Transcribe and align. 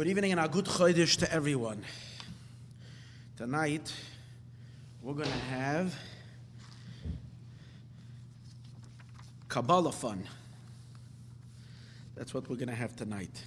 Good 0.00 0.08
evening 0.08 0.32
and 0.32 0.40
a 0.40 0.48
good 0.48 0.64
chodesh 0.64 1.18
to 1.18 1.30
everyone. 1.30 1.84
Tonight, 3.36 3.92
we're 5.02 5.12
going 5.12 5.26
to 5.26 5.54
have 5.54 5.94
Kabbalah 9.48 9.92
fun. 9.92 10.26
That's 12.14 12.32
what 12.32 12.48
we're 12.48 12.56
going 12.56 12.70
to 12.70 12.74
have 12.74 12.96
tonight. 12.96 13.44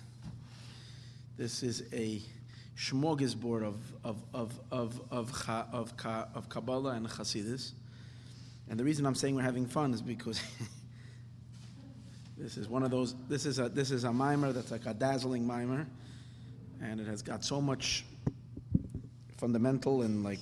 This 1.38 1.63
is 1.63 1.85
a 1.91 2.21
smorgasbord 2.77 3.63
of, 3.63 3.77
of, 4.04 4.23
of, 4.35 4.59
of, 4.70 5.01
of, 5.09 5.43
of, 5.71 5.93
of 6.35 6.49
Kabbalah 6.49 6.91
and 6.91 7.07
Hasidus. 7.07 7.71
And 8.70 8.79
the 8.79 8.83
reason 8.83 9.07
I'm 9.07 9.15
saying 9.15 9.33
we're 9.33 9.41
having 9.41 9.65
fun 9.65 9.91
is 9.91 10.04
because 10.04 10.39
this 12.38 12.57
is 12.57 12.70
one 12.70 12.83
of 12.83 12.91
those, 12.91 13.15
this 13.27 13.47
is 13.47 13.57
a, 13.57 13.70
this 13.70 13.89
is 13.89 14.04
a 14.04 14.13
mimer 14.13 14.51
that's 14.51 14.70
like 14.70 14.85
a 14.85 14.93
dazzling 14.93 15.48
mimer 15.48 15.88
and 16.83 16.99
it 16.99 17.07
has 17.07 17.21
got 17.21 17.43
so 17.43 17.61
much 17.61 18.05
fundamental 19.37 20.01
and 20.01 20.23
like 20.23 20.39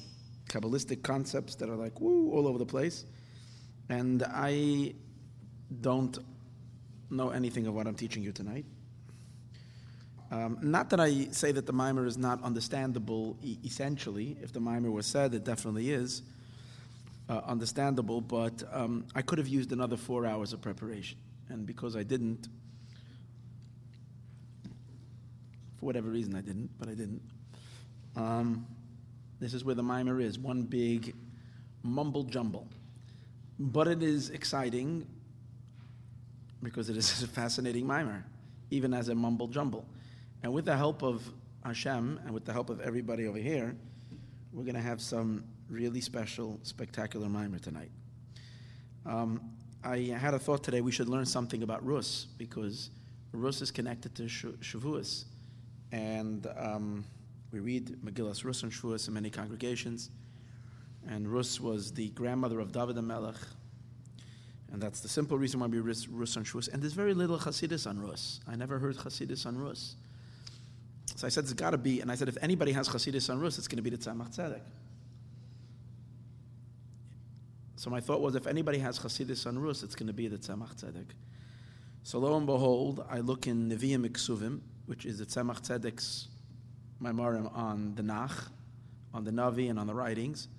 kabbalistic 0.50 1.04
concepts 1.04 1.56
that 1.56 1.70
are 1.70 1.76
like 1.76 2.02
woo 2.02 2.32
all 2.32 2.48
over 2.48 2.58
the 2.58 2.66
place. 2.66 3.06
And 3.90 4.24
i 4.24 4.94
don't 5.82 6.18
know 7.10 7.30
anything 7.30 7.68
of 7.68 7.74
what 7.74 7.88
i'm 7.88 7.96
teaching 7.96 8.24
you 8.24 8.32
tonight. 8.32 8.66
Um, 10.32 10.58
not 10.62 10.90
that 10.90 11.00
i 11.00 11.26
say 11.32 11.52
that 11.52 11.66
the 11.66 11.74
mimer 11.74 12.06
is 12.06 12.18
not 12.18 12.44
understandable 12.44 13.38
e- 13.44 13.58
essentially. 13.64 14.38
If 14.42 14.52
the 14.52 14.60
mimer 14.60 14.92
was 14.92 15.06
said 15.06 15.34
it 15.34 15.44
definitely 15.44 15.92
is 15.92 16.22
uh, 17.30 17.42
understandable. 17.46 18.20
But 18.20 18.64
um, 18.72 19.06
i 19.16 19.22
could 19.22 19.38
have 19.38 19.48
used 19.48 19.72
another 19.72 19.98
four 19.98 20.26
hours 20.26 20.54
of 20.54 20.62
preparation. 20.62 21.18
And 21.50 21.66
because 21.66 21.96
i 21.96 22.04
didn't 22.04 22.48
for 25.82 25.88
whatever 25.88 26.10
reason, 26.10 26.36
I 26.36 26.42
didn't, 26.42 26.70
but 26.80 26.88
I 26.88 26.94
didn't. 26.94 27.22
Um, 28.16 28.68
this 29.40 29.56
is 29.56 29.66
where 29.66 29.74
the 29.74 29.82
mimer 29.82 30.22
is 30.22 30.38
one 30.38 30.62
big 30.62 31.16
mumble 31.82 32.24
jumble. 32.24 32.68
But 33.58 33.88
it 33.88 34.04
is 34.04 34.30
exciting 34.30 35.08
because 36.62 36.92
it 36.92 36.98
is 36.98 37.24
a 37.24 37.28
fascinating 37.28 37.88
mimer, 37.88 38.24
even 38.70 38.94
as 38.94 39.10
a 39.10 39.16
mumble 39.16 39.48
jumble. 39.48 39.88
And 40.44 40.54
with 40.54 40.66
the 40.66 40.78
help 40.78 41.02
of 41.02 41.28
Hashem 41.66 42.20
and 42.26 42.32
with 42.32 42.46
the 42.46 42.54
help 42.54 42.70
of 42.70 42.80
everybody 42.82 43.26
over 43.26 43.40
here, 43.40 43.76
we're 44.54 44.64
going 44.64 44.76
to 44.76 44.82
have 44.82 45.02
some 45.02 45.44
really 45.68 46.02
special, 46.02 46.60
spectacular 46.62 47.28
mimer 47.28 47.58
tonight. 47.58 47.90
Um, 49.08 49.42
I 49.84 49.98
had 49.98 50.36
a 50.36 50.40
thought 50.40 50.64
today 50.64 50.82
we 50.82 50.92
should 50.92 51.10
learn 51.10 51.26
something 51.26 51.64
about 51.64 51.84
Rus 51.84 52.28
because 52.38 52.92
Rus 53.32 53.64
is 53.64 53.72
connected 53.72 54.14
to 54.14 54.24
Shavuos 54.24 55.26
and 55.92 56.48
um, 56.58 57.06
we 57.52 57.60
read 57.60 57.98
Megillas 58.04 58.46
Rus 58.46 58.64
and 58.64 58.72
Shavuos 58.72 59.08
in 59.08 59.14
many 59.14 59.30
congregations. 59.30 60.10
And 61.08 61.28
Rus 61.28 61.60
was 61.60 61.92
the 61.92 62.10
grandmother 62.10 62.60
of 62.60 62.72
David 62.72 62.96
HaMelech, 62.96 63.38
and 64.72 64.82
that's 64.82 65.02
the 65.02 65.10
simple 65.10 65.38
reason 65.38 65.60
why 65.60 65.68
we 65.68 65.80
read 65.80 65.98
Rus 66.10 66.36
and 66.36 66.46
Shavuos. 66.46 66.72
And 66.72 66.82
there's 66.82 66.94
very 66.94 67.14
little 67.14 67.38
Hasidus 67.38 67.90
on 67.90 68.00
Rus. 68.00 68.40
I 68.48 68.56
never 68.56 68.80
heard 68.80 68.98
Hasidus 68.98 69.46
on 69.46 69.58
Rus. 69.58 69.96
So 71.16 71.28
I 71.28 71.30
said 71.30 71.44
it's 71.44 71.54
got 71.54 71.72
to 71.72 71.78
be, 71.78 72.02
and 72.02 72.12
I 72.12 72.16
said 72.16 72.30
if 72.30 72.38
anybody 72.42 72.72
has 72.72 72.88
Hasidus 72.88 73.30
on 73.30 73.40
Rus, 73.40 73.58
it's 73.58 73.68
going 73.68 73.78
to 73.78 73.84
be 73.84 73.90
the 73.90 73.98
Tzemach 73.98 74.36
Tzedek. 74.36 74.62
So 77.76 77.90
my 77.90 78.00
thought 78.00 78.22
was, 78.22 78.36
if 78.36 78.48
anybody 78.48 78.78
has 78.78 79.00
Hasidus 79.00 79.46
on 79.48 79.58
Rus, 79.58 79.84
it's 79.84 79.96
going 79.96 80.08
to 80.08 80.14
be 80.14 80.28
the 80.28 80.38
Tzemach 80.38 80.76
Tzedek. 80.76 81.08
So 82.04 82.20
lo 82.20 82.38
and 82.38 82.46
behold, 82.46 83.06
I 83.10 83.20
look 83.20 83.48
in 83.48 83.70
Nevi'im 83.70 84.08
Iksuvim, 84.08 84.60
which 84.92 85.06
is 85.06 85.20
the 85.20 85.26
Tzemach 85.26 85.62
Tzedek's 85.62 86.28
Maimarim 87.02 87.50
on 87.56 87.96
the 87.96 88.04
Nach, 88.04 88.52
on 89.14 89.24
the 89.24 89.32
Navi, 89.32 89.70
and 89.70 89.80
on 89.80 89.88
the 89.88 89.94
writings. 89.94 90.50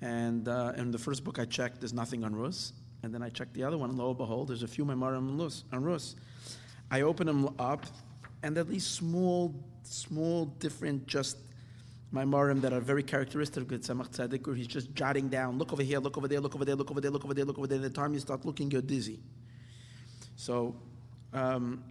And 0.00 0.48
uh, 0.48 0.72
in 0.78 0.90
the 0.90 0.96
first 0.96 1.24
book 1.24 1.38
I 1.38 1.44
checked, 1.44 1.80
there's 1.80 1.92
nothing 1.92 2.24
on 2.24 2.34
Rus. 2.34 2.72
And 3.02 3.12
then 3.12 3.22
I 3.22 3.28
checked 3.28 3.52
the 3.52 3.62
other 3.62 3.76
one, 3.76 3.90
and 3.90 3.98
lo 3.98 4.08
and 4.08 4.16
behold, 4.16 4.48
there's 4.48 4.62
a 4.62 4.66
few 4.66 4.86
Maimarim 4.86 5.62
on 5.74 5.84
Rus. 5.84 6.16
I 6.90 7.02
open 7.02 7.26
them 7.26 7.54
up, 7.58 7.84
and 8.42 8.56
at 8.56 8.70
least 8.70 8.94
small, 8.94 9.54
small, 9.82 10.46
different, 10.46 11.06
just 11.06 11.36
Maimarim 12.14 12.62
that 12.62 12.72
are 12.72 12.80
very 12.80 13.02
characteristic 13.02 13.70
of 13.70 13.80
Tzemach 13.82 14.08
Tzedek, 14.08 14.46
where 14.46 14.56
he's 14.56 14.68
just 14.68 14.94
jotting 14.94 15.28
down, 15.28 15.58
look 15.58 15.70
over 15.70 15.82
here, 15.82 15.98
look 15.98 16.16
over 16.16 16.28
there, 16.28 16.40
look 16.40 16.54
over 16.54 16.64
there, 16.64 16.76
look 16.76 16.90
over 16.90 17.02
there, 17.02 17.10
look 17.10 17.26
over 17.26 17.34
there, 17.34 17.44
look 17.44 17.58
over 17.58 17.66
there. 17.66 17.76
And 17.76 17.84
the 17.84 17.90
time 17.90 18.14
you 18.14 18.20
start 18.20 18.46
looking, 18.46 18.70
you're 18.70 18.80
dizzy. 18.80 19.20
So 20.34 20.74
um, 21.34 21.84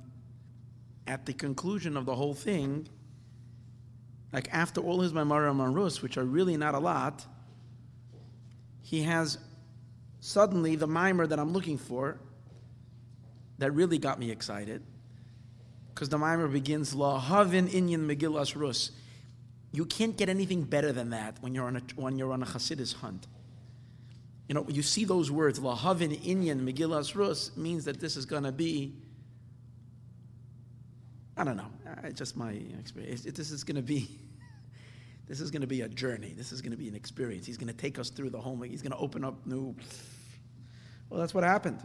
at 1.08 1.26
the 1.26 1.34
conclusion 1.34 1.98
of 1.98 2.06
the 2.06 2.16
whole 2.16 2.34
thing, 2.34 2.88
like 4.32 4.48
after 4.52 4.82
all 4.82 5.02
his 5.02 5.14
Maimarim 5.14 5.60
on 5.60 5.74
Rus, 5.74 6.02
which 6.02 6.18
are 6.18 6.24
really 6.24 6.58
not 6.58 6.74
a 6.74 6.80
lot, 6.80 7.26
he 8.82 9.04
has 9.04 9.38
suddenly 10.20 10.76
the 10.76 10.88
mimer 10.88 11.28
that 11.28 11.40
I'm 11.40 11.52
looking 11.52 11.78
for 11.78 12.20
that 13.60 13.72
really 13.72 13.98
got 13.98 14.20
me 14.20 14.32
excited. 14.32 14.82
Because 15.94 16.10
the 16.10 16.18
mimer 16.18 16.48
begins, 16.48 16.96
La 16.96 17.20
Havin 17.20 17.68
Inyan 17.68 18.08
Megillas 18.08 18.56
Rus. 18.56 18.92
You 19.72 19.86
can't 19.86 20.18
get 20.18 20.30
anything 20.30 20.64
better 20.64 20.92
than 20.92 21.12
that 21.12 21.38
when 21.42 21.54
you're 21.54 21.66
on 21.66 21.78
a, 21.78 21.82
when 21.96 22.18
you're 22.18 22.32
on 22.32 22.42
a 22.42 22.46
Hasidus 22.46 22.96
hunt. 22.96 23.28
You 24.48 24.56
know, 24.56 24.66
you 24.68 24.82
see 24.82 25.06
those 25.06 25.32
words, 25.32 25.60
La 25.60 25.76
Havin 25.76 26.12
Inyan 26.24 26.62
Megillas 26.62 27.16
Rus, 27.16 27.56
means 27.56 27.86
that 27.86 28.00
this 28.00 28.18
is 28.18 28.26
going 28.26 28.44
to 28.44 28.52
be 28.52 28.94
I 31.36 31.44
don't 31.44 31.58
know. 31.58 31.72
It's 32.04 32.18
just 32.18 32.38
my 32.38 32.52
experience. 32.80 33.24
This 33.24 33.52
is 33.52 33.64
going 33.64 33.78
to 33.78 33.82
be. 33.82 34.08
This 35.26 35.40
is 35.40 35.52
going 35.52 35.62
to 35.62 35.68
be 35.68 35.82
a 35.82 35.88
journey. 35.88 36.34
This 36.36 36.52
is 36.52 36.62
going 36.62 36.74
to 36.74 36.78
be 36.78 36.90
an 36.90 36.96
experience. 36.96 37.46
He's 37.46 37.58
going 37.58 37.70
to 37.70 37.74
take 37.74 37.98
us 37.98 38.10
through 38.10 38.30
the 38.30 38.42
whole. 38.42 38.60
He's 38.60 38.82
going 38.82 38.92
to 38.92 38.98
open 38.98 39.24
up 39.24 39.48
new. 39.48 39.74
Well, 41.10 41.18
that's 41.18 41.34
what 41.34 41.46
happened. 41.46 41.82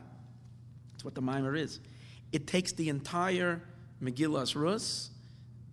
That's 0.92 1.04
what 1.04 1.14
the 1.14 1.22
mimer 1.22 1.54
is. 1.54 1.78
It 2.32 2.48
takes 2.48 2.72
the 2.72 2.88
entire 2.88 3.62
Megillas 4.02 4.56
Rus, 4.56 5.10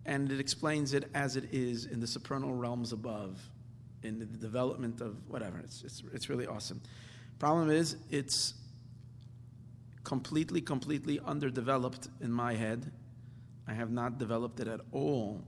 and 0.06 0.30
it 0.30 0.38
explains 0.38 0.94
it 0.94 1.10
as 1.12 1.34
it 1.34 1.52
is 1.52 1.86
in 1.86 1.98
the 1.98 2.06
supernal 2.06 2.54
realms 2.54 2.92
above, 2.92 3.40
in 4.04 4.20
the 4.20 4.26
development 4.26 5.00
of 5.00 5.16
whatever. 5.28 5.58
It's 5.58 5.82
it's, 5.82 6.04
it's 6.14 6.28
really 6.30 6.46
awesome. 6.46 6.80
Problem 7.40 7.68
is, 7.68 7.96
it's 8.10 8.54
completely, 10.04 10.60
completely 10.60 11.18
underdeveloped 11.26 12.06
in 12.20 12.30
my 12.30 12.54
head 12.54 12.92
I 13.68 13.74
have 13.74 13.90
not 13.90 14.18
developed 14.18 14.60
it 14.60 14.68
at 14.68 14.80
all. 14.92 15.42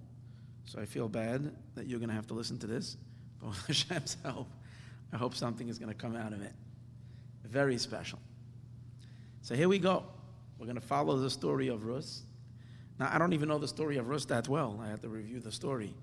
So 0.64 0.80
I 0.80 0.84
feel 0.84 1.08
bad 1.08 1.54
that 1.74 1.86
you're 1.86 1.98
going 1.98 2.10
to 2.10 2.14
have 2.14 2.26
to 2.28 2.34
listen 2.34 2.58
to 2.58 2.66
this. 2.66 2.96
But 3.40 3.50
with 3.50 3.66
Hashem's 3.66 4.16
help, 4.22 4.48
I 5.12 5.16
hope 5.16 5.34
something 5.34 5.68
is 5.68 5.78
going 5.78 5.92
to 5.92 5.98
come 5.98 6.16
out 6.16 6.32
of 6.32 6.42
it. 6.42 6.52
Very 7.44 7.78
special. 7.78 8.18
So 9.42 9.54
here 9.54 9.68
we 9.68 9.78
go. 9.78 10.04
We're 10.58 10.66
going 10.66 10.80
to 10.80 10.86
follow 10.86 11.16
the 11.18 11.30
story 11.30 11.68
of 11.68 11.86
Rus. 11.86 12.22
Now, 12.98 13.10
I 13.12 13.18
don't 13.18 13.32
even 13.32 13.48
know 13.48 13.58
the 13.58 13.68
story 13.68 13.96
of 13.96 14.08
Rus 14.08 14.24
that 14.26 14.48
well. 14.48 14.78
I 14.82 14.88
had 14.88 15.00
to 15.02 15.08
review 15.08 15.40
the 15.40 15.52
story. 15.52 15.94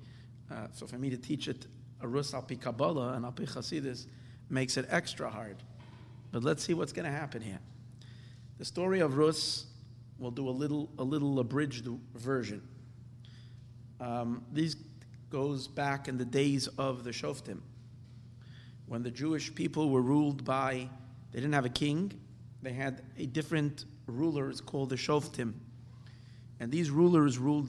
Uh, 0.50 0.68
so 0.74 0.88
for 0.88 0.97
me 0.97 1.09
to 1.09 1.18
teach 1.18 1.47
it, 1.47 1.68
a 2.02 2.08
Rus 2.08 2.34
al 2.34 2.42
pi 2.42 2.56
Kabbalah 2.56 3.14
and 3.14 3.26
al 3.26 3.34
Chasidis 3.34 4.08
makes 4.50 4.78
it 4.78 4.86
extra 4.90 5.30
hard. 5.30 5.58
But 6.32 6.44
let's 6.44 6.64
see 6.64 6.74
what's 6.74 6.94
going 6.94 7.06
to 7.06 7.12
happen 7.12 7.42
here. 7.42 7.59
The 8.58 8.66
story 8.66 9.02
of 9.02 9.18
Rus 9.18 9.68
We'll 10.18 10.31
do 10.31 10.48
a 10.48 10.52
little, 10.52 10.90
a 10.98 11.03
little 11.03 11.40
abridged 11.40 11.88
version. 12.16 12.62
Um, 14.00 14.44
goes 15.30 15.68
back 15.68 16.08
in 16.08 16.18
the 16.18 16.26
days 16.26 16.68
of 16.78 17.03
the 17.03 17.12
Shoftim, 17.12 17.59
when 18.88 19.03
the 19.03 19.12
Jewish 19.12 19.53
people 19.53 19.90
were 19.90 20.02
ruled 20.02 20.46
by, 20.46 20.90
they 21.31 21.40
didn't 21.40 21.53
have 21.53 21.66
a 21.66 21.70
king, 21.70 22.12
they 22.62 22.72
had 22.72 23.02
a 23.18 23.26
different 23.26 23.86
ruler, 24.08 24.50
it's 24.50 24.62
called 24.62 24.90
the 24.90 24.96
Shoftim. 24.96 25.53
And 26.59 26.72
these 26.72 26.90
rulers 26.90 27.38
ruled, 27.38 27.67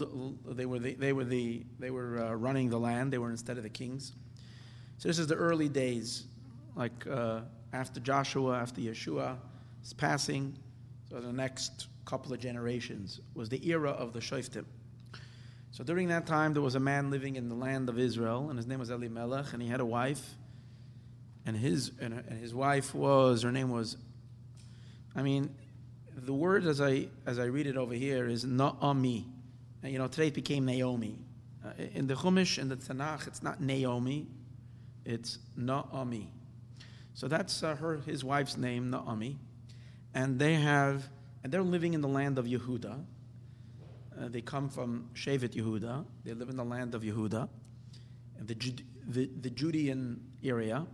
they 0.56 0.66
were, 0.66 0.78
the, 0.78 0.94
they 0.94 1.12
were, 1.12 1.25
the, 1.25 1.64
they 1.78 1.90
were 1.90 2.22
uh, 2.22 2.34
running 2.34 2.70
the 2.70 2.78
land, 2.78 3.12
they 3.12 3.19
were 3.19 3.31
instead 3.31 3.56
of 3.56 3.62
the 3.62 3.70
kings. 3.70 4.12
So 4.98 5.08
this 5.08 5.19
is 5.19 5.26
the 5.26 5.34
early 5.34 5.69
days, 5.69 6.25
like 6.76 7.06
uh, 7.06 7.40
after 7.72 7.98
Joshua, 7.98 8.60
after 8.60 8.81
Yeshua 8.81 9.37
is 9.82 9.93
passing. 9.93 10.56
So 11.10 11.20
the 11.20 11.32
next 11.32 11.88
couple 12.06 12.32
of 12.32 12.41
generations, 12.41 13.20
was 13.35 13.49
the 13.49 13.69
era 13.69 13.91
of 13.91 14.12
the 14.12 14.20
Shoftim. 14.20 14.64
So 15.73 15.85
during 15.85 16.08
that 16.08 16.26
time, 16.26 16.55
there 16.55 16.62
was 16.62 16.75
a 16.75 16.81
man 16.81 17.11
living 17.11 17.37
in 17.37 17.50
the 17.50 17.55
land 17.55 17.91
of 17.91 17.99
Israel, 17.99 18.49
and 18.49 18.58
his 18.58 18.67
name 18.67 18.79
was 18.79 18.88
Elimelech, 18.88 19.53
and 19.53 19.61
he 19.61 19.69
had 19.69 19.81
a 19.81 19.85
wife, 19.85 20.35
and 21.44 21.55
his 21.55 21.93
and, 22.00 22.14
and 22.14 22.41
his 22.41 22.55
wife 22.55 22.94
was 22.94 23.43
her 23.43 23.53
name 23.53 23.70
was, 23.70 23.99
I 25.14 25.23
mean, 25.23 25.55
the 26.17 26.32
word 26.32 26.64
as 26.64 26.81
I 26.81 27.08
as 27.26 27.38
I 27.38 27.44
read 27.44 27.67
it 27.67 27.76
over 27.76 27.93
here 27.93 28.26
is 28.26 28.44
Naomi, 28.44 29.26
and 29.82 29.93
you 29.93 29.99
know 29.99 30.08
today 30.08 30.29
it 30.29 30.35
became 30.35 30.64
Naomi. 30.64 31.19
Uh, 31.62 31.70
in 31.94 32.06
the 32.06 32.14
Chumash 32.14 32.58
and 32.58 32.70
the 32.70 32.76
Tanakh, 32.76 33.26
it's 33.26 33.43
not 33.43 33.61
Naomi, 33.61 34.29
it's 35.05 35.38
Naomi. 35.56 36.31
So 37.14 37.29
that's 37.29 37.62
uh, 37.62 37.75
her 37.75 37.97
his 38.06 38.25
wife's 38.25 38.56
name, 38.56 38.91
Naomi, 38.91 39.38
and 40.14 40.38
they 40.38 40.55
have 40.55 41.08
and 41.46 41.52
they're 41.52 41.62
living 41.62 41.94
in 41.94 42.00
the 42.00 42.08
land 42.08 42.38
of 42.38 42.46
Yehuda. 42.46 43.04
Uh, 44.20 44.28
they 44.31 44.40
come 44.40 44.69
from 44.69 45.08
Shevet 45.14 45.50
Yehuda. 45.50 46.04
They 46.25 46.34
live 46.34 46.48
in 46.48 46.56
the 46.56 46.64
land 46.64 46.93
of 46.93 47.02
Yehuda, 47.02 47.48
the, 48.40 48.54
the, 49.06 49.31
the 49.43 49.50
Judean 49.50 50.20
area. 50.43 50.84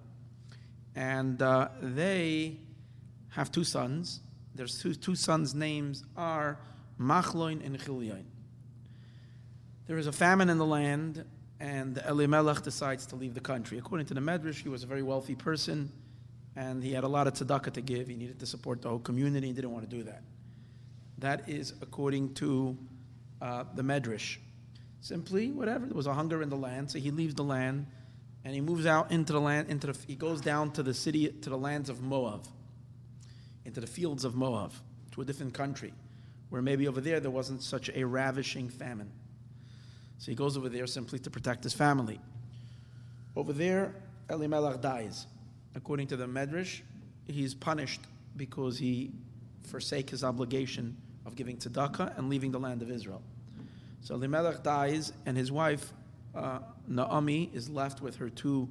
And 0.94 1.40
uh, 1.40 1.68
they 1.80 2.58
have 3.30 3.50
two 3.50 3.64
sons. 3.64 4.20
Their 4.54 4.66
two, 4.66 4.94
two 4.94 5.14
sons' 5.14 5.54
names 5.54 6.04
are 6.18 6.58
Machloin 7.00 7.64
and 7.64 7.80
Chilyoin. 7.80 8.24
There 9.86 9.96
is 9.96 10.06
a 10.06 10.12
famine 10.12 10.50
in 10.50 10.58
the 10.58 10.66
land, 10.66 11.24
and 11.60 11.96
Elimelech 12.06 12.60
decides 12.60 13.06
to 13.06 13.16
leave 13.16 13.32
the 13.32 13.40
country. 13.40 13.78
According 13.78 14.04
to 14.08 14.12
the 14.12 14.20
Medrash, 14.20 14.62
he 14.62 14.68
was 14.68 14.82
a 14.82 14.86
very 14.86 15.02
wealthy 15.02 15.34
person, 15.34 15.90
and 16.56 16.84
he 16.84 16.92
had 16.92 17.04
a 17.04 17.08
lot 17.08 17.26
of 17.26 17.32
tzedakah 17.32 17.72
to 17.72 17.80
give. 17.80 18.08
He 18.08 18.16
needed 18.16 18.38
to 18.40 18.44
support 18.44 18.82
the 18.82 18.90
whole 18.90 18.98
community. 18.98 19.46
He 19.46 19.54
didn't 19.54 19.72
want 19.72 19.88
to 19.88 19.96
do 19.96 20.02
that. 20.02 20.22
That 21.22 21.48
is 21.48 21.72
according 21.80 22.34
to 22.34 22.76
uh, 23.40 23.62
the 23.76 23.82
Medrash. 23.82 24.38
Simply, 25.00 25.52
whatever. 25.52 25.86
There 25.86 25.94
was 25.94 26.08
a 26.08 26.14
hunger 26.14 26.42
in 26.42 26.48
the 26.48 26.56
land, 26.56 26.90
so 26.90 26.98
he 26.98 27.12
leaves 27.12 27.34
the 27.36 27.44
land, 27.44 27.86
and 28.44 28.52
he 28.52 28.60
moves 28.60 28.86
out 28.86 29.12
into 29.12 29.32
the 29.32 29.40
land. 29.40 29.68
Into 29.68 29.86
the, 29.86 29.98
he 30.08 30.16
goes 30.16 30.40
down 30.40 30.72
to 30.72 30.82
the 30.82 30.92
city, 30.92 31.28
to 31.28 31.48
the 31.48 31.56
lands 31.56 31.88
of 31.88 32.02
Moab, 32.02 32.44
into 33.64 33.80
the 33.80 33.86
fields 33.86 34.24
of 34.24 34.34
Moab, 34.34 34.72
to 35.12 35.20
a 35.20 35.24
different 35.24 35.54
country, 35.54 35.94
where 36.50 36.60
maybe 36.60 36.88
over 36.88 37.00
there 37.00 37.20
there 37.20 37.30
wasn't 37.30 37.62
such 37.62 37.88
a 37.94 38.02
ravishing 38.02 38.68
famine. 38.68 39.12
So 40.18 40.32
he 40.32 40.34
goes 40.34 40.56
over 40.56 40.68
there 40.68 40.88
simply 40.88 41.20
to 41.20 41.30
protect 41.30 41.62
his 41.62 41.72
family. 41.72 42.18
Over 43.36 43.52
there, 43.52 43.94
Elimelech 44.28 44.80
dies. 44.80 45.28
According 45.76 46.08
to 46.08 46.16
the 46.16 46.26
Medrash, 46.26 46.80
he's 47.28 47.54
punished 47.54 48.00
because 48.36 48.76
he 48.76 49.12
forsake 49.62 50.10
his 50.10 50.24
obligation 50.24 50.96
of 51.24 51.36
giving 51.36 51.56
tzedakah 51.56 52.16
and 52.18 52.28
leaving 52.28 52.50
the 52.50 52.60
land 52.60 52.82
of 52.82 52.90
Israel. 52.90 53.22
So 54.00 54.14
Elimelech 54.14 54.62
dies, 54.62 55.12
and 55.26 55.36
his 55.36 55.52
wife 55.52 55.92
uh, 56.34 56.60
Naomi 56.88 57.50
is 57.52 57.68
left 57.68 58.00
with 58.00 58.16
her 58.16 58.28
two 58.28 58.68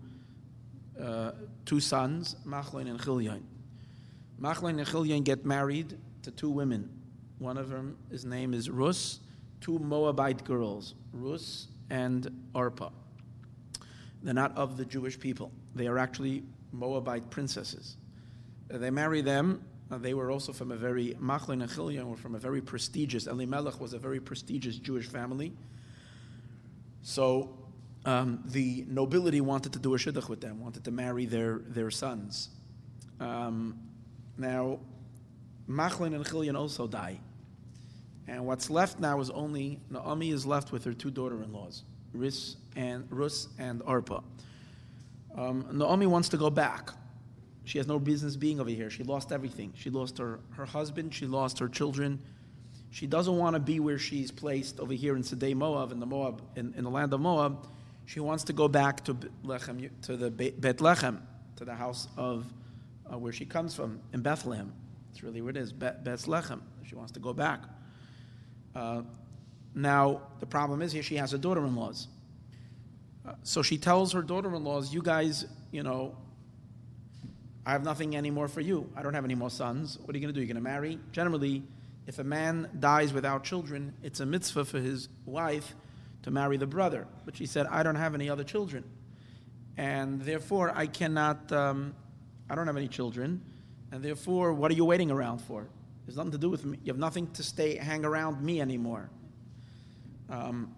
uh, 1.02 1.32
two 1.66 1.80
sons, 1.80 2.36
Machlon 2.46 2.90
and 2.90 3.00
Chilyon. 3.00 3.42
Machlon 4.40 4.78
and 4.78 4.88
Chilyon 4.88 5.24
get 5.24 5.46
married 5.46 5.98
to 6.24 6.32
two 6.32 6.50
women. 6.50 6.90
One 7.40 7.58
of 7.58 7.70
them, 7.70 7.98
his 8.12 8.26
name 8.26 8.54
is 8.54 8.70
Rus, 8.70 9.20
two 9.62 9.80
Moabite 9.80 10.44
girls, 10.44 10.96
Rus 11.14 11.70
and 11.90 12.30
Orpah. 12.54 12.90
They're 14.22 14.34
not 14.34 14.56
of 14.56 14.78
the 14.78 14.86
Jewish 14.86 15.20
people. 15.20 15.52
They 15.74 15.88
are 15.88 15.98
actually 15.98 16.44
Moabite 16.72 17.30
princesses. 17.30 17.98
They 18.68 18.92
marry 18.92 19.22
them. 19.22 19.64
Uh, 19.92 19.98
they 19.98 20.14
were 20.14 20.32
also 20.32 20.54
from 20.54 20.72
a 20.72 20.76
very, 20.76 21.16
Machlin 21.22 21.62
and 21.62 21.70
Chilyon 21.70 22.06
were 22.06 22.16
from 22.16 22.36
a 22.36 22.40
very 22.40 22.62
prestigious, 22.62 23.28
Elimelech 23.28 23.80
was 23.82 23.94
a 23.94 24.00
very 24.00 24.22
prestigious 24.22 24.78
Jewish 24.78 25.08
family. 25.08 25.52
So 27.02 27.58
um, 28.06 28.42
the 28.46 28.86
nobility 28.88 29.42
wanted 29.42 29.74
to 29.74 29.80
do 29.80 29.94
a 29.94 29.98
shidduch 29.98 30.30
with 30.30 30.40
them, 30.40 30.62
wanted 30.62 30.86
to 30.86 30.92
marry 30.92 31.26
their, 31.26 31.60
their 31.68 31.92
sons. 31.92 32.50
Um, 33.20 33.80
now, 34.38 34.80
Machlin 35.70 36.16
and 36.16 36.26
Chilyon 36.26 36.58
also 36.58 36.88
die. 36.88 37.20
And 38.28 38.46
what's 38.46 38.70
left 38.70 39.00
now 39.00 39.20
is 39.20 39.30
only 39.30 39.80
Naomi 39.90 40.32
is 40.32 40.46
left 40.46 40.72
with 40.72 40.86
her 40.86 40.94
two 40.94 41.12
daughter-in-laws, 41.12 41.84
Rus 42.14 42.56
and 42.78 43.06
Rus 43.10 43.50
and 43.60 43.82
Arpa. 43.82 44.24
Um, 45.36 45.66
Naomi 45.72 46.06
wants 46.06 46.30
to 46.30 46.38
go 46.38 46.50
back. 46.50 46.92
She 47.64 47.78
has 47.78 47.88
no 47.88 48.00
business 48.00 48.36
being 48.36 48.60
over 48.60 48.70
here. 48.70 48.90
She 48.90 49.04
lost 49.04 49.32
everything. 49.32 49.74
She 49.76 49.90
lost 49.90 50.18
her, 50.18 50.40
her 50.52 50.66
husband. 50.66 51.14
She 51.14 51.28
lost 51.28 51.60
her 51.60 51.68
children. 51.68 52.20
She 52.90 53.08
doesn't 53.08 53.38
want 53.38 53.56
to 53.56 53.60
be 53.60 53.80
where 53.80 53.98
she's 53.98 54.32
placed 54.32 54.80
over 54.80 54.94
here 54.94 55.16
in 55.16 55.24
Sedei 55.24 55.56
Moab, 55.56 55.92
in 55.92 56.00
the 56.00 56.06
Moab, 56.06 56.42
in, 56.56 56.74
in 56.76 56.84
the 56.84 56.90
land 56.90 57.14
of 57.14 57.22
Moab. 57.22 57.68
She 58.06 58.20
wants 58.20 58.44
to 58.46 58.54
go 58.54 58.68
back 58.68 59.06
to 59.06 59.14
Lechem, 59.46 59.90
to 60.02 60.18
the 60.18 60.30
Bet 60.30 60.78
Lechem, 60.78 61.22
to 61.56 61.66
the 61.66 61.76
house 61.76 62.08
of 62.18 62.46
uh, 63.12 63.18
where 63.18 63.32
she 63.32 63.46
comes 63.46 63.76
from 63.76 64.02
in 64.14 64.22
Bethlehem. 64.22 64.74
It's 65.12 65.24
really 65.24 65.42
where 65.42 65.52
it 65.52 65.58
is, 65.58 65.72
Bet, 65.72 66.04
Bethlehem. 66.04 66.62
She 66.86 66.96
wants 66.96 67.12
to 67.14 67.20
go 67.20 67.34
back. 67.34 67.62
Uh, 68.76 69.04
now, 69.74 70.22
the 70.40 70.46
problem 70.46 70.82
is 70.82 70.92
here 70.92 71.04
she 71.04 71.16
has 71.16 71.34
a 71.34 71.38
daughter 71.38 71.66
in 71.66 71.76
laws. 71.76 72.08
Uh, 73.26 73.34
so 73.44 73.62
she 73.62 73.78
tells 73.78 74.12
her 74.14 74.22
daughter 74.22 74.54
in 74.54 74.64
laws, 74.64 74.94
You 74.94 75.02
guys, 75.02 75.46
you 75.72 75.84
know, 75.84 76.16
I 77.66 77.72
have 77.74 77.84
nothing 77.84 78.16
anymore 78.16 78.48
for 78.48 78.62
you. 78.62 78.90
I 78.96 79.04
don't 79.04 79.14
have 79.14 79.26
any 79.26 79.36
more 79.36 79.50
sons. 79.50 80.00
What 80.00 80.16
are 80.16 80.18
you 80.18 80.26
going 80.26 80.34
to 80.34 80.40
do? 80.40 80.42
You're 80.42 80.54
going 80.54 80.64
to 80.64 80.70
marry? 80.70 81.00
Generally, 81.12 81.64
if 82.08 82.18
a 82.18 82.24
man 82.24 82.70
dies 82.80 83.14
without 83.14 83.44
children, 83.44 83.94
it's 84.02 84.20
a 84.20 84.26
mitzvah 84.26 84.66
for 84.66 84.80
his 84.80 85.10
wife 85.26 85.76
to 86.24 86.32
marry 86.32 86.58
the 86.58 86.66
brother. 86.66 87.08
But 87.26 87.38
she 87.38 87.46
said, 87.46 87.68
I 87.68 87.84
don't 87.84 87.96
have 87.96 88.16
any 88.16 88.30
other 88.30 88.44
children. 88.44 88.84
And 89.78 90.22
therefore, 90.22 90.72
I 90.76 90.88
cannot, 90.88 91.52
um, 91.52 91.94
I 92.50 92.56
don't 92.56 92.68
have 92.68 92.78
any 92.78 92.88
children. 92.88 93.42
And 93.92 94.04
therefore, 94.04 94.54
what 94.54 94.72
are 94.72 94.76
you 94.76 94.86
waiting 94.86 95.12
around 95.12 95.40
for? 95.40 95.68
There's 96.06 96.18
nothing 96.18 96.32
to 96.32 96.38
do 96.40 96.50
with 96.50 96.66
me. 96.66 96.80
You 96.84 96.92
have 96.92 97.00
nothing 97.00 97.30
to 97.32 97.44
stay, 97.44 97.76
hang 97.76 98.06
around 98.06 98.42
me 98.42 98.60
anymore. 98.60 99.10
Um, 100.30 100.74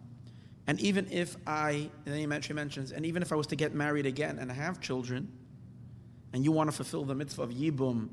and 0.68 0.80
even 0.82 1.08
if 1.12 1.38
I, 1.48 1.90
and 2.06 2.32
then 2.32 2.42
she 2.42 2.54
mentions, 2.54 2.92
and 2.92 3.06
even 3.06 3.22
if 3.22 3.32
I 3.32 3.36
was 3.36 3.48
to 3.48 3.56
get 3.56 3.74
married 3.74 4.06
again 4.06 4.40
and 4.40 4.52
have 4.52 4.82
children, 4.82 5.32
and 6.34 6.44
you 6.44 6.52
want 6.52 6.70
to 6.70 6.76
fulfill 6.76 7.06
the 7.06 7.16
mitzvah 7.16 7.44
of 7.44 7.52
Yibum 7.52 8.10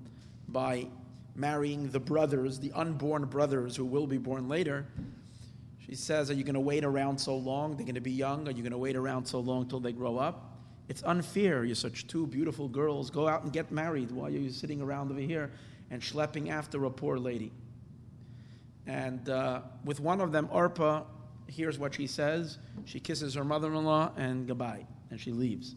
by 0.49 0.87
marrying 1.35 1.91
the 1.91 2.01
brothers, 2.01 2.59
the 2.59 2.71
unborn 2.73 3.25
brothers 3.25 3.75
who 3.75 3.85
will 3.85 4.07
be 4.07 4.19
born 4.19 4.49
later, 4.49 4.87
she 5.79 5.95
says, 5.95 6.31
Are 6.31 6.35
you 6.35 6.45
going 6.45 6.55
to 6.55 6.61
wait 6.61 6.85
around 6.85 7.19
so 7.19 7.35
long? 7.35 7.77
They're 7.77 7.87
going 7.87 7.95
to 7.95 8.01
be 8.01 8.13
young. 8.13 8.47
Are 8.47 8.51
you 8.51 8.63
going 8.63 8.73
to 8.73 8.79
wait 8.79 8.95
around 8.95 9.25
so 9.27 9.41
long 9.41 9.67
till 9.69 9.81
they 9.81 9.93
grow 9.93 10.19
up? 10.19 10.59
It's 10.89 11.03
unfair. 11.05 11.65
You're 11.65 11.75
such 11.75 12.07
two 12.07 12.27
beautiful 12.27 12.69
girls. 12.69 13.11
Go 13.11 13.27
out 13.27 13.43
and 13.43 13.53
get 13.53 13.73
married 13.73 14.11
while 14.11 14.29
you're 14.29 14.51
sitting 14.53 14.81
around 14.81 15.11
over 15.11 15.21
here 15.21 15.51
and 15.91 16.03
schlepping 16.03 16.51
after 16.51 16.85
a 16.85 16.91
poor 16.91 17.17
lady. 17.17 17.53
And 18.87 19.29
uh, 19.29 19.63
with 19.85 20.01
one 20.01 20.21
of 20.21 20.33
them, 20.33 20.49
Arpa, 20.49 21.05
hears 21.47 21.79
what 21.79 21.95
she 21.95 22.07
says. 22.07 22.59
She 22.85 23.01
kisses 23.01 23.35
her 23.35 23.45
mother 23.45 23.69
in 23.69 23.85
law 23.85 24.13
and 24.17 24.47
goodbye, 24.47 24.87
and 25.11 25.21
she 25.21 25.33
leaves. 25.33 25.75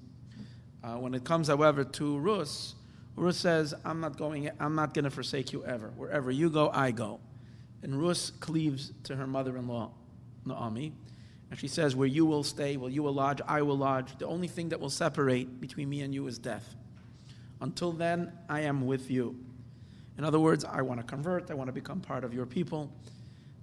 Uh, 0.83 0.95
when 0.95 1.13
it 1.13 1.23
comes, 1.23 1.47
however, 1.47 1.83
to 1.83 2.17
Rus, 2.17 2.75
Rus 3.15 3.37
says, 3.37 3.73
I'm 3.85 3.99
not 4.01 4.17
going, 4.17 4.49
I'm 4.59 4.75
not 4.75 4.93
going 4.93 5.05
to 5.05 5.11
forsake 5.11 5.53
you 5.53 5.63
ever. 5.65 5.93
Wherever 5.95 6.29
you 6.31 6.49
go, 6.49 6.69
I 6.73 6.91
go. 6.91 7.19
And 7.83 8.01
Rus 8.01 8.31
cleaves 8.31 8.91
to 9.03 9.15
her 9.15 9.27
mother 9.27 9.55
in 9.57 9.67
law, 9.67 9.91
Naomi. 10.45 10.93
And 11.51 11.59
she 11.59 11.67
says, 11.67 11.95
Where 11.95 12.07
you 12.07 12.25
will 12.25 12.43
stay, 12.43 12.77
where 12.77 12.89
you 12.89 13.03
will 13.03 13.13
lodge, 13.13 13.39
I 13.47 13.61
will 13.61 13.77
lodge. 13.77 14.17
The 14.17 14.25
only 14.25 14.47
thing 14.47 14.69
that 14.69 14.79
will 14.79 14.89
separate 14.89 15.61
between 15.61 15.89
me 15.89 16.01
and 16.01 16.13
you 16.13 16.27
is 16.27 16.37
death. 16.37 16.75
Until 17.61 17.91
then, 17.91 18.33
I 18.49 18.61
am 18.61 18.85
with 18.85 19.09
you. 19.09 19.37
In 20.17 20.23
other 20.23 20.39
words, 20.39 20.65
I 20.65 20.81
want 20.81 20.99
to 20.99 21.05
convert, 21.05 21.49
I 21.49 21.53
want 21.53 21.67
to 21.67 21.73
become 21.73 22.01
part 22.01 22.23
of 22.23 22.33
your 22.33 22.45
people. 22.45 22.91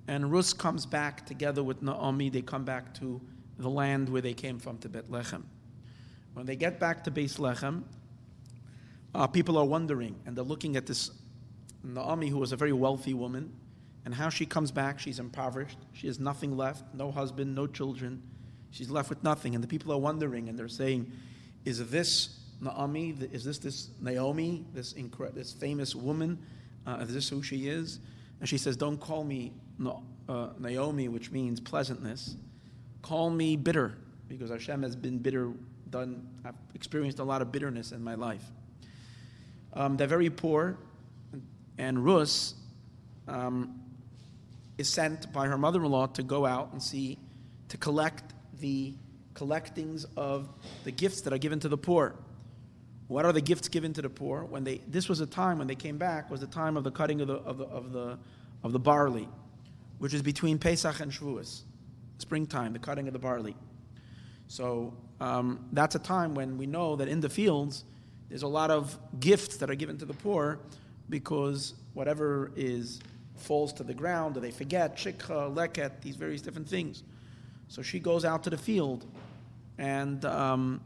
And 0.09 0.33
Rus 0.33 0.53
comes 0.53 0.87
back 0.87 1.27
together 1.27 1.63
with 1.63 1.83
Naomi. 1.83 2.31
They 2.31 2.43
come 2.43 2.65
back 2.65 2.95
to 2.95 3.21
the 3.59 3.69
land 3.69 4.09
where 4.09 4.23
they 4.23 4.35
came 4.35 4.59
from, 4.59 4.79
to 4.79 4.89
Bethlehem. 4.89 5.47
When 6.35 6.47
they 6.47 6.57
get 6.57 6.79
back 6.79 7.05
to 7.05 7.11
Bethlehem, 7.11 7.85
uh, 9.15 9.27
people 9.27 9.59
are 9.59 9.65
wondering, 9.65 10.15
and 10.27 10.37
they're 10.37 10.45
looking 10.45 10.77
at 10.77 10.87
this 10.87 11.11
Naomi, 11.83 12.29
who 12.29 12.39
was 12.39 12.53
a 12.53 12.57
very 12.57 12.73
wealthy 12.73 13.15
woman, 13.15 13.53
and 14.05 14.15
how 14.15 14.29
she 14.29 14.47
comes 14.47 14.71
back. 14.71 14.99
She's 14.99 15.19
impoverished. 15.19 15.79
She 15.93 16.07
has 16.07 16.19
nothing 16.19 16.57
left 16.57 16.95
no 16.95 17.11
husband, 17.11 17.55
no 17.55 17.67
children. 17.67 18.23
She's 18.71 18.91
left 18.91 19.09
with 19.09 19.23
nothing. 19.25 19.55
And 19.55 19.65
the 19.65 19.69
people 19.69 19.93
are 19.93 19.99
wondering, 19.99 20.49
and 20.49 20.59
they're 20.59 20.69
saying, 20.69 21.11
Is 21.65 21.91
this 21.91 22.39
Naomi? 22.61 23.17
Is 23.33 23.45
this 23.45 23.59
this 23.59 23.91
Naomi, 24.01 24.65
this, 24.73 24.95
incre- 24.95 25.35
this 25.35 25.53
famous 25.53 25.95
woman? 25.95 26.39
Uh, 26.87 26.99
is 27.01 27.13
this 27.13 27.29
who 27.29 27.43
she 27.43 27.69
is? 27.69 27.99
And 28.41 28.49
she 28.49 28.59
says, 28.59 28.77
Don't 28.77 28.99
call 28.99 29.25
me 29.25 29.53
uh, 30.29 30.49
Naomi, 30.59 31.09
which 31.09 31.31
means 31.31 31.61
pleasantness. 31.61 32.37
Call 33.03 33.31
me 33.31 33.57
bitter, 33.57 33.95
because 34.29 34.51
Hashem 34.51 34.83
has 34.83 34.95
been 34.95 35.19
bitter, 35.19 35.53
done, 35.91 36.27
I've 36.45 36.55
experienced 36.75 37.19
a 37.19 37.25
lot 37.25 37.43
of 37.43 37.51
bitterness 37.53 37.93
in 37.93 38.03
my 38.03 38.15
life. 38.15 38.45
Um, 39.73 39.97
they're 39.97 40.07
very 40.07 40.31
poor, 40.31 40.79
and 41.79 42.05
Rus 42.05 42.55
um, 43.29 43.81
is 44.79 44.89
sent 44.89 45.33
by 45.33 45.47
her 45.47 45.59
mother 45.59 45.83
in 45.85 45.91
law 45.91 46.07
to 46.07 46.23
go 46.23 46.47
out 46.47 46.73
and 46.73 46.83
see, 46.83 47.19
to 47.69 47.77
collect 47.77 48.35
the 48.61 48.95
collectings 49.35 50.07
of 50.17 50.49
the 50.85 50.91
gifts 50.91 51.23
that 51.23 51.33
are 51.33 51.39
given 51.39 51.61
to 51.61 51.69
the 51.69 51.79
poor. 51.79 52.15
What 53.09 53.25
are 53.25 53.33
the 53.33 53.41
gifts 53.41 53.69
given 53.69 53.93
to 53.95 54.03
the 54.03 54.11
poor? 54.11 54.45
When 54.45 54.65
they, 54.65 54.83
this 54.89 55.09
was 55.09 55.21
a 55.21 55.27
time 55.27 55.59
when 55.59 55.67
they 55.67 55.75
came 55.75 55.99
back, 55.99 56.31
was 56.31 56.41
the 56.41 56.47
time 56.47 56.77
of 56.77 56.85
the 56.85 56.91
cutting 56.91 57.21
of 57.21 57.29
the, 57.29 57.35
of 57.35 57.59
the, 57.59 57.65
of 57.65 57.93
the, 57.93 58.19
of 58.63 58.73
the 58.73 58.79
barley, 58.79 59.29
which 59.99 60.15
is 60.15 60.23
between 60.23 60.59
Pesach 60.59 61.01
and 61.01 61.11
Shavuos, 61.11 61.63
springtime, 62.19 62.73
the 62.73 62.79
cutting 62.79 63.07
of 63.07 63.13
the 63.13 63.19
barley. 63.19 63.57
So 64.47 64.95
um, 65.21 65.67
that's 65.73 65.95
a 65.95 65.99
time 65.99 66.35
when 66.35 66.57
we 66.57 66.67
know 66.67 66.97
that 66.97 67.09
in 67.09 67.21
the 67.21 67.29
fields, 67.29 67.85
there's 68.29 68.43
a 68.43 68.49
lot 68.49 68.71
of 68.71 68.97
gifts 69.19 69.59
that 69.59 69.71
are 69.71 69.75
given 69.75 69.99
to 69.99 70.05
the 70.05 70.15
poor 70.15 70.59
because 71.09 71.75
whatever 71.95 72.53
is 72.57 73.01
falls 73.37 73.73
to 73.75 73.83
the 73.83 73.95
ground, 73.95 74.37
or 74.37 74.41
they 74.41 74.51
forget, 74.51 74.97
shikha, 74.97 75.55
leket, 75.55 76.03
these 76.03 76.17
various 76.17 76.43
different 76.43 76.69
things. 76.69 77.03
So 77.69 77.83
she 77.83 77.99
goes 77.99 78.25
out 78.25 78.45
to 78.45 78.51
the 78.51 78.59
field, 78.59 79.07
and 79.79 80.25
um, 80.25 80.81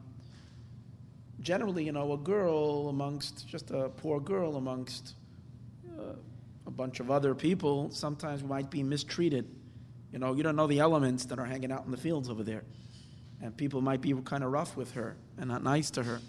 generally, 1.40 1.84
you 1.84 1.92
know, 1.92 2.12
a 2.12 2.16
girl 2.16 2.88
amongst, 2.88 3.46
just 3.48 3.70
a 3.70 3.88
poor 3.88 4.20
girl 4.20 4.56
amongst 4.56 5.14
uh, 5.98 6.14
a 6.66 6.70
bunch 6.70 7.00
of 7.00 7.10
other 7.10 7.34
people, 7.34 7.90
sometimes 7.90 8.42
might 8.42 8.70
be 8.70 8.82
mistreated. 8.82 9.46
You 10.12 10.18
know, 10.18 10.34
you 10.34 10.42
don't 10.42 10.56
know 10.56 10.66
the 10.66 10.78
elements 10.78 11.24
that 11.26 11.38
are 11.38 11.44
hanging 11.44 11.72
out 11.72 11.84
in 11.84 11.90
the 11.90 11.96
fields 11.96 12.30
over 12.30 12.42
there. 12.42 12.62
And 13.42 13.56
people 13.56 13.80
might 13.80 14.00
be 14.00 14.14
kind 14.24 14.42
of 14.42 14.52
rough 14.52 14.76
with 14.76 14.92
her 14.92 15.16
and 15.38 15.48
not 15.48 15.62
nice 15.62 15.90
to 15.90 16.02
her. 16.02 16.20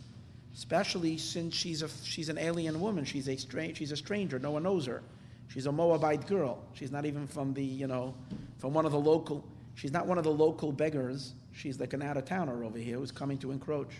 Especially 0.54 1.18
since 1.18 1.54
she's, 1.54 1.82
a, 1.82 1.90
she's 2.04 2.30
an 2.30 2.38
alien 2.38 2.80
woman. 2.80 3.06
She's 3.06 3.28
a, 3.28 3.36
stra- 3.36 3.76
she's 3.76 3.92
a 3.92 3.98
stranger. 3.98 4.40
No 4.40 4.52
one 4.52 4.64
knows 4.64 4.86
her. 4.86 5.04
She's 5.48 5.66
a 5.66 5.72
Moabite 5.72 6.28
girl. 6.28 6.64
She's 6.74 6.92
not 6.92 7.06
even 7.06 7.28
from 7.28 7.54
the, 7.54 7.64
you 7.64 7.88
know, 7.88 8.16
from 8.58 8.74
one 8.74 8.86
of 8.86 8.92
the 8.92 9.00
local, 9.00 9.46
she's 9.76 9.92
not 9.92 10.08
one 10.08 10.18
of 10.18 10.24
the 10.24 10.32
local 10.32 10.72
beggars. 10.72 11.34
She's 11.52 11.80
like 11.80 11.94
an 11.94 12.02
out 12.02 12.18
of 12.18 12.26
towner 12.26 12.64
over 12.64 12.78
here 12.78 12.98
who's 12.98 13.12
coming 13.12 13.38
to 13.40 13.52
encroach. 13.52 13.92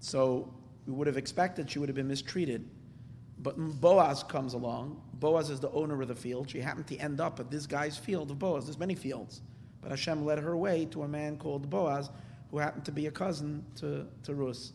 So 0.00 0.52
we 0.86 0.92
would 0.94 1.06
have 1.06 1.16
expected 1.16 1.70
she 1.70 1.78
would 1.78 1.88
have 1.88 1.96
been 1.96 2.08
mistreated. 2.08 2.68
But 3.40 3.56
Boaz 3.56 4.24
comes 4.24 4.54
along. 4.54 5.00
Boaz 5.14 5.50
is 5.50 5.60
the 5.60 5.70
owner 5.70 6.00
of 6.00 6.08
the 6.08 6.14
field. 6.14 6.50
She 6.50 6.60
happened 6.60 6.86
to 6.88 6.96
end 6.96 7.20
up 7.20 7.38
at 7.38 7.50
this 7.50 7.66
guy's 7.66 7.96
field 7.96 8.30
of 8.30 8.38
Boaz. 8.38 8.66
There's 8.66 8.78
many 8.78 8.94
fields. 8.94 9.42
But 9.88 9.98
Hashem 9.98 10.26
led 10.26 10.38
her 10.40 10.54
way 10.54 10.84
to 10.90 11.04
a 11.04 11.08
man 11.08 11.38
called 11.38 11.70
Boaz, 11.70 12.10
who 12.50 12.58
happened 12.58 12.84
to 12.84 12.92
be 12.92 13.06
a 13.06 13.10
cousin 13.10 13.64
to, 13.76 14.06
to 14.22 14.34
Rus. 14.34 14.72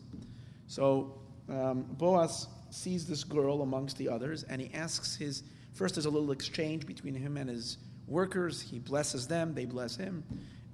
So 0.66 1.16
um, 1.48 1.82
Boaz 1.82 2.48
sees 2.70 3.06
this 3.06 3.22
girl 3.22 3.62
amongst 3.62 3.96
the 3.96 4.08
others, 4.08 4.42
and 4.42 4.60
he 4.60 4.74
asks 4.74 5.14
his. 5.14 5.44
First, 5.72 5.94
there's 5.94 6.06
a 6.06 6.10
little 6.10 6.32
exchange 6.32 6.84
between 6.84 7.14
him 7.14 7.36
and 7.36 7.48
his 7.48 7.78
workers. 8.08 8.60
He 8.60 8.80
blesses 8.80 9.28
them, 9.28 9.54
they 9.54 9.66
bless 9.66 9.94
him. 9.94 10.24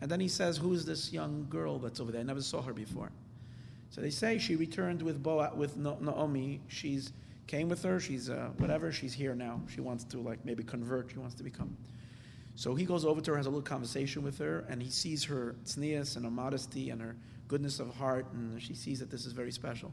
And 0.01 0.11
then 0.11 0.21
he 0.21 0.29
says, 0.29 0.57
Who's 0.57 0.87
this 0.87 1.13
young 1.13 1.47
girl 1.51 1.79
that's 1.79 2.01
over 2.01 2.11
there? 2.11 2.23
I 2.23 2.25
never 2.25 2.41
saw 2.41 2.63
her 2.63 2.73
before. 2.73 3.13
So 3.91 4.01
they 4.01 4.09
say 4.09 4.39
she 4.39 4.57
returned 4.57 5.03
with 5.03 5.23
Boaz, 5.23 5.53
with 5.55 5.77
Naomi. 5.77 6.63
She's 6.69 7.13
came 7.47 7.69
with 7.69 7.83
her. 7.83 8.01
She's 8.01 8.31
uh, 8.31 8.49
whatever. 8.57 8.91
She's 8.91 9.13
here 9.13 9.35
now. 9.35 9.61
She 9.69 9.83
wants 9.83 10.05
to 10.05 10.19
like 10.19 10.43
maybe 10.47 10.63
convert. 10.63 11.11
She 11.11 11.19
wants 11.19 11.35
to 11.35 11.43
become. 11.43 11.77
So 12.55 12.75
he 12.75 12.85
goes 12.85 13.05
over 13.05 13.21
to 13.21 13.31
her, 13.31 13.37
has 13.37 13.47
a 13.47 13.51
little 13.51 13.63
conversation 13.63 14.23
with 14.23 14.39
her, 14.39 14.67
and 14.69 14.83
he 14.83 14.91
sees 14.91 15.25
her 15.25 15.57
tznius 15.65 16.17
and 16.17 16.25
her 16.25 16.31
modesty 16.31 16.91
and 16.91 17.01
her 17.01 17.17
goodness 17.49 17.81
of 17.81 17.95
heart, 17.97 18.27
and 18.33 18.61
she 18.61 18.75
sees 18.75 19.01
that 19.01 19.11
this 19.11 19.25
is 19.27 19.33
very 19.33 19.53
special. 19.53 19.93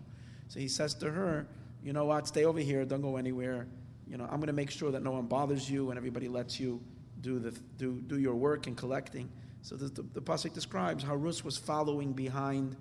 So 0.49 0.59
he 0.59 0.67
says 0.67 0.93
to 0.95 1.09
her, 1.09 1.47
"You 1.83 1.93
know 1.93 2.05
what? 2.05 2.27
Stay 2.27 2.45
over 2.45 2.59
here. 2.59 2.85
Don't 2.85 3.01
go 3.01 3.17
anywhere. 3.17 3.67
You 4.07 4.17
know, 4.17 4.25
I'm 4.25 4.37
going 4.37 4.47
to 4.47 4.53
make 4.53 4.69
sure 4.69 4.91
that 4.91 5.03
no 5.03 5.11
one 5.11 5.27
bothers 5.27 5.69
you, 5.69 5.89
and 5.89 5.97
everybody 5.97 6.27
lets 6.27 6.59
you 6.59 6.81
do 7.21 7.39
the 7.39 7.51
do 7.77 8.01
do 8.07 8.19
your 8.19 8.35
work 8.35 8.67
in 8.67 8.75
collecting." 8.75 9.29
So 9.61 9.75
the, 9.75 9.87
the, 9.87 10.03
the 10.13 10.21
pasuk 10.21 10.53
describes 10.53 11.03
how 11.03 11.15
Rus 11.15 11.43
was 11.43 11.57
following 11.57 12.13
behind 12.13 12.75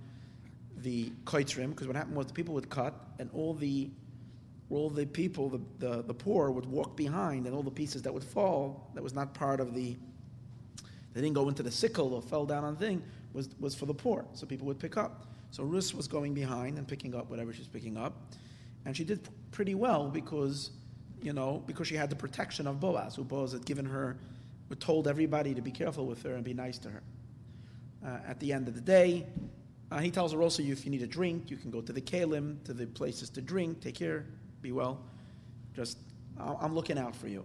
the 0.79 1.11
koitzrim, 1.25 1.71
because 1.71 1.87
what 1.87 1.97
happened 1.97 2.17
was 2.17 2.27
the 2.27 2.35
people 2.35 2.55
would 2.55 2.69
cut, 2.69 2.95
and 3.19 3.31
all 3.33 3.55
the 3.55 3.91
all 4.71 4.91
the 4.91 5.07
people, 5.07 5.49
the, 5.49 5.61
the, 5.79 6.03
the, 6.03 6.15
poor, 6.15 6.51
would 6.51 6.67
walk 6.67 6.97
behind, 6.97 7.47
and 7.47 7.55
all 7.55 7.63
the 7.63 7.71
pieces 7.71 8.03
that 8.03 8.13
would 8.13 8.25
fall, 8.25 8.91
that 8.95 9.03
was 9.03 9.15
not 9.15 9.33
part 9.33 9.61
of 9.61 9.75
the, 9.75 9.97
they 11.15 11.21
didn't 11.21 11.35
go 11.35 11.49
into 11.49 11.63
the 11.63 11.71
sickle 11.71 12.15
or 12.15 12.21
fell 12.21 12.45
down 12.45 12.65
on 12.65 12.77
thing, 12.77 13.03
was, 13.33 13.49
was 13.61 13.75
for 13.75 13.87
the 13.87 13.95
poor. 13.95 14.25
So 14.33 14.47
people 14.47 14.67
would 14.67 14.79
pick 14.79 14.97
up. 14.97 15.27
So 15.53 15.63
Rus 15.63 15.95
was 15.95 16.09
going 16.09 16.35
behind 16.35 16.79
and 16.79 16.87
picking 16.87 17.15
up 17.15 17.31
whatever 17.31 17.53
she's 17.53 17.69
picking 17.69 17.97
up. 17.97 18.15
And 18.85 18.97
she 18.97 19.05
did 19.05 19.21
pretty 19.53 19.75
well 19.75 20.09
because, 20.09 20.71
you 21.23 21.33
know, 21.33 21.63
because 21.67 21.87
she 21.87 21.95
had 21.95 22.11
the 22.11 22.17
protection 22.17 22.67
of 22.67 22.81
Boaz, 22.81 23.15
who 23.15 23.25
Boaz 23.25 23.53
had 23.53 23.65
given 23.65 23.87
her, 23.87 24.17
had 24.69 24.81
told 24.81 25.07
everybody 25.07 25.55
to 25.55 25.63
be 25.63 25.71
careful 25.71 26.07
with 26.07 26.23
her 26.25 26.35
and 26.35 26.45
be 26.45 26.55
nice 26.55 26.79
to 26.79 26.91
her. 26.91 27.03
Uh, 28.05 28.19
at 28.27 28.41
the 28.41 28.53
end 28.53 28.69
of 28.69 28.75
the 28.75 28.81
day, 28.81 29.25
uh, 29.91 29.99
he 29.99 30.11
tells 30.11 30.33
her 30.33 30.43
also, 30.43 30.63
if 30.63 30.85
you 30.85 30.91
need 30.91 31.03
a 31.03 31.07
drink, 31.07 31.51
you 31.51 31.57
can 31.57 31.71
go 31.71 31.81
to 31.81 31.93
the 31.93 32.01
kalim, 32.01 32.63
to 32.65 32.75
the 32.75 32.87
places 32.87 33.31
to 33.31 33.41
drink, 33.41 33.81
take 33.81 33.95
care, 33.95 34.27
be 34.67 34.73
well. 34.73 34.99
Just, 35.75 35.99
I'm 36.39 36.75
looking 36.75 36.99
out 36.99 37.15
for 37.15 37.29
you. 37.29 37.45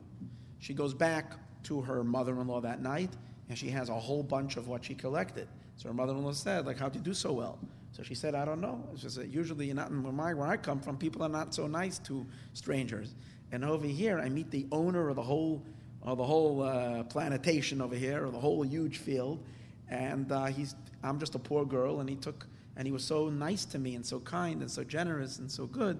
She 0.59 0.73
goes 0.73 0.93
back 0.93 1.33
to 1.63 1.81
her 1.81 2.03
mother 2.03 2.33
in 2.41 2.47
law 2.47 2.61
that 2.61 2.81
night, 2.81 3.11
and 3.47 3.57
she 3.57 3.69
has 3.69 3.89
a 3.89 3.93
whole 3.93 4.23
bunch 4.23 4.57
of 4.57 4.67
what 4.67 4.83
she 4.83 4.95
collected. 4.95 5.47
So 5.77 5.89
her 5.89 5.93
mother 5.93 6.13
in 6.13 6.23
law 6.23 6.31
said, 6.31 6.65
like, 6.65 6.79
how'd 6.79 6.95
you 6.95 7.01
do 7.01 7.13
so 7.13 7.31
well? 7.31 7.59
So 7.91 8.03
she 8.03 8.15
said, 8.15 8.33
I 8.35 8.45
don't 8.45 8.61
know. 8.61 8.83
Just 8.95 9.17
that 9.17 9.27
usually 9.27 9.71
not 9.73 9.91
where, 9.91 10.11
my, 10.11 10.33
where 10.33 10.47
I 10.47 10.57
come 10.57 10.79
from, 10.79 10.97
people 10.97 11.21
are 11.23 11.29
not 11.29 11.53
so 11.53 11.67
nice 11.67 11.99
to 11.99 12.25
strangers. 12.53 13.13
And 13.51 13.63
over 13.65 13.85
here, 13.85 14.19
I 14.19 14.29
meet 14.29 14.49
the 14.49 14.65
owner 14.71 15.09
of 15.09 15.15
the 15.15 15.21
whole, 15.21 15.61
of 16.01 16.17
the 16.17 16.23
whole 16.23 16.63
uh, 16.63 17.03
plantation 17.03 17.81
over 17.81 17.95
here, 17.95 18.25
or 18.25 18.31
the 18.31 18.39
whole 18.39 18.63
huge 18.63 18.97
field, 18.97 19.43
and 19.89 20.31
uh, 20.31 20.45
he's, 20.45 20.73
I'm 21.03 21.19
just 21.19 21.35
a 21.35 21.39
poor 21.39 21.65
girl, 21.65 21.99
and 21.99 22.09
he 22.09 22.15
took, 22.15 22.47
and 22.77 22.87
he 22.87 22.91
was 22.91 23.03
so 23.03 23.29
nice 23.29 23.65
to 23.65 23.77
me, 23.77 23.95
and 23.95 24.05
so 24.05 24.19
kind, 24.21 24.61
and 24.61 24.71
so 24.71 24.83
generous, 24.83 25.39
and 25.39 25.51
so 25.51 25.67
good. 25.67 25.99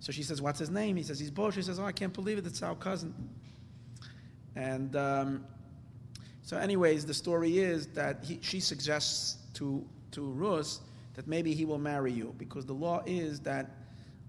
So 0.00 0.12
she 0.12 0.22
says, 0.22 0.42
What's 0.42 0.58
his 0.58 0.70
name? 0.70 0.96
He 0.96 1.02
says, 1.02 1.18
He's 1.18 1.30
Bo. 1.30 1.50
She 1.50 1.62
says, 1.62 1.78
Oh, 1.78 1.84
I 1.84 1.92
can't 1.92 2.12
believe 2.12 2.38
it. 2.38 2.46
It's 2.46 2.62
our 2.62 2.74
cousin. 2.74 3.14
And 4.54 4.96
um, 4.96 5.44
so, 6.42 6.56
anyways, 6.56 7.04
the 7.04 7.14
story 7.14 7.58
is 7.58 7.88
that 7.88 8.24
he, 8.24 8.38
she 8.40 8.60
suggests 8.60 9.38
to, 9.54 9.84
to 10.12 10.22
Rus 10.22 10.80
that 11.14 11.26
maybe 11.26 11.54
he 11.54 11.64
will 11.64 11.78
marry 11.78 12.12
you 12.12 12.34
because 12.38 12.64
the 12.64 12.72
law 12.72 13.02
is 13.06 13.40
that 13.40 13.70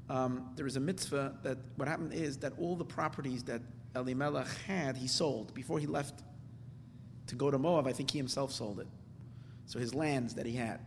um, 0.09 0.49
there 0.55 0.65
is 0.65 0.77
a 0.77 0.79
mitzvah 0.79 1.35
that 1.43 1.57
what 1.75 1.87
happened 1.87 2.13
is 2.13 2.37
that 2.37 2.53
all 2.57 2.75
the 2.75 2.85
properties 2.85 3.43
that 3.43 3.61
Elimelech 3.95 4.47
had, 4.65 4.95
he 4.95 5.07
sold 5.07 5.53
before 5.53 5.79
he 5.79 5.87
left 5.87 6.23
to 7.27 7.35
go 7.35 7.51
to 7.51 7.57
Moab. 7.57 7.87
I 7.87 7.93
think 7.93 8.11
he 8.11 8.17
himself 8.17 8.51
sold 8.51 8.79
it. 8.79 8.87
So 9.65 9.79
his 9.79 9.93
lands 9.93 10.33
that 10.35 10.45
he 10.45 10.53
had. 10.53 10.79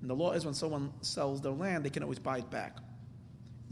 And 0.00 0.08
the 0.08 0.14
law 0.14 0.32
is 0.32 0.44
when 0.44 0.54
someone 0.54 0.92
sells 1.02 1.40
their 1.42 1.52
land, 1.52 1.84
they 1.84 1.90
can 1.90 2.02
always 2.02 2.18
buy 2.18 2.38
it 2.38 2.50
back 2.50 2.78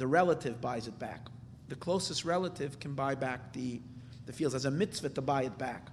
the 0.00 0.06
relative 0.06 0.62
buys 0.62 0.88
it 0.88 0.98
back. 0.98 1.26
The 1.68 1.76
closest 1.76 2.24
relative 2.24 2.80
can 2.80 2.94
buy 2.94 3.14
back 3.14 3.52
the, 3.52 3.82
the 4.24 4.32
fields 4.32 4.54
as 4.54 4.64
a 4.64 4.70
mitzvah 4.70 5.10
to 5.10 5.20
buy 5.20 5.42
it 5.42 5.58
back. 5.58 5.90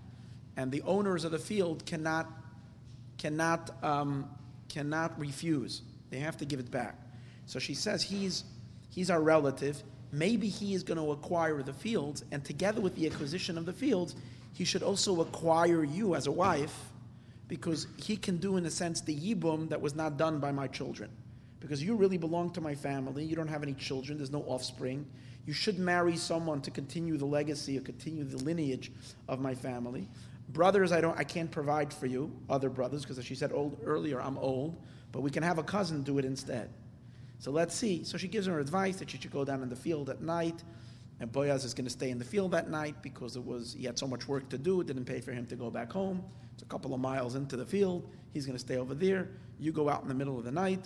And 0.56 0.72
the 0.72 0.82
owners 0.84 1.26
of 1.26 1.32
the 1.32 1.40
field 1.40 1.86
cannot, 1.86 2.26
cannot, 3.18 3.84
um, 3.84 4.30
cannot 4.70 5.20
refuse. 5.20 5.82
They 6.10 6.20
have 6.20 6.38
to 6.38 6.46
give 6.46 6.62
it 6.62 6.72
back. 6.72 6.96
So 7.48 7.60
she 7.60 7.74
says, 7.74 8.02
he's, 8.02 8.46
he's 8.90 9.12
our 9.12 9.22
relative. 9.22 9.84
Maybe 10.14 10.48
he 10.48 10.74
is 10.74 10.84
going 10.84 11.00
to 11.00 11.12
acquire 11.12 11.62
the 11.62 11.74
fields, 11.74 12.24
and 12.32 12.46
together 12.46 12.80
with 12.80 12.96
the 12.96 13.08
acquisition 13.08 13.58
of 13.58 13.66
the 13.66 13.74
fields, 13.74 14.16
he 14.54 14.64
should 14.64 14.84
also 14.84 15.20
acquire 15.20 15.84
you 15.84 16.16
as 16.16 16.28
a 16.28 16.32
wife, 16.32 16.76
because 17.50 17.88
he 17.98 18.16
can 18.16 18.38
do, 18.38 18.56
in 18.56 18.66
a 18.66 18.72
sense, 18.72 19.02
the 19.02 19.14
yibum 19.14 19.68
that 19.68 19.82
was 19.82 19.96
not 19.96 20.16
done 20.16 20.40
by 20.40 20.54
my 20.54 20.68
children 20.68 21.10
because 21.68 21.84
you 21.84 21.96
really 21.96 22.18
belong 22.18 22.50
to 22.52 22.62
my 22.62 22.74
family. 22.74 23.26
You 23.26 23.36
don't 23.36 23.50
have 23.50 23.62
any 23.62 23.74
children, 23.74 24.18
there's 24.18 24.32
no 24.32 24.44
offspring. 24.44 25.06
You 25.46 25.52
should 25.52 25.80
marry 25.80 26.16
someone 26.16 26.62
to 26.62 26.72
continue 26.72 27.18
the 27.18 27.26
legacy 27.26 27.78
or 27.78 27.82
continue 27.82 28.24
the 28.24 28.38
lineage 28.38 28.92
of 29.28 29.42
my 29.42 29.54
family. 29.54 30.08
Brothers, 30.50 30.94
I 30.94 31.02
don't 31.02 31.18
I 31.20 31.26
can't 31.26 31.52
provide 31.52 31.94
for 31.94 32.06
you, 32.06 32.32
other 32.50 32.70
brothers, 32.70 33.02
because 33.02 33.20
as 33.20 33.26
she 33.26 33.36
said 33.36 33.52
old, 33.52 33.78
earlier, 33.84 34.22
I'm 34.22 34.38
old, 34.38 34.82
but 35.12 35.22
we 35.22 35.30
can 35.30 35.44
have 35.44 35.58
a 35.58 35.64
cousin 35.64 36.04
do 36.04 36.18
it 36.20 36.26
instead. 36.26 36.70
So 37.40 37.52
let's 37.52 37.76
see. 37.76 38.06
So 38.06 38.18
she 38.18 38.30
gives 38.30 38.48
her 38.48 38.60
advice 38.60 38.96
that 38.98 39.10
she 39.10 39.18
should 39.18 39.32
go 39.32 39.44
down 39.44 39.62
in 39.62 39.70
the 39.70 39.76
field 39.76 40.10
at 40.10 40.22
night. 40.22 40.64
And 41.20 41.32
Boaz 41.32 41.66
is 41.66 41.74
going 41.74 41.86
to 41.86 41.92
stay 41.92 42.12
in 42.12 42.20
the 42.20 42.26
field 42.26 42.52
that 42.52 42.70
night 42.70 42.96
because 43.02 43.36
it 43.36 43.44
was 43.44 43.76
he 43.78 43.86
had 43.86 44.00
so 44.00 44.08
much 44.08 44.28
work 44.28 44.48
to 44.50 44.58
do. 44.58 44.80
It 44.80 44.88
didn't 44.88 45.06
pay 45.06 45.20
for 45.20 45.34
him 45.34 45.46
to 45.48 45.56
go 45.56 45.70
back 45.70 45.92
home. 45.92 46.24
It's 46.54 46.64
a 46.64 46.68
couple 46.68 46.94
of 46.94 47.02
miles 47.02 47.36
into 47.36 47.58
the 47.58 47.66
field. 47.66 48.10
He's 48.34 48.46
going 48.46 48.58
to 48.58 48.64
stay 48.64 48.78
over 48.78 48.94
there. 48.94 49.30
You 49.60 49.72
go 49.72 49.90
out 49.90 50.04
in 50.04 50.08
the 50.08 50.14
middle 50.14 50.38
of 50.38 50.46
the 50.46 50.52
night. 50.52 50.86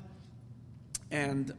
And 1.11 1.53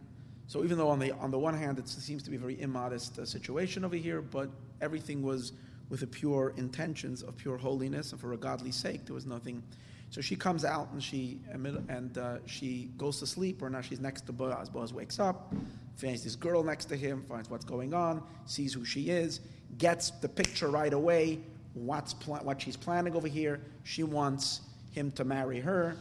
so, 0.46 0.64
even 0.64 0.76
though 0.76 0.88
on 0.88 0.98
the 0.98 1.12
on 1.12 1.30
the 1.30 1.38
one 1.38 1.54
hand 1.54 1.78
it 1.78 1.88
seems 1.88 2.22
to 2.24 2.30
be 2.30 2.36
a 2.36 2.40
very 2.40 2.60
immodest 2.60 3.18
uh, 3.18 3.24
situation 3.24 3.84
over 3.84 3.96
here, 3.96 4.20
but 4.20 4.50
everything 4.80 5.22
was 5.22 5.52
with 5.88 6.00
the 6.00 6.06
pure 6.06 6.54
intentions 6.56 7.22
of 7.22 7.36
pure 7.36 7.58
holiness 7.58 8.12
and 8.12 8.20
for 8.20 8.32
a 8.32 8.36
godly 8.36 8.72
sake. 8.72 9.04
There 9.04 9.14
was 9.14 9.26
nothing. 9.26 9.62
So 10.10 10.20
she 10.20 10.36
comes 10.36 10.64
out 10.64 10.90
and 10.92 11.02
she 11.02 11.40
and 11.52 12.18
uh, 12.18 12.38
she 12.46 12.90
goes 12.96 13.18
to 13.20 13.26
sleep, 13.26 13.62
or 13.62 13.70
now 13.70 13.80
she's 13.80 14.00
next 14.00 14.26
to 14.26 14.32
Boaz. 14.32 14.68
Boaz 14.68 14.92
wakes 14.92 15.18
up, 15.18 15.54
finds 15.96 16.24
this 16.24 16.36
girl 16.36 16.62
next 16.62 16.86
to 16.86 16.96
him, 16.96 17.24
finds 17.28 17.48
what's 17.48 17.64
going 17.64 17.94
on, 17.94 18.22
sees 18.44 18.74
who 18.74 18.84
she 18.84 19.10
is, 19.10 19.40
gets 19.78 20.10
the 20.10 20.28
picture 20.28 20.68
right 20.68 20.92
away. 20.92 21.40
What's 21.74 22.12
pl- 22.12 22.40
what 22.42 22.60
she's 22.60 22.76
planning 22.76 23.16
over 23.16 23.28
here? 23.28 23.62
She 23.84 24.02
wants 24.02 24.60
him 24.90 25.10
to 25.12 25.24
marry 25.24 25.60
her. 25.60 25.96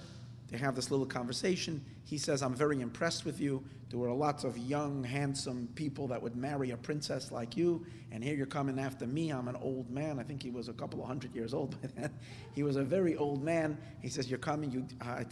They 0.52 0.58
have 0.58 0.76
this 0.76 0.92
little 0.92 1.06
conversation. 1.06 1.84
He 2.04 2.18
says, 2.18 2.44
I'm 2.44 2.54
very 2.54 2.82
impressed 2.82 3.24
with 3.24 3.40
you. 3.40 3.64
There 3.90 3.98
were 3.98 4.12
lots 4.12 4.44
of 4.44 4.58
young, 4.58 5.02
handsome 5.02 5.70
people 5.76 6.08
that 6.10 6.22
would 6.22 6.36
marry 6.36 6.72
a 6.72 6.78
princess 6.78 7.32
like 7.32 7.56
you, 7.56 7.86
and 8.12 8.22
here 8.22 8.36
you're 8.36 8.46
coming 8.46 8.78
after 8.78 9.08
me. 9.08 9.30
I'm 9.30 9.48
an 9.48 9.56
old 9.56 9.90
man. 9.90 10.20
I 10.20 10.24
think 10.24 10.44
he 10.44 10.52
was 10.52 10.68
a 10.68 10.74
couple 10.74 11.02
of 11.02 11.08
hundred 11.08 11.34
years 11.34 11.54
old 11.54 11.82
by 11.82 11.88
then. 11.96 12.12
He 12.54 12.64
was 12.64 12.76
a 12.76 12.84
very 12.84 13.16
old 13.16 13.42
man. 13.42 13.78
He 14.02 14.10
says, 14.10 14.30
You're 14.30 14.40
coming, 14.40 14.72
you, 14.72 14.86
uh, 15.00 15.24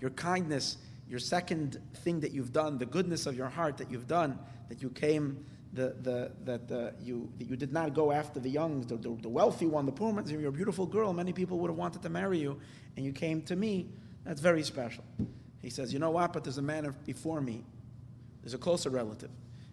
your, 0.00 0.10
kindness, 0.10 0.76
your 1.08 1.18
second 1.18 1.80
thing 1.94 2.20
that 2.20 2.32
you've 2.32 2.52
done, 2.52 2.76
the 2.76 2.86
goodness 2.86 3.24
of 3.24 3.34
your 3.34 3.48
heart 3.48 3.78
that 3.78 3.90
you've 3.90 4.06
done, 4.06 4.38
that 4.68 4.82
you 4.82 4.90
came 4.90 5.42
the, 5.72 5.94
the, 6.02 6.32
that 6.44 6.70
uh, 6.70 6.90
you, 7.02 7.30
that 7.38 7.48
you 7.48 7.56
did 7.56 7.72
not 7.72 7.94
go 7.94 8.12
after 8.12 8.40
the 8.40 8.50
young, 8.50 8.82
the, 8.82 8.96
the, 8.96 9.16
the 9.22 9.28
wealthy 9.28 9.66
one, 9.66 9.86
the 9.86 9.92
poor 9.92 10.12
one. 10.12 10.28
You're 10.28 10.48
a 10.48 10.52
beautiful 10.52 10.86
girl. 10.86 11.12
Many 11.14 11.32
people 11.32 11.58
would 11.60 11.70
have 11.70 11.78
wanted 11.78 12.02
to 12.02 12.08
marry 12.08 12.38
you, 12.38 12.58
and 12.96 13.06
you 13.06 13.12
came 13.12 13.40
to 13.42 13.56
me. 13.56 13.88
That's 14.24 14.40
very 14.40 14.62
special. 14.62 15.04
He 15.62 15.70
says, 15.70 15.92
You 15.92 15.98
know 15.98 16.10
what? 16.10 16.32
But 16.32 16.44
there's 16.44 16.58
a 16.58 16.62
man 16.62 16.94
before 17.06 17.40
me. 17.40 17.64
There's 18.42 18.54
a 18.54 18.58
closer 18.58 18.90
relative. 18.90 19.30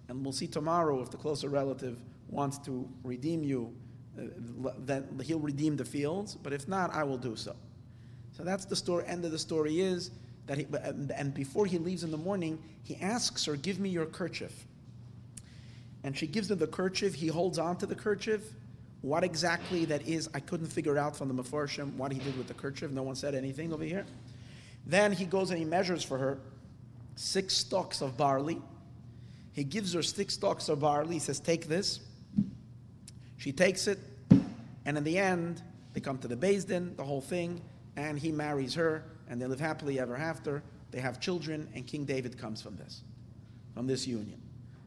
And 0.08 0.24
we'll 0.24 0.34
see 0.34 0.48
tomorrow 0.48 1.02
if 1.02 1.10
the 1.10 1.18
closer 1.18 1.50
relative 1.50 1.98
wants 2.30 2.58
to 2.60 2.88
redeem 3.04 3.44
you, 3.44 3.74
uh, 4.18 4.72
then 4.80 5.20
he'll 5.24 5.40
redeem 5.40 5.76
the 5.76 5.86
fields. 5.86 6.36
But 6.36 6.54
if 6.54 6.68
not, 6.68 6.94
I 6.94 7.04
will 7.04 7.18
do 7.18 7.36
so. 7.36 7.56
So 8.34 8.44
that's 8.44 8.66
the 8.66 8.76
story. 8.76 9.06
End 9.08 9.26
of 9.26 9.32
the 9.32 9.40
story 9.40 9.80
is 9.80 10.12
that 10.48 10.58
he, 10.58 10.68
and 11.16 11.34
before 11.34 11.66
he 11.66 11.78
leaves 11.78 12.04
in 12.04 12.12
the 12.12 12.18
morning, 12.18 12.62
he 12.84 12.98
asks 12.98 13.46
her, 13.46 13.56
Give 13.56 13.80
me 13.80 13.90
your 13.90 14.06
kerchief 14.06 14.66
and 16.06 16.16
she 16.16 16.28
gives 16.28 16.52
him 16.52 16.60
the 16.60 16.68
kerchief. 16.68 17.16
He 17.16 17.28
holds 17.28 17.58
on 17.58 17.78
to 17.78 17.88
the 17.88 17.96
kerchief. 17.96 18.54
What 19.02 19.24
exactly 19.24 19.86
that 19.86 20.08
is, 20.08 20.30
I 20.36 20.40
couldn't 20.40 20.68
figure 20.68 21.00
out 21.00 21.18
from 21.18 21.36
the 21.36 21.44
Mefarshim 21.44 21.96
what 21.96 22.12
he 22.12 22.20
did 22.20 22.38
with 22.38 22.48
the 22.48 22.54
kerchief. 22.54 22.92
No 22.92 23.02
one 23.02 23.16
said 23.16 23.34
anything 23.34 23.74
over 23.74 23.84
here. 23.84 24.06
Then 24.86 25.12
he 25.12 25.26
goes 25.26 25.50
and 25.50 25.60
he 25.60 25.66
measures 25.66 26.04
for 26.04 26.18
her 26.18 26.40
six 27.16 27.56
stalks 27.56 28.02
of 28.02 28.18
barley. 28.18 28.62
He 29.54 29.64
gives 29.64 29.94
her 29.94 30.04
six 30.04 30.34
stalks 30.34 30.70
of 30.70 30.80
barley. 30.82 31.16
He 31.16 31.20
says, 31.20 31.40
Take 31.40 31.68
this. 31.68 32.02
She 33.38 33.52
takes 33.52 33.88
it. 33.88 34.00
And 34.86 34.98
in 34.98 35.04
the 35.04 35.18
end, 35.18 35.62
they 35.94 36.00
come 36.00 36.18
to 36.20 36.28
the 36.28 36.36
Din, 36.36 36.96
the 36.96 37.04
whole 37.04 37.22
thing, 37.22 37.62
and 37.96 38.20
he 38.20 38.32
marries 38.32 38.76
her, 38.76 39.04
and 39.30 39.42
they 39.42 39.48
live 39.48 39.60
happily 39.60 40.00
ever 40.00 40.16
after. 40.16 40.62
They 40.92 41.00
have 41.00 41.20
children, 41.20 41.68
and 41.74 41.88
King 41.88 42.06
David 42.06 42.38
comes 42.38 42.62
from 42.62 42.76
this, 42.76 43.02
from 43.74 43.88
this 43.88 44.06
union 44.06 44.42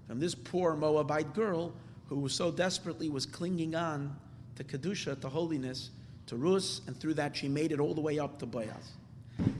from 0.09 0.19
this 0.19 0.35
poor 0.35 0.75
Moabite 0.75 1.35
girl 1.35 1.73
who 2.09 2.29
so 2.29 2.51
desperately 2.51 3.11
was 3.11 3.27
clinging 3.27 3.75
on 3.75 4.17
to 4.57 4.65
Kedusha, 4.65 5.21
to 5.21 5.29
holiness, 5.29 5.91
to 6.27 6.37
Rus, 6.37 6.81
and 6.87 6.99
through 6.99 7.15
that 7.15 7.37
she 7.37 7.47
made 7.47 7.71
it 7.71 7.79
all 7.79 7.95
the 7.95 8.01
way 8.01 8.19
up 8.19 8.39
to 8.39 8.47
Boaz. 8.47 8.95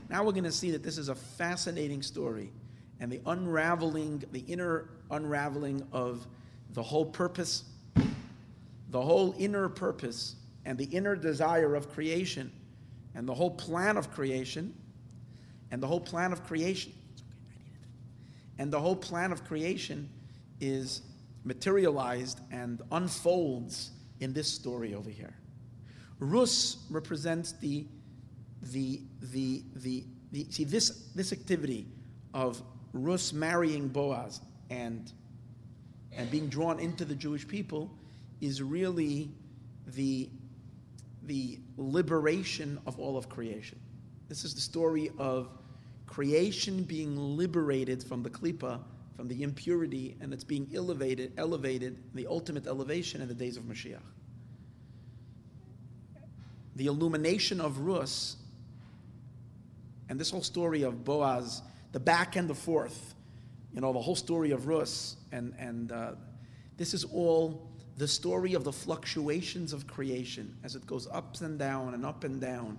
Now 0.09 0.23
we're 0.23 0.31
going 0.31 0.43
to 0.43 0.51
see 0.51 0.71
that 0.71 0.83
this 0.83 0.97
is 0.97 1.09
a 1.09 1.15
fascinating 1.15 2.01
story 2.01 2.51
and 2.99 3.11
the 3.11 3.21
unraveling, 3.25 4.23
the 4.31 4.41
inner 4.41 4.89
unraveling 5.11 5.85
of 5.91 6.27
the 6.73 6.83
whole 6.83 7.05
purpose, 7.05 7.63
the 8.89 9.01
whole 9.01 9.35
inner 9.37 9.69
purpose, 9.69 10.35
and 10.65 10.77
the 10.77 10.85
inner 10.85 11.15
desire 11.15 11.75
of 11.75 11.89
creation, 11.91 12.51
and 13.15 13.27
the 13.27 13.33
whole 13.33 13.51
plan 13.51 13.97
of 13.97 14.11
creation, 14.11 14.73
and 15.71 15.81
the 15.81 15.87
whole 15.87 15.99
plan 15.99 16.31
of 16.31 16.43
creation, 16.45 16.93
and 18.57 18.71
the 18.71 18.79
whole 18.79 18.95
plan 18.95 19.31
of 19.31 19.45
creation 19.45 20.09
is 20.59 21.01
materialized 21.43 22.39
and 22.51 22.81
unfolds 22.91 23.91
in 24.19 24.33
this 24.33 24.47
story 24.47 24.93
over 24.93 25.09
here. 25.09 25.33
Rus 26.19 26.77
represents 26.89 27.53
the, 27.53 27.85
the, 28.61 29.01
the, 29.21 29.63
the, 29.75 30.03
the, 30.31 30.47
see 30.49 30.63
this, 30.63 31.09
this 31.15 31.31
activity 31.31 31.87
of 32.33 32.61
Rus 32.93 33.33
marrying 33.33 33.87
Boaz 33.87 34.41
and, 34.69 35.11
and 36.15 36.29
being 36.29 36.47
drawn 36.49 36.79
into 36.79 37.05
the 37.05 37.15
Jewish 37.15 37.47
people 37.47 37.91
is 38.41 38.61
really 38.61 39.31
the, 39.87 40.29
the 41.23 41.59
liberation 41.77 42.79
of 42.85 42.99
all 42.99 43.17
of 43.17 43.29
creation. 43.29 43.79
This 44.27 44.43
is 44.43 44.53
the 44.53 44.61
story 44.61 45.11
of 45.17 45.49
creation 46.05 46.83
being 46.83 47.15
liberated 47.15 48.03
from 48.03 48.23
the 48.23 48.29
klipa 48.29 48.79
from 49.19 49.27
the 49.27 49.43
impurity, 49.43 50.15
and 50.21 50.31
it's 50.31 50.45
being 50.45 50.65
elevated, 50.73 51.33
elevated, 51.37 51.97
the 52.13 52.25
ultimate 52.25 52.65
elevation 52.67 53.19
in 53.19 53.27
the 53.27 53.33
days 53.33 53.57
of 53.57 53.63
Mashiach. 53.63 53.99
The 56.77 56.85
illumination 56.85 57.59
of 57.59 57.79
Rus, 57.79 58.37
and 60.09 60.19
this 60.19 60.31
whole 60.31 60.41
story 60.41 60.81
of 60.81 61.05
Boaz, 61.05 61.61
the 61.91 61.99
back 61.99 62.35
and 62.35 62.49
the 62.49 62.55
forth, 62.55 63.13
you 63.73 63.81
know, 63.81 63.93
the 63.93 63.99
whole 63.99 64.15
story 64.15 64.51
of 64.51 64.67
Rus, 64.67 65.15
and, 65.31 65.53
and 65.59 65.91
uh, 65.91 66.11
this 66.77 66.93
is 66.93 67.03
all 67.05 67.69
the 67.97 68.07
story 68.07 68.53
of 68.55 68.63
the 68.63 68.71
fluctuations 68.71 69.71
of 69.71 69.85
creation 69.85 70.55
as 70.63 70.75
it 70.75 70.85
goes 70.87 71.07
up 71.11 71.39
and 71.41 71.59
down 71.59 71.93
and 71.93 72.05
up 72.05 72.23
and 72.23 72.41
down 72.41 72.77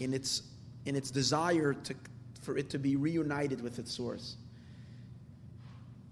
in 0.00 0.12
its, 0.12 0.42
in 0.86 0.96
its 0.96 1.10
desire 1.10 1.74
to, 1.74 1.94
for 2.42 2.58
it 2.58 2.70
to 2.70 2.78
be 2.78 2.96
reunited 2.96 3.60
with 3.60 3.78
its 3.78 3.92
source. 3.92 4.36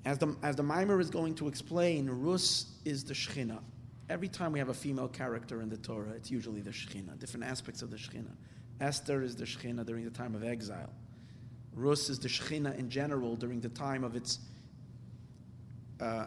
As 0.05 0.19
the, 0.19 0.37
as 0.43 0.57
the 0.57 0.63
Mimer 0.63 1.01
is 1.01 1.11
going 1.11 1.35
to 1.37 1.49
explain, 1.49 2.09
Rus 2.09 2.67
is 2.85 3.05
the 3.05 3.15
Shechina. 3.15 3.59
Every 4.11 4.29
time 4.29 4.53
we 4.53 4.59
have 4.59 4.69
a 4.69 4.75
female 4.75 5.09
character 5.09 5.63
in 5.63 5.69
the 5.69 5.77
Torah, 5.79 6.11
it's 6.11 6.31
usually 6.31 6.61
the 6.61 6.71
Shechina, 6.71 7.19
different 7.19 7.47
aspects 7.47 7.83
of 7.83 7.91
the 7.91 7.97
Shechina. 7.97 8.31
Esther 8.81 9.23
is 9.23 9.37
the 9.37 9.45
Shechina 9.45 9.85
during 9.85 10.05
the 10.05 10.11
time 10.11 10.35
of 10.35 10.45
exile. 10.45 10.91
Rus 11.75 12.11
is 12.11 12.19
the 12.19 12.29
Shechina 12.29 12.79
in 12.79 12.91
general 12.91 13.37
during 13.37 13.61
the 13.61 13.69
time 13.69 14.05
of 14.05 14.17
its 14.17 14.39
uh, 16.01 16.27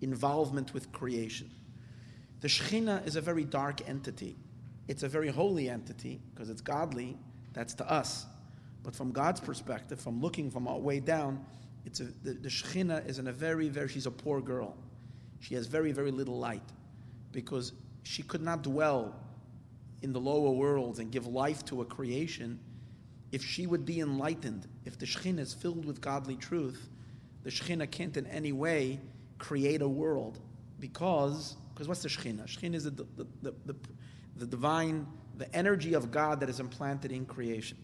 involvement 0.00 0.74
with 0.74 0.92
creation. 0.92 1.50
The 2.40 2.48
Shechina 2.48 3.06
is 3.06 3.16
a 3.16 3.20
very 3.20 3.44
dark 3.44 3.88
entity. 3.88 4.36
It's 4.88 5.02
a 5.02 5.08
very 5.08 5.28
holy 5.28 5.68
entity 5.68 6.20
because 6.34 6.50
it's 6.50 6.60
godly. 6.60 7.16
That's 7.54 7.74
to 7.74 7.90
us. 7.90 8.26
But 8.82 8.94
from 8.94 9.10
God's 9.10 9.40
perspective, 9.40 10.00
from 10.00 10.20
looking 10.20 10.50
from 10.50 10.68
all 10.68 10.80
way 10.80 11.00
down, 11.00 11.44
it's 11.86 12.00
a, 12.00 12.04
the, 12.22 12.32
the 12.34 12.48
Shekhinah 12.48 13.08
is 13.08 13.18
in 13.18 13.28
a 13.28 13.32
very, 13.32 13.68
very, 13.68 13.88
she's 13.88 14.06
a 14.06 14.10
poor 14.10 14.40
girl. 14.40 14.76
She 15.40 15.54
has 15.54 15.66
very, 15.66 15.92
very 15.92 16.10
little 16.10 16.38
light 16.38 16.62
because 17.32 17.72
she 18.02 18.22
could 18.22 18.42
not 18.42 18.62
dwell 18.62 19.14
in 20.02 20.12
the 20.12 20.20
lower 20.20 20.50
worlds 20.50 20.98
and 20.98 21.10
give 21.10 21.26
life 21.26 21.64
to 21.66 21.82
a 21.82 21.84
creation 21.84 22.58
if 23.32 23.44
she 23.44 23.66
would 23.66 23.84
be 23.84 24.00
enlightened. 24.00 24.66
If 24.84 24.98
the 24.98 25.06
Shekhinah 25.06 25.40
is 25.40 25.54
filled 25.54 25.84
with 25.84 26.00
godly 26.00 26.36
truth, 26.36 26.88
the 27.42 27.50
Shekhinah 27.50 27.90
can't 27.90 28.16
in 28.16 28.26
any 28.26 28.52
way 28.52 29.00
create 29.38 29.82
a 29.82 29.88
world 29.88 30.38
because, 30.80 31.56
because 31.74 31.88
what's 31.88 32.02
the 32.02 32.08
Shekhinah? 32.08 32.46
Shekhinah 32.46 32.74
is 32.74 32.84
the, 32.84 32.90
the, 32.90 33.26
the, 33.42 33.54
the, 33.66 33.76
the 34.36 34.46
divine, 34.46 35.06
the 35.36 35.54
energy 35.54 35.94
of 35.94 36.10
God 36.10 36.40
that 36.40 36.48
is 36.48 36.60
implanted 36.60 37.12
in 37.12 37.26
creation. 37.26 37.78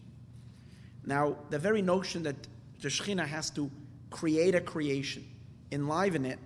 Now, 1.05 1.37
the 1.49 1.59
very 1.59 1.81
notion 1.81 2.23
that 2.23 2.35
the 2.79 2.87
Shekhinah 2.87 3.27
has 3.27 3.49
to 3.51 3.69
create 4.09 4.55
a 4.55 4.61
creation, 4.61 5.27
enliven 5.71 6.25
it, 6.25 6.39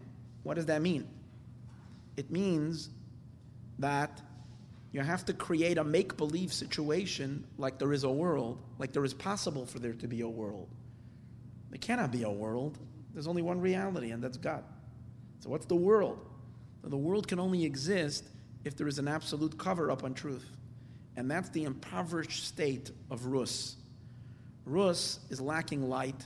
what 0.43 0.55
does 0.55 0.65
that 0.67 0.81
mean? 0.81 1.07
It 2.15 2.31
means 2.31 2.89
that 3.79 4.21
you 4.91 5.01
have 5.01 5.25
to 5.25 5.33
create 5.33 5.77
a 5.77 5.83
make 5.83 6.17
believe 6.17 6.53
situation 6.53 7.45
like 7.57 7.77
there 7.77 7.93
is 7.93 8.03
a 8.03 8.09
world, 8.09 8.61
like 8.79 8.93
there 8.93 9.03
is 9.03 9.13
possible 9.13 9.65
for 9.65 9.79
there 9.79 9.93
to 9.93 10.07
be 10.07 10.21
a 10.21 10.29
world. 10.29 10.69
There 11.69 11.79
cannot 11.79 12.11
be 12.11 12.23
a 12.23 12.31
world. 12.31 12.77
There's 13.13 13.27
only 13.27 13.41
one 13.41 13.59
reality, 13.59 14.11
and 14.11 14.23
that's 14.23 14.37
God. 14.37 14.63
So, 15.39 15.49
what's 15.49 15.65
the 15.65 15.75
world? 15.75 16.19
The 16.83 16.97
world 16.97 17.27
can 17.27 17.39
only 17.39 17.65
exist 17.65 18.23
if 18.63 18.77
there 18.77 18.87
is 18.87 18.99
an 18.99 19.07
absolute 19.07 19.57
cover 19.57 19.91
up 19.91 20.03
on 20.03 20.13
truth. 20.13 20.47
And 21.17 21.29
that's 21.29 21.49
the 21.49 21.63
impoverished 21.63 22.47
state 22.47 22.91
of 23.09 23.25
Rus. 23.25 23.75
Rus 24.65 25.19
is 25.29 25.41
lacking 25.41 25.89
light, 25.89 26.25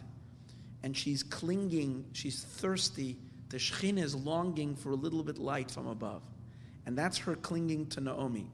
and 0.84 0.96
she's 0.96 1.24
clinging, 1.24 2.06
she's 2.14 2.44
thirsty. 2.44 3.18
The 3.50 3.58
Shekhinah 3.58 4.04
is 4.04 4.16
longing 4.16 4.76
for 4.76 4.92
a 4.92 4.96
little 4.96 5.24
bit 5.24 5.38
light 5.38 5.72
from 5.72 5.88
above. 5.88 6.22
And 6.86 6.98
that's 6.98 7.18
her 7.20 7.36
clinging 7.36 7.88
to 7.88 8.02
Naomi. 8.02 8.48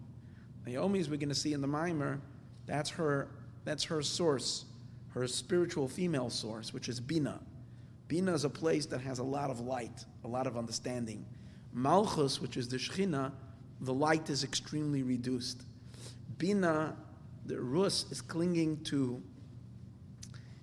Naomi, 0.65 0.99
as 0.99 1.09
we're 1.09 1.17
going 1.17 1.29
to 1.29 1.35
see 1.35 1.53
in 1.53 1.61
the 1.61 1.67
Mimer, 1.67 2.19
that's 2.65 2.89
her, 2.91 3.29
that's 3.63 3.85
her 3.85 4.01
source, 4.01 4.65
her 5.09 5.27
spiritual 5.27 5.87
female 5.87 6.29
source, 6.29 6.73
which 6.73 6.89
is 6.89 6.99
Bina. 6.99 7.39
Bina 8.07 8.33
is 8.33 8.43
a 8.43 8.49
place 8.49 8.85
that 8.87 9.01
has 9.01 9.19
a 9.19 9.23
lot 9.23 9.49
of 9.49 9.61
light, 9.61 10.05
a 10.23 10.27
lot 10.27 10.47
of 10.47 10.57
understanding. 10.57 11.25
Malchus, 11.73 12.41
which 12.41 12.57
is 12.57 12.67
the 12.67 12.77
Shekhinah, 12.77 13.31
the 13.81 13.93
light 13.93 14.29
is 14.29 14.43
extremely 14.43 15.03
reduced. 15.03 15.63
Bina, 16.37 16.95
the 17.45 17.59
Rus, 17.59 18.05
is 18.11 18.21
clinging 18.21 18.83
to 18.85 19.21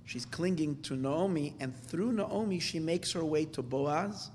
She's 0.07 0.27
clinging 0.27 0.83
to 0.83 0.97
Naomi, 0.97 1.57
and 1.61 1.75
through 1.75 2.13
Naomi, 2.13 2.59
she 2.61 2.79
makes 2.79 3.13
her 3.13 3.25
way 3.25 3.47
to 3.47 3.63
Boaz. 3.63 4.31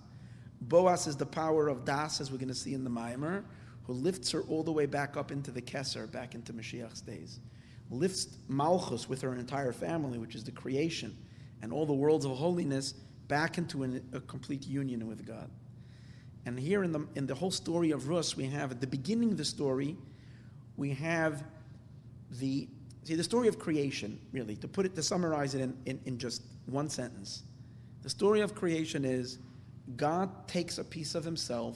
Boaz 0.62 1.08
is 1.08 1.15
the 1.15 1.26
power 1.26 1.67
of 1.67 1.86
Das, 1.86 2.22
as 2.22 2.32
we're 2.32 2.38
going 2.38 2.50
to 2.50 2.56
see 2.56 2.74
in 2.74 2.84
the 2.84 2.89
Maimer, 2.89 3.43
who 3.84 3.93
lifts 3.93 4.32
her 4.32 4.41
all 4.43 4.63
the 4.63 4.72
way 4.72 4.86
back 4.86 5.17
up 5.17 5.32
into 5.32 5.52
the 5.52 5.62
Kesser, 5.62 6.12
back 6.12 6.36
into 6.36 6.54
Mashiach's 6.54 7.02
days. 7.02 7.39
Lifts 7.89 8.28
Malchus 8.48 9.10
with 9.10 9.22
her 9.22 9.34
entire 9.36 9.72
family, 9.72 10.19
which 10.19 10.36
is 10.36 10.43
the 10.43 10.52
creation, 10.52 11.17
and 11.62 11.74
all 11.74 11.86
the 11.86 11.93
worlds 11.93 12.26
of 12.26 12.32
holiness 12.38 12.93
back 13.28 13.58
into 13.58 13.84
an, 13.84 14.04
a 14.13 14.19
complete 14.19 14.67
union 14.67 15.08
with 15.08 15.26
God. 15.26 15.50
And 16.45 16.60
here 16.60 16.84
in 16.84 16.91
the, 16.91 17.08
in 17.15 17.26
the 17.26 17.36
whole 17.36 17.52
story 17.52 17.91
of 17.91 18.08
Rus, 18.08 18.38
we 18.38 18.45
have 18.45 18.72
at 18.72 18.82
the 18.82 18.88
beginning 18.88 19.32
of 19.32 19.38
the 19.38 19.45
story, 19.45 19.98
we 20.78 20.91
have 20.91 21.43
the 22.39 22.67
See, 23.10 23.15
the 23.15 23.24
story 23.24 23.48
of 23.48 23.58
creation, 23.58 24.19
really, 24.34 24.56
to 24.58 24.67
put 24.67 24.86
it, 24.86 24.93
to 24.93 25.02
summarize 25.02 25.56
it 25.56 25.62
in, 25.62 25.76
in, 25.88 26.00
in 26.06 26.17
just 26.19 26.43
one 26.67 26.89
sentence, 26.89 27.41
the 28.04 28.10
story 28.10 28.41
of 28.41 28.54
creation 28.54 29.04
is 29.04 29.39
God 29.95 30.47
takes 30.47 30.78
a 30.78 30.84
piece 30.84 31.15
of 31.15 31.23
himself, 31.23 31.75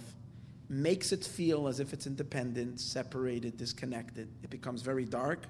makes 0.70 1.12
it 1.12 1.24
feel 1.24 1.68
as 1.68 1.80
if 1.80 1.94
it's 1.94 2.08
independent, 2.08 2.80
separated, 2.80 3.58
disconnected. 3.58 4.28
It 4.44 4.50
becomes 4.50 4.82
very 4.82 5.06
dark. 5.06 5.46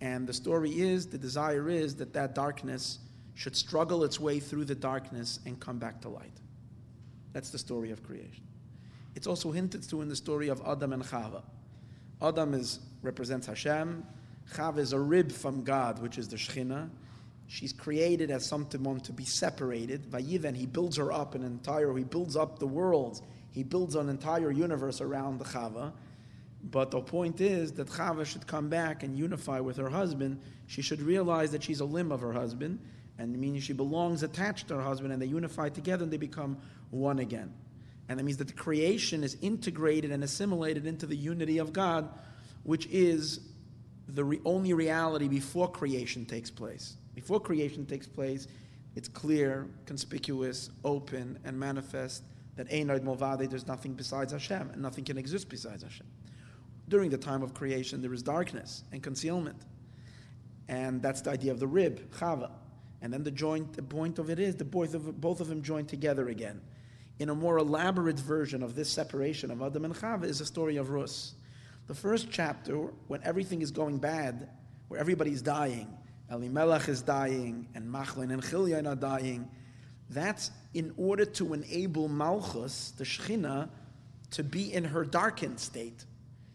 And 0.00 0.26
the 0.26 0.32
story 0.32 0.70
is, 0.70 1.06
the 1.06 1.18
desire 1.18 1.68
is 1.68 1.94
that 1.96 2.12
that 2.14 2.34
darkness 2.34 3.00
should 3.34 3.54
struggle 3.54 4.04
its 4.04 4.18
way 4.18 4.40
through 4.40 4.64
the 4.64 4.74
darkness 4.74 5.40
and 5.46 5.58
come 5.60 5.78
back 5.78 6.00
to 6.02 6.08
light. 6.08 6.32
That's 7.32 7.50
the 7.50 7.58
story 7.58 7.90
of 7.90 8.02
creation. 8.02 8.44
It's 9.14 9.26
also 9.26 9.50
hinted 9.50 9.88
to 9.88 10.02
in 10.02 10.08
the 10.08 10.16
story 10.16 10.48
of 10.48 10.62
Adam 10.66 10.92
and 10.92 11.02
Chava. 11.02 11.42
Adam 12.22 12.54
is, 12.54 12.80
represents 13.02 13.46
Hashem. 13.46 14.04
Chava 14.54 14.78
is 14.78 14.92
a 14.92 14.98
rib 14.98 15.32
from 15.32 15.62
God, 15.62 16.00
which 16.00 16.18
is 16.18 16.28
the 16.28 16.36
Shekhinah. 16.36 16.88
She's 17.50 17.72
created 17.72 18.30
as 18.30 18.46
something 18.46 19.00
to 19.00 19.12
be 19.12 19.24
separated. 19.24 20.08
Vayiven, 20.08 20.54
he 20.54 20.66
builds 20.66 20.96
her 20.98 21.10
up 21.10 21.34
an 21.34 21.42
entire, 21.42 21.92
he 21.96 22.04
builds 22.04 22.36
up 22.36 22.60
the 22.60 22.66
world. 22.68 23.22
He 23.50 23.64
builds 23.64 23.96
an 23.96 24.08
entire 24.08 24.52
universe 24.52 25.00
around 25.00 25.40
the 25.40 25.44
Chava. 25.44 25.92
But 26.62 26.92
the 26.92 27.00
point 27.00 27.40
is 27.40 27.72
that 27.72 27.88
Chava 27.88 28.24
should 28.24 28.46
come 28.46 28.68
back 28.68 29.02
and 29.02 29.18
unify 29.18 29.58
with 29.58 29.78
her 29.78 29.88
husband. 29.88 30.40
She 30.68 30.80
should 30.80 31.02
realize 31.02 31.50
that 31.50 31.64
she's 31.64 31.80
a 31.80 31.84
limb 31.84 32.12
of 32.12 32.20
her 32.20 32.32
husband, 32.32 32.78
and 33.18 33.36
meaning 33.36 33.60
she 33.60 33.72
belongs 33.72 34.22
attached 34.22 34.68
to 34.68 34.76
her 34.76 34.82
husband, 34.82 35.12
and 35.12 35.20
they 35.20 35.26
unify 35.26 35.70
together 35.70 36.04
and 36.04 36.12
they 36.12 36.18
become 36.18 36.56
one 36.90 37.18
again. 37.18 37.52
And 38.08 38.16
that 38.16 38.22
means 38.22 38.38
that 38.38 38.46
the 38.46 38.54
creation 38.54 39.24
is 39.24 39.36
integrated 39.42 40.12
and 40.12 40.22
assimilated 40.22 40.86
into 40.86 41.04
the 41.04 41.16
unity 41.16 41.58
of 41.58 41.72
God, 41.72 42.10
which 42.62 42.86
is 42.92 43.40
the 44.06 44.22
re- 44.22 44.40
only 44.44 44.72
reality 44.72 45.26
before 45.26 45.68
creation 45.68 46.26
takes 46.26 46.48
place. 46.48 46.94
Before 47.14 47.40
creation 47.40 47.86
takes 47.86 48.06
place, 48.06 48.46
it's 48.94 49.08
clear, 49.08 49.68
conspicuous, 49.86 50.70
open, 50.84 51.38
and 51.44 51.58
manifest 51.58 52.24
that 52.56 52.68
Einoid 52.68 53.00
Movade, 53.00 53.48
there's 53.48 53.66
nothing 53.66 53.94
besides 53.94 54.32
Hashem, 54.32 54.70
and 54.72 54.82
nothing 54.82 55.04
can 55.04 55.16
exist 55.16 55.48
besides 55.48 55.82
Hashem. 55.82 56.06
During 56.88 57.10
the 57.10 57.18
time 57.18 57.42
of 57.42 57.54
creation, 57.54 58.02
there 58.02 58.12
is 58.12 58.22
darkness 58.22 58.84
and 58.92 59.02
concealment. 59.02 59.62
And 60.68 61.00
that's 61.00 61.20
the 61.20 61.30
idea 61.30 61.52
of 61.52 61.60
the 61.60 61.66
rib, 61.66 62.10
Chava. 62.12 62.50
And 63.02 63.12
then 63.12 63.22
the 63.22 63.30
joint, 63.30 63.72
the 63.72 63.82
point 63.82 64.18
of 64.18 64.28
it 64.28 64.38
is 64.38 64.56
the 64.56 64.64
both 64.64 64.94
of, 64.94 65.20
both 65.20 65.40
of 65.40 65.48
them 65.48 65.62
join 65.62 65.86
together 65.86 66.28
again. 66.28 66.60
In 67.18 67.28
a 67.28 67.34
more 67.34 67.58
elaborate 67.58 68.18
version 68.18 68.62
of 68.62 68.74
this 68.74 68.88
separation 68.88 69.50
of 69.50 69.62
Adam 69.62 69.84
and 69.84 69.94
Chava 69.94 70.24
is 70.24 70.38
the 70.40 70.46
story 70.46 70.76
of 70.76 70.90
Rus. 70.90 71.34
The 71.86 71.94
first 71.94 72.28
chapter, 72.30 72.76
when 73.08 73.20
everything 73.24 73.62
is 73.62 73.70
going 73.70 73.98
bad, 73.98 74.48
where 74.88 75.00
everybody's 75.00 75.42
dying, 75.42 75.88
Elimelech 76.30 76.88
is 76.88 77.02
dying, 77.02 77.68
and 77.74 77.92
Machlin 77.92 78.32
and 78.32 78.42
Chilyon 78.42 78.86
are 78.86 78.96
dying. 78.96 79.48
That's 80.10 80.50
in 80.74 80.92
order 80.96 81.24
to 81.24 81.54
enable 81.54 82.08
Malchus, 82.08 82.92
the 82.96 83.04
Shechina, 83.04 83.68
to 84.32 84.44
be 84.44 84.72
in 84.72 84.84
her 84.84 85.04
darkened 85.04 85.58
state. 85.58 86.04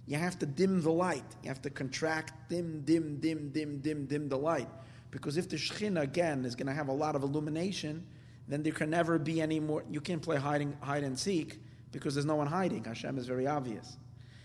You 0.08 0.18
have 0.18 0.40
to 0.40 0.46
dim 0.46 0.82
the 0.82 0.92
light. 0.92 1.26
You 1.44 1.50
have 1.50 1.62
to 1.64 1.70
contract, 1.70 2.50
dim, 2.50 2.82
dim, 2.86 3.20
dim, 3.20 3.50
dim, 3.50 3.80
dim, 3.80 4.06
dim 4.06 4.30
the 4.30 4.38
light. 4.38 4.70
Because 5.12 5.38
if 5.38 5.50
the 5.50 5.58
Shechina, 5.58 6.02
again, 6.02 6.46
is 6.46 6.56
going 6.56 6.68
to 6.68 6.74
have 6.74 6.88
a 6.88 6.94
lot 6.94 7.16
of 7.16 7.24
illumination, 7.24 8.06
then 8.48 8.64
there 8.64 8.74
can 8.74 8.90
never 8.90 9.18
be 9.18 9.42
any 9.42 9.60
more. 9.60 9.84
You 9.90 10.00
can't 10.02 10.22
play 10.22 10.38
hiding, 10.38 10.78
hide 10.82 11.04
and 11.04 11.18
seek 11.18 11.60
because 11.92 12.14
there's 12.14 12.26
no 12.26 12.36
one 12.36 12.48
hiding. 12.48 12.84
Hashem 12.84 13.18
is 13.18 13.26
very 13.26 13.48
obvious. 13.48 13.98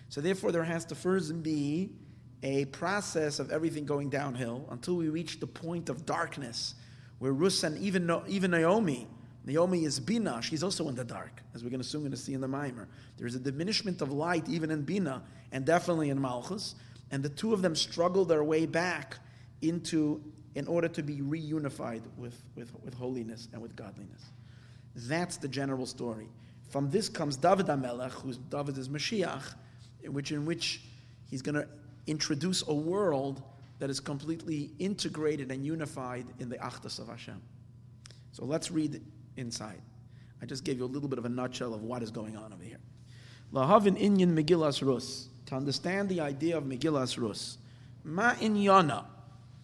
So 0.09 0.21
therefore, 0.21 0.51
there 0.53 0.65
has 0.65 0.85
to 0.87 0.95
first 0.95 1.43
be 1.43 1.91
a 2.43 2.65
process 2.67 3.39
of 3.39 3.51
everything 3.51 3.85
going 3.85 4.09
downhill 4.09 4.67
until 4.71 4.97
we 4.97 5.09
reach 5.09 5.41
the 5.41 5.47
point 5.47 5.89
of 5.89 6.07
darkness, 6.07 6.75
where 7.19 7.33
Rus 7.33 7.63
and 7.65 7.77
even, 7.79 8.11
even 8.29 8.51
Naomi, 8.51 9.07
Naomi 9.45 9.85
is 9.85 9.99
Bina, 10.01 10.41
she's 10.43 10.63
also 10.63 10.89
in 10.89 10.95
the 10.95 11.05
dark, 11.05 11.43
as 11.55 11.63
we're 11.65 11.71
going 11.71 11.83
to 11.83 11.87
soon 11.87 12.03
going 12.03 12.11
to 12.11 12.17
see 12.17 12.35
in 12.35 12.41
the 12.41 12.49
Maimer. 12.49 12.87
There 13.17 13.27
is 13.27 13.35
a 13.35 13.41
diminishment 13.41 14.01
of 14.03 14.13
light 14.13 14.49
even 14.49 14.71
in 14.71 14.83
Bina, 14.83 15.23
and 15.53 15.65
definitely 15.65 16.11
in 16.11 16.21
Malchus, 16.21 16.75
and 17.11 17.23
the 17.23 17.29
two 17.29 17.53
of 17.53 17.63
them 17.63 17.75
struggle 17.75 18.25
their 18.25 18.45
way 18.45 18.67
back 18.67 19.19
into, 19.63 20.23
in 20.55 20.67
order 20.67 20.89
to 20.89 21.03
be 21.03 21.17
reunified 21.17 22.03
with, 22.17 22.43
with, 22.55 22.73
with 22.83 22.95
holiness 22.95 23.49
and 23.53 23.61
with 23.61 23.75
godliness. 23.77 24.31
That's 24.95 25.37
the 25.37 25.49
general 25.49 25.87
story. 25.87 26.29
From 26.69 26.91
this 26.91 27.09
comes 27.09 27.37
David 27.37 27.67
HaMelech, 27.67 28.13
who's 28.13 28.39
David 28.39 28.79
is 28.79 28.89
Mashiach, 28.89 29.55
in 30.03 30.13
which, 30.13 30.33
in 30.33 30.47
which 30.47 30.83
he's 31.29 31.43
going 31.43 31.57
to 31.57 31.67
introduce 32.11 32.67
a 32.67 32.75
world 32.75 33.43
that 33.79 33.89
is 33.89 34.01
completely 34.01 34.73
integrated 34.79 35.51
and 35.53 35.65
unified 35.65 36.27
in 36.41 36.49
the 36.49 36.57
Achdus 36.57 36.99
of 36.99 37.09
Hashem. 37.09 37.41
So 38.33 38.45
let's 38.45 38.71
read 38.71 39.01
inside. 39.37 39.81
I 40.43 40.47
just 40.47 40.65
gave 40.65 40.79
you 40.79 40.85
a 40.85 40.87
little 40.87 41.09
bit 41.09 41.19
of 41.19 41.25
a 41.25 41.29
nutshell 41.29 41.73
of 41.73 41.83
what 41.83 42.03
is 42.03 42.11
going 42.11 42.37
on 42.37 42.53
over 42.53 42.65
here. 42.65 42.81
Lahavin 43.53 43.99
inyan 43.99 44.37
Megillas 44.37 44.85
Rus. 44.87 45.29
To 45.47 45.55
understand 45.55 46.09
the 46.09 46.21
idea 46.21 46.59
of 46.59 46.65
Megillas 46.65 47.17
Rus. 47.17 47.59
Ma 48.05 48.33
inyana. 48.35 49.05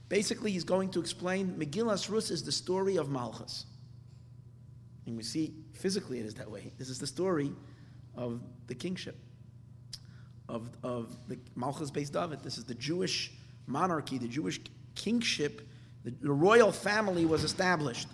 Basically, 0.08 0.52
he's 0.52 0.64
going 0.64 0.90
to 0.90 1.00
explain 1.00 1.54
Megillas 1.58 2.08
Rus 2.08 2.30
is 2.30 2.44
the 2.44 2.52
story 2.52 2.96
of 2.96 3.10
Malchus. 3.10 3.66
And 5.06 5.16
we 5.16 5.22
see 5.22 5.52
physically 5.72 6.20
it 6.20 6.26
is 6.26 6.34
that 6.34 6.50
way. 6.50 6.72
This 6.78 6.88
is 6.88 6.98
the 6.98 7.06
story 7.06 7.52
of 8.14 8.40
the 8.66 8.74
kingship 8.74 9.16
of, 10.48 10.70
of 10.82 11.16
the 11.28 11.38
Malchus 11.54 11.90
Beis 11.90 12.10
David. 12.10 12.42
This 12.42 12.58
is 12.58 12.64
the 12.64 12.74
Jewish 12.74 13.32
monarchy, 13.66 14.18
the 14.18 14.28
Jewish 14.28 14.60
kingship. 14.94 15.62
The, 16.04 16.10
the 16.10 16.32
royal 16.32 16.72
family 16.72 17.26
was 17.26 17.44
established. 17.44 18.08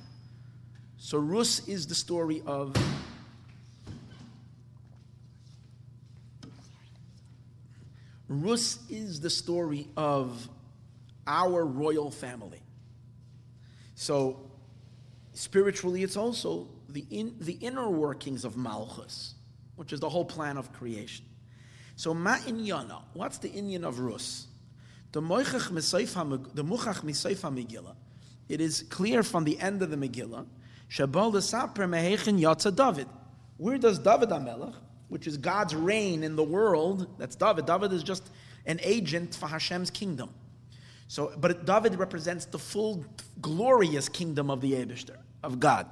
So 0.97 1.19
Rus 1.19 1.67
is 1.69 1.87
the 1.87 1.95
story 1.95 2.43
of 2.47 2.75
Rus 8.29 8.79
is 8.89 9.21
the 9.21 9.29
story 9.29 9.89
of 9.97 10.49
our 11.27 11.67
royal 11.67 12.11
family. 12.11 12.63
So 13.95 14.51
spiritually, 15.35 16.03
it's 16.03 16.17
also 16.17 16.69
the, 16.89 17.05
in, 17.11 17.35
the 17.41 17.55
inner 17.55 17.91
workings 17.91 18.45
of 18.45 18.57
Malchus, 18.57 19.35
which 19.77 19.93
is 19.93 20.01
the 20.01 20.09
whole 20.09 20.25
plan 20.25 20.57
of 20.57 20.73
creation. 20.73 21.27
So 22.03 22.13
ma 22.13 22.35
inyana, 22.39 23.01
what's 23.13 23.39
the 23.39 23.49
inyan 23.49 23.85
of 23.85 24.01
Rus? 24.01 24.49
The 25.13 25.23
Muchach 25.23 25.71
Misayf 25.71 26.17
Megillah. 27.55 27.95
It 28.49 28.61
is 28.61 28.83
clear 28.91 29.23
from 29.23 29.45
the 29.45 29.57
end 29.61 29.83
of 29.83 29.91
the 29.91 29.97
Megillah, 29.97 30.45
Shabal 30.91 31.41
Saper 31.41 31.87
Mehechin 31.87 32.41
Yatza 32.41 32.75
David. 32.75 33.07
Where 33.57 33.79
does 33.79 34.01
David 34.01 34.31
HaMelech, 34.31 34.75
which 35.11 35.29
is 35.29 35.37
God's 35.37 35.77
reign 35.77 36.25
in 36.25 36.35
the 36.35 36.43
world, 36.43 37.07
that's 37.19 37.37
David. 37.37 37.67
David 37.67 37.93
is 37.93 38.03
just 38.03 38.31
an 38.67 38.81
agent 38.83 39.37
for 39.37 39.47
Hashem's 39.47 39.91
kingdom. 39.91 40.31
So, 41.07 41.33
but 41.39 41.67
David 41.67 41.95
represents 42.01 42.47
the 42.47 42.59
full 42.59 43.07
glorious 43.41 44.09
kingdom 44.09 44.51
of 44.51 44.61
the 44.61 44.73
Abishter, 44.73 45.19
of 45.45 45.61
God. 45.61 45.87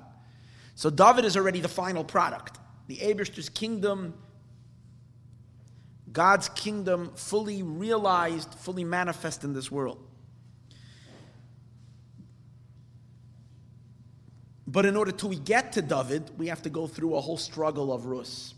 So 0.74 0.90
David 0.90 1.24
is 1.24 1.36
already 1.36 1.60
the 1.60 1.68
final 1.68 2.02
product. 2.02 2.58
The 2.88 2.96
Abishter's 2.96 3.48
kingdom 3.48 4.14
God's 6.12 6.48
kingdom 6.50 7.12
fully 7.14 7.62
realized, 7.62 8.54
fully 8.54 8.84
manifest 8.84 9.44
in 9.44 9.52
this 9.52 9.70
world. 9.70 9.98
But 14.66 14.86
in 14.86 14.96
order 14.96 15.10
to 15.12 15.26
we 15.26 15.36
get 15.36 15.72
to 15.72 15.82
David, 15.82 16.30
we 16.38 16.46
have 16.46 16.62
to 16.62 16.70
go 16.70 16.86
through 16.86 17.16
a 17.16 17.20
whole 17.20 17.36
struggle 17.36 17.92
of 17.92 18.06
Rus. 18.06 18.54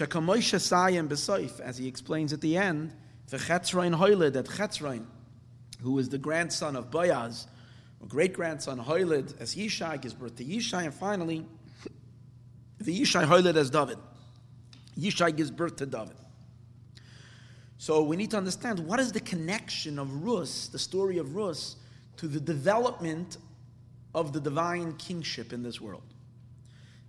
As 0.00 1.78
he 1.78 1.86
explains 1.86 2.32
at 2.32 2.40
the 2.40 2.56
end, 2.56 2.94
the 3.28 3.36
Chetzrain 3.36 3.94
Hoyled 3.94 4.32
that 4.32 4.46
Chetzrain, 4.46 5.04
who 5.82 5.98
is 5.98 6.08
the 6.08 6.18
grandson 6.18 6.74
of 6.74 6.90
Boaz, 6.90 7.46
great 8.08 8.32
grandson 8.32 8.78
Hoyled 8.78 9.34
as 9.38 9.54
Yishai 9.54 10.00
gives 10.00 10.14
birth 10.14 10.36
to 10.36 10.44
Yishai, 10.44 10.84
and 10.84 10.94
finally, 10.94 11.46
the 12.80 12.98
Yishai 12.98 13.24
Hoyled 13.24 13.56
as 13.56 13.70
David. 13.70 13.98
Yishai 14.98 15.36
gives 15.36 15.50
birth 15.50 15.76
to 15.76 15.86
David. 15.86 16.16
So 17.84 18.02
we 18.02 18.16
need 18.16 18.30
to 18.30 18.38
understand 18.38 18.78
what 18.78 18.98
is 18.98 19.12
the 19.12 19.20
connection 19.20 19.98
of 19.98 20.24
Rus, 20.24 20.68
the 20.68 20.78
story 20.78 21.18
of 21.18 21.36
Rus, 21.36 21.76
to 22.16 22.26
the 22.26 22.40
development 22.40 23.36
of 24.14 24.32
the 24.32 24.40
divine 24.40 24.94
kingship 24.94 25.52
in 25.52 25.62
this 25.62 25.82
world. 25.82 26.14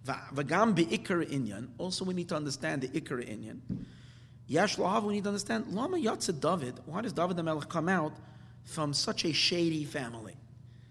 Inyan. 0.06 1.70
Also, 1.78 2.04
we 2.04 2.14
need 2.14 2.28
to 2.28 2.36
understand 2.36 2.82
the 2.82 2.90
ikar 2.90 3.26
inyan. 3.26 3.62
Yash 4.48 4.78
we 4.78 5.14
need 5.14 5.24
to 5.24 5.30
understand 5.30 5.68
lama 5.70 5.96
yatsa 5.96 6.38
David. 6.38 6.82
Why 6.86 7.02
does 7.04 7.14
David 7.14 7.38
the 7.38 7.44
Melech 7.44 7.70
come 7.70 7.88
out 7.88 8.18
from 8.66 8.94
such 8.94 9.24
a 9.24 9.32
shady 9.32 9.86
family? 9.86 10.36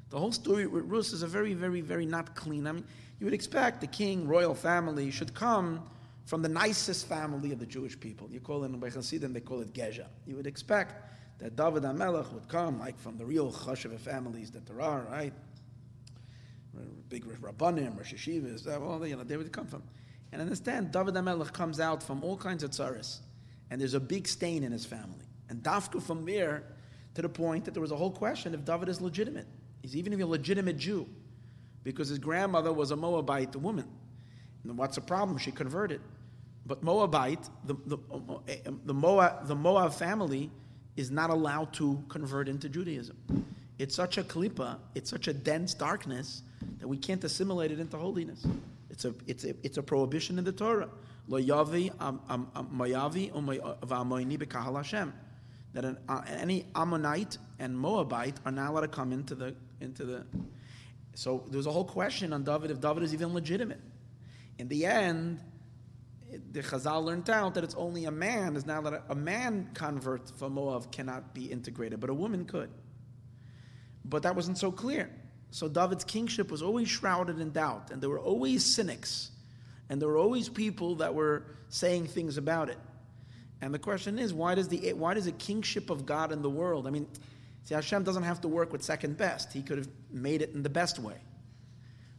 The 0.08 0.18
whole 0.18 0.32
story 0.32 0.66
with 0.66 0.86
Rus 0.86 1.12
is 1.12 1.22
a 1.22 1.26
very, 1.26 1.52
very, 1.52 1.82
very 1.82 2.06
not 2.06 2.34
clean. 2.34 2.66
I 2.66 2.72
mean, 2.72 2.86
you 3.20 3.26
would 3.26 3.34
expect 3.34 3.82
the 3.82 3.86
king, 3.86 4.26
royal 4.26 4.54
family, 4.54 5.10
should 5.10 5.34
come 5.34 5.82
from 6.24 6.42
the 6.42 6.48
nicest 6.48 7.06
family 7.06 7.52
of 7.52 7.58
the 7.58 7.66
Jewish 7.66 7.98
people. 7.98 8.28
You 8.30 8.40
call 8.40 8.64
it 8.64 8.80
by 8.80 8.90
Hasidim, 8.90 9.32
they 9.32 9.40
call 9.40 9.60
it 9.60 9.72
Gezha. 9.72 10.06
You 10.26 10.36
would 10.36 10.46
expect 10.46 11.12
that 11.38 11.56
David 11.56 11.82
HaMelech 11.82 12.32
would 12.32 12.48
come 12.48 12.78
like 12.78 12.98
from 12.98 13.16
the 13.16 13.26
real 13.26 13.52
Chashiva 13.52 13.98
families 13.98 14.50
that 14.52 14.66
there 14.66 14.80
are, 14.80 15.02
right? 15.10 15.32
big 17.08 17.24
rabbanim, 17.24 17.96
Rosh 17.96 18.14
Yeshivas, 18.14 18.66
uh, 18.66 18.80
well, 18.80 19.06
you 19.06 19.16
know, 19.16 19.22
they 19.22 19.36
would 19.36 19.52
come 19.52 19.66
from. 19.66 19.82
And 20.32 20.42
understand, 20.42 20.90
David 20.90 21.14
HaMelech 21.14 21.52
comes 21.52 21.78
out 21.78 22.02
from 22.02 22.24
all 22.24 22.36
kinds 22.36 22.64
of 22.64 22.70
tsaris, 22.70 23.20
and 23.70 23.80
there's 23.80 23.94
a 23.94 24.00
big 24.00 24.26
stain 24.26 24.64
in 24.64 24.72
his 24.72 24.84
family. 24.84 25.26
And 25.48 25.62
Dafka 25.62 26.02
from 26.02 26.24
there 26.24 26.64
to 27.14 27.22
the 27.22 27.28
point 27.28 27.64
that 27.66 27.74
there 27.74 27.80
was 27.80 27.92
a 27.92 27.96
whole 27.96 28.10
question 28.10 28.54
if 28.54 28.64
David 28.64 28.88
is 28.88 29.00
legitimate. 29.00 29.46
He's 29.82 29.94
even 29.94 30.20
a 30.20 30.26
legitimate 30.26 30.76
Jew, 30.76 31.06
because 31.84 32.08
his 32.08 32.18
grandmother 32.18 32.72
was 32.72 32.90
a 32.90 32.96
Moabite 32.96 33.54
woman. 33.54 33.86
And 34.64 34.76
what's 34.76 34.96
the 34.96 35.02
problem? 35.02 35.38
She 35.38 35.52
converted. 35.52 36.00
But 36.66 36.82
Moabite, 36.82 37.48
the, 37.64 37.74
the, 37.86 37.98
the, 38.84 38.94
Moab, 38.94 39.46
the 39.46 39.54
Moab 39.54 39.92
family, 39.92 40.50
is 40.96 41.10
not 41.10 41.30
allowed 41.30 41.72
to 41.74 42.02
convert 42.08 42.48
into 42.48 42.68
Judaism. 42.68 43.16
It's 43.78 43.94
such 43.94 44.18
a 44.18 44.22
klipa, 44.22 44.78
it's 44.94 45.10
such 45.10 45.28
a 45.28 45.32
dense 45.32 45.74
darkness 45.74 46.42
that 46.78 46.86
we 46.86 46.96
can't 46.96 47.22
assimilate 47.24 47.72
it 47.72 47.80
into 47.80 47.96
holiness. 47.96 48.46
It's 48.88 49.04
a, 49.04 49.14
it's 49.26 49.44
a, 49.44 49.54
it's 49.64 49.76
a 49.76 49.82
prohibition 49.82 50.38
in 50.38 50.44
the 50.44 50.52
Torah. 50.52 50.88
Lo 51.26 51.40
yavi 51.40 51.90
mayavi 51.96 53.32
v'amoini 53.32 54.38
b'kahal 54.38 54.76
Hashem. 54.76 55.12
That 55.72 55.84
an, 55.84 55.98
uh, 56.08 56.22
any 56.28 56.66
Ammonite 56.76 57.38
and 57.58 57.76
Moabite 57.76 58.36
are 58.44 58.52
not 58.52 58.70
allowed 58.70 58.82
to 58.82 58.88
come 58.88 59.12
into 59.12 59.34
the 59.34 59.56
into 59.80 60.04
the. 60.04 60.24
So 61.14 61.44
there 61.48 61.56
was 61.56 61.66
a 61.66 61.72
whole 61.72 61.84
question 61.84 62.32
on 62.32 62.44
David 62.44 62.70
if 62.70 62.80
David 62.80 63.02
is 63.02 63.12
even 63.12 63.34
legitimate. 63.34 63.80
In 64.58 64.68
the 64.68 64.86
end, 64.86 65.40
the 66.52 66.62
Chazal 66.62 67.04
learned 67.04 67.30
out 67.30 67.54
that 67.54 67.64
it's 67.64 67.74
only 67.74 68.04
a 68.04 68.10
man 68.10 68.56
is 68.56 68.66
now 68.66 68.80
that 68.82 69.04
a 69.08 69.14
man 69.14 69.70
convert 69.74 70.30
from 70.38 70.56
Moav 70.56 70.90
cannot 70.90 71.34
be 71.34 71.46
integrated, 71.46 72.00
but 72.00 72.10
a 72.10 72.14
woman 72.14 72.44
could. 72.44 72.70
But 74.04 74.22
that 74.22 74.36
wasn't 74.36 74.58
so 74.58 74.70
clear. 74.70 75.10
So 75.50 75.68
David's 75.68 76.04
kingship 76.04 76.50
was 76.50 76.62
always 76.62 76.88
shrouded 76.88 77.38
in 77.40 77.52
doubt, 77.52 77.90
and 77.90 78.02
there 78.02 78.10
were 78.10 78.18
always 78.18 78.64
cynics, 78.64 79.30
and 79.88 80.00
there 80.00 80.08
were 80.08 80.18
always 80.18 80.48
people 80.48 80.96
that 80.96 81.14
were 81.14 81.44
saying 81.68 82.06
things 82.08 82.36
about 82.36 82.68
it. 82.68 82.78
And 83.60 83.72
the 83.72 83.78
question 83.78 84.18
is, 84.18 84.34
why 84.34 84.54
does 84.54 84.68
the 84.68 84.92
why 84.94 85.14
does 85.14 85.26
the 85.26 85.32
kingship 85.32 85.90
of 85.90 86.04
God 86.04 86.32
in 86.32 86.42
the 86.42 86.50
world? 86.50 86.86
I 86.86 86.90
mean, 86.90 87.06
see, 87.62 87.74
Hashem 87.74 88.02
doesn't 88.02 88.24
have 88.24 88.40
to 88.42 88.48
work 88.48 88.72
with 88.72 88.82
second 88.82 89.16
best; 89.16 89.52
He 89.52 89.62
could 89.62 89.78
have 89.78 89.88
made 90.10 90.42
it 90.42 90.50
in 90.54 90.62
the 90.62 90.68
best 90.68 90.98
way. 90.98 91.16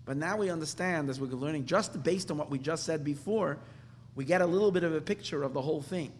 But 0.05 0.17
now 0.17 0.37
we 0.37 0.49
understand, 0.49 1.09
as 1.09 1.19
we're 1.19 1.27
learning, 1.27 1.65
just 1.65 2.01
based 2.03 2.31
on 2.31 2.37
what 2.37 2.49
we 2.49 2.59
just 2.59 2.83
said 2.83 3.03
before, 3.03 3.59
we 4.15 4.25
get 4.25 4.41
a 4.41 4.45
little 4.45 4.71
bit 4.71 4.83
of 4.83 4.93
a 4.93 5.01
picture 5.01 5.43
of 5.43 5.53
the 5.53 5.61
whole 5.61 5.81
thing. 5.81 6.11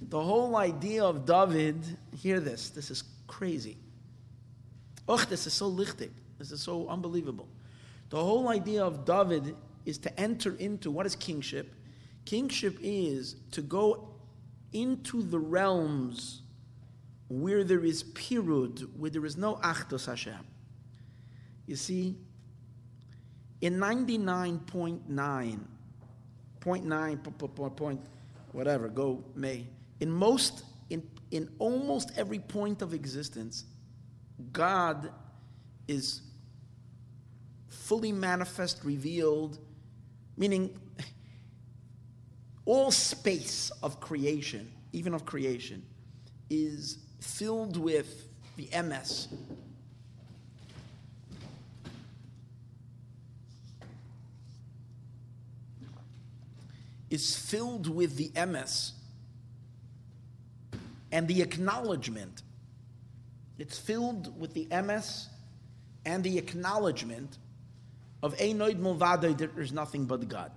The 0.00 0.20
whole 0.20 0.56
idea 0.56 1.04
of 1.04 1.26
David, 1.26 1.84
hear 2.16 2.40
this, 2.40 2.70
this 2.70 2.90
is 2.90 3.04
crazy. 3.26 3.76
Oh, 5.06 5.18
this 5.28 5.46
is 5.46 5.52
so 5.52 5.70
lichtig. 5.70 6.10
This 6.38 6.52
is 6.52 6.62
so 6.62 6.88
unbelievable. 6.88 7.48
The 8.08 8.16
whole 8.16 8.48
idea 8.48 8.82
of 8.82 9.04
David 9.04 9.54
is 9.84 9.98
to 9.98 10.20
enter 10.20 10.54
into 10.56 10.90
what 10.90 11.04
is 11.04 11.14
kingship? 11.14 11.74
Kingship 12.24 12.78
is 12.80 13.36
to 13.52 13.60
go 13.60 14.08
into 14.72 15.22
the 15.22 15.38
realms 15.38 16.42
where 17.28 17.62
there 17.62 17.84
is 17.84 18.02
pirud, 18.02 18.96
where 18.96 19.10
there 19.10 19.26
is 19.26 19.36
no 19.36 19.56
achdos 19.56 20.06
Hashem. 20.06 20.46
You 21.66 21.76
see, 21.76 22.16
in 23.60 23.76
99.9 23.76 25.60
point 26.60 26.84
nine, 26.84 27.18
point, 27.18 28.00
whatever, 28.52 28.88
go 28.88 29.24
may. 29.34 29.66
In 30.00 30.10
most, 30.10 30.64
in, 30.90 31.02
in 31.30 31.48
almost 31.58 32.12
every 32.16 32.38
point 32.38 32.82
of 32.82 32.94
existence, 32.94 33.64
God 34.52 35.10
is 35.88 36.22
fully 37.68 38.12
manifest, 38.12 38.84
revealed, 38.84 39.58
meaning 40.36 40.78
all 42.64 42.90
space 42.90 43.70
of 43.82 44.00
creation, 44.00 44.70
even 44.92 45.14
of 45.14 45.24
creation, 45.24 45.82
is 46.48 46.98
filled 47.20 47.76
with 47.76 48.26
the 48.56 48.66
emes, 48.66 49.28
is 57.10 57.36
filled 57.36 57.92
with 57.92 58.16
the 58.16 58.28
emes 58.30 58.92
and 61.10 61.26
the 61.26 61.42
acknowledgement. 61.42 62.42
It's 63.58 63.78
filled 63.78 64.40
with 64.40 64.54
the 64.54 64.66
emes 64.66 65.26
and 66.06 66.22
the 66.22 66.38
acknowledgement 66.38 67.38
of 68.22 68.36
Einoid 68.38 68.78
Mulvade 68.78 69.36
that 69.38 69.54
there's 69.54 69.72
nothing 69.72 70.06
but 70.06 70.28
God. 70.28 70.52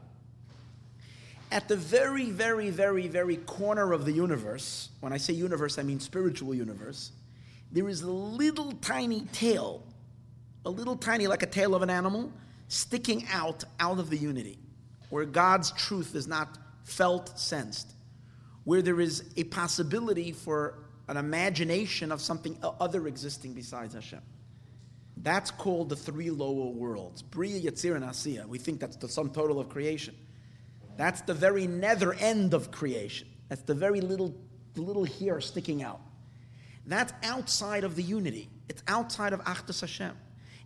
At 1.51 1.67
the 1.67 1.75
very, 1.75 2.29
very, 2.29 2.69
very, 2.69 3.07
very 3.07 3.37
corner 3.37 3.93
of 3.93 4.05
the 4.05 4.11
universe, 4.11 4.89
when 5.01 5.11
I 5.11 5.17
say 5.17 5.33
universe, 5.33 5.77
I 5.77 5.83
mean 5.83 5.99
spiritual 5.99 6.55
universe, 6.55 7.11
there 7.71 7.89
is 7.89 8.01
a 8.01 8.11
little 8.11 8.71
tiny 8.73 9.21
tail, 9.33 9.83
a 10.65 10.69
little 10.69 10.95
tiny, 10.95 11.27
like 11.27 11.43
a 11.43 11.47
tail 11.47 11.75
of 11.75 11.81
an 11.81 11.89
animal, 11.89 12.31
sticking 12.69 13.25
out 13.31 13.63
out 13.79 13.99
of 13.99 14.09
the 14.09 14.17
unity 14.17 14.57
where 15.13 15.25
God's 15.25 15.71
truth 15.73 16.15
is 16.15 16.25
not 16.25 16.57
felt, 16.85 17.37
sensed, 17.37 17.93
where 18.63 18.81
there 18.81 18.99
is 18.99 19.23
a 19.37 19.43
possibility 19.43 20.31
for 20.31 20.79
an 21.07 21.17
imagination 21.17 22.11
of 22.11 22.19
something 22.19 22.57
other 22.79 23.05
existing 23.05 23.53
besides 23.53 23.93
Hashem. 23.93 24.21
That's 25.17 25.51
called 25.51 25.89
the 25.89 25.95
three 25.95 26.31
lower 26.31 26.71
worlds. 26.71 27.21
Bria, 27.21 27.61
Yetzir, 27.61 27.95
and 27.95 28.03
Asiya. 28.03 28.47
We 28.47 28.57
think 28.57 28.79
that's 28.79 28.95
the 28.95 29.07
sum 29.07 29.29
total 29.29 29.59
of 29.59 29.69
creation. 29.69 30.15
That's 30.97 31.21
the 31.21 31.35
very 31.35 31.67
nether 31.67 32.15
end 32.15 32.55
of 32.55 32.71
creation. 32.71 33.27
That's 33.49 33.61
the 33.61 33.75
very 33.75 34.01
little, 34.01 34.33
little 34.75 35.05
hair 35.05 35.39
sticking 35.41 35.83
out. 35.83 36.01
That's 36.87 37.13
outside 37.21 37.83
of 37.83 37.95
the 37.95 38.01
unity. 38.01 38.49
It's 38.67 38.81
outside 38.87 39.33
of 39.33 39.41
Achdus 39.41 39.81
Hashem. 39.81 40.17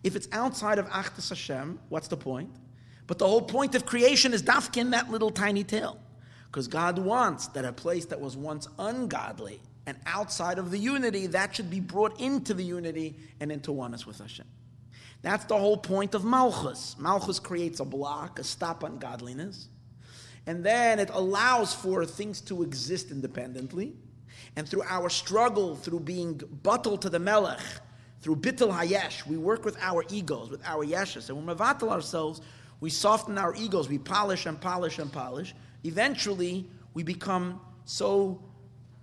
If 0.06 0.16
it's 0.16 0.30
outside 0.32 0.80
of 0.80 0.88
Achdus 0.88 1.28
Hashem, 1.28 1.82
what's 1.90 2.08
the 2.08 2.16
point? 2.16 2.52
But 3.08 3.20
the 3.20 3.28
whole 3.28 3.42
point 3.42 3.74
of 3.74 3.86
creation 3.86 4.34
is 4.34 4.44
dafkin, 4.44 4.92
that 4.92 5.10
little 5.10 5.32
tiny 5.32 5.64
tail. 5.64 5.98
Because 6.48 6.68
God 6.68 7.00
wants 7.00 7.48
that 7.48 7.66
a 7.66 7.74
place 7.74 8.06
that 8.06 8.20
was 8.20 8.38
once 8.38 8.68
ungodly 8.78 9.62
and 9.86 9.98
outside 10.06 10.60
of 10.60 10.70
the 10.70 10.78
unity, 10.78 11.28
that 11.28 11.56
should 11.56 11.70
be 11.70 11.80
brought 11.80 12.20
into 12.20 12.54
the 12.54 12.64
unity 12.64 13.16
and 13.40 13.52
into 13.52 13.72
oneness 13.72 14.06
with 14.06 14.20
Hashem. 14.20 14.46
That's 15.22 15.46
the 15.46 15.58
whole 15.58 15.78
point 15.78 16.14
of 16.14 16.24
Malchus. 16.24 16.96
Malchus 17.00 17.40
creates 17.40 17.80
a 17.80 17.86
block, 17.86 18.40
a 18.40 18.44
stop 18.44 18.84
on 18.84 18.98
godliness, 18.98 19.70
and 20.46 20.64
then 20.64 21.00
it 21.00 21.10
allows 21.12 21.74
for 21.74 22.06
things 22.06 22.42
to 22.42 22.64
exist 22.64 23.12
independently. 23.12 23.94
And 24.56 24.68
through 24.68 24.84
our 24.84 25.10
struggle, 25.10 25.76
through 25.76 26.02
being 26.02 26.42
bottled 26.64 27.02
to 27.04 27.10
the 27.10 27.20
Melech, 27.20 27.62
through 28.22 28.38
Bittel 28.38 28.72
Hayesh, 28.72 29.26
we 29.26 29.38
work 29.38 29.64
with 29.64 29.78
our 29.82 30.04
egos, 30.10 30.50
with 30.50 30.66
our 30.66 30.86
Yeshes, 30.86 31.30
and 31.30 31.38
we 31.38 31.54
mevatel 31.54 31.90
ourselves 31.90 32.42
we 32.80 32.90
soften 32.90 33.38
our 33.38 33.56
egos, 33.56 33.90
we 33.90 33.98
polish 33.98 34.46
and 34.46 34.60
polish 34.60 35.00
and 35.00 35.12
polish. 35.12 35.56
Eventually, 35.84 36.70
we 36.94 37.04
become 37.04 37.60
so, 37.86 38.42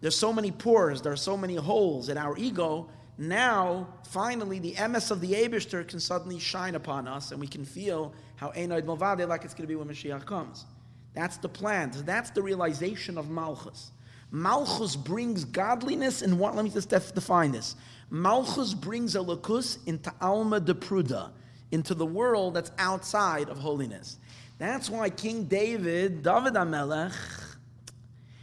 there's 0.01 0.17
so 0.17 0.33
many 0.33 0.51
pores, 0.51 1.03
there 1.03 1.13
are 1.13 1.17
so 1.17 1.37
many 1.37 1.57
holes 1.57 2.09
in 2.09 2.19
our 2.19 2.37
ego. 2.37 2.89
Now, 3.17 3.89
finally, 4.09 4.59
the 4.59 4.73
emes 4.73 5.11
of 5.11 5.21
the 5.21 5.33
Abishter 5.33 5.87
can 5.87 6.01
suddenly 6.01 6.39
shine 6.39 6.75
upon 6.75 7.09
us, 7.09 7.33
and 7.33 7.41
we 7.41 7.47
can 7.47 7.65
feel 7.65 8.13
how 8.37 8.51
Einoid 8.51 8.83
Movade, 8.83 9.27
like 9.29 9.45
it's 9.45 9.55
going 9.55 9.65
to 9.65 9.69
be 9.69 9.77
when 9.77 9.89
Mashiach 9.89 10.25
comes. 10.25 10.67
That's 11.15 11.37
the 11.37 11.49
plan. 11.49 11.93
That's 12.05 12.31
the 12.31 12.43
realization 12.43 13.17
of 13.17 13.31
Malchus. 13.31 13.93
Malchus 14.31 14.97
brings 14.97 15.45
godliness 15.45 16.23
in 16.23 16.39
what? 16.39 16.57
Let 16.57 16.65
me 16.65 16.71
just 16.71 16.89
define 16.89 17.53
this. 17.53 17.77
Malchus 18.11 18.75
brings 18.75 19.15
Elokus 19.15 19.79
into 19.87 20.13
Alma 20.21 20.59
de 20.59 20.75
Pruda 20.75 21.31
into 21.75 21.93
the 21.93 22.07
world 22.07 22.55
that's 22.55 22.71
outside 22.79 23.49
of 23.49 23.59
holiness. 23.59 24.19
That's 24.59 24.89
why 24.89 25.11
King 25.11 25.45
David, 25.45 26.23
David 26.23 26.55
HaMelech, 26.55 27.13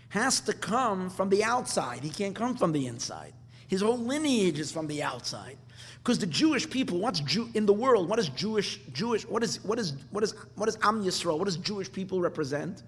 has 0.09 0.41
to 0.41 0.53
come 0.53 1.09
from 1.09 1.29
the 1.29 1.43
outside. 1.43 2.03
He 2.03 2.09
can't 2.09 2.35
come 2.35 2.57
from 2.57 2.73
the 2.73 2.85
inside. 2.87 3.33
His 3.69 3.81
whole 3.81 3.97
lineage 3.97 4.59
is 4.59 4.69
from 4.69 4.87
the 4.87 5.01
outside. 5.01 5.57
Because 5.99 6.19
the 6.19 6.25
Jewish 6.25 6.69
people, 6.69 6.99
what's 6.99 7.21
Jew, 7.21 7.49
in 7.53 7.65
the 7.65 7.73
world? 7.73 8.09
What 8.09 8.19
is 8.19 8.27
Jewish? 8.29 8.81
Jewish? 8.91 9.25
What 9.25 9.43
is 9.43 9.63
what 9.63 9.79
is 9.79 9.93
what 10.09 10.23
is 10.23 10.33
what 10.55 10.67
is 10.67 10.77
Am 10.81 11.03
Yisrael? 11.03 11.37
What 11.37 11.45
does 11.45 11.57
Jewish 11.57 11.89
people 11.89 12.19
represent? 12.19 12.83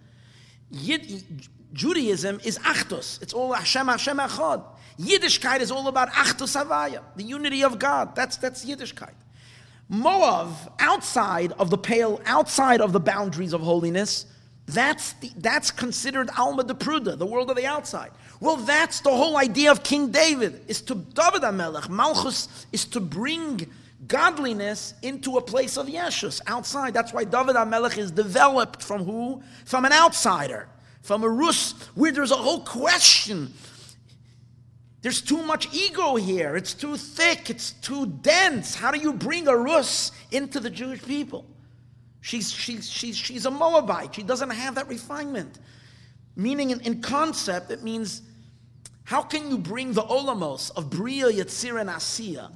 Yid, 0.72 1.24
Judaism 1.72 2.42
is 2.44 2.60
Achdus. 2.60 3.22
It's 3.22 3.34
all 3.34 3.54
Hashem 3.54 3.88
Hashem 3.88 4.18
Echad. 4.18 4.66
Yiddishkeit 5.00 5.62
is 5.62 5.72
all 5.72 5.88
about 5.88 6.10
Achdus 6.10 6.62
Havaya, 6.62 7.02
the 7.16 7.24
unity 7.24 7.64
of 7.64 7.80
God. 7.80 8.16
That's 8.16 8.36
that's 8.38 8.66
Yiddishkeit. 8.66 9.14
Moab, 9.94 10.56
outside 10.80 11.52
of 11.60 11.70
the 11.70 11.78
pale, 11.78 12.20
outside 12.26 12.82
of 12.82 12.94
the 12.94 13.00
boundaries 13.00 13.54
of 13.54 13.62
holiness, 13.62 14.26
that's, 14.66 15.14
the, 15.14 15.30
that's 15.38 15.70
considered 15.70 16.30
Alma 16.36 16.64
de 16.64 16.74
Pruda, 16.74 17.16
the 17.16 17.28
world 17.28 17.52
of 17.52 17.58
the 17.58 17.68
outside. 17.68 18.10
Well, 18.40 18.56
that's 18.56 19.02
the 19.02 19.12
whole 19.12 19.38
idea 19.38 19.72
of 19.72 19.84
King 19.84 20.10
David, 20.10 20.62
is 20.68 20.82
to 20.84 20.96
David 20.96 21.44
HaMelech. 21.44 21.90
Malchus 21.90 22.66
is 22.72 22.86
to 22.86 23.00
bring 23.00 23.70
godliness 24.08 24.96
into 25.04 25.38
a 25.38 25.42
place 25.42 25.78
of 25.78 25.86
yeshus 25.86 26.42
outside. 26.48 26.96
That's 26.96 27.14
why 27.14 27.26
David 27.26 27.56
HaMelech 27.56 27.98
is 27.98 28.10
developed 28.10 28.82
from 28.82 29.04
who? 29.04 29.44
From 29.66 29.86
an 29.86 29.94
outsider, 29.94 30.68
from 31.04 31.24
a 31.24 31.30
Rus, 31.30 31.74
where 31.94 32.12
there's 32.12 32.32
a 32.32 32.36
whole 32.36 32.62
question. 32.62 33.54
There's 35.04 35.22
too 35.22 35.44
much 35.44 35.72
ego 35.72 36.16
here. 36.16 36.56
It's 36.56 36.74
too 36.74 36.98
thick. 36.98 37.52
It's 37.52 37.74
too 37.74 38.08
dense. 38.08 38.74
How 38.74 38.90
do 38.90 39.00
you 39.00 39.14
bring 39.14 39.48
a 39.48 39.56
Rus 39.56 40.12
into 40.32 40.60
the 40.60 40.72
Jewish 40.72 41.04
people? 41.04 41.46
She's, 42.22 42.52
she's, 42.52 42.90
she's, 42.90 43.16
she's 43.16 43.46
a 43.46 43.52
Moabite. 43.52 44.16
She 44.16 44.24
doesn't 44.24 44.50
have 44.50 44.76
that 44.76 44.88
refinement. 44.88 45.60
Meaning, 46.36 46.72
in, 46.72 46.80
in 46.82 47.02
concept, 47.02 47.70
it 47.70 47.84
means 47.84 48.24
how 49.04 49.22
can 49.22 49.50
you 49.52 49.60
bring 49.60 49.94
the 49.94 50.02
olamos 50.02 50.72
of 50.76 50.90
Bria, 50.90 51.26
Yetzir, 51.26 51.80
and 51.80 51.90
Asiya 51.90 52.50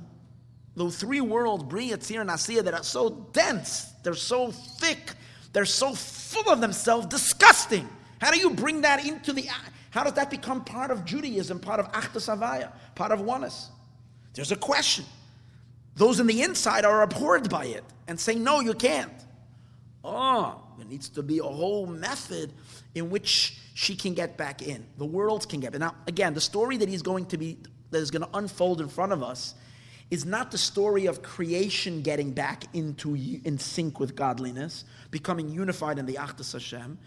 those 0.78 0.96
three 0.96 1.22
worlds, 1.22 1.64
Bria, 1.64 1.98
Tzir, 1.98 2.22
and 2.22 2.30
Asiya, 2.30 2.64
that 2.64 2.74
are 2.76 2.84
so 2.84 3.10
dense, 3.34 3.94
they're 4.04 4.14
so 4.14 4.52
thick, 4.52 5.14
they're 5.52 5.66
so 5.66 5.94
full 5.94 6.54
of 6.54 6.62
themselves, 6.62 7.08
disgusting. 7.08 7.90
How 8.22 8.30
do 8.30 8.38
you 8.38 8.52
bring 8.52 8.82
that 8.82 9.04
into 9.04 9.34
the, 9.34 9.48
how 9.92 10.04
does 10.04 10.14
that 10.14 10.30
become 10.30 10.64
part 10.64 10.92
of 10.92 11.06
Judaism, 11.06 11.60
part 11.60 11.80
of 11.80 11.92
Achdus 11.92 12.28
Havaya, 12.28 12.72
part 12.96 13.12
of 13.12 13.22
oneness? 13.22 13.70
There's 14.34 14.52
a 14.52 14.56
question. 14.56 15.06
Those 15.96 16.20
in 16.20 16.28
the 16.28 16.44
inside 16.44 16.86
are 16.86 17.02
abhorred 17.02 17.50
by 17.50 17.66
it 17.66 17.84
and 18.08 18.20
say, 18.20 18.36
no, 18.36 18.60
you 18.60 18.74
can't. 18.74 19.12
Oh, 20.04 20.62
there 20.78 20.86
needs 20.86 21.10
to 21.10 21.24
be 21.24 21.40
a 21.40 21.44
whole 21.44 21.88
method 21.88 22.54
in 22.94 23.10
which 23.10 23.58
she 23.74 23.96
can 23.96 24.14
get 24.14 24.38
back 24.38 24.62
in. 24.62 24.86
The 24.98 25.06
world 25.06 25.50
can 25.50 25.60
get 25.60 25.72
back. 25.72 25.76
In. 25.76 25.82
Now, 25.82 25.96
again, 26.06 26.34
the 26.34 26.42
story 26.42 26.78
that 26.78 26.88
he's 26.88 27.02
going 27.02 27.26
to 27.28 27.38
be, 27.38 27.58
that 27.92 27.98
is 27.98 28.12
going 28.12 28.22
to 28.22 28.38
unfold 28.38 28.80
in 28.80 28.90
front 28.90 29.12
of 29.12 29.24
us 29.24 29.56
is 30.10 30.26
not 30.26 30.52
the 30.52 30.58
story 30.58 31.08
of 31.08 31.22
creation 31.22 32.02
getting 32.02 32.32
back 32.32 32.64
into 32.74 33.16
in 33.16 33.58
sync 33.58 34.00
with 34.00 34.16
godliness, 34.16 34.86
becoming 35.12 35.50
unified 35.50 36.00
in 36.00 36.06
the 36.06 36.14
Achdus 36.14 36.54
Hashem. 36.54 36.98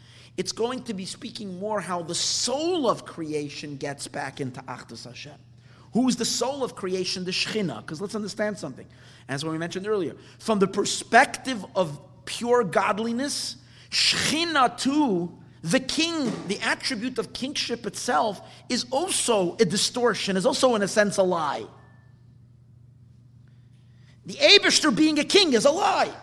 It's 0.40 0.52
going 0.52 0.84
to 0.84 0.94
be 0.94 1.04
speaking 1.04 1.60
more 1.60 1.82
how 1.82 2.00
the 2.00 2.14
soul 2.14 2.88
of 2.88 3.04
creation 3.04 3.76
gets 3.76 4.08
back 4.08 4.40
into 4.40 4.62
Achdus 4.62 5.04
Hashem. 5.04 5.34
Who's 5.92 6.16
the 6.16 6.24
soul 6.24 6.64
of 6.64 6.74
creation? 6.74 7.26
The 7.26 7.30
Shechina. 7.30 7.82
Because 7.82 8.00
let's 8.00 8.14
understand 8.14 8.56
something. 8.56 8.86
As 9.28 9.44
we 9.44 9.58
mentioned 9.58 9.86
earlier, 9.86 10.16
from 10.38 10.58
the 10.58 10.66
perspective 10.66 11.62
of 11.76 12.00
pure 12.24 12.64
godliness, 12.64 13.56
Shechina 13.90 14.78
too, 14.78 15.30
the 15.60 15.78
king, 15.78 16.32
the 16.48 16.58
attribute 16.60 17.18
of 17.18 17.34
kingship 17.34 17.86
itself, 17.86 18.40
is 18.70 18.86
also 18.90 19.56
a 19.56 19.66
distortion, 19.66 20.38
is 20.38 20.46
also 20.46 20.74
in 20.74 20.80
a 20.80 20.88
sense 20.88 21.18
a 21.18 21.22
lie. 21.22 21.66
The 24.24 24.36
Abishter 24.36 24.96
being 24.96 25.18
a 25.18 25.24
king 25.24 25.52
is 25.52 25.66
a 25.66 25.70
lie. 25.70 26.14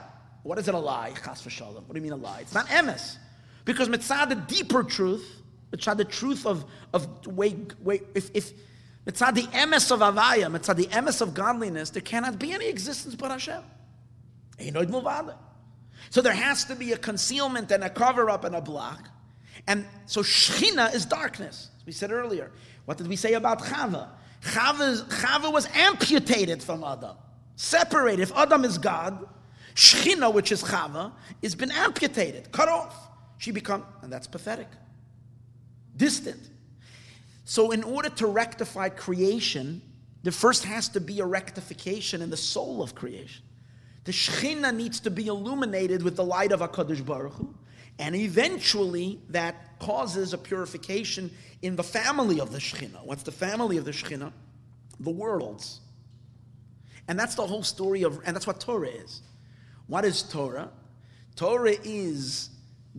What 0.41 0.57
is 0.57 0.67
it 0.67 0.73
a 0.73 0.79
lie? 0.79 1.13
Chas 1.23 1.43
v'shalom. 1.43 1.83
What 1.85 1.93
do 1.93 1.97
you 1.97 2.01
mean 2.01 2.13
a 2.13 2.15
lie? 2.15 2.39
It's 2.39 2.55
not 2.55 2.65
emes. 2.69 3.17
Because 3.67 3.89
mitzad 3.89 4.29
the 4.29 4.35
deeper 4.35 4.81
truth, 4.81 5.43
mitzad 5.73 5.97
the 5.97 6.05
truth 6.05 6.45
of, 6.45 6.63
of 6.93 7.27
way, 7.27 7.57
way, 7.83 8.01
if, 8.15 8.31
if 8.33 8.53
mitzad 9.05 9.35
the 9.35 9.43
emes 9.43 9.91
of 9.91 9.99
avaya, 9.99 10.49
mitzad 10.49 10.77
the 10.77 10.85
emes 10.87 11.21
of 11.21 11.33
godliness, 11.33 11.89
there 11.89 12.01
cannot 12.01 12.39
be 12.39 12.53
any 12.53 12.67
existence 12.67 13.13
but 13.13 13.29
Hashem. 13.29 13.61
So 16.09 16.21
there 16.21 16.33
has 16.33 16.63
to 16.65 16.75
be 16.75 16.93
a 16.93 16.97
concealment 16.97 17.69
and 17.71 17.83
a 17.83 17.89
cover 17.89 18.29
up 18.29 18.45
and 18.45 18.55
a 18.55 18.61
block. 18.61 19.09
And 19.67 19.85
so 20.05 20.21
Shechina 20.21 20.95
is 20.95 21.05
darkness. 21.05 21.69
As 21.77 21.85
we 21.85 21.91
said 21.91 22.11
earlier. 22.11 22.51
What 22.85 22.97
did 22.97 23.07
we 23.07 23.17
say 23.17 23.33
about 23.33 23.59
Chava? 23.59 24.07
Chava, 24.41 25.03
Chava 25.09 25.51
was 25.51 25.67
amputated 25.75 26.63
from 26.63 26.85
Adam 26.85 27.17
separated. 27.57 28.21
If 28.21 28.31
Adam 28.35 28.63
is 28.63 28.77
God, 28.77 29.27
Shechina, 29.75 30.33
which 30.33 30.53
is 30.53 30.63
Chava, 30.63 31.11
has 31.43 31.55
been 31.55 31.71
amputated, 31.71 32.51
cut 32.53 32.69
off. 32.69 33.06
She 33.37 33.51
become, 33.51 33.85
and 34.01 34.11
that's 34.11 34.27
pathetic, 34.27 34.67
distant. 35.95 36.49
So, 37.45 37.71
in 37.71 37.83
order 37.83 38.09
to 38.09 38.27
rectify 38.27 38.89
creation, 38.89 39.81
there 40.23 40.31
first 40.33 40.65
has 40.65 40.89
to 40.89 40.99
be 40.99 41.19
a 41.19 41.25
rectification 41.25 42.21
in 42.21 42.29
the 42.29 42.37
soul 42.37 42.81
of 42.81 42.95
creation. 42.95 43.43
The 44.03 44.11
Shechina 44.11 44.75
needs 44.75 44.99
to 45.01 45.11
be 45.11 45.27
illuminated 45.27 46.01
with 46.01 46.15
the 46.15 46.23
light 46.23 46.51
of 46.51 46.61
HaKadosh 46.61 47.05
Baruch 47.05 47.33
Hu, 47.33 47.53
and 47.99 48.15
eventually 48.15 49.19
that 49.29 49.79
causes 49.79 50.33
a 50.33 50.37
purification 50.37 51.31
in 51.61 51.75
the 51.75 51.83
family 51.83 52.39
of 52.39 52.51
the 52.51 52.59
Shechina. 52.59 53.05
What's 53.05 53.23
the 53.23 53.31
family 53.31 53.77
of 53.77 53.85
the 53.85 53.91
Shechina? 53.91 54.31
The 54.99 55.09
worlds. 55.09 55.81
And 57.07 57.17
that's 57.17 57.35
the 57.35 57.45
whole 57.45 57.63
story 57.63 58.03
of, 58.03 58.19
and 58.25 58.35
that's 58.35 58.47
what 58.47 58.59
Torah 58.59 58.89
is. 58.89 59.21
What 59.87 60.03
is 60.03 60.23
Torah? 60.23 60.69
Torah 61.35 61.75
is 61.83 62.49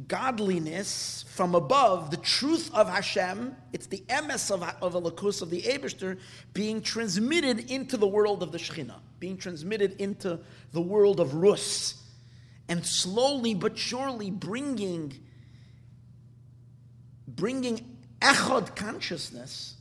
godliness 0.06 1.24
from 1.28 1.54
above, 1.54 2.10
the 2.10 2.16
truth 2.18 2.70
of 2.74 2.88
Hashem. 2.88 3.56
It's 3.72 3.86
the 3.86 4.04
emes 4.08 4.50
of, 4.50 4.62
of 4.82 4.94
Elokus, 4.94 5.42
of 5.42 5.50
the 5.50 5.62
Abishter, 5.62 6.18
being 6.54 6.80
transmitted 6.82 7.70
into 7.70 7.96
the 7.96 8.06
world 8.06 8.42
of 8.42 8.52
the 8.52 8.58
Shekhinah, 8.58 9.00
being 9.18 9.36
transmitted 9.36 10.00
into 10.00 10.38
the 10.72 10.80
world 10.80 11.20
of 11.20 11.34
Rus, 11.34 12.02
and 12.68 12.84
slowly 12.86 13.54
but 13.54 13.76
surely 13.76 14.30
bringing, 14.30 15.14
bringing 17.26 17.96
echad 18.20 18.76
consciousness 18.76 19.74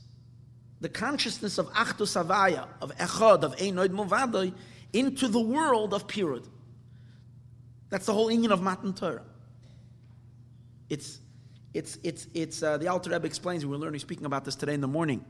the 0.80 0.88
consciousness 0.88 1.58
of 1.58 1.72
Achdus 1.72 2.22
Havaya, 2.22 2.66
of 2.80 2.96
Echad, 2.96 3.42
of 3.42 3.56
Einoid 3.56 3.88
Movadoy, 3.88 4.52
into 4.92 5.28
the 5.28 5.40
world 5.40 5.92
of 5.92 6.06
Pirud. 6.06 6.46
That's 7.90 8.06
the 8.06 8.12
whole 8.12 8.30
union 8.30 8.52
of 8.52 8.62
Matan 8.62 8.92
Torah. 8.92 9.22
It's, 10.88 11.20
it's, 11.74 11.98
it's, 12.02 12.26
it's 12.34 12.62
uh, 12.62 12.78
the 12.78 12.88
Alter 12.88 13.10
Rebbe 13.10 13.26
explains, 13.26 13.64
we 13.64 13.70
were 13.70 13.78
learning, 13.78 14.00
speaking 14.00 14.26
about 14.26 14.44
this 14.44 14.56
today 14.56 14.74
in 14.74 14.80
the 14.80 14.88
morning. 14.88 15.24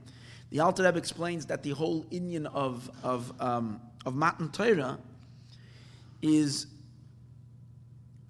The 0.51 0.61
Alter 0.61 0.85
Rebbe 0.85 0.99
explains 0.99 1.47
that 1.47 1.63
the 1.63 1.71
whole 1.71 2.07
union 2.11 2.47
of, 2.47 2.91
of, 3.03 3.33
um, 3.41 3.81
of 4.07 4.15
Matan 4.15 4.51
Torah 4.51 4.99
is 6.23 6.67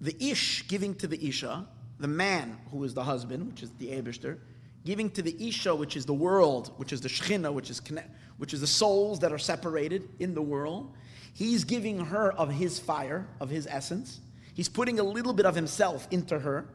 the 0.01 0.15
Ish 0.23 0.67
giving 0.67 0.95
to 0.95 1.07
the 1.07 1.27
Isha, 1.27 1.67
the 1.99 2.07
man 2.07 2.57
who 2.71 2.83
is 2.83 2.93
the 2.93 3.03
husband, 3.03 3.47
which 3.47 3.63
is 3.63 3.71
the 3.71 3.87
Abishter, 3.87 4.39
giving 4.85 5.09
to 5.11 5.21
the 5.21 5.35
Isha, 5.47 5.75
which 5.75 5.95
is 5.95 6.05
the 6.05 6.13
world, 6.13 6.71
which 6.77 6.93
is 6.93 7.01
the 7.01 7.09
Shechina, 7.09 7.53
which 7.53 7.69
is, 7.69 7.81
which 8.37 8.53
is 8.53 8.61
the 8.61 8.67
souls 8.67 9.19
that 9.19 9.31
are 9.31 9.37
separated 9.37 10.09
in 10.19 10.33
the 10.33 10.41
world. 10.41 10.93
He's 11.33 11.63
giving 11.63 11.99
her 11.99 12.31
of 12.33 12.49
his 12.51 12.79
fire, 12.79 13.27
of 13.39 13.49
his 13.49 13.67
essence. 13.69 14.19
He's 14.59 14.67
putting 14.67 14.99
a 14.99 15.03
little 15.03 15.31
bit 15.31 15.45
of 15.45 15.55
himself 15.55 16.05
into 16.11 16.37
her. 16.37 16.65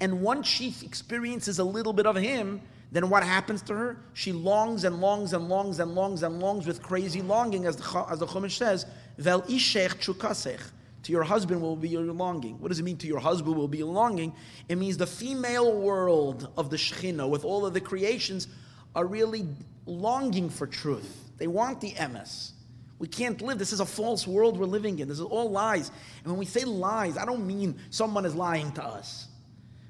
And 0.00 0.22
once 0.22 0.46
she 0.46 0.74
experiences 0.82 1.58
a 1.58 1.64
little 1.64 1.92
bit 1.92 2.06
of 2.06 2.16
him, 2.16 2.62
then 2.90 3.10
what 3.10 3.22
happens 3.22 3.60
to 3.64 3.74
her? 3.74 3.98
She 4.14 4.32
longs 4.32 4.84
and 4.84 5.02
longs 5.02 5.34
and 5.34 5.46
longs 5.50 5.78
and 5.78 5.94
longs 5.94 6.22
and 6.22 6.40
longs 6.40 6.66
with 6.66 6.82
crazy 6.82 7.20
longing, 7.20 7.66
as 7.66 7.76
the, 7.76 8.06
as 8.10 8.20
the 8.20 8.26
Chumash 8.26 8.52
says, 8.52 8.86
Vel 9.18 9.42
ishech 9.42 9.96
chukasech 9.96 10.58
to 11.02 11.12
your 11.12 11.22
husband 11.22 11.60
will 11.60 11.76
be 11.76 11.90
your 11.90 12.04
longing. 12.04 12.58
What 12.60 12.68
does 12.68 12.78
it 12.78 12.82
mean 12.82 12.96
to 12.96 13.06
your 13.06 13.20
husband 13.20 13.56
will 13.56 13.68
be 13.68 13.76
your 13.76 13.92
longing? 13.92 14.32
It 14.70 14.78
means 14.78 14.96
the 14.96 15.06
female 15.06 15.70
world 15.70 16.48
of 16.56 16.70
the 16.70 16.78
Shekhinah, 16.78 17.28
with 17.28 17.44
all 17.44 17.66
of 17.66 17.74
the 17.74 17.80
creations, 17.82 18.48
are 18.94 19.04
really 19.04 19.46
longing 19.84 20.48
for 20.48 20.66
truth. 20.66 21.30
They 21.36 21.46
want 21.46 21.82
the 21.82 21.90
emes. 21.90 22.52
We 22.98 23.08
can't 23.08 23.40
live. 23.42 23.58
This 23.58 23.72
is 23.72 23.80
a 23.80 23.86
false 23.86 24.26
world 24.26 24.58
we're 24.58 24.66
living 24.66 24.98
in. 24.98 25.08
This 25.08 25.18
is 25.18 25.24
all 25.24 25.50
lies. 25.50 25.90
And 26.22 26.32
when 26.32 26.38
we 26.38 26.46
say 26.46 26.64
lies, 26.64 27.16
I 27.18 27.24
don't 27.24 27.46
mean 27.46 27.76
someone 27.90 28.24
is 28.24 28.34
lying 28.34 28.72
to 28.72 28.84
us. 28.84 29.26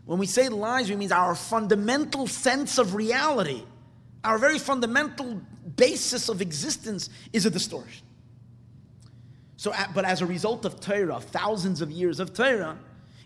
When 0.07 0.19
we 0.19 0.27
say 0.27 0.49
lies, 0.49 0.91
we 0.91 0.97
mean 0.97 1.13
our 1.13 1.35
fundamental 1.35 2.27
sense 2.27 2.79
of 2.79 2.95
reality, 2.95 3.63
our 4.23 4.39
very 4.39 4.59
fundamental 4.59 5.41
basis 5.77 6.29
of 6.29 6.41
existence 6.41 7.11
is 7.33 7.47
a 7.47 7.51
distortion. 7.51 8.05
So, 9.57 9.73
but 9.95 10.05
as 10.05 10.21
a 10.21 10.27
result 10.27 10.65
of 10.65 10.81
Torah, 10.81 11.21
thousands 11.21 11.81
of 11.81 11.91
years 11.91 12.21
of 12.21 12.35
Torah, 12.35 12.79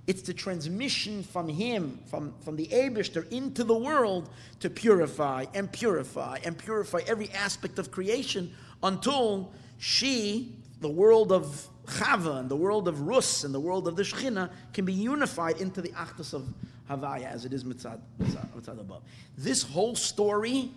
it's 0.06 0.22
the 0.22 0.32
transmission 0.32 1.22
from 1.22 1.48
him, 1.48 1.98
from, 2.06 2.32
from 2.40 2.56
the 2.56 2.66
Abishter 2.68 3.30
into 3.30 3.62
the 3.62 3.76
world 3.76 4.30
to 4.60 4.70
purify 4.70 5.46
and 5.54 5.70
purify 5.70 6.38
and 6.44 6.56
purify 6.56 7.00
every 7.06 7.30
aspect 7.30 7.78
of 7.78 7.90
creation 7.90 8.54
until 8.82 9.52
she, 9.78 10.56
the 10.80 10.88
world 10.88 11.32
of 11.32 11.68
Chava 11.86 12.38
and 12.38 12.48
the 12.48 12.56
world 12.56 12.86
of 12.86 13.00
Rus 13.00 13.44
and 13.44 13.54
the 13.54 13.60
world 13.60 13.88
of 13.88 13.96
the 13.96 14.02
Shechina, 14.02 14.50
can 14.72 14.84
be 14.84 14.92
unified 14.92 15.60
into 15.60 15.80
the 15.80 15.90
Achdus 15.90 16.34
of 16.34 16.52
Havaya 16.90 17.30
as 17.30 17.44
it 17.44 17.52
is 17.52 17.64
mitzad, 17.64 18.00
mitzad, 18.20 18.46
mitzad 18.54 18.80
above. 18.80 19.02
This 19.36 19.62
whole 19.62 19.94
story 19.94 20.70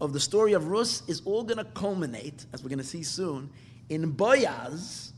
of 0.00 0.12
the 0.12 0.20
story 0.20 0.52
of 0.52 0.68
Rus 0.68 1.02
is 1.08 1.22
all 1.24 1.44
going 1.44 1.58
to 1.58 1.64
culminate, 1.64 2.46
as 2.52 2.62
we're 2.62 2.68
going 2.68 2.78
to 2.78 2.84
see 2.84 3.02
soon, 3.02 3.50
in 3.88 4.10
Boaz, 4.10 5.12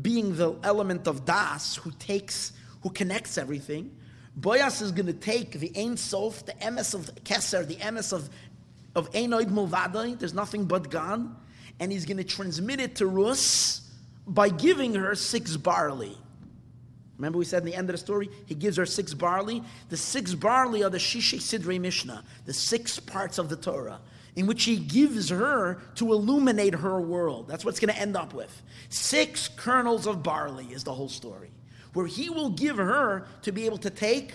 being 0.00 0.36
the 0.36 0.54
element 0.62 1.08
of 1.08 1.24
Das, 1.24 1.76
who 1.76 1.90
takes, 1.98 2.52
who 2.82 2.90
connects 2.90 3.38
everything, 3.38 3.96
Boaz 4.36 4.82
is 4.82 4.92
going 4.92 5.06
to 5.06 5.14
take 5.14 5.52
the 5.52 5.72
Ein 5.76 5.96
Sof, 5.96 6.44
the 6.44 6.52
emes 6.52 6.94
of 6.94 7.10
Keser, 7.24 7.66
the 7.66 7.76
emes 7.76 8.12
of, 8.12 8.28
of 8.94 9.10
Einoid 9.12 9.46
Mulvadai, 9.46 10.18
there's 10.18 10.34
nothing 10.34 10.66
but 10.66 10.90
God, 10.90 11.34
and 11.80 11.92
he's 11.92 12.04
going 12.04 12.16
to 12.16 12.24
transmit 12.24 12.80
it 12.80 12.96
to 12.96 13.06
Rus, 13.06 13.82
by 14.26 14.48
giving 14.48 14.94
her 14.94 15.14
six 15.14 15.56
barley. 15.56 16.16
Remember, 17.16 17.38
we 17.38 17.44
said 17.44 17.62
in 17.62 17.66
the 17.66 17.74
end 17.74 17.88
of 17.88 17.94
the 17.94 17.98
story, 17.98 18.28
he 18.46 18.54
gives 18.54 18.76
her 18.76 18.84
six 18.84 19.14
barley. 19.14 19.62
The 19.88 19.96
six 19.96 20.34
barley 20.34 20.82
are 20.82 20.90
the 20.90 20.98
Shishi 20.98 21.38
Sidrei 21.38 21.80
Mishnah, 21.80 22.24
the 22.44 22.52
six 22.52 22.98
parts 22.98 23.38
of 23.38 23.48
the 23.48 23.56
Torah, 23.56 24.00
in 24.34 24.46
which 24.46 24.64
he 24.64 24.76
gives 24.76 25.30
her 25.30 25.78
to 25.94 26.12
illuminate 26.12 26.74
her 26.74 27.00
world. 27.00 27.48
That's 27.48 27.64
what's 27.64 27.80
going 27.80 27.94
to 27.94 27.98
end 27.98 28.16
up 28.16 28.34
with. 28.34 28.62
Six 28.90 29.48
kernels 29.48 30.06
of 30.06 30.22
barley 30.22 30.66
is 30.66 30.84
the 30.84 30.92
whole 30.92 31.08
story, 31.08 31.50
where 31.94 32.06
he 32.06 32.28
will 32.28 32.50
give 32.50 32.76
her 32.76 33.26
to 33.42 33.52
be 33.52 33.64
able 33.64 33.78
to 33.78 33.90
take, 33.90 34.34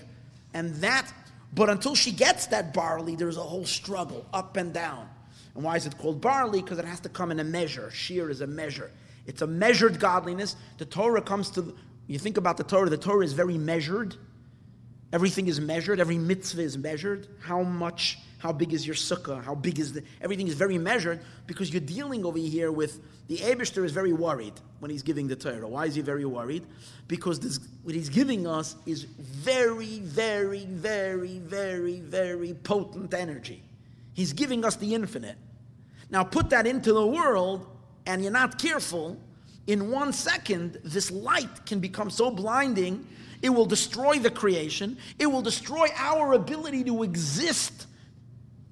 and 0.54 0.74
that, 0.78 1.14
but 1.54 1.70
until 1.70 1.94
she 1.94 2.12
gets 2.12 2.48
that 2.48 2.74
barley, 2.74 3.16
there's 3.16 3.38
a 3.38 3.42
whole 3.42 3.66
struggle 3.66 4.26
up 4.34 4.58
and 4.58 4.74
down. 4.74 5.08
And 5.56 5.64
why 5.64 5.76
is 5.76 5.86
it 5.86 5.98
called 5.98 6.22
barley? 6.22 6.62
Because 6.62 6.80
it 6.80 6.86
has 6.86 7.00
to 7.02 7.10
come 7.10 7.32
in 7.32 7.40
a 7.40 7.44
measure. 7.44 7.92
Shear 7.92 8.30
is 8.30 8.42
a 8.42 8.48
measure. 8.48 8.92
It's 9.26 9.42
a 9.42 9.48
measured 9.48 10.00
godliness. 10.00 10.56
The 10.78 10.86
Torah 10.86 11.22
comes 11.22 11.50
to 11.52 11.76
you 12.12 12.20
think 12.20 12.36
about 12.36 12.58
the 12.58 12.64
Torah, 12.66 12.90
the 12.90 12.98
Torah 12.98 13.24
is 13.24 13.32
very 13.32 13.58
measured. 13.58 14.16
Everything 15.14 15.48
is 15.48 15.62
measured. 15.62 16.00
Every 16.00 16.18
mitzvah 16.18 16.62
is 16.62 16.78
measured. 16.78 17.28
How 17.40 17.64
much, 17.64 18.20
how 18.38 18.52
big 18.52 18.74
is 18.74 18.86
your 18.86 18.96
sukkah? 18.96 19.42
How 19.42 19.56
big 19.56 19.80
is 19.80 19.94
the, 19.94 20.04
everything 20.22 20.48
is 20.48 20.56
very 20.56 20.78
measured 20.78 21.22
because 21.48 21.72
you're 21.72 21.80
dealing 21.80 22.26
over 22.26 22.38
here 22.38 22.70
with, 22.72 23.00
the 23.28 23.38
Abishter 23.38 23.86
is 23.86 23.94
very 23.94 24.12
worried 24.12 24.54
when 24.80 24.92
he's 24.92 25.04
giving 25.04 25.30
the 25.30 25.38
Torah. 25.38 25.68
Why 25.68 25.86
is 25.86 25.96
he 25.96 26.02
very 26.02 26.26
worried? 26.26 26.66
Because 27.08 27.40
this, 27.40 27.60
what 27.84 27.96
he's 27.96 28.10
giving 28.10 28.46
us 28.46 28.76
is 28.86 29.04
very, 29.04 30.00
very, 30.00 30.66
very, 30.66 31.40
very, 31.40 32.02
very 32.02 32.54
potent 32.56 33.14
energy. 33.14 33.64
He's 34.14 34.34
giving 34.34 34.66
us 34.66 34.76
the 34.76 34.94
infinite. 34.94 35.38
Now 36.10 36.24
put 36.24 36.50
that 36.50 36.68
into 36.68 36.94
the 36.94 37.06
world 37.06 37.68
and 38.06 38.22
you're 38.22 38.32
not 38.32 38.60
careful, 38.60 39.18
in 39.68 39.92
one 39.92 40.12
second, 40.12 40.80
this 40.84 41.12
light 41.12 41.66
can 41.66 41.80
become 41.80 42.10
so 42.10 42.32
blinding, 42.32 43.08
it 43.42 43.50
will 43.50 43.66
destroy 43.66 44.20
the 44.20 44.32
creation, 44.32 44.98
it 45.20 45.28
will 45.28 45.42
destroy 45.42 45.88
our 45.96 46.34
ability 46.34 46.84
to 46.86 47.04
exist. 47.04 47.88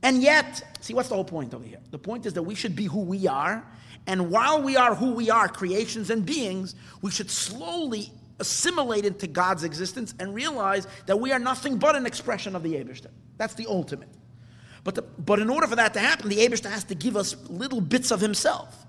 And 0.02 0.22
yet, 0.22 0.78
see, 0.82 0.94
what's 0.94 1.10
the 1.10 1.16
whole 1.16 1.24
point 1.24 1.54
over 1.54 1.64
here? 1.64 1.80
The 1.92 2.00
point 2.00 2.26
is 2.26 2.34
that 2.34 2.44
we 2.44 2.56
should 2.56 2.76
be 2.76 2.86
who 2.86 3.02
we 3.02 3.28
are, 3.28 3.66
and 4.08 4.32
while 4.32 4.62
we 4.62 4.78
are 4.78 4.96
who 4.96 5.12
we 5.12 5.30
are, 5.30 5.48
creations 5.48 6.10
and 6.10 6.26
beings, 6.26 6.76
we 7.02 7.12
should 7.12 7.30
slowly 7.30 8.12
assimilate 8.40 9.06
into 9.06 9.28
God's 9.28 9.64
existence 9.64 10.14
and 10.20 10.34
realize 10.34 10.88
that 11.06 11.20
we 11.20 11.32
are 11.32 11.40
nothing 11.40 11.78
but 11.78 11.96
an 11.96 12.06
expression 12.06 12.56
of 12.56 12.64
the 12.64 12.74
Abishter. 12.74 13.12
That's 13.38 13.54
the 13.54 13.68
ultimate. 13.68 14.10
But, 14.84 14.96
the, 14.96 15.02
but 15.02 15.40
in 15.40 15.50
order 15.50 15.68
for 15.68 15.76
that 15.76 15.94
to 15.94 16.00
happen, 16.00 16.30
the 16.30 16.38
Abishter 16.38 16.70
has 16.70 16.84
to 16.86 16.96
give 16.96 17.18
us 17.18 17.36
little 17.50 17.82
bits 17.82 18.12
of 18.12 18.22
himself. 18.22 18.86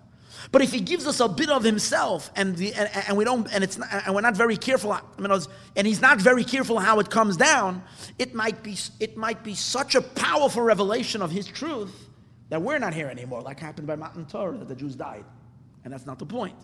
But 0.52 0.62
if 0.62 0.72
he 0.72 0.80
gives 0.80 1.06
us 1.06 1.20
a 1.20 1.28
bit 1.28 1.50
of 1.50 1.62
himself, 1.62 2.30
and, 2.34 2.56
the, 2.56 2.72
and, 2.74 2.90
and 3.08 3.16
we 3.16 3.24
don't, 3.24 3.46
and 3.52 3.62
it's 3.62 3.78
not, 3.78 3.88
and 4.06 4.14
we're 4.14 4.20
not 4.20 4.36
very 4.36 4.56
careful, 4.56 4.92
I 4.92 5.00
mean, 5.18 5.30
and 5.76 5.86
he's 5.86 6.00
not 6.00 6.18
very 6.18 6.44
careful 6.44 6.78
how 6.78 6.98
it 6.98 7.10
comes 7.10 7.36
down, 7.36 7.82
it 8.18 8.34
might 8.34 8.62
be 8.62 8.76
it 8.98 9.16
might 9.16 9.44
be 9.44 9.54
such 9.54 9.94
a 9.94 10.00
powerful 10.00 10.62
revelation 10.62 11.22
of 11.22 11.30
his 11.30 11.46
truth 11.46 12.08
that 12.48 12.60
we're 12.60 12.78
not 12.78 12.94
here 12.94 13.08
anymore, 13.08 13.42
like 13.42 13.60
happened 13.60 13.86
by 13.86 13.96
Matan 13.96 14.26
Torah, 14.26 14.58
that 14.58 14.66
the 14.66 14.74
Jews 14.74 14.96
died, 14.96 15.24
and 15.84 15.92
that's 15.92 16.06
not 16.06 16.18
the 16.18 16.26
point. 16.26 16.56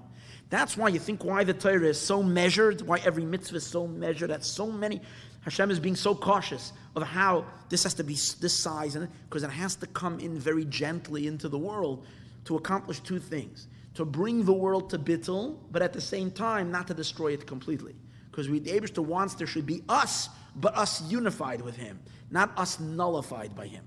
That's 0.49 0.77
why 0.77 0.89
you 0.89 0.99
think 0.99 1.25
why 1.25 1.45
the 1.45 1.55
Torah 1.55 1.89
is 1.89 2.01
so 2.01 2.23
measured, 2.23 2.83
why 2.83 2.99
every 3.05 3.25
mitzvah 3.25 3.57
is 3.57 3.67
so 3.67 3.87
measured, 3.87 4.31
that 4.31 4.45
so 4.45 4.71
many 4.71 5.01
Hashem 5.43 5.71
is 5.71 5.79
being 5.79 5.97
so 5.97 6.15
cautious 6.15 6.73
of 6.95 7.03
how 7.05 7.47
this 7.69 7.85
has 7.85 7.95
to 7.95 8.05
be 8.05 8.15
this 8.15 8.59
size, 8.59 8.97
and 8.97 9.09
because 9.29 9.43
it 9.43 9.51
has 9.51 9.77
to 9.77 9.87
come 9.87 10.19
in 10.19 10.39
very 10.39 10.65
gently 10.65 11.27
into 11.27 11.49
the 11.49 11.59
world 11.59 12.05
to 12.47 12.57
accomplish 12.57 13.01
two 13.01 13.19
things 13.19 13.69
to 13.97 14.05
bring 14.05 14.45
the 14.45 14.53
world 14.53 14.91
to 14.91 14.99
bittul, 14.99 15.57
but 15.71 15.81
at 15.81 15.95
the 15.95 16.01
same 16.01 16.31
time 16.31 16.71
not 16.71 16.87
to 16.87 16.93
destroy 16.95 17.33
it 17.33 17.47
completely. 17.47 17.95
Because 18.31 18.47
we, 18.47 18.59
the 18.59 18.71
Abishter 18.71 19.03
wants 19.03 19.35
there 19.35 19.47
should 19.47 19.65
be 19.65 19.83
us, 19.89 20.29
but 20.55 20.77
us 20.77 21.01
unified 21.11 21.63
with 21.63 21.77
Him, 21.77 21.99
not 22.31 22.53
us 22.59 22.79
nullified 22.79 23.57
by 23.57 23.67
Him. 23.67 23.85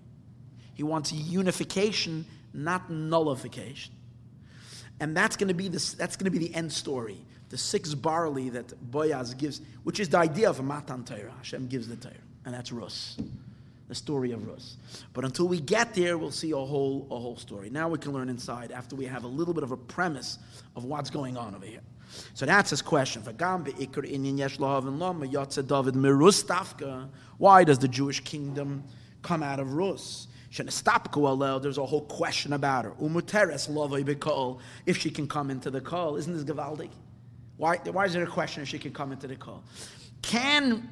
He 0.74 0.82
wants 0.82 1.14
unification, 1.14 2.26
not 2.53 2.89
nullification. 2.89 3.93
And 5.00 5.16
that's 5.16 5.36
going 5.36 5.47
to 5.47 5.54
be 5.54 5.68
this, 5.68 5.93
that's 5.93 6.16
going 6.16 6.32
to 6.32 6.38
be 6.38 6.45
the 6.45 6.54
end 6.54 6.72
story. 6.72 7.18
The 7.50 7.58
six 7.58 7.93
barley 7.93 8.50
that 8.50 8.91
Boaz 8.91 9.34
gives, 9.34 9.62
which 9.84 10.00
is 10.00 10.10
the 10.10 10.20
idea 10.20 10.50
of 10.50 10.60
a 10.60 10.64
Matan 10.64 11.04
Torah. 11.04 11.34
Hashem 11.38 11.68
gives 11.68 11.88
the 11.88 11.95
Torah, 11.95 12.14
and 12.45 12.54
that's 12.54 12.72
Rus 12.72 13.18
the 13.89 13.95
story 13.95 14.32
of 14.32 14.47
Rus. 14.47 14.78
But 15.14 15.26
until 15.26 15.47
we 15.47 15.60
get 15.60 15.95
there, 15.95 16.18
we'll 16.18 16.32
see 16.32 16.52
a 16.52 16.58
whole, 16.58 17.08
a 17.10 17.20
whole 17.20 17.36
story. 17.36 17.72
Now 17.72 17.89
we 17.89 17.97
can 17.97 18.14
learn 18.14 18.30
inside 18.30 18.72
after 18.72 18.95
we 18.95 19.06
have 19.06 19.24
a 19.24 19.28
little 19.28 19.54
bit 19.54 19.64
of 19.64 19.72
a 19.72 19.78
premise 19.78 20.38
of 20.76 20.86
what's 20.86 21.10
going 21.10 21.36
on 21.36 21.56
over 21.56 21.66
here. 21.66 21.82
So 22.36 22.45
that's 22.45 22.70
his 22.70 22.82
question. 22.82 23.24
Why 27.38 27.64
does 27.64 27.80
the 27.80 27.88
Jewish 27.88 28.20
kingdom 28.22 28.84
come 29.22 29.43
out 29.43 29.60
of 29.60 29.74
Rus? 29.74 30.28
Shahna 30.52 30.72
stop 30.72 31.14
koalel, 31.14 31.62
there's 31.62 31.78
a 31.78 31.86
whole 31.86 32.06
question 32.06 32.54
about 32.54 32.86
her. 32.86 32.91
Umuteres 32.91 34.06
be 34.06 34.16
call 34.16 34.60
if 34.86 34.97
she 34.97 35.10
can 35.10 35.28
come 35.28 35.52
into 35.52 35.70
the 35.70 35.82
call, 35.82 36.16
isn't 36.16 36.34
this 36.34 36.43
Gavaldik? 36.43 36.89
Why, 37.58 37.78
why 37.78 38.06
is 38.06 38.14
there 38.14 38.24
a 38.24 38.28
question 38.28 38.64
if 38.64 38.70
she 38.70 38.80
can 38.80 38.93
come 38.93 39.12
into 39.12 39.28
the 39.28 39.36
call? 39.36 39.64
Can 40.22 40.88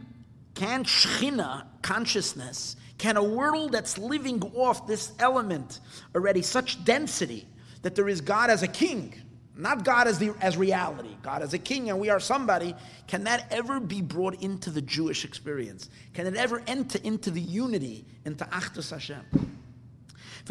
can 0.58 0.84
Shechina, 0.84 1.66
consciousness, 1.84 2.78
can 2.98 3.16
a 3.16 3.24
world 3.24 3.72
that's 3.72 4.00
living 4.00 4.42
off 4.56 4.88
this 4.88 5.12
element 5.20 5.82
already, 6.16 6.42
such 6.42 6.84
density, 6.84 7.48
that 7.84 7.94
there 7.94 8.10
is 8.10 8.22
God 8.22 8.50
as 8.50 8.64
a 8.64 8.68
king, 8.68 9.14
not 9.58 9.84
God 9.84 10.08
as, 10.08 10.20
the, 10.20 10.34
as 10.42 10.56
reality, 10.56 11.16
God 11.24 11.42
as 11.42 11.54
a 11.54 11.58
king, 11.58 11.90
and 11.90 12.00
we 12.00 12.10
are 12.10 12.20
somebody, 12.20 12.76
can 13.08 13.24
that 13.24 13.48
ever 13.52 13.80
be 13.80 14.02
brought 14.02 14.42
into 14.42 14.70
the 14.70 14.82
Jewish 14.82 15.26
experience? 15.26 15.90
Can 16.14 16.28
it 16.28 16.36
ever 16.36 16.62
enter 16.68 17.00
into 17.04 17.32
the 17.32 17.42
unity, 17.42 18.06
into 18.26 18.46
Achdus 18.46 18.92
Hashem? 18.92 19.26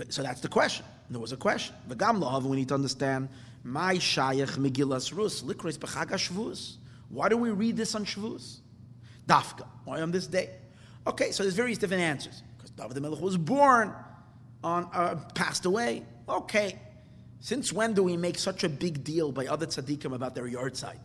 So 0.09 0.23
that's 0.23 0.41
the 0.41 0.49
question. 0.49 0.85
There 1.09 1.21
was 1.21 1.33
a 1.33 1.37
question. 1.37 1.75
The 1.89 1.97
Gamlahav, 1.97 2.43
we 2.43 2.57
need 2.57 2.69
to 2.69 2.75
understand, 2.75 3.29
my 3.63 3.95
Shayach 3.95 4.59
Megillas 4.59 5.17
Rus, 5.17 5.43
Likris 5.43 5.79
B'chag 5.79 6.77
Why 7.09 7.29
do 7.29 7.37
we 7.37 7.51
read 7.51 7.77
this 7.77 7.95
on 7.95 8.05
Shavuos? 8.05 8.59
Dafka. 9.27 9.67
Why 9.85 10.03
on 10.03 10.11
this 10.11 10.27
day? 10.27 10.51
Okay, 11.07 11.31
so 11.31 11.43
there's 11.43 11.55
various 11.55 11.79
different 11.79 12.03
answers. 12.03 12.43
Because 12.57 12.71
David 12.71 12.95
the 12.95 13.01
Melech 13.01 13.21
was 13.21 13.37
born 13.37 13.95
on, 14.63 14.89
uh, 14.93 15.17
passed 15.35 15.65
away. 15.65 16.05
Okay, 16.29 16.79
since 17.41 17.73
when 17.73 17.95
do 17.95 18.03
we 18.03 18.17
make 18.17 18.39
such 18.39 18.65
a 18.65 18.69
big 18.69 19.05
deal 19.05 19.33
by 19.33 19.47
other 19.47 19.67
tzaddikim 19.67 20.15
about 20.15 20.35
their 20.35 20.45
yahrzeit? 20.45 20.99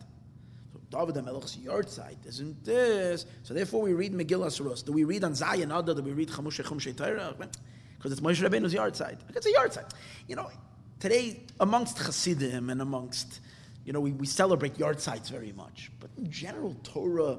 So 0.72 0.80
David 0.90 1.14
the 1.14 1.22
Melech's 1.22 1.56
yahrzeit 1.56 2.26
isn't 2.26 2.64
this. 2.64 3.26
So 3.42 3.54
therefore 3.54 3.82
we 3.82 3.92
read 3.92 4.12
Megillah 4.12 4.64
Rus. 4.64 4.82
Do 4.82 4.92
we 4.92 5.04
read 5.04 5.24
on 5.24 5.32
Zayin 5.32 5.76
Adar? 5.76 5.94
Do 5.94 6.02
we 6.02 6.12
read 6.12 6.28
Chamush 6.28 6.62
Chum? 6.64 6.78
Because 6.78 8.12
it's 8.12 8.20
Moshe 8.20 8.46
Rabbeinu's 8.46 8.74
yahrzeit. 8.74 9.18
It's 9.34 9.46
a 9.46 9.52
yahrzeit. 9.52 9.90
You 10.26 10.36
know, 10.36 10.50
today 10.98 11.40
amongst 11.60 11.98
Hasidim 11.98 12.70
and 12.70 12.80
amongst, 12.80 13.40
you 13.84 13.92
know, 13.92 14.00
we, 14.00 14.12
we 14.12 14.26
celebrate 14.26 14.74
yahrzeits 14.74 15.30
very 15.30 15.52
much. 15.52 15.92
But 16.00 16.10
in 16.16 16.30
general, 16.30 16.74
Torah 16.82 17.38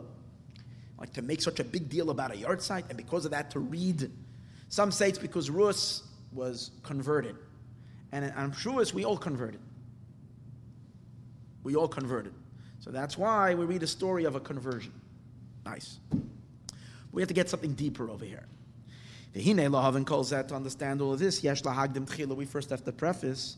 like 1.04 1.12
to 1.12 1.22
make 1.22 1.41
such 1.41 1.60
a 1.60 1.66
big 1.66 1.89
deal 1.89 2.12
about 2.12 2.32
a 2.32 2.36
yahrzeit, 2.36 2.88
and 2.88 2.96
because 2.96 3.26
of 3.26 3.32
that 3.32 3.52
to 3.52 3.60
read. 3.60 4.10
Some 4.70 4.89
say 4.89 5.10
it's 5.10 5.20
because 5.20 5.50
Rus 5.50 6.04
was 6.32 6.72
converted. 6.82 7.36
And 8.14 8.32
I'm 8.38 8.53
sure 8.53 8.80
it's 8.80 8.93
we 8.93 9.03
all 9.03 9.18
converted. 9.18 9.59
We 11.64 11.76
all 11.76 11.88
converted. 11.88 12.34
So 12.80 12.91
that's 12.91 13.18
why 13.18 13.55
we 13.55 13.66
read 13.66 13.82
a 13.82 13.88
story 13.88 14.26
of 14.26 14.36
a 14.36 14.39
conversion. 14.39 14.93
Nice. 15.66 15.97
We 17.11 17.24
have 17.24 17.30
to 17.30 17.34
get 17.34 17.49
something 17.49 17.74
deeper 17.74 18.11
over 18.11 18.24
here. 18.24 18.45
Hine 19.36 19.57
Lahavin 19.57 20.05
calls 20.05 20.30
that 20.30 20.47
to 20.49 20.55
understand 20.55 21.01
all 21.01 21.14
of 21.14 21.20
this. 21.20 21.43
Yesh 21.43 21.64
lahagdim 21.64 22.05
tchila. 22.05 22.36
We 22.36 22.45
first 22.45 22.70
have 22.70 22.84
to 22.84 22.91
preface. 22.91 23.57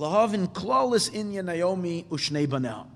Lahavin 0.00 0.48
klalis 0.52 1.08
inya 1.10 1.44
Naomi 1.44 2.06
ushnei 2.10 2.48
banel 2.48 2.88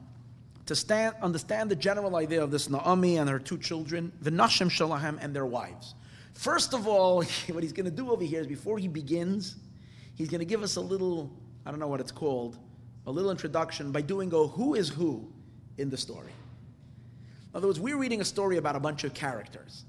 to 0.66 0.74
stand, 0.74 1.14
understand 1.22 1.70
the 1.70 1.76
general 1.76 2.16
idea 2.16 2.42
of 2.42 2.50
this 2.50 2.68
Naomi 2.68 3.16
and 3.16 3.30
her 3.30 3.38
two 3.38 3.58
children, 3.58 4.12
the 4.20 4.30
Nashim 4.30 4.68
Shalahem 4.68 5.18
and 5.20 5.34
their 5.34 5.46
wives. 5.46 5.94
First 6.34 6.74
of 6.74 6.88
all, 6.88 7.22
what 7.48 7.62
he's 7.62 7.72
going 7.72 7.86
to 7.86 7.96
do 7.96 8.10
over 8.10 8.24
here 8.24 8.40
is 8.40 8.48
before 8.48 8.78
he 8.78 8.88
begins, 8.88 9.56
he's 10.20 10.28
going 10.28 10.40
to 10.40 10.44
give 10.44 10.62
us 10.62 10.76
a 10.76 10.80
little, 10.82 11.32
I 11.64 11.70
don't 11.70 11.80
know 11.80 11.88
what 11.88 11.98
it's 11.98 12.12
called, 12.12 12.58
a 13.06 13.10
little 13.10 13.30
introduction 13.30 13.90
by 13.90 14.02
doing 14.02 14.30
a 14.34 14.46
who 14.46 14.74
is 14.74 14.90
who 14.90 15.32
in 15.78 15.88
the 15.88 15.96
story. 15.96 16.30
In 16.30 17.56
other 17.56 17.66
words, 17.66 17.80
we're 17.80 17.96
reading 17.96 18.20
a 18.20 18.24
story 18.24 18.58
about 18.58 18.76
a 18.76 18.80
bunch 18.80 19.02
of 19.04 19.14
characters. 19.14 19.86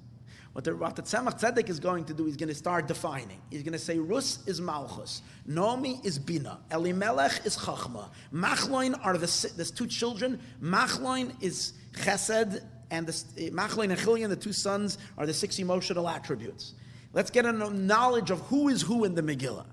What 0.54 0.64
the, 0.64 0.72
the 0.72 1.02
Tzemach 1.02 1.38
Tzedek 1.38 1.68
is 1.70 1.82
going 1.82 2.06
to 2.06 2.14
do, 2.14 2.26
he's 2.26 2.38
going 2.38 2.48
to 2.48 2.56
start 2.56 2.88
defining. 2.88 3.42
He's 3.50 3.62
going 3.62 3.74
to 3.74 3.80
say, 3.80 4.00
Rus 4.00 4.40
is 4.48 4.62
Malchus, 4.62 5.22
Nomi 5.50 6.04
is 6.06 6.18
Bina, 6.18 6.60
Elimelech 6.72 7.46
is 7.46 7.58
Chachma, 7.58 8.10
Machloin 8.34 8.98
are 9.04 9.18
the, 9.18 9.52
there's 9.58 9.72
two 9.72 9.88
children, 9.88 10.40
Machloin 10.62 11.34
is 11.44 11.74
Chesed, 11.92 12.64
and 12.90 13.06
the, 13.06 13.52
Machloin 13.52 13.92
and 13.92 14.00
Chilion, 14.00 14.30
the 14.30 14.38
two 14.38 14.54
sons, 14.54 14.98
are 15.18 15.26
the 15.26 15.34
six 15.34 15.60
emotional 15.60 16.08
attributes. 16.08 16.74
Let's 17.12 17.32
get 17.32 17.46
a 17.46 17.52
knowledge 17.52 18.32
of 18.32 18.40
who 18.44 18.70
is 18.70 18.82
who 18.82 19.04
in 19.04 19.14
the 19.14 19.22
Megillah. 19.22 19.66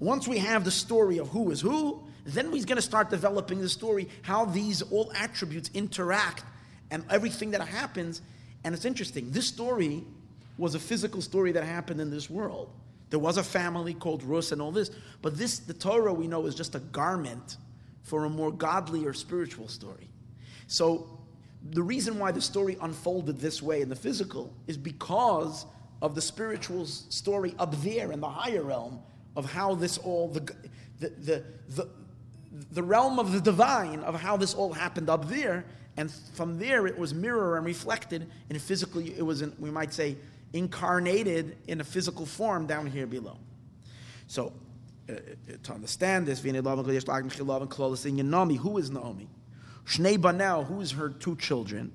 Once 0.00 0.28
we 0.28 0.38
have 0.38 0.64
the 0.64 0.70
story 0.70 1.18
of 1.18 1.28
who 1.28 1.50
is 1.50 1.60
who, 1.60 2.02
Then 2.28 2.50
we're 2.50 2.62
going 2.64 2.76
to 2.76 2.82
start 2.82 3.08
developing 3.08 3.58
the 3.58 3.70
story, 3.70 4.06
how 4.20 4.44
these 4.44 4.82
all 4.82 5.10
attributes 5.14 5.70
interact 5.72 6.44
and 6.90 7.02
everything 7.08 7.52
that 7.52 7.66
happens. 7.66 8.20
And 8.64 8.74
it's 8.74 8.84
interesting. 8.84 9.30
This 9.30 9.46
story 9.46 10.04
was 10.58 10.74
a 10.74 10.78
physical 10.78 11.22
story 11.22 11.52
that 11.52 11.64
happened 11.64 12.02
in 12.02 12.10
this 12.10 12.28
world. 12.28 12.70
There 13.08 13.18
was 13.18 13.38
a 13.38 13.42
family 13.42 13.94
called 13.94 14.22
Rus 14.22 14.52
and 14.52 14.60
all 14.60 14.72
this. 14.72 14.90
But 15.22 15.38
this, 15.38 15.60
the 15.60 15.72
Torah 15.72 16.12
we 16.12 16.26
know, 16.26 16.44
is 16.44 16.54
just 16.54 16.74
a 16.74 16.80
garment 16.80 17.56
for 18.02 18.26
a 18.26 18.28
more 18.28 18.52
godly 18.52 19.06
or 19.06 19.14
spiritual 19.14 19.68
story. 19.68 20.10
So 20.66 21.18
the 21.70 21.82
reason 21.82 22.18
why 22.18 22.32
the 22.32 22.42
story 22.42 22.76
unfolded 22.82 23.38
this 23.38 23.62
way 23.62 23.80
in 23.80 23.88
the 23.88 23.96
physical 23.96 24.52
is 24.66 24.76
because 24.76 25.64
of 26.02 26.14
the 26.14 26.20
spiritual 26.20 26.84
story 26.84 27.54
up 27.58 27.74
there 27.80 28.12
in 28.12 28.20
the 28.20 28.28
higher 28.28 28.62
realm 28.62 29.00
of 29.38 29.50
how 29.50 29.76
this 29.76 29.96
all 29.98 30.28
the 30.28 30.40
the 30.98 31.44
the, 31.68 31.88
the, 32.72 32.82
realm 32.82 33.20
of 33.20 33.32
the 33.32 33.40
divine 33.40 34.00
of 34.00 34.20
how 34.20 34.36
this 34.36 34.52
all 34.52 34.72
happened 34.72 35.08
up 35.08 35.28
there. 35.28 35.64
And 35.96 36.10
from 36.34 36.58
there 36.58 36.88
it 36.88 36.98
was 36.98 37.14
mirrored 37.14 37.56
and 37.56 37.64
reflected 37.64 38.28
and 38.50 38.60
physically 38.60 39.16
it 39.16 39.22
was 39.22 39.44
we 39.60 39.70
might 39.70 39.94
say 39.94 40.16
incarnated 40.52 41.56
in 41.68 41.80
a 41.80 41.84
physical 41.84 42.26
form 42.26 42.66
down 42.66 42.86
here 42.86 43.06
below. 43.06 43.38
So 44.26 44.52
uh, 45.08 45.12
uh 45.12 45.16
to 45.62 45.72
understand 45.72 46.26
this 46.26 46.40
who 48.56 48.78
is 48.78 48.90
Naomi 48.90 49.28
Shnei 49.86 50.18
Banel, 50.18 50.66
who 50.66 50.80
is 50.80 50.90
her 50.92 51.10
two 51.10 51.36
children, 51.36 51.92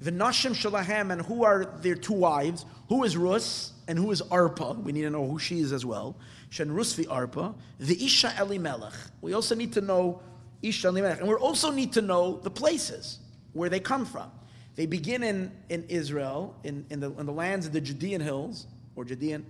the 0.00 0.10
Nashim 0.10 0.52
Shalahem, 0.52 1.12
and 1.12 1.22
who 1.22 1.44
are 1.44 1.64
their 1.80 1.94
two 1.94 2.12
wives, 2.12 2.66
who 2.88 3.04
is 3.04 3.16
Rus, 3.16 3.72
and 3.88 3.98
who 3.98 4.10
is 4.10 4.22
Arpa, 4.22 4.80
we 4.82 4.92
need 4.92 5.02
to 5.02 5.10
know 5.10 5.26
who 5.26 5.38
she 5.38 5.60
is 5.60 5.72
as 5.72 5.84
well, 5.84 6.16
Shen 6.52 6.68
Rusvi 6.68 7.06
Arpa, 7.06 7.54
the 7.80 8.04
Isha 8.04 8.34
Elimelech. 8.38 8.92
We 9.22 9.32
also 9.32 9.54
need 9.54 9.72
to 9.72 9.80
know 9.80 10.20
Isha 10.60 10.88
Elimelech, 10.88 11.20
and 11.20 11.26
we 11.26 11.34
also 11.34 11.70
need 11.70 11.94
to 11.94 12.02
know 12.02 12.40
the 12.40 12.50
places 12.50 13.20
where 13.54 13.70
they 13.70 13.80
come 13.80 14.04
from. 14.04 14.30
They 14.76 14.84
begin 14.84 15.22
in, 15.22 15.50
in 15.70 15.84
Israel, 15.84 16.54
in, 16.62 16.84
in, 16.90 17.00
the, 17.00 17.10
in 17.12 17.24
the 17.24 17.32
lands 17.32 17.64
of 17.64 17.72
the 17.72 17.80
Judean 17.80 18.20
hills, 18.20 18.66
or 18.96 19.06
Judean, 19.06 19.46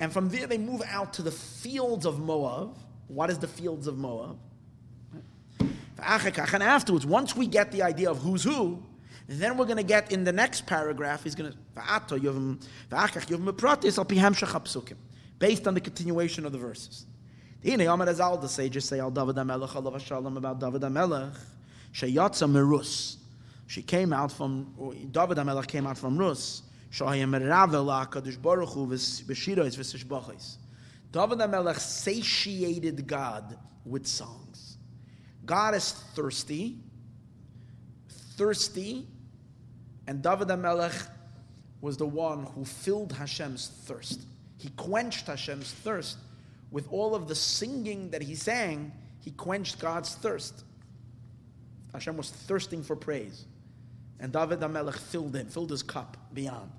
and 0.00 0.12
from 0.12 0.28
there 0.28 0.48
they 0.48 0.58
move 0.58 0.82
out 0.88 1.12
to 1.14 1.22
the 1.22 1.30
fields 1.30 2.04
of 2.04 2.18
Moab. 2.18 2.76
What 3.06 3.30
is 3.30 3.38
the 3.38 3.46
fields 3.46 3.86
of 3.86 3.96
Moab? 3.96 4.36
And 5.60 6.62
afterwards, 6.64 7.06
once 7.06 7.36
we 7.36 7.46
get 7.46 7.70
the 7.70 7.82
idea 7.82 8.10
of 8.10 8.18
who's 8.18 8.42
who, 8.42 8.82
then 9.28 9.56
we're 9.56 9.66
going 9.66 9.76
to 9.76 9.84
get 9.84 10.10
in 10.10 10.24
the 10.24 10.32
next 10.32 10.66
paragraph, 10.66 11.22
he's 11.22 11.36
going 11.36 11.52
to, 11.52 11.58
based 15.40 15.66
on 15.66 15.74
the 15.74 15.80
continuation 15.80 16.46
of 16.46 16.52
the 16.52 16.58
verses. 16.58 17.06
Hine 17.64 17.80
Amar 17.80 18.06
Azal, 18.06 18.40
the 18.40 18.48
sages 18.48 18.84
say, 18.84 19.00
Al 19.00 19.10
David 19.10 19.34
HaMelech, 19.34 19.74
Allah 19.74 19.98
Shalom, 19.98 20.36
about 20.36 20.60
David 20.60 20.82
HaMelech, 20.82 21.36
Sheyatza 21.92 22.48
Merus. 22.48 23.16
She 23.66 23.82
came 23.82 24.12
out 24.12 24.30
from, 24.30 24.72
David 25.10 25.38
HaMelech 25.38 25.66
came 25.66 25.86
out 25.86 25.98
from 25.98 26.16
Rus. 26.16 26.62
Shahayim 26.92 27.48
Ravel 27.48 27.86
HaKadosh 27.86 28.40
Baruch 28.40 28.70
Hu. 28.70 28.86
David 31.12 31.38
HaMelech 31.38 31.78
satiated 31.78 33.06
God 33.06 33.56
with 33.84 34.06
songs. 34.06 34.76
God 35.46 35.74
is 35.74 35.92
thirsty, 36.14 36.76
thirsty, 38.36 39.06
and 40.06 40.22
David 40.22 40.48
HaMelech 40.48 41.08
was 41.80 41.96
the 41.96 42.06
one 42.06 42.44
who 42.44 42.64
filled 42.64 43.12
Hashem's 43.12 43.68
thirst. 43.84 44.20
He 44.60 44.68
quenched 44.76 45.26
Hashem's 45.26 45.72
thirst 45.72 46.18
with 46.70 46.86
all 46.92 47.14
of 47.14 47.28
the 47.28 47.34
singing 47.34 48.10
that 48.10 48.20
he 48.20 48.34
sang. 48.34 48.92
He 49.20 49.30
quenched 49.30 49.78
God's 49.78 50.14
thirst. 50.16 50.64
Hashem 51.94 52.14
was 52.14 52.28
thirsting 52.28 52.82
for 52.82 52.94
praise, 52.94 53.46
and 54.20 54.30
David 54.32 54.60
HaMelech 54.60 54.98
filled 54.98 55.34
him, 55.34 55.48
filled 55.48 55.70
his 55.70 55.82
cup 55.82 56.18
beyond. 56.34 56.70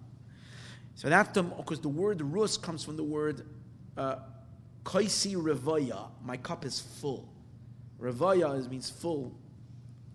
So 0.93 1.09
that's 1.09 1.31
the 1.31 1.41
because 1.41 1.79
the 1.81 1.89
word 1.89 2.21
rus 2.21 2.55
comes 2.55 2.83
from 2.83 2.97
the 2.97 3.03
word 3.03 3.47
uh, 3.97 4.17
kaisi 4.83 5.35
revaya. 5.35 6.09
My 6.23 6.37
cup 6.37 6.65
is 6.65 6.79
full. 6.79 7.27
Ravaya 7.99 8.59
is, 8.59 8.69
means 8.69 8.91
full. 8.91 9.35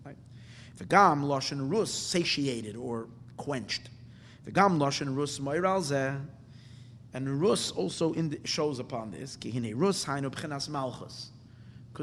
Right? 0.05 0.15
V'gam 0.77 1.23
lashon 1.23 1.69
rus, 1.69 1.91
satiated 1.91 2.77
or 2.77 3.09
quenched. 3.35 3.89
V'gam 4.45 4.77
lashon 4.77 5.17
rus 5.17 5.39
moiral 5.39 5.81
zeh. 5.81 6.25
And 7.13 7.41
rus 7.41 7.71
also 7.71 8.13
the, 8.13 8.39
shows 8.43 8.79
upon 8.79 9.11
this. 9.11 9.37
Because 9.37 9.71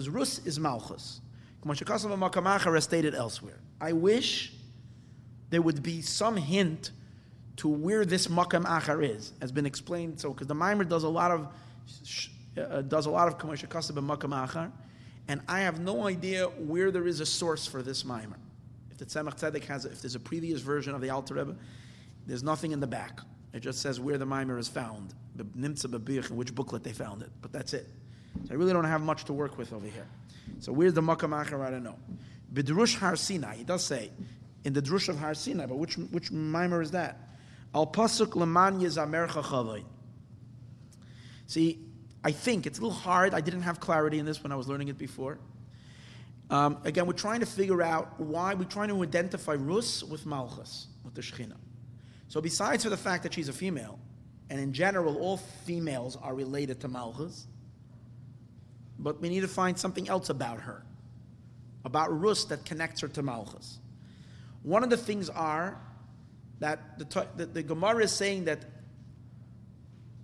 rus 0.09 0.47
is 0.47 0.59
malchus. 0.59 1.21
Makamacha 1.65 2.83
stated 2.83 3.15
elsewhere. 3.15 3.61
I 3.81 3.93
wish 3.93 4.53
there 5.51 5.63
would 5.63 5.83
be 5.83 6.03
some 6.03 6.37
hint 6.37 6.91
to 7.57 7.69
where 7.69 8.05
this 8.05 8.27
makam 8.27 8.65
achar 8.65 9.09
is, 9.09 9.33
has 9.41 9.53
been 9.53 9.67
explained. 9.67 10.21
So, 10.21 10.33
because 10.33 10.47
the 10.47 10.55
mimer 10.55 10.85
does 10.85 11.05
a 11.05 11.09
lot 11.09 11.31
of 11.31 11.49
uh, 12.59 12.83
does 12.83 13.07
a 13.07 13.11
lot 13.11 13.29
of 13.29 13.39
kamashakasav 13.39 13.93
makam 13.93 14.31
achar, 14.31 14.71
and 15.29 15.41
I 15.49 15.61
have 15.61 15.81
no 15.81 16.07
idea 16.07 16.47
where 16.47 16.91
there 16.91 17.07
is 17.07 17.21
a 17.21 17.27
source 17.27 17.67
for 17.67 17.83
this 17.83 18.05
mimer. 18.05 18.39
If 18.91 18.99
the 18.99 19.07
Tzemach 19.07 19.39
Tzedek 19.39 19.65
has, 19.65 19.85
if 19.85 20.03
there's 20.03 20.15
a 20.15 20.21
previous 20.21 20.61
version 20.61 20.95
of 20.95 21.01
the 21.01 21.11
Alter 21.11 21.35
Rebbe, 21.35 21.57
there's 22.27 22.43
nothing 22.43 22.73
in 22.73 22.81
the 22.81 22.87
back. 22.87 23.21
It 23.55 23.61
just 23.61 23.81
says 23.81 24.01
where 24.01 24.19
the 24.19 24.27
mimer 24.27 24.59
is 24.59 24.69
found, 24.69 25.15
Nimtza 25.39 25.87
Babich, 25.87 26.29
in 26.29 26.37
which 26.37 26.53
booklet 26.55 26.83
they 26.83 26.93
found 26.93 27.23
it. 27.23 27.31
But 27.41 27.53
that's 27.53 27.73
it. 27.73 27.87
So 28.47 28.53
I 28.53 28.57
really 28.57 28.73
don't 28.73 28.85
have 28.85 29.01
much 29.01 29.25
to 29.27 29.33
work 29.33 29.57
with 29.57 29.73
over 29.73 29.87
here. 29.87 30.09
So 30.59 30.73
where's 30.73 30.93
the 30.93 31.01
Makkah 31.01 31.29
Makkah? 31.29 31.61
I 31.63 31.71
don't 31.71 31.85
know. 31.85 31.97
Bidrush 32.53 32.99
Har 32.99 33.15
Sinai, 33.15 33.55
he 33.55 33.65
does 33.65 33.85
say, 33.85 34.11
in 34.65 34.73
the 34.73 34.83
Drush 34.83 35.09
of 35.09 35.19
Har 35.19 35.35
Sinai, 35.35 35.67
but 35.67 35.77
which, 35.77 35.97
which 35.97 36.33
mimer 36.33 36.83
is 36.83 36.91
that? 36.91 37.17
Al 37.75 37.87
Pasuk 37.87 38.35
Leman 38.35 38.81
Yezamer 38.81 39.29
Chachavay. 39.29 39.85
See, 41.47 41.79
I 42.25 42.33
think 42.33 42.67
it's 42.67 42.79
a 42.79 42.83
little 42.83 42.97
hard. 42.97 43.35
I 43.35 43.41
didn't 43.41 43.63
have 43.63 43.79
clarity 43.79 44.19
in 44.19 44.27
this 44.27 44.43
when 44.43 44.51
I 44.51 44.57
was 44.57 44.67
learning 44.67 44.89
it 44.89 44.99
before. 44.99 45.39
Um, 46.51 46.79
again, 46.85 47.07
we're 47.07 47.13
trying 47.13 47.41
to 47.41 47.47
figure 47.47 47.83
out 47.83 48.19
why 48.19 48.55
we're 48.55 48.65
trying 48.65 48.89
to 48.89 49.03
identify 49.03 49.55
Rus 49.55 50.03
with 50.03 50.27
Malchus, 50.27 50.89
with 51.05 51.15
the 51.15 51.23
Shekhinah. 51.23 51.57
So, 52.35 52.41
besides 52.41 52.83
for 52.83 52.91
the 52.91 52.97
fact 52.97 53.23
that 53.23 53.33
she's 53.33 53.49
a 53.49 53.53
female, 53.53 53.97
and 54.51 54.59
in 54.59 54.73
general, 54.73 55.19
all 55.19 55.37
females 55.37 56.19
are 56.21 56.35
related 56.35 56.81
to 56.81 56.89
Malchus, 56.89 57.47
but 58.99 59.21
we 59.21 59.29
need 59.29 59.43
to 59.43 59.47
find 59.47 59.79
something 59.79 60.09
else 60.09 60.31
about 60.31 60.59
her, 60.59 60.85
about 61.85 62.09
Rus 62.21 62.45
that 62.47 62.65
connects 62.65 63.01
her 63.03 63.07
to 63.07 63.23
Malchus. 63.23 63.79
One 64.65 64.83
of 64.83 64.91
the 64.91 64.97
things 64.97 65.31
are 65.31 65.81
that 66.59 66.99
the, 66.99 67.25
the, 67.37 67.47
the 67.47 67.63
Gemara 67.63 68.03
is 68.03 68.11
saying 68.11 68.47
that 68.47 68.65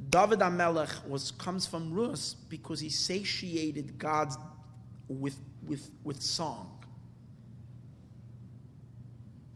David 0.08 0.40
HaMelech 0.40 1.06
was, 1.06 1.30
comes 1.30 1.64
from 1.64 1.94
Rus 1.94 2.34
because 2.34 2.80
he 2.80 2.88
satiated 2.88 3.98
God 3.98 4.32
with, 5.06 5.38
with, 5.64 5.88
with 6.02 6.20
song. 6.20 6.76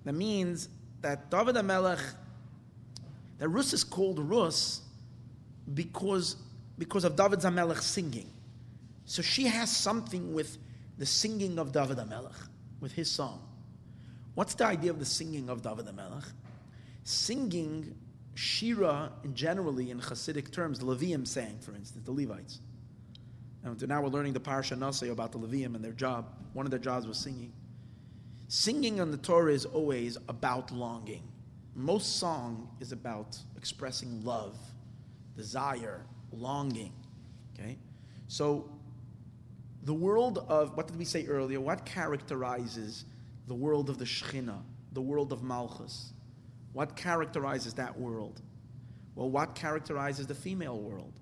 That 0.05 0.14
means 0.14 0.68
that 1.00 1.32
David 1.32 1.57
HaMelech, 1.57 2.14
that 3.39 3.49
Rus 3.49 3.72
is 3.72 3.85
called 3.85 4.18
Rus 4.18 4.82
because, 5.72 6.37
because 6.78 7.05
of 7.05 7.16
David 7.16 7.41
HaMelech 7.41 7.80
singing. 7.80 8.30
So 9.07 9.22
she 9.22 9.45
has 9.47 9.74
something 9.74 10.32
with 10.32 10.59
the 10.99 11.07
singing 11.07 11.59
of 11.59 11.72
David 11.72 11.99
HaMelech, 11.99 12.49
with 12.80 12.93
his 12.93 13.11
song. 13.11 13.43
What's 14.35 14.55
the 14.55 14.66
idea 14.66 14.91
of 14.91 14.99
the 14.99 15.05
singing 15.05 15.49
of 15.49 15.62
David 15.62 15.87
HaMelech? 15.87 16.24
Singing 17.05 17.95
Shira, 18.35 19.12
in 19.22 19.35
generally 19.35 19.91
in 19.91 20.01
Hasidic 20.01 20.51
terms, 20.51 20.78
the 20.78 20.87
Levium 20.87 21.26
sang, 21.26 21.59
for 21.61 21.74
instance, 21.74 22.05
the 22.05 22.12
Levites. 22.12 22.61
And 23.62 23.89
now 23.89 24.03
we're 24.03 24.09
learning 24.09 24.35
the 24.35 24.41
Parsha 24.41 24.76
Nasei 24.76 25.11
about 25.11 25.32
the 25.32 25.39
Levium 25.39 25.74
and 25.74 25.85
their 25.85 25.93
job. 25.93 26.26
One 26.53 26.66
of 26.66 26.70
their 26.70 26.80
jobs 26.80 27.07
was 27.07 27.18
singing. 27.18 27.53
Singing 28.49 29.01
on 29.01 29.11
the 29.11 29.16
Torah 29.16 29.53
is 29.53 29.64
always 29.64 30.18
about 30.28 30.70
longing. 30.70 31.22
Most 31.75 32.18
song 32.18 32.68
is 32.81 32.93
about 32.93 33.37
expressing 33.57 34.25
love, 34.25 34.57
desire, 35.37 36.03
longing. 36.33 36.93
Okay? 37.55 37.79
So, 38.29 38.70
the 39.83 39.95
world 39.95 40.45
of, 40.49 40.77
what 40.77 40.87
did 40.87 40.97
we 40.97 41.05
say 41.05 41.27
earlier? 41.27 41.61
What 41.61 41.85
characterizes 41.85 43.05
the 43.49 43.55
world 43.55 43.91
of 43.91 43.99
the 43.99 44.05
Shekhinah, 44.05 44.62
the 44.93 45.03
world 45.03 45.33
of 45.33 45.43
Malchus? 45.43 46.12
What 46.72 46.97
characterizes 46.97 47.75
that 47.75 47.99
world? 47.99 48.41
Well, 49.14 49.31
what 49.31 49.55
characterizes 49.55 50.27
the 50.27 50.35
female 50.35 50.79
world? 50.79 51.12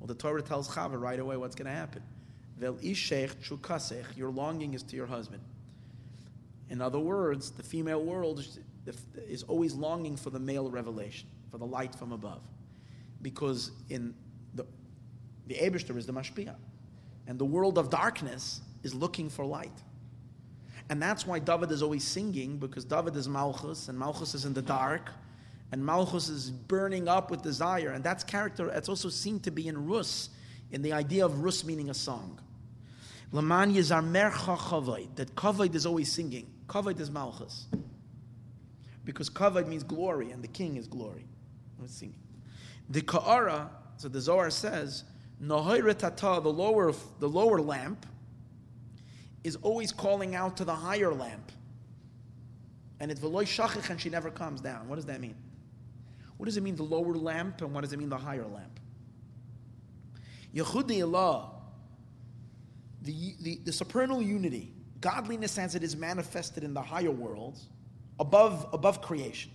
Well, 0.00 0.06
the 0.06 0.14
Torah 0.14 0.42
tells 0.42 0.68
Chava 0.68 1.00
right 1.00 1.20
away 1.20 1.36
what's 1.36 1.54
going 1.54 1.66
to 1.66 1.72
happen. 1.72 2.02
Vel 2.58 2.74
chukasech, 2.74 4.16
your 4.16 4.30
longing 4.30 4.74
is 4.74 4.82
to 4.84 4.96
your 4.96 5.06
husband. 5.06 5.42
In 6.68 6.80
other 6.80 6.98
words, 6.98 7.50
the 7.50 7.62
female 7.62 8.02
world 8.02 8.44
is 9.28 9.42
always 9.44 9.74
longing 9.74 10.16
for 10.16 10.30
the 10.30 10.38
male 10.38 10.70
revelation, 10.70 11.28
for 11.50 11.58
the 11.58 11.66
light 11.66 11.94
from 11.94 12.12
above. 12.12 12.42
Because 13.20 13.70
in 13.88 14.14
the, 14.54 14.66
the 15.46 15.64
is 15.64 16.06
the 16.06 16.12
Mashpia. 16.12 16.54
And 17.26 17.38
the 17.38 17.44
world 17.44 17.78
of 17.78 17.90
darkness 17.90 18.60
is 18.82 18.94
looking 18.94 19.30
for 19.30 19.44
light. 19.44 19.82
And 20.90 21.00
that's 21.00 21.26
why 21.26 21.38
David 21.38 21.70
is 21.70 21.82
always 21.82 22.04
singing, 22.04 22.58
because 22.58 22.84
David 22.84 23.16
is 23.16 23.28
Malchus, 23.28 23.88
and 23.88 23.98
Malchus 23.98 24.34
is 24.34 24.44
in 24.44 24.52
the 24.52 24.62
dark, 24.62 25.10
and 25.70 25.84
Malchus 25.84 26.28
is 26.28 26.50
burning 26.50 27.08
up 27.08 27.30
with 27.30 27.42
desire. 27.42 27.90
And 27.90 28.02
that's 28.02 28.24
character, 28.24 28.68
it's 28.68 28.88
also 28.88 29.08
seen 29.08 29.40
to 29.40 29.50
be 29.50 29.68
in 29.68 29.86
Rus, 29.86 30.30
in 30.72 30.82
the 30.82 30.92
idea 30.92 31.24
of 31.24 31.42
Rus 31.42 31.64
meaning 31.64 31.90
a 31.90 31.94
song. 31.94 32.40
Laman 33.30 33.72
Yizar 33.72 34.02
Mercha 34.02 35.16
that 35.16 35.34
Kavoid 35.34 35.74
is 35.74 35.86
always 35.86 36.12
singing. 36.12 36.46
Kavoid 36.66 37.00
is 37.00 37.10
Malchus. 37.10 37.66
Because 39.04 39.28
kavod 39.28 39.66
means 39.66 39.82
glory, 39.82 40.30
and 40.30 40.42
the 40.42 40.48
king 40.48 40.76
is 40.76 40.86
glory. 40.86 41.26
Let's 41.78 41.94
sing. 41.94 42.14
The 42.90 43.02
Ka'ara, 43.02 43.70
so 43.96 44.08
the 44.08 44.20
Zohar 44.20 44.50
says, 44.50 45.04
Nahoiretata, 45.42 46.42
the 46.42 46.52
lower, 46.52 46.92
the 47.18 47.28
lower 47.28 47.60
lamp, 47.60 48.06
is 49.42 49.56
always 49.56 49.90
calling 49.90 50.34
out 50.34 50.56
to 50.58 50.64
the 50.64 50.74
higher 50.74 51.12
lamp. 51.12 51.50
And 53.00 53.10
it's 53.10 53.20
Veloy 53.20 53.44
Shachich, 53.44 53.90
and 53.90 54.00
she 54.00 54.08
never 54.08 54.30
comes 54.30 54.60
down. 54.60 54.88
What 54.88 54.96
does 54.96 55.06
that 55.06 55.20
mean? 55.20 55.34
What 56.36 56.46
does 56.46 56.56
it 56.56 56.62
mean, 56.62 56.76
the 56.76 56.84
lower 56.84 57.14
lamp, 57.14 57.60
and 57.60 57.74
what 57.74 57.80
does 57.80 57.92
it 57.92 57.98
mean, 57.98 58.08
the 58.08 58.16
higher 58.16 58.46
lamp? 58.46 58.78
Yehudi 60.54 61.02
Allah, 61.02 61.50
the, 63.02 63.34
the, 63.40 63.60
the 63.64 63.72
supernal 63.72 64.22
unity, 64.22 64.72
godliness 65.00 65.58
as 65.58 65.74
it 65.74 65.82
is 65.82 65.96
manifested 65.96 66.62
in 66.62 66.74
the 66.74 66.82
higher 66.82 67.10
worlds, 67.10 67.68
above, 68.22 68.68
above 68.72 69.02
creation, 69.02 69.50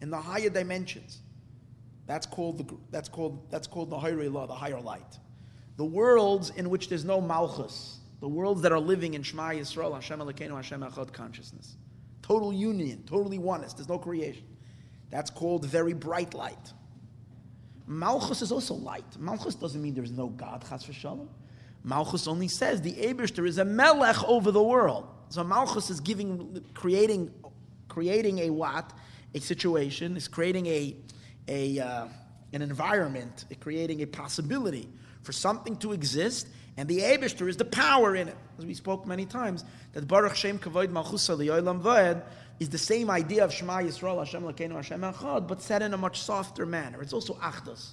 in 0.00 0.08
the 0.10 0.16
higher 0.16 0.48
dimensions. 0.48 1.18
That's 2.06 2.26
called 2.26 2.58
the 2.58 2.76
that's 2.90 3.08
called 3.08 3.50
that's 3.50 3.66
called 3.66 3.90
the 3.90 3.98
higher 3.98 4.30
law, 4.30 4.46
the 4.46 4.54
higher 4.54 4.80
light. 4.80 5.18
The 5.76 5.84
worlds 5.84 6.50
in 6.50 6.70
which 6.70 6.88
there's 6.88 7.04
no 7.04 7.20
malchus, 7.20 7.98
the 8.20 8.28
worlds 8.28 8.62
that 8.62 8.72
are 8.72 8.80
living 8.80 9.14
in 9.14 9.22
Shema 9.22 9.50
Yisrael, 9.50 9.92
Hashem 9.94 10.20
Elokeinu, 10.20 10.54
Hashem 10.54 10.82
Echad 10.82 11.12
consciousness, 11.12 11.76
total 12.22 12.52
union, 12.52 13.02
totally 13.06 13.38
oneness. 13.38 13.72
There's 13.72 13.88
no 13.88 13.98
creation. 13.98 14.44
That's 15.10 15.30
called 15.30 15.66
very 15.66 15.92
bright 15.92 16.34
light. 16.34 16.72
Malchus 17.86 18.40
is 18.42 18.52
also 18.52 18.74
light. 18.74 19.18
Malchus 19.18 19.56
doesn't 19.56 19.82
mean 19.82 19.94
there's 19.94 20.12
no 20.12 20.28
God, 20.28 20.64
Chas 20.68 20.84
v'shalom. 20.86 21.28
Malchus 21.84 22.28
only 22.28 22.48
says 22.48 22.80
the 22.80 22.94
Abishter 22.94 23.46
is 23.46 23.58
a 23.58 23.64
melech 23.64 24.22
over 24.28 24.52
the 24.52 24.62
world. 24.62 25.08
So 25.30 25.42
Malchus 25.42 25.90
is 25.90 26.00
giving, 26.00 26.64
creating, 26.74 27.32
creating 27.92 28.38
a 28.38 28.48
what? 28.48 28.90
A 29.34 29.40
situation, 29.40 30.16
is 30.16 30.26
creating 30.26 30.66
a, 30.66 30.96
a, 31.46 31.78
uh, 31.78 32.06
an 32.54 32.62
environment, 32.62 33.44
creating 33.60 34.00
a 34.00 34.06
possibility 34.06 34.88
for 35.22 35.32
something 35.32 35.76
to 35.76 35.92
exist, 35.92 36.48
and 36.78 36.88
the 36.88 37.00
Abishter 37.00 37.48
is 37.50 37.58
the 37.58 37.66
power 37.66 38.16
in 38.16 38.28
it. 38.28 38.36
As 38.58 38.64
we 38.64 38.72
spoke 38.72 39.06
many 39.06 39.26
times, 39.26 39.64
that 39.92 40.08
Baruch 40.08 40.34
Shem 40.34 40.58
Kavod 40.58 40.90
Malchus 40.90 41.28
Voed 41.28 42.22
is 42.60 42.70
the 42.70 42.78
same 42.78 43.10
idea 43.10 43.44
of 43.44 43.52
Shema 43.52 43.80
Yisrael, 43.80 44.18
Hashem 44.18 44.42
Lakeinu, 44.42 44.76
Hashem 44.76 45.02
Echad, 45.02 45.46
but 45.46 45.60
said 45.60 45.82
in 45.82 45.92
a 45.92 45.98
much 45.98 46.22
softer 46.22 46.64
manner. 46.64 47.02
It's 47.02 47.12
also 47.12 47.34
Achdus. 47.34 47.90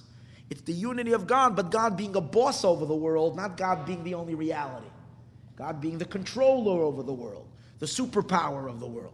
It's 0.48 0.62
the 0.62 0.72
unity 0.72 1.12
of 1.12 1.26
God, 1.26 1.54
but 1.56 1.70
God 1.70 1.98
being 1.98 2.16
a 2.16 2.22
boss 2.22 2.64
over 2.64 2.86
the 2.86 2.96
world, 2.96 3.36
not 3.36 3.58
God 3.58 3.84
being 3.84 4.02
the 4.02 4.14
only 4.14 4.34
reality. 4.34 4.88
God 5.56 5.78
being 5.82 5.98
the 5.98 6.06
controller 6.06 6.82
over 6.82 7.02
the 7.02 7.12
world, 7.12 7.48
the 7.80 7.86
superpower 7.86 8.66
of 8.66 8.80
the 8.80 8.86
world. 8.86 9.12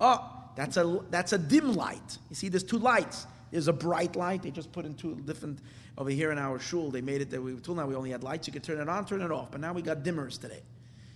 Oh, 0.00 0.34
that's 0.56 0.76
a, 0.76 1.00
that's 1.10 1.32
a 1.32 1.38
dim 1.38 1.74
light. 1.74 2.18
You 2.30 2.36
see, 2.36 2.48
there's 2.48 2.64
two 2.64 2.78
lights. 2.78 3.26
There's 3.50 3.68
a 3.68 3.72
bright 3.72 4.16
light. 4.16 4.42
They 4.42 4.50
just 4.50 4.72
put 4.72 4.84
in 4.84 4.94
two 4.94 5.14
different, 5.24 5.60
over 5.96 6.10
here 6.10 6.30
in 6.30 6.38
our 6.38 6.58
shul, 6.58 6.90
they 6.90 7.00
made 7.00 7.20
it 7.20 7.30
that 7.30 7.40
we, 7.40 7.52
until 7.52 7.74
now 7.74 7.86
we 7.86 7.94
only 7.94 8.10
had 8.10 8.22
lights. 8.22 8.46
You 8.46 8.52
could 8.52 8.64
turn 8.64 8.80
it 8.80 8.88
on, 8.88 9.06
turn 9.06 9.22
it 9.22 9.32
off. 9.32 9.50
But 9.50 9.60
now 9.60 9.72
we 9.72 9.82
got 9.82 10.02
dimmers 10.02 10.40
today. 10.40 10.62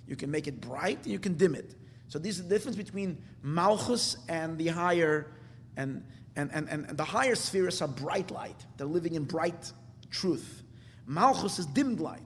You 0.06 0.16
can 0.16 0.30
make 0.30 0.46
it 0.46 0.60
bright 0.60 0.98
and 1.04 1.12
you 1.12 1.18
can 1.18 1.34
dim 1.34 1.54
it. 1.54 1.74
So 2.08 2.18
this 2.18 2.36
is 2.36 2.42
the 2.42 2.48
difference 2.48 2.76
between 2.76 3.22
Malchus 3.42 4.16
and 4.28 4.58
the 4.58 4.68
higher, 4.68 5.28
and 5.76 6.04
and, 6.36 6.50
and, 6.52 6.68
and 6.68 6.96
the 6.96 7.04
higher 7.04 7.34
spheres 7.34 7.82
are 7.82 7.88
bright 7.88 8.30
light. 8.30 8.56
They're 8.76 8.86
living 8.86 9.14
in 9.14 9.24
bright 9.24 9.72
truth. 10.10 10.62
Malchus 11.06 11.58
is 11.58 11.66
dimmed 11.66 12.00
light. 12.00 12.20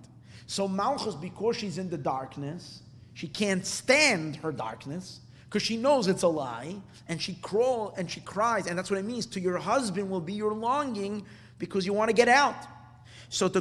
So 0.46 0.68
Malchus, 0.68 1.14
because 1.14 1.56
she's 1.56 1.78
in 1.78 1.90
the 1.90 1.98
darkness, 1.98 2.82
she 3.14 3.26
can't 3.26 3.66
stand 3.66 4.36
her 4.36 4.52
darkness 4.52 5.20
because 5.48 5.62
she 5.62 5.76
knows 5.76 6.08
it's 6.08 6.22
a 6.22 6.28
lie, 6.28 6.76
and 7.08 7.20
she 7.20 7.34
crawl 7.42 7.94
and 7.96 8.10
she 8.10 8.20
cries, 8.20 8.66
and 8.66 8.78
that's 8.78 8.90
what 8.90 8.98
it 8.98 9.04
means. 9.04 9.26
To 9.26 9.40
your 9.40 9.58
husband 9.58 10.10
will 10.10 10.20
be 10.20 10.32
your 10.32 10.52
longing 10.52 11.24
because 11.58 11.86
you 11.86 11.92
want 11.92 12.10
to 12.10 12.14
get 12.14 12.28
out. 12.28 12.56
So 13.28 13.48
to 13.48 13.60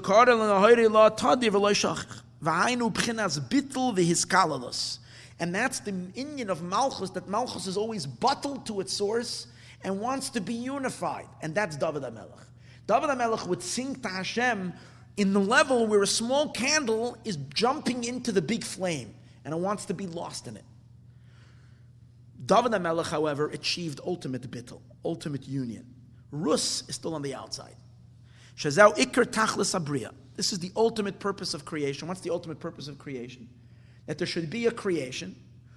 and 5.39 5.53
that's 5.53 5.79
the 5.79 5.93
Indian 6.15 6.49
of 6.49 6.61
Malchus, 6.61 7.09
that 7.11 7.27
Malchus 7.27 7.67
is 7.67 7.77
always 7.77 8.05
bottled 8.05 8.65
to 8.67 8.79
its 8.79 8.93
source 8.93 9.47
and 9.83 9.99
wants 9.99 10.29
to 10.31 10.41
be 10.41 10.53
unified. 10.53 11.27
And 11.41 11.53
that's 11.53 11.75
David 11.75 12.03
HaMelech. 12.03 12.45
David 12.87 13.09
HaMelech 13.09 13.47
would 13.47 13.61
sing 13.61 13.95
to 13.95 14.07
Hashem 14.07 14.73
in 15.17 15.33
the 15.33 15.39
level 15.39 15.87
where 15.87 16.01
a 16.01 16.07
small 16.07 16.49
candle 16.49 17.17
is 17.25 17.37
jumping 17.53 18.03
into 18.05 18.31
the 18.31 18.41
big 18.41 18.63
flame 18.63 19.13
and 19.43 19.53
it 19.53 19.57
wants 19.57 19.85
to 19.85 19.93
be 19.93 20.07
lost 20.07 20.47
in 20.47 20.55
it. 20.55 20.63
David 22.45 22.73
HaMelech, 22.73 23.07
however, 23.07 23.47
achieved 23.47 23.99
ultimate 24.05 24.49
bittul, 24.49 24.81
ultimate 25.03 25.47
union. 25.47 25.85
Rus 26.31 26.83
is 26.87 26.95
still 26.95 27.15
on 27.15 27.21
the 27.21 27.33
outside. 27.33 27.75
Shazau 28.57 28.95
ikr 28.97 29.25
tachlis 29.25 29.79
abriya. 29.79 30.11
This 30.35 30.51
is 30.51 30.59
the 30.59 30.71
ultimate 30.75 31.19
purpose 31.19 31.53
of 31.53 31.65
creation. 31.65 32.07
What's 32.07 32.21
the 32.21 32.31
ultimate 32.31 32.59
purpose 32.59 32.87
of 32.87 32.97
creation? 32.99 33.47
That 34.05 34.17
there 34.17 34.27
should 34.27 34.49
be 34.49 34.67
a 34.67 34.71
creation 34.71 35.35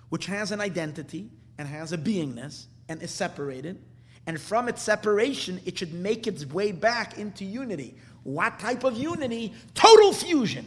which 0.08 0.26
has 0.26 0.52
an 0.52 0.60
identity 0.60 1.30
and 1.58 1.68
has 1.68 1.92
a 1.92 1.98
beingness 1.98 2.66
and 2.88 3.02
is 3.02 3.10
separated, 3.10 3.82
and 4.26 4.40
from 4.40 4.68
its 4.68 4.82
separation, 4.82 5.60
it 5.64 5.78
should 5.78 5.92
make 5.92 6.26
its 6.26 6.44
way 6.46 6.72
back 6.72 7.18
into 7.18 7.44
unity. 7.44 7.96
What 8.22 8.58
type 8.58 8.84
of 8.84 8.96
unity? 8.96 9.54
Total 9.74 10.12
fusion. 10.12 10.66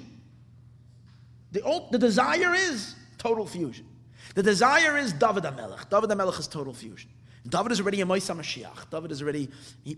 The, 1.51 1.87
the 1.91 1.97
desire 1.97 2.53
is 2.55 2.95
total 3.17 3.45
fusion. 3.45 3.85
The 4.35 4.43
desire 4.43 4.97
is 4.97 5.13
David 5.13 5.43
HaMelech. 5.43 5.89
David 5.89 6.09
HaMelech 6.09 6.39
is 6.39 6.47
total 6.47 6.73
fusion. 6.73 7.09
David 7.47 7.71
is 7.71 7.81
already 7.81 8.01
a 8.01 8.05
Moisa 8.05 8.35
Mashiach. 8.37 8.89
David 8.91 9.11
is 9.11 9.21
already, 9.21 9.49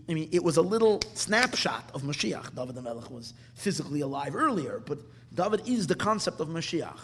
I 0.08 0.14
mean, 0.14 0.28
it 0.32 0.42
was 0.42 0.56
a 0.56 0.62
little 0.62 1.00
snapshot 1.12 1.90
of 1.92 2.02
Mashiach. 2.02 2.54
David 2.54 2.76
HaMelech 2.76 3.10
was 3.10 3.34
physically 3.54 4.00
alive 4.00 4.34
earlier, 4.34 4.82
but 4.84 4.98
David 5.34 5.68
is 5.68 5.86
the 5.86 5.94
concept 5.94 6.40
of 6.40 6.48
Mashiach. 6.48 6.98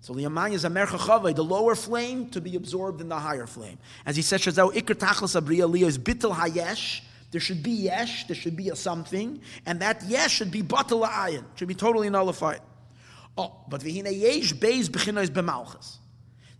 So 0.00 0.14
the 0.14 0.22
Liyaman 0.22 0.52
is 0.52 0.64
a 0.64 0.70
merchachavay, 0.70 1.34
the 1.34 1.44
lower 1.44 1.74
flame 1.74 2.30
to 2.30 2.40
be 2.40 2.56
absorbed 2.56 3.00
in 3.00 3.08
the 3.08 3.18
higher 3.18 3.46
flame. 3.46 3.78
As 4.06 4.16
he 4.16 4.22
says, 4.22 4.40
Shazau 4.40 4.72
abriya 4.72 5.70
liya 5.70 5.86
is 5.86 5.98
bitel 5.98 6.34
hayesh. 6.34 7.02
There 7.30 7.40
should 7.40 7.62
be 7.62 7.72
yesh, 7.72 8.26
there 8.26 8.36
should 8.36 8.56
be 8.56 8.70
a 8.70 8.76
something, 8.76 9.42
and 9.66 9.80
that 9.80 10.02
yesh 10.04 10.32
should 10.32 10.50
be 10.50 10.62
batel 10.62 11.06
ayin, 11.06 11.44
should 11.56 11.68
be 11.68 11.74
totally 11.74 12.08
nullified. 12.08 12.60
Oh, 13.36 13.54
but 13.68 13.82
v'hine 13.82 14.18
yesh 14.18 14.54
beis 14.54 14.88
b'chinois 14.88 15.28
b'malchus. 15.28 15.98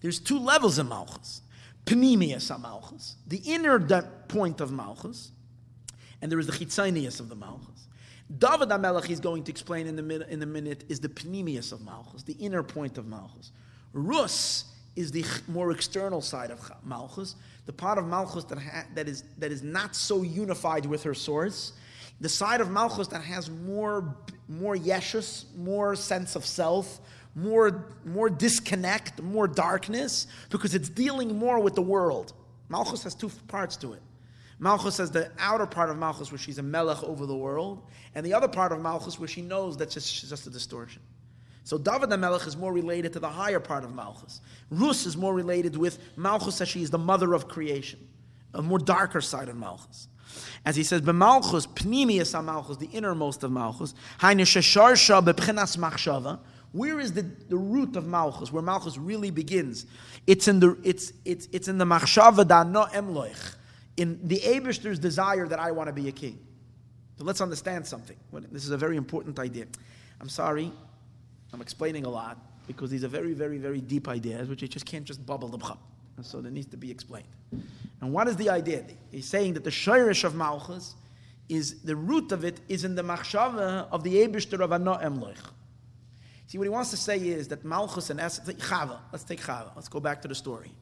There's 0.01 0.19
two 0.19 0.39
levels 0.39 0.79
of 0.79 0.89
malchus. 0.89 1.43
Panemius 1.85 2.51
malchus, 2.61 3.17
the 3.27 3.39
inner 3.39 3.79
point 4.29 4.61
of 4.61 4.71
malchus, 4.71 5.31
and 6.21 6.31
there 6.31 6.39
is 6.39 6.47
the 6.47 6.53
chitzonius 6.53 7.19
of 7.19 7.29
the 7.29 7.35
malchus. 7.35 7.89
David 8.37 8.69
HaMelech, 8.69 9.09
is 9.09 9.21
going 9.21 9.43
to 9.45 9.51
explain 9.51 9.87
in 9.87 9.97
the, 9.97 10.03
minute, 10.03 10.29
in 10.29 10.39
the 10.39 10.47
minute, 10.47 10.85
is 10.89 11.01
the 11.01 11.09
pneumius 11.09 11.73
of 11.73 11.81
Malchus, 11.81 12.23
the 12.23 12.35
inner 12.35 12.63
point 12.63 12.99
of 12.99 13.07
Malchus. 13.07 13.53
Rus 13.95 14.67
is 14.97 15.11
the 15.11 15.25
more 15.47 15.71
external 15.71 16.21
side 16.21 16.51
of 16.51 16.61
Malchus, 16.85 17.37
the 17.65 17.73
part 17.73 17.97
of 17.97 18.07
Malchus 18.07 18.45
that, 18.45 18.59
ha- 18.59 18.85
that, 18.95 19.09
is, 19.09 19.25
that 19.39 19.51
is 19.51 19.63
not 19.63 19.97
so 19.97 20.23
unified 20.23 20.85
with 20.85 21.03
her 21.05 21.15
source, 21.15 21.73
the 22.21 22.29
side 22.29 22.61
of 22.61 22.71
Malchus 22.71 23.09
that 23.09 23.23
has 23.23 23.49
more, 23.49 24.15
more 24.49 24.77
yeshus, 24.77 25.45
more 25.57 25.97
sense 25.97 26.37
of 26.37 26.45
self, 26.45 27.01
more, 27.39 27.87
more 28.05 28.29
disconnect, 28.29 29.23
more 29.23 29.47
darkness, 29.47 30.27
because 30.51 30.75
it's 30.75 30.89
dealing 30.89 31.39
more 31.39 31.61
with 31.61 31.75
the 31.75 31.83
world. 31.83 32.33
Malchus 32.69 33.03
has 33.05 33.15
two 33.15 33.31
parts 33.47 33.77
to 33.77 33.93
it. 33.93 34.03
Malchus 34.59 34.99
has 34.99 35.11
the 35.11 35.31
outer 35.39 35.67
part 35.67 35.89
of 35.89 35.97
Malchus 35.97 36.33
where 36.33 36.39
she's 36.39 36.59
a 36.59 36.63
melech 36.63 37.03
over 37.05 37.27
the 37.27 37.37
world, 37.37 37.83
and 38.15 38.27
the 38.27 38.35
other 38.35 38.49
part 38.49 38.73
of 38.73 38.81
Malchus 38.81 39.19
where 39.19 39.29
she 39.29 39.41
knows 39.41 39.77
that 39.77 39.93
she's 39.93 40.29
just 40.29 40.47
a 40.47 40.51
distortion. 40.51 41.01
So 41.63 41.77
David 41.77 42.09
the 42.09 42.17
Melech 42.17 42.47
is 42.47 42.57
more 42.57 42.73
related 42.73 43.13
to 43.13 43.21
the 43.21 43.29
higher 43.29 43.61
part 43.61 43.85
of 43.85 43.95
Malchus. 43.95 44.41
Rus 44.71 45.05
is 45.05 45.19
more 45.19 45.35
related 45.35 45.77
with 45.77 45.99
Malchus 46.17 46.63
as 46.63 46.69
she 46.69 46.83
is 46.83 46.89
the 46.89 46.99
mother 46.99 47.35
of 47.35 47.47
creation, 47.47 48.09
a 48.55 48.63
more 48.63 48.79
darker 48.79 49.21
side 49.21 49.51
of 49.51 49.57
Malchus. 49.57 50.09
As 50.65 50.77
he 50.77 50.83
says, 50.83 51.03
B'Malchus, 51.03 51.67
Pnimius 51.69 52.43
Malchus, 52.43 52.79
the 52.79 52.87
innermost 52.87 53.45
of 53.45 53.53
Malchus, 53.53 53.95
Haine 54.21 54.39
Shesharsha 54.39 55.23
B'Pchinas 55.23 55.77
Machshava, 55.77 56.39
where 56.73 57.01
is 57.01 57.13
the, 57.13 57.23
the 57.23 57.57
root 57.57 57.97
of 57.97 58.07
Malchus, 58.07 58.53
where 58.53 58.63
Malchus 58.63 58.99
really 58.99 59.31
begins? 59.31 59.87
It's 60.27 60.49
in 60.49 60.61
the, 60.61 60.79
it's, 60.85 61.13
it's, 61.25 61.49
it's 61.53 61.69
in 61.69 61.79
the 61.79 61.85
Machshava 61.85 62.47
da 62.47 62.63
no 62.63 62.85
emloich 62.87 63.55
in 63.97 64.21
the 64.27 64.39
Abishter's 64.39 64.99
desire 64.99 65.49
that 65.49 65.59
I 65.59 65.73
want 65.73 65.89
to 65.89 65.93
be 65.93 66.09
a 66.09 66.13
king. 66.13 66.39
So 67.19 67.25
let's 67.25 67.41
understand 67.41 67.87
something. 67.87 68.17
This 68.53 68.65
is 68.65 68.71
a 68.71 68.77
very 68.77 68.97
important 68.97 69.39
idea. 69.39 69.67
I'm 70.21 70.29
sorry, 70.29 70.71
I'm 71.53 71.61
explaining 71.61 72.05
a 72.05 72.09
lot. 72.09 72.39
because 72.69 72.91
these 72.91 73.03
are 73.03 73.09
very, 73.09 73.33
very, 73.33 73.59
very 73.59 73.81
deep 73.81 74.07
ideas, 74.07 74.49
which 74.49 74.63
you 74.63 74.69
just 74.69 74.87
can't 74.87 75.05
just 75.05 75.27
bubble 75.27 75.49
them 75.49 75.63
up. 75.65 75.81
And 76.17 76.25
so 76.25 76.41
there 76.41 76.53
needs 76.53 76.69
to 76.69 76.77
be 76.77 76.91
explained. 76.91 77.27
And 78.01 78.13
what 78.13 78.29
is 78.29 78.37
the 78.37 78.51
idea? 78.51 78.85
He's 79.11 79.27
saying 79.27 79.55
that 79.55 79.65
the 79.65 79.71
shirish 79.71 80.23
of 80.23 80.37
Malchus 80.37 80.95
is 81.49 81.81
the 81.81 81.97
root 81.97 82.31
of 82.31 82.45
it 82.45 82.61
is 82.69 82.85
in 82.85 82.95
the 82.95 83.03
machshava 83.03 83.89
of 83.91 84.05
the 84.05 84.15
Ebishter 84.17 84.61
of 84.61 84.73
Ano 84.73 84.95
Emloich. 84.99 85.39
See, 86.49 86.57
what 86.57 86.65
he 86.65 86.71
wants 86.71 86.91
to 86.93 86.97
say 86.97 87.19
is 87.19 87.49
that 87.49 87.63
Malchus 87.63 88.09
and 88.09 88.19
essence, 88.19 88.49
Chava, 88.63 89.01
let's 89.13 89.23
take 89.23 89.39
Chava, 89.39 89.71
let's 89.77 89.89
go 89.89 90.01
back 90.01 90.23
to 90.23 90.29
the 90.29 90.35
story. 90.35 90.73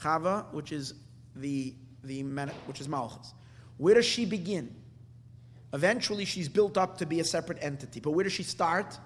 Chava, 0.00 0.44
which 0.52 0.70
is 0.70 0.94
the, 1.34 1.74
the 2.04 2.22
which 2.66 2.80
is 2.80 2.88
Malchus. 2.88 3.34
Where 3.76 3.96
does 3.96 4.06
she 4.06 4.24
begin? 4.24 4.72
Eventually, 5.72 6.24
she's 6.24 6.48
built 6.48 6.78
up 6.78 6.98
to 6.98 7.06
be 7.06 7.18
a 7.18 7.24
separate 7.24 7.58
entity. 7.60 7.98
But 7.98 8.12
where 8.12 8.22
does 8.22 8.34
she 8.34 8.44
start? 8.44 8.96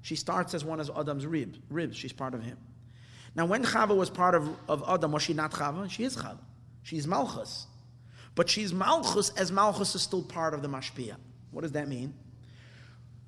She 0.00 0.16
starts 0.16 0.54
as 0.54 0.64
one 0.64 0.80
of 0.80 0.90
Adam's 0.96 1.26
ribs. 1.26 1.58
Ribs. 1.68 1.94
She's 1.94 2.12
part 2.12 2.32
of 2.32 2.42
him. 2.42 2.56
Now, 3.34 3.44
when 3.44 3.62
Chava 3.62 3.94
was 3.94 4.08
part 4.08 4.34
of, 4.34 4.48
of 4.70 4.82
Adam, 4.88 5.12
was 5.12 5.24
she 5.24 5.34
not 5.34 5.52
Chava? 5.52 5.90
She 5.90 6.04
is 6.04 6.16
Chava. 6.16 6.40
She's 6.84 7.06
Malchus. 7.06 7.66
But 8.34 8.48
she's 8.48 8.72
Malchus 8.72 9.28
as 9.36 9.52
Malchus 9.52 9.94
is 9.94 10.00
still 10.00 10.22
part 10.22 10.54
of 10.54 10.62
the 10.62 10.68
Mashpia. 10.68 11.16
What 11.50 11.62
does 11.62 11.72
that 11.72 11.86
mean? 11.86 12.14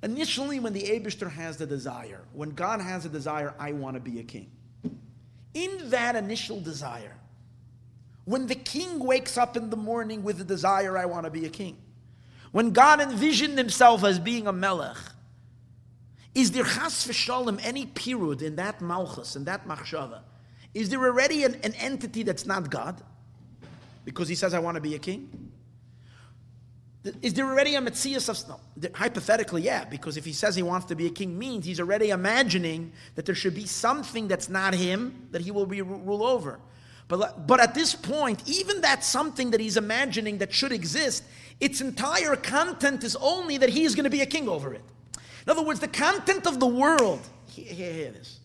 Initially, 0.01 0.59
when 0.59 0.73
the 0.73 0.83
Abishter 0.83 1.29
has 1.29 1.57
the 1.57 1.65
desire, 1.65 2.21
when 2.33 2.51
God 2.51 2.79
has 2.79 3.05
a 3.05 3.09
desire, 3.09 3.53
I 3.59 3.73
want 3.73 3.95
to 3.95 3.99
be 3.99 4.19
a 4.19 4.23
king. 4.23 4.49
In 5.53 5.89
that 5.89 6.15
initial 6.15 6.61
desire, 6.61 7.15
when 8.23 8.47
the 8.47 8.55
king 8.55 8.99
wakes 8.99 9.37
up 9.37 9.57
in 9.57 9.69
the 9.69 9.75
morning 9.75 10.23
with 10.23 10.37
the 10.37 10.43
desire, 10.43 10.97
I 10.97 11.05
want 11.05 11.25
to 11.25 11.31
be 11.31 11.45
a 11.45 11.49
king, 11.49 11.77
when 12.51 12.71
God 12.71 13.01
envisioned 13.01 13.57
himself 13.57 14.03
as 14.03 14.19
being 14.19 14.47
a 14.47 14.53
melech, 14.53 14.97
is 16.33 16.51
there 16.51 16.63
chas 16.63 17.07
v'shalom 17.07 17.59
any 17.63 17.87
period 17.87 18.41
in 18.41 18.55
that 18.55 18.81
malchus, 18.81 19.35
in 19.35 19.45
that 19.45 19.67
machshava? 19.67 20.21
Is 20.73 20.89
there 20.89 21.03
already 21.03 21.43
an, 21.43 21.55
an 21.63 21.73
entity 21.73 22.23
that's 22.23 22.45
not 22.45 22.69
God? 22.69 23.01
Because 24.05 24.27
he 24.27 24.35
says, 24.35 24.53
I 24.53 24.59
want 24.59 24.75
to 24.75 24.81
be 24.81 24.95
a 24.95 24.99
king? 24.99 25.48
Is 27.21 27.33
there 27.33 27.45
already 27.45 27.75
a 27.75 27.81
Metzias 27.81 28.27
of 28.27 28.49
no? 28.49 28.89
Hypothetically, 28.93 29.61
yeah, 29.61 29.85
because 29.85 30.17
if 30.17 30.25
he 30.25 30.33
says 30.33 30.55
he 30.55 30.63
wants 30.63 30.85
to 30.87 30.95
be 30.95 31.07
a 31.07 31.09
king, 31.09 31.39
means 31.39 31.65
he's 31.65 31.79
already 31.79 32.09
imagining 32.09 32.91
that 33.15 33.25
there 33.25 33.35
should 33.35 33.55
be 33.55 33.65
something 33.65 34.27
that's 34.27 34.49
not 34.49 34.73
him 34.73 35.27
that 35.31 35.41
he 35.41 35.51
will 35.51 35.65
be 35.65 35.81
rule 35.81 36.23
over. 36.23 36.59
But, 37.07 37.47
but 37.47 37.59
at 37.59 37.73
this 37.73 37.95
point, 37.95 38.43
even 38.47 38.81
that 38.81 39.03
something 39.03 39.51
that 39.51 39.61
he's 39.61 39.77
imagining 39.77 40.39
that 40.39 40.53
should 40.53 40.73
exist, 40.73 41.23
its 41.59 41.79
entire 41.81 42.35
content 42.35 43.03
is 43.03 43.15
only 43.15 43.57
that 43.57 43.69
he 43.69 43.83
is 43.83 43.95
going 43.95 44.03
to 44.03 44.09
be 44.09 44.21
a 44.21 44.27
king 44.27 44.49
over 44.49 44.73
it. 44.73 44.83
In 45.15 45.51
other 45.51 45.63
words, 45.63 45.79
the 45.79 45.87
content 45.87 46.45
of 46.45 46.59
the 46.59 46.67
world, 46.67 47.21
hear, 47.47 47.73
hear, 47.73 47.93
hear 47.93 48.11
this. 48.11 48.38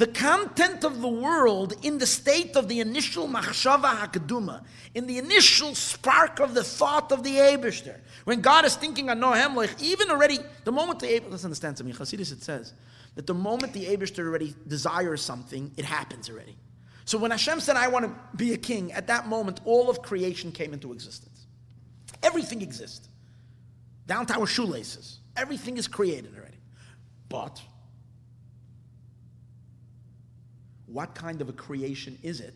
The 0.00 0.06
content 0.06 0.82
of 0.82 1.02
the 1.02 1.08
world 1.08 1.74
in 1.82 1.98
the 1.98 2.06
state 2.06 2.56
of 2.56 2.68
the 2.68 2.80
initial 2.80 3.28
machshava 3.28 3.94
hakaduma, 3.96 4.64
in 4.94 5.06
the 5.06 5.18
initial 5.18 5.74
spark 5.74 6.40
of 6.40 6.54
the 6.54 6.64
thought 6.64 7.12
of 7.12 7.22
the 7.22 7.34
Abishter, 7.36 7.98
when 8.24 8.40
God 8.40 8.64
is 8.64 8.74
thinking 8.74 9.10
on 9.10 9.20
Nohem, 9.20 9.54
like 9.54 9.74
even 9.82 10.10
already, 10.10 10.38
the 10.64 10.72
moment 10.72 11.00
the 11.00 11.06
Abishter, 11.06 11.30
let's 11.30 11.44
understand 11.44 11.76
something, 11.76 11.94
Chassidus 11.94 12.32
it 12.32 12.42
says, 12.42 12.72
that 13.14 13.26
the 13.26 13.34
moment 13.34 13.74
the 13.74 13.94
Abishter 13.94 14.20
already 14.20 14.54
desires 14.66 15.20
something, 15.20 15.70
it 15.76 15.84
happens 15.84 16.30
already. 16.30 16.56
So 17.04 17.18
when 17.18 17.30
Hashem 17.30 17.60
said, 17.60 17.76
I 17.76 17.88
want 17.88 18.06
to 18.06 18.36
be 18.38 18.54
a 18.54 18.56
king, 18.56 18.92
at 18.92 19.06
that 19.08 19.28
moment, 19.28 19.60
all 19.66 19.90
of 19.90 20.00
creation 20.00 20.50
came 20.50 20.72
into 20.72 20.94
existence. 20.94 21.44
Everything 22.22 22.62
exists, 22.62 23.06
down 24.06 24.24
to 24.24 24.38
our 24.38 24.46
shoelaces. 24.46 25.18
Everything 25.36 25.76
is 25.76 25.86
created 25.86 26.34
already. 26.34 26.56
But 27.28 27.60
what 30.92 31.14
kind 31.14 31.40
of 31.40 31.48
a 31.48 31.52
creation 31.52 32.18
is 32.22 32.40
it? 32.40 32.54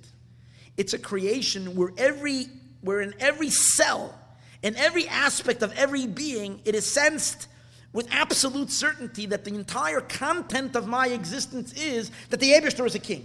It's 0.77 0.93
a 0.93 0.99
creation 0.99 1.77
where 1.77 1.91
every 1.97 2.47
where 2.81 3.01
in 3.01 3.15
every 3.19 3.49
cell, 3.49 4.15
in 4.63 4.77
every 4.77 5.09
aspect 5.09 5.63
of 5.63 5.73
every 5.73 6.07
being, 6.07 6.61
it 6.65 6.75
is 6.75 6.91
sensed 6.93 7.49
with 7.95 8.07
absolute 8.11 8.71
certainty 8.71 9.25
that 9.27 9.45
the 9.45 9.55
entire 9.55 10.01
content 10.01 10.77
of 10.77 10.87
my 10.87 11.07
existence 11.09 11.73
is 11.75 12.11
that 12.29 12.41
the 12.41 12.51
Abishter 12.51 12.85
is 12.85 12.95
a 12.95 12.99
king. 12.99 13.25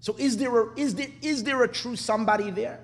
So 0.00 0.14
is 0.18 0.36
there 0.36 0.56
a, 0.60 0.74
is 0.78 0.94
there 0.94 1.08
is 1.22 1.44
there 1.44 1.62
a 1.62 1.68
true 1.68 1.96
somebody 1.96 2.50
there? 2.50 2.80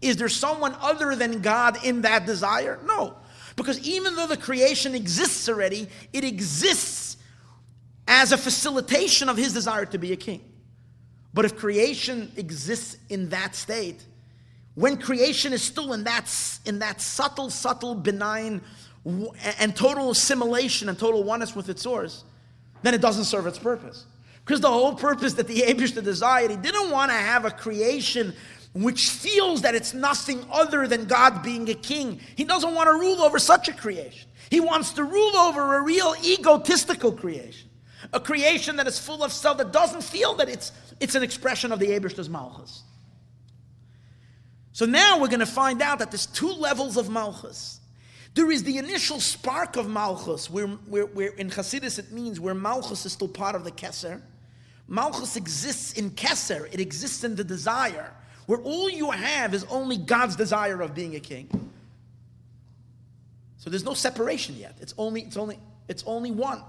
Is 0.00 0.16
there 0.16 0.28
someone 0.28 0.74
other 0.80 1.14
than 1.16 1.40
God 1.40 1.84
in 1.84 2.02
that 2.02 2.26
desire? 2.26 2.78
No. 2.84 3.16
Because 3.56 3.80
even 3.80 4.14
though 4.14 4.26
the 4.26 4.36
creation 4.36 4.94
exists 4.94 5.48
already, 5.48 5.88
it 6.12 6.24
exists 6.24 7.16
as 8.06 8.32
a 8.32 8.38
facilitation 8.38 9.28
of 9.28 9.36
his 9.36 9.52
desire 9.52 9.84
to 9.86 9.98
be 9.98 10.12
a 10.12 10.16
king. 10.16 10.47
But 11.34 11.44
if 11.44 11.56
creation 11.56 12.32
exists 12.36 12.96
in 13.08 13.28
that 13.30 13.54
state, 13.54 14.02
when 14.74 14.96
creation 14.96 15.52
is 15.52 15.62
still 15.62 15.92
in 15.92 16.04
that, 16.04 16.32
in 16.64 16.78
that 16.78 17.00
subtle, 17.00 17.50
subtle, 17.50 17.94
benign, 17.94 18.60
and 19.58 19.74
total 19.74 20.10
assimilation 20.10 20.88
and 20.88 20.98
total 20.98 21.24
oneness 21.24 21.54
with 21.56 21.68
its 21.68 21.82
source, 21.82 22.24
then 22.82 22.94
it 22.94 23.00
doesn't 23.00 23.24
serve 23.24 23.46
its 23.46 23.58
purpose. 23.58 24.06
Because 24.44 24.60
the 24.60 24.70
whole 24.70 24.94
purpose 24.94 25.34
that 25.34 25.46
the 25.46 25.60
Abishta 25.66 26.02
desired, 26.02 26.50
he 26.50 26.56
didn't 26.56 26.90
want 26.90 27.10
to 27.10 27.16
have 27.16 27.44
a 27.44 27.50
creation 27.50 28.34
which 28.74 29.10
feels 29.10 29.62
that 29.62 29.74
it's 29.74 29.94
nothing 29.94 30.44
other 30.50 30.86
than 30.86 31.06
God 31.06 31.42
being 31.42 31.68
a 31.70 31.74
king. 31.74 32.20
He 32.36 32.44
doesn't 32.44 32.74
want 32.74 32.88
to 32.88 32.94
rule 32.94 33.20
over 33.22 33.38
such 33.38 33.68
a 33.68 33.72
creation. 33.72 34.28
He 34.50 34.60
wants 34.60 34.92
to 34.92 35.04
rule 35.04 35.36
over 35.36 35.76
a 35.76 35.82
real 35.82 36.14
egotistical 36.24 37.12
creation, 37.12 37.68
a 38.12 38.20
creation 38.20 38.76
that 38.76 38.86
is 38.86 38.98
full 38.98 39.22
of 39.24 39.32
self, 39.32 39.58
that 39.58 39.72
doesn't 39.72 40.02
feel 40.02 40.34
that 40.34 40.48
it's, 40.48 40.72
it's 41.00 41.14
an 41.14 41.22
expression 41.22 41.72
of 41.72 41.78
the 41.78 41.88
Abishta's 41.88 42.28
Malchus. 42.28 42.82
So 44.72 44.86
now 44.86 45.20
we're 45.20 45.28
going 45.28 45.40
to 45.40 45.46
find 45.46 45.82
out 45.82 45.98
that 45.98 46.10
there's 46.10 46.26
two 46.26 46.52
levels 46.52 46.96
of 46.96 47.10
Malchus. 47.10 47.80
There 48.34 48.50
is 48.50 48.62
the 48.62 48.78
initial 48.78 49.20
spark 49.20 49.76
of 49.76 49.88
Malchus, 49.88 50.48
where, 50.48 50.66
where, 50.66 51.06
where 51.06 51.30
in 51.30 51.50
Hasidus 51.50 51.98
it 51.98 52.12
means 52.12 52.38
where 52.38 52.54
Malchus 52.54 53.04
is 53.04 53.12
still 53.12 53.28
part 53.28 53.56
of 53.56 53.64
the 53.64 53.72
Kesser. 53.72 54.20
Malchus 54.86 55.36
exists 55.36 55.94
in 55.94 56.10
Kesser, 56.12 56.72
it 56.72 56.80
exists 56.80 57.24
in 57.24 57.34
the 57.34 57.44
desire 57.44 58.12
where 58.48 58.60
all 58.60 58.88
you 58.88 59.10
have 59.10 59.52
is 59.52 59.64
only 59.64 59.98
God's 59.98 60.34
desire 60.34 60.80
of 60.80 60.94
being 60.94 61.14
a 61.16 61.20
king. 61.20 61.50
So 63.58 63.68
there's 63.68 63.84
no 63.84 63.92
separation 63.92 64.56
yet. 64.56 64.74
It's 64.80 64.94
only, 64.96 65.20
it's 65.20 65.36
only, 65.36 65.58
it's 65.86 66.02
only 66.06 66.30
one. 66.30 66.62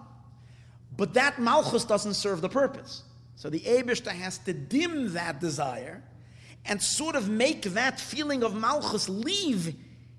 But 0.98 1.14
that 1.14 1.40
malchus 1.40 1.86
doesn't 1.86 2.16
serve 2.16 2.42
the 2.42 2.50
purpose. 2.50 3.04
So 3.40 3.50
the 3.50 3.62
Abishta 3.62 4.12
has 4.12 4.38
to 4.40 4.54
dim 4.54 5.14
that 5.14 5.40
desire 5.40 6.04
and 6.66 6.82
sort 6.82 7.16
of 7.16 7.30
make 7.30 7.62
that 7.62 7.98
feeling 7.98 8.44
of 8.44 8.54
malchus 8.54 9.08
leave 9.08 9.74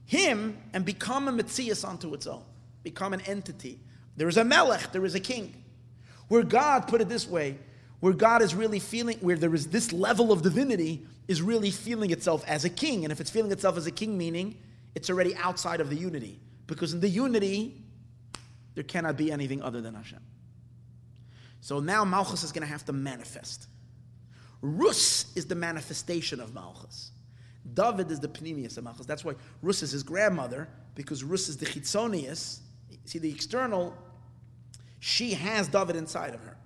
him 0.07 0.57
and 0.73 0.87
become 0.87 1.29
a 1.29 1.31
mitzias 1.31 1.87
unto 1.87 2.15
its 2.15 2.27
own, 2.27 2.43
become 2.83 3.13
an 3.13 3.21
entity. 3.21 3.79
There 4.17 4.27
is 4.27 4.39
a 4.39 4.45
melech, 4.45 4.93
there 4.93 5.05
is 5.05 5.15
a 5.15 5.21
king. 5.21 5.63
Where 6.29 6.43
God, 6.43 6.89
put 6.89 7.03
it 7.03 7.11
this 7.11 7.29
way, 7.29 7.59
where 8.01 8.15
God 8.15 8.41
is 8.41 8.55
really 8.55 8.79
feeling, 8.79 9.19
where 9.19 9.37
there 9.37 9.55
is 9.55 9.67
this 9.67 9.93
level 9.93 10.33
of 10.33 10.41
divinity, 10.41 11.07
is 11.29 11.43
really 11.43 11.71
feeling 11.71 12.13
itself 12.13 12.43
as 12.49 12.65
a 12.65 12.71
king. 12.71 13.05
And 13.05 13.13
if 13.13 13.21
it's 13.21 13.29
feeling 13.29 13.53
itself 13.53 13.77
as 13.77 13.87
a 13.87 13.91
king, 13.91 14.17
meaning 14.17 14.57
it's 14.95 15.11
already 15.11 15.37
outside 15.37 15.83
of 15.83 15.91
the 15.91 15.97
unity. 15.97 16.41
Because 16.67 16.95
in 16.95 17.01
the 17.01 17.09
unity, 17.09 17.85
there 18.75 18.85
cannot 18.85 19.19
be 19.19 19.31
anything 19.31 19.61
other 19.61 19.83
than 19.83 19.95
Hashem. 19.95 20.21
So 21.61 21.81
now 21.81 22.05
Malchus 22.05 22.43
is 22.43 22.53
going 22.53 22.67
to 22.67 22.73
have 22.73 22.85
to 22.87 22.93
manifest. 22.93 23.67
Rus 24.63 25.35
is 25.37 25.47
the 25.47 25.55
manifestation 25.55 26.41
of 26.41 26.55
Malchus. 26.55 27.13
David 27.75 28.11
is 28.11 28.21
the 28.21 28.29
Pneumius 28.29 28.79
of 28.79 28.85
Malchus. 28.85 29.07
That's 29.07 29.25
why 29.25 29.35
Rus 29.63 29.83
is 29.83 29.93
his 29.93 30.03
grandmother, 30.03 30.69
because 30.95 31.23
Rus 31.23 31.49
is 31.49 31.57
the 31.57 31.67
Chitzonius. 31.67 32.61
See, 33.05 33.19
the 33.19 33.31
external, 33.31 33.95
she 34.99 35.33
has 35.35 35.69
David 35.69 35.97
inside 35.97 36.35
of 36.35 36.41
her. 36.43 36.57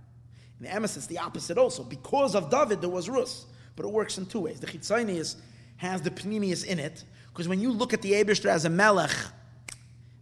The 0.61 0.68
emes, 0.68 0.97
it's 0.97 1.07
the 1.07 1.18
opposite 1.18 1.59
also. 1.59 1.82
Because 1.82 2.34
of 2.34 2.51
David, 2.51 2.80
there 2.80 2.90
was 2.90 3.09
Rus. 3.09 3.47
But 3.76 3.86
it 3.86 3.92
works 3.92 4.18
in 4.18 4.26
two 4.26 4.40
ways. 4.40 4.61
The 4.61 4.66
Chitzonius 4.66 5.36
has 5.76 6.01
the 6.01 6.11
Pneumius 6.11 6.64
in 6.64 6.78
it, 6.78 7.05
because 7.28 7.49
when 7.49 7.61
you 7.61 7.72
look 7.72 7.92
at 7.92 8.01
the 8.03 8.12
Abishter 8.12 8.47
as 8.47 8.64
a 8.64 8.70
Melech, 8.70 9.11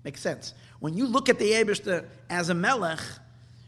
makes 0.05 0.21
sense. 0.21 0.55
When 0.81 0.95
you 0.95 1.07
look 1.07 1.29
at 1.29 1.39
the 1.39 1.53
Abishter 1.53 2.07
as 2.31 2.49
a 2.49 2.55
Melech, 2.55 3.01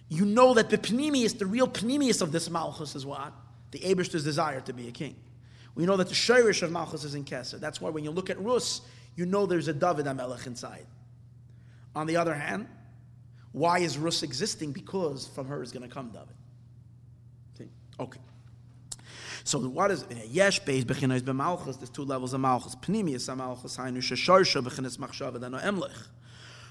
you 0.09 0.25
know 0.25 0.55
that 0.55 0.71
the 0.71 0.79
Pneumius, 0.79 1.39
the 1.39 1.47
real 1.47 1.69
Pneumius 1.69 2.23
of 2.23 2.33
this 2.33 2.51
Malchus 2.51 2.95
is 2.95 3.07
what? 3.07 3.33
The 3.71 3.81
Abishter's 3.81 4.25
desire 4.25 4.61
to 4.63 4.73
be 4.73 4.89
a 4.89 4.93
king. 4.93 5.17
We 5.75 5.87
know 5.87 5.97
that 5.97 6.09
the 6.09 6.15
Shirish 6.15 6.63
of 6.63 6.71
Malchus 6.71 7.05
is 7.05 7.15
in 7.15 7.25
Kesser. 7.25 7.59
That's 7.59 7.81
why 7.81 7.91
when 7.91 8.05
you 8.05 8.11
look 8.11 8.31
at 8.31 8.41
Rus, 8.41 8.83
you 9.17 9.27
know 9.27 9.47
there's 9.47 9.69
a 9.69 9.73
David 9.73 10.07
HaMelech 10.07 10.47
inside. 10.47 10.87
On 11.97 12.07
the 12.07 12.17
other 12.17 12.35
hand, 12.35 12.69
why 13.53 13.81
is 13.81 13.99
Rus 13.99 14.23
existing? 14.23 14.73
Because 14.73 15.27
from 15.27 15.49
her 15.49 15.63
is 15.63 15.73
going 15.73 15.89
to 15.89 15.93
come 15.93 16.11
David. 16.11 16.35
Okay. 18.01 18.21
So 19.45 19.59
what 19.61 19.91
is 19.91 20.05
yesh 20.29 20.63
beis 20.63 20.85
bechinos 20.85 21.21
b'malchus? 21.21 21.79
There's 21.79 21.91
two 21.91 22.05
levels 22.05 22.33
of 22.33 22.41
malchus. 22.41 22.75
Pnimius 22.77 23.35
malchus 23.37 23.77
hainu 23.77 23.99
shesharsha 23.99 24.63
bechinos 24.63 24.99
machshava 24.99 25.41
dano 25.41 25.59
emlich. 25.59 26.09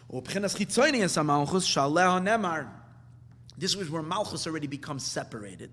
Or 0.10 0.22
bechinos 0.22 0.58
chitzonius 0.58 1.24
malchus 1.24 1.68
shaleh 1.68 2.22
nemar. 2.22 2.68
This 3.58 3.76
was 3.76 3.90
where 3.90 4.02
Malchus 4.02 4.48
already 4.48 4.68
becomes 4.68 5.06
separated. 5.06 5.72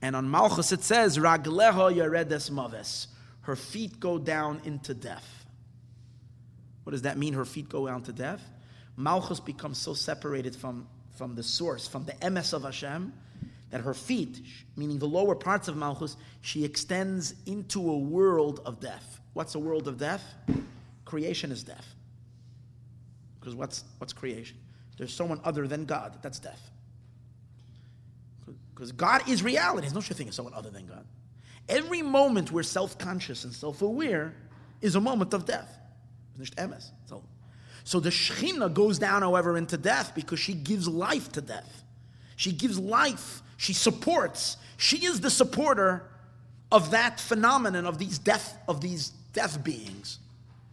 And 0.00 0.14
on 0.14 0.30
Malchus 0.30 0.72
it 0.72 0.82
says, 0.82 1.18
Ragleho 1.18 1.94
yaredes 1.94 2.50
maves. 2.50 3.06
Her 3.42 3.56
feet 3.56 3.98
go 3.98 4.18
down 4.18 4.60
into 4.64 4.94
death. 4.94 5.44
What 6.84 6.92
does 6.92 7.02
that 7.02 7.18
mean? 7.18 7.34
Her 7.34 7.44
feet 7.44 7.68
go 7.68 7.86
down 7.86 8.02
to 8.04 8.12
death? 8.12 8.42
Malchus 8.96 9.40
becomes 9.40 9.78
so 9.78 9.94
separated 9.94 10.54
from, 10.54 10.86
from 11.16 11.34
the 11.34 11.42
source, 11.42 11.88
from 11.88 12.04
the 12.04 12.12
emes 12.14 12.52
of 12.52 12.62
Hashem, 12.62 13.12
that 13.70 13.80
her 13.80 13.94
feet, 13.94 14.40
meaning 14.76 14.98
the 14.98 15.06
lower 15.06 15.34
parts 15.34 15.68
of 15.68 15.76
Malchus, 15.76 16.16
she 16.40 16.64
extends 16.64 17.34
into 17.46 17.90
a 17.90 17.98
world 17.98 18.60
of 18.66 18.80
death. 18.80 19.20
What's 19.32 19.54
a 19.54 19.58
world 19.58 19.88
of 19.88 19.98
death? 19.98 20.22
Creation 21.04 21.50
is 21.50 21.62
death. 21.62 21.86
Because 23.40 23.54
what's, 23.54 23.84
what's 23.98 24.12
creation? 24.12 24.58
There's 24.98 25.14
someone 25.14 25.40
other 25.42 25.66
than 25.66 25.84
God. 25.84 26.18
That's 26.22 26.38
death. 26.38 26.71
Because 28.82 28.90
God 28.90 29.28
is 29.28 29.44
reality. 29.44 29.82
There's 29.82 29.94
no 29.94 30.00
such 30.00 30.16
thing 30.16 30.28
as 30.28 30.34
someone 30.34 30.54
other 30.54 30.68
than 30.68 30.86
God. 30.86 31.06
Every 31.68 32.02
moment 32.02 32.50
we're 32.50 32.64
self 32.64 32.98
conscious 32.98 33.44
and 33.44 33.52
self 33.52 33.80
aware 33.80 34.34
is 34.80 34.96
a 34.96 35.00
moment 35.00 35.32
of 35.34 35.46
death. 35.46 35.78
So, 37.06 37.22
so 37.84 38.00
the 38.00 38.10
Shekhinah 38.10 38.74
goes 38.74 38.98
down, 38.98 39.22
however, 39.22 39.56
into 39.56 39.76
death 39.76 40.16
because 40.16 40.40
she 40.40 40.52
gives 40.52 40.88
life 40.88 41.30
to 41.30 41.40
death. 41.40 41.84
She 42.34 42.50
gives 42.50 42.76
life. 42.76 43.42
She 43.56 43.72
supports. 43.72 44.56
She 44.78 45.06
is 45.06 45.20
the 45.20 45.30
supporter 45.30 46.10
of 46.72 46.90
that 46.90 47.20
phenomenon 47.20 47.86
of 47.86 47.98
these 47.98 48.18
death 48.18 48.58
of 48.66 48.80
these 48.80 49.10
death 49.32 49.62
beings, 49.62 50.18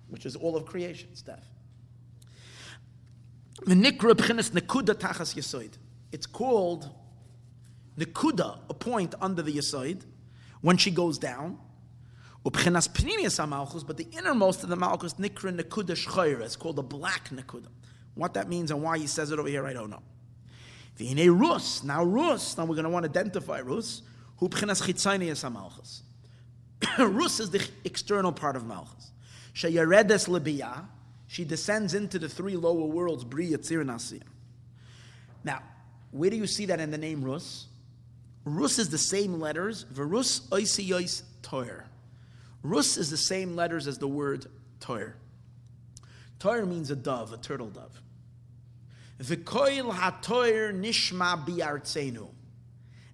which 0.08 0.26
is 0.26 0.36
all 0.36 0.58
of 0.58 0.66
creation's 0.66 1.22
death. 1.22 1.48
It's 6.12 6.26
called 6.26 6.90
Nikuda, 8.00 8.60
a 8.70 8.74
point 8.74 9.14
under 9.22 9.42
the 9.42 9.52
Yasoid, 9.52 10.04
when 10.62 10.78
she 10.78 10.92
goes 10.92 11.18
down. 11.18 11.58
But 12.44 12.54
the 12.54 14.08
innermost 14.12 14.64
of 14.64 14.70
the 14.70 14.76
Malchus, 14.76 15.16
Nikra 15.16 15.60
Nikuda 15.60 15.92
Shchayra, 15.92 16.44
is 16.44 16.56
called 16.56 16.80
a 16.80 16.84
black 16.84 17.30
Nikuda. 17.30 17.68
What 18.16 18.34
that 18.34 18.48
means 18.48 18.72
and 18.72 18.82
why 18.82 18.98
he 18.98 19.08
says 19.08 19.32
it 19.32 19.40
over 19.40 19.50
here, 19.50 19.66
I 19.66 19.74
don't 19.74 19.90
know. 19.90 20.02
V'hinei 20.98 21.38
Rus, 21.38 21.84
now 21.84 22.04
Rus, 22.04 22.58
now 22.58 22.66
we're 22.66 22.76
going 22.76 22.84
to 22.84 22.90
want 22.90 23.04
to 23.04 23.10
identify 23.10 23.60
Rus, 23.60 24.02
who 24.38 24.50
Pchinas 24.50 24.82
Chitzaynias 24.82 25.50
Malchus. 25.52 26.04
Rus 26.98 27.40
is 27.40 27.52
the 27.52 27.66
external 27.86 28.32
part 28.32 28.56
of 28.56 28.66
Malchus. 28.66 29.12
Sheyaredes 29.54 30.28
Libiyah, 30.28 30.86
she 31.28 31.46
descends 31.46 31.94
into 31.94 32.20
the 32.20 32.28
three 32.28 32.56
lower 32.56 32.86
worlds, 32.86 33.24
Bri, 33.24 33.52
Yitzir, 33.52 33.82
and 33.82 34.24
Now, 35.44 35.62
where 36.12 36.30
do 36.30 36.36
you 36.36 36.48
see 36.48 36.66
that 36.66 36.80
in 36.80 36.92
the 36.92 36.98
name 36.98 37.24
Rus? 37.24 37.69
Rus 38.56 38.80
is 38.80 38.90
the 38.90 38.98
same 38.98 39.40
letters, 39.40 39.84
Verus 39.84 40.48
Oisiyos 40.50 41.24
Toir. 41.44 41.86
Rus 42.64 42.98
is 42.98 43.10
the 43.10 43.18
same 43.18 43.56
letters 43.56 43.88
as 43.88 44.00
the 44.00 44.08
word 44.08 44.48
Toir. 44.80 45.14
Toir 46.40 46.66
means 46.66 46.90
a 46.90 46.96
dove, 46.96 47.32
a 47.32 47.38
turtle 47.38 47.70
dove. 47.70 48.02
V'koil 49.22 49.94
hatoir 49.94 50.74
nishma 50.74 51.46
biartzenu. 51.46 52.28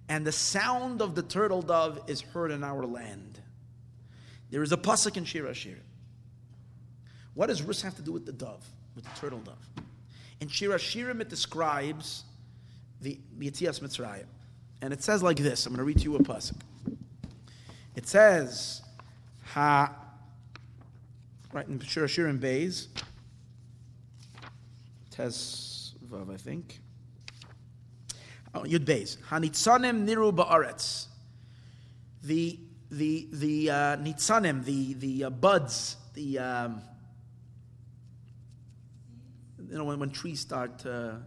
And 0.08 0.24
the 0.24 0.32
sound 0.32 1.02
of 1.02 1.14
the 1.14 1.22
turtle 1.22 1.62
dove 1.62 2.00
is 2.06 2.20
heard 2.20 2.50
in 2.52 2.62
our 2.62 2.86
land. 2.86 3.40
There 4.50 4.62
is 4.62 4.72
a 4.72 4.76
pasuk 4.76 5.16
in 5.16 5.24
Shir 5.24 5.52
Shir. 5.52 5.78
What 7.34 7.48
does 7.48 7.62
Rus 7.62 7.82
have 7.82 7.96
to 7.96 8.02
do 8.02 8.12
with 8.12 8.24
the 8.24 8.32
dove, 8.32 8.64
with 8.94 9.04
the 9.04 9.20
turtle 9.20 9.40
dove? 9.40 9.68
In 10.40 10.48
Shir 10.48 10.70
Shirim 10.78 11.20
it 11.20 11.28
describes 11.28 12.24
the 13.00 13.18
Yitzias 13.38 13.80
Mitzrayim. 13.80 14.26
And 14.82 14.92
it 14.92 15.02
says 15.02 15.22
like 15.22 15.38
this. 15.38 15.66
I'm 15.66 15.72
going 15.72 15.78
to 15.78 15.84
read 15.84 15.98
to 15.98 16.04
you 16.04 16.16
a 16.16 16.20
pasuk. 16.20 16.60
It 17.94 18.06
says, 18.06 18.82
"Ha." 19.54 19.92
Right 21.52 21.66
in 21.66 21.80
Shir 21.80 22.04
Shirim 22.04 22.38
Bays. 22.38 22.88
Tes 25.10 25.94
Vav, 26.06 26.32
I 26.32 26.36
think. 26.36 26.80
Oh, 28.54 28.60
Yud 28.60 28.84
Beis. 28.84 29.16
Hanitzanim 29.30 30.06
niru 30.06 30.34
ba'aretz. 30.34 31.06
The 32.22 32.58
the 32.90 33.28
the 33.32 33.70
uh, 33.70 33.74
nitzanim, 33.96 34.64
the 34.64 34.94
the 34.94 35.24
uh, 35.24 35.30
buds, 35.30 35.96
the 36.14 36.38
um, 36.38 36.82
you 39.70 39.78
know 39.78 39.84
when, 39.84 39.98
when 39.98 40.10
trees 40.10 40.40
start 40.40 40.78
to 40.80 41.20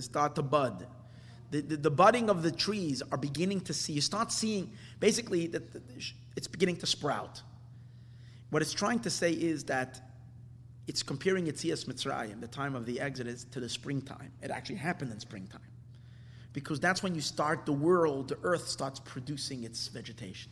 start 0.00 0.34
to 0.34 0.42
bud 0.42 0.86
the, 1.50 1.60
the, 1.60 1.76
the, 1.76 1.90
budding 1.90 2.28
of 2.28 2.42
the 2.42 2.50
trees 2.50 3.02
are 3.12 3.18
beginning 3.18 3.60
to 3.62 3.74
see. 3.74 3.92
You 3.92 4.00
start 4.00 4.32
seeing, 4.32 4.70
basically, 5.00 5.46
that 5.48 5.62
it's 6.36 6.48
beginning 6.48 6.76
to 6.78 6.86
sprout. 6.86 7.42
What 8.50 8.62
it's 8.62 8.72
trying 8.72 9.00
to 9.00 9.10
say 9.10 9.32
is 9.32 9.64
that 9.64 10.00
it's 10.86 11.02
comparing 11.02 11.46
Yitzias 11.46 11.86
Mitzrayim, 11.86 12.40
the 12.40 12.46
time 12.46 12.74
of 12.74 12.86
the 12.86 13.00
Exodus, 13.00 13.44
to 13.52 13.60
the 13.60 13.68
springtime. 13.68 14.32
It 14.42 14.50
actually 14.50 14.76
happened 14.76 15.12
in 15.12 15.20
springtime. 15.20 15.60
Because 16.52 16.80
that's 16.80 17.02
when 17.02 17.14
you 17.14 17.20
start, 17.20 17.66
the 17.66 17.72
world, 17.72 18.28
the 18.28 18.38
earth 18.42 18.68
starts 18.68 19.00
producing 19.00 19.64
its 19.64 19.88
vegetation. 19.88 20.50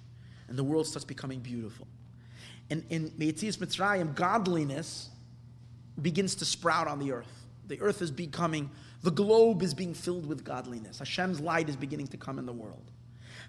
And 0.48 0.58
the 0.58 0.64
world 0.64 0.86
starts 0.86 1.04
becoming 1.04 1.40
beautiful. 1.40 1.86
And 2.70 2.84
in 2.90 3.10
Yitzias 3.10 3.58
Mitzrayim, 3.58 4.14
godliness 4.14 5.10
begins 6.00 6.34
to 6.36 6.44
sprout 6.44 6.88
on 6.88 6.98
the 6.98 7.12
earth. 7.12 7.46
The 7.68 7.80
earth 7.80 8.02
is 8.02 8.10
becoming 8.10 8.70
the 9.04 9.10
globe 9.10 9.62
is 9.62 9.74
being 9.74 9.92
filled 9.92 10.24
with 10.24 10.44
godliness. 10.44 10.98
Hashem's 10.98 11.38
light 11.38 11.68
is 11.68 11.76
beginning 11.76 12.06
to 12.08 12.16
come 12.16 12.38
in 12.38 12.46
the 12.46 12.52
world. 12.52 12.90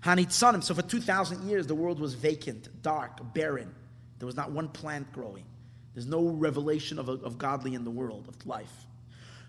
Hanitzanim, 0.04 0.62
so 0.62 0.76
for 0.76 0.82
2,000 0.82 1.48
years, 1.48 1.66
the 1.66 1.74
world 1.74 1.98
was 1.98 2.14
vacant, 2.14 2.68
dark, 2.82 3.34
barren. 3.34 3.74
There 4.20 4.26
was 4.26 4.36
not 4.36 4.52
one 4.52 4.68
plant 4.68 5.14
growing. 5.14 5.46
There's 5.94 6.08
no 6.08 6.28
revelation 6.28 7.00
of, 7.00 7.08
of 7.08 7.38
godly 7.38 7.74
in 7.74 7.86
the 7.86 7.90
world, 7.90 8.28
of 8.28 8.46
life. 8.46 8.86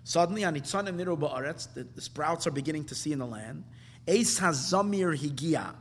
Suddenly, 0.05 0.43
Hanitzanim 0.43 0.97
niru 0.97 1.19
ba'aretz, 1.19 1.75
the, 1.75 1.83
the 1.83 2.01
sprouts 2.01 2.47
are 2.47 2.53
beginning 2.53 2.85
to 2.85 2.95
see 2.95 3.11
in 3.13 3.19
the 3.19 3.27
land. 3.27 3.65
Eis 4.07 4.39
hazamir 4.39 5.19
higia, 5.19 5.75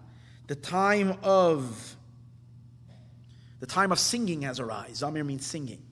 the 0.48 0.56
time 0.56 1.20
of 1.22 1.96
the 3.60 3.68
time 3.68 3.92
of 3.92 4.00
singing 4.00 4.42
has 4.42 4.60
arrived. 4.60 4.96
Zamir 4.96 5.24
means 5.24 5.46
singing. 5.46 5.84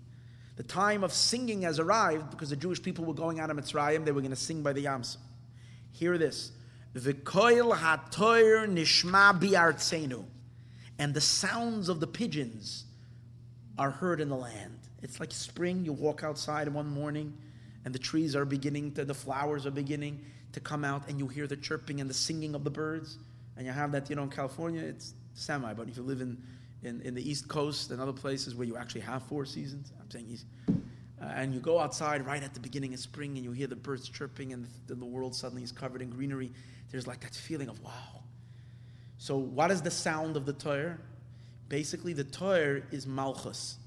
The 0.56 0.64
time 0.64 1.04
of 1.04 1.12
singing 1.12 1.64
has 1.64 1.80
arrived 1.80 2.30
because 2.30 2.50
the 2.50 2.56
Jewish 2.56 2.82
people 2.82 3.06
were 3.06 3.14
going 3.14 3.40
out 3.40 3.50
of 3.50 3.58
Mitzrayim. 3.58 4.06
They 4.06 4.12
were 4.12 4.22
going 4.22 4.32
to 4.32 4.36
sing 4.36 4.62
by 4.62 4.74
the 4.74 4.86
Yamsuf. 4.86 5.18
Hear 5.92 6.18
this. 6.18 6.52
V'koil 6.96 7.76
hatoir 7.76 8.68
nishma 8.68 9.40
bi'artzenu. 9.40 10.24
And 11.00 11.14
the 11.14 11.22
sounds 11.22 11.90
of 11.90 12.00
the 12.00 12.08
pigeons 12.08 12.86
are 13.78 13.90
heard 13.90 14.22
in 14.22 14.30
the 14.30 14.36
land. 14.36 14.78
It's 15.02 15.20
like 15.20 15.32
spring. 15.32 15.86
You 15.86 15.94
walk 15.94 16.24
outside 16.24 16.70
one 16.70 16.88
morning 16.88 17.36
and 17.84 17.94
the 17.94 18.00
trees 18.00 18.36
are 18.36 18.46
beginning 18.46 18.94
to, 18.94 19.06
the 19.06 19.14
flowers 19.14 19.66
are 19.66 19.72
beginning 19.72 20.24
to 20.54 20.60
come 20.60 20.86
out 20.86 21.10
and 21.10 21.18
you 21.18 21.28
hear 21.28 21.48
the 21.48 21.58
chirping 21.58 22.00
and 22.00 22.10
the 22.10 22.14
singing 22.14 22.54
of 22.54 22.64
the 22.64 22.70
birds. 22.70 23.18
And 23.58 23.66
you 23.66 23.72
have 23.72 23.92
that, 23.92 24.10
you 24.10 24.16
know, 24.16 24.24
in 24.24 24.30
California, 24.30 24.82
it's 24.82 25.14
semi, 25.34 25.74
but 25.74 25.88
if 25.88 25.98
you 25.98 26.04
live 26.04 26.22
in 26.22 26.42
in, 26.84 27.02
in 27.02 27.14
the 27.14 27.30
East 27.30 27.48
Coast 27.48 27.92
and 27.92 28.02
other 28.02 28.14
places 28.14 28.56
where 28.56 28.68
you 28.68 28.78
actually 28.78 29.02
have 29.02 29.24
four 29.24 29.46
seasons. 29.46 29.92
I'm 30.00 30.10
saying 30.10 30.28
East. 30.30 30.46
Uh, 30.68 31.26
and 31.36 31.54
you 31.54 31.60
go 31.60 31.80
outside 31.80 32.26
right 32.26 32.44
at 32.44 32.54
the 32.54 32.60
beginning 32.60 32.94
of 32.94 33.00
spring 33.00 33.38
and 33.38 33.46
you 33.46 33.52
hear 33.52 33.68
the 33.68 33.76
birds 33.76 34.10
chirping 34.10 34.52
and 34.52 34.68
the, 34.88 34.96
the 34.96 35.06
world 35.06 35.34
suddenly 35.34 35.64
is 35.64 35.72
covered 35.72 36.02
in 36.02 36.10
greenery. 36.10 36.52
There's 36.92 37.08
like 37.08 37.22
that 37.22 37.34
feeling 37.34 37.70
of 37.70 37.82
wow. 37.82 38.24
So, 39.18 39.38
what 39.38 39.72
is 39.72 39.82
the 39.82 39.92
sound 39.92 40.36
of 40.36 40.46
the 40.46 40.54
Torah? 40.54 40.98
Basically, 41.70 42.12
the 42.14 42.26
Torah 42.26 42.82
is 42.92 43.08
Malchus. 43.08 43.78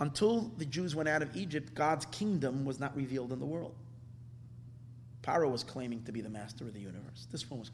Until 0.00 0.50
the 0.58 0.64
Jews 0.64 0.96
went 0.96 1.08
out 1.08 1.22
of 1.22 1.36
Egypt, 1.36 1.74
God's 1.74 2.06
kingdom 2.06 2.64
was 2.64 2.80
not 2.80 2.96
revealed 2.96 3.32
in 3.32 3.38
the 3.38 3.46
world. 3.46 3.76
Paro 5.22 5.48
was 5.48 5.62
claiming 5.62 6.02
to 6.02 6.12
be 6.12 6.20
the 6.20 6.28
master 6.28 6.64
of 6.64 6.74
the 6.74 6.80
universe. 6.80 7.28
This 7.30 7.48
one 7.48 7.60
was 7.60 7.70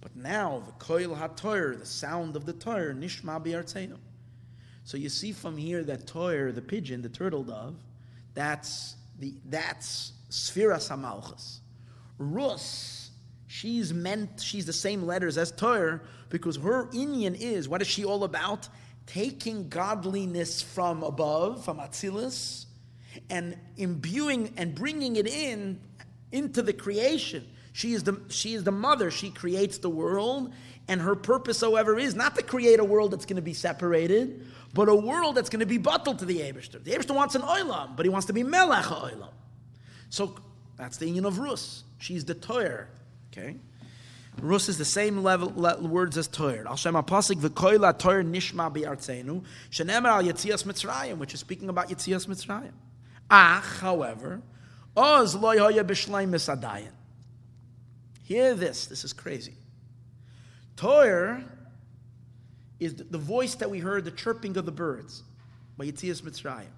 but 0.00 0.14
now, 0.14 0.62
the 0.64 0.72
koil 0.72 1.18
hatoir, 1.18 1.78
the 1.78 1.86
sound 1.86 2.36
of 2.36 2.46
the 2.46 2.52
toir, 2.52 2.94
nishma 2.94 3.42
bi'artzenu. 3.44 3.96
So 4.84 4.96
you 4.96 5.08
see 5.08 5.32
from 5.32 5.56
here 5.56 5.82
that 5.84 6.06
toir, 6.06 6.52
the 6.52 6.62
pigeon, 6.62 7.02
the 7.02 7.08
turtle 7.08 7.42
dove, 7.42 7.76
that's 8.34 8.96
the 9.18 9.34
that's 9.46 10.12
sphira 10.30 10.76
samalchus. 10.76 11.58
Rus, 12.18 13.10
she's 13.46 13.92
meant, 13.92 14.40
she's 14.40 14.66
the 14.66 14.72
same 14.72 15.02
letters 15.04 15.36
as 15.36 15.52
toir 15.52 16.02
because 16.30 16.56
her 16.56 16.86
inyan 16.86 17.38
is 17.38 17.68
what 17.68 17.82
is 17.82 17.88
she 17.88 18.04
all 18.04 18.24
about? 18.24 18.68
Taking 19.06 19.68
godliness 19.68 20.62
from 20.62 21.02
above, 21.02 21.64
from 21.64 21.78
Atzilus, 21.78 22.66
and 23.30 23.56
imbuing 23.76 24.52
and 24.56 24.74
bringing 24.74 25.16
it 25.16 25.26
in 25.26 25.80
into 26.30 26.62
the 26.62 26.72
creation. 26.72 27.46
She 27.78 27.92
is 27.92 28.02
the, 28.02 28.20
she 28.28 28.54
is 28.54 28.64
the 28.64 28.72
mother. 28.72 29.08
She 29.08 29.30
creates 29.30 29.78
the 29.78 29.88
world. 29.88 30.52
And 30.88 31.00
her 31.00 31.14
purpose, 31.14 31.60
however, 31.60 31.96
is 31.96 32.16
not 32.16 32.34
to 32.34 32.42
create 32.42 32.80
a 32.80 32.84
world 32.84 33.12
that's 33.12 33.24
going 33.24 33.36
to 33.36 33.42
be 33.42 33.54
separated, 33.54 34.44
but 34.74 34.88
a 34.88 34.96
world 34.96 35.36
that's 35.36 35.48
going 35.48 35.60
to 35.60 35.66
be 35.66 35.78
bottled 35.78 36.18
to 36.18 36.24
the 36.24 36.40
Eberster. 36.40 36.82
The 36.82 36.90
Eberster 36.90 37.14
wants 37.14 37.36
an 37.36 37.42
oilam, 37.42 37.94
but 37.94 38.04
he 38.04 38.10
wants 38.10 38.26
to 38.26 38.32
be 38.32 38.42
melech 38.42 38.86
oilam. 38.86 39.30
So 40.10 40.34
That's 40.76 40.96
the 40.96 41.06
union 41.06 41.24
of 41.24 41.38
Rus. 41.38 41.84
She's 41.98 42.24
the 42.24 42.34
Toyer. 42.34 42.86
Okay? 43.30 43.54
Rus 44.40 44.68
is 44.68 44.76
the 44.76 44.84
same 44.84 45.22
level 45.22 45.52
le, 45.54 45.80
words 45.80 46.18
as 46.18 46.26
Toyer. 46.26 46.66
Al 46.66 46.74
Shem 46.74 46.94
Apasik 46.94 47.36
v'koila 47.36 47.96
Toyer 47.96 48.28
nishma 48.28 48.74
bi'artzenu 48.74 49.44
shenemer 49.70 50.08
al 50.08 50.24
Mitzrayim, 50.24 51.18
which 51.18 51.32
is 51.32 51.38
speaking 51.38 51.68
about 51.68 51.90
Yetzias 51.90 52.26
Mitzrayim. 52.26 52.72
Ach, 53.30 53.78
however, 53.78 54.42
oz 54.96 55.36
lo 55.36 55.54
yoya 55.54 55.84
b'shleim 55.84 56.30
misadayin. 56.30 56.97
Hear 58.28 58.52
this. 58.52 58.84
This 58.84 59.04
is 59.04 59.14
crazy. 59.14 59.54
Toyer 60.76 61.44
is 62.78 62.94
the 62.94 63.16
voice 63.16 63.54
that 63.54 63.70
we 63.70 63.78
heard, 63.78 64.04
the 64.04 64.10
chirping 64.10 64.54
of 64.58 64.66
the 64.66 64.70
birds 64.70 65.22
by 65.78 65.86
Yitzias 65.86 66.20
Mitzrayim. 66.20 66.68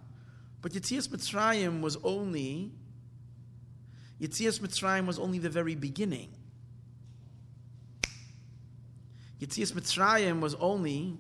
But 0.63 0.71
Yitzias 0.71 1.09
Mitzrayim 1.09 1.81
was 1.81 1.97
only 2.05 2.71
Yitzias 4.21 4.61
Mitzrayim 4.61 5.07
was 5.07 5.19
only 5.19 5.39
the 5.39 5.51
very 5.51 5.75
beginning. 5.75 6.29
Yitzias 9.41 9.73
Mitzrayim 9.73 10.39
was 10.39 10.55
only 10.55 11.17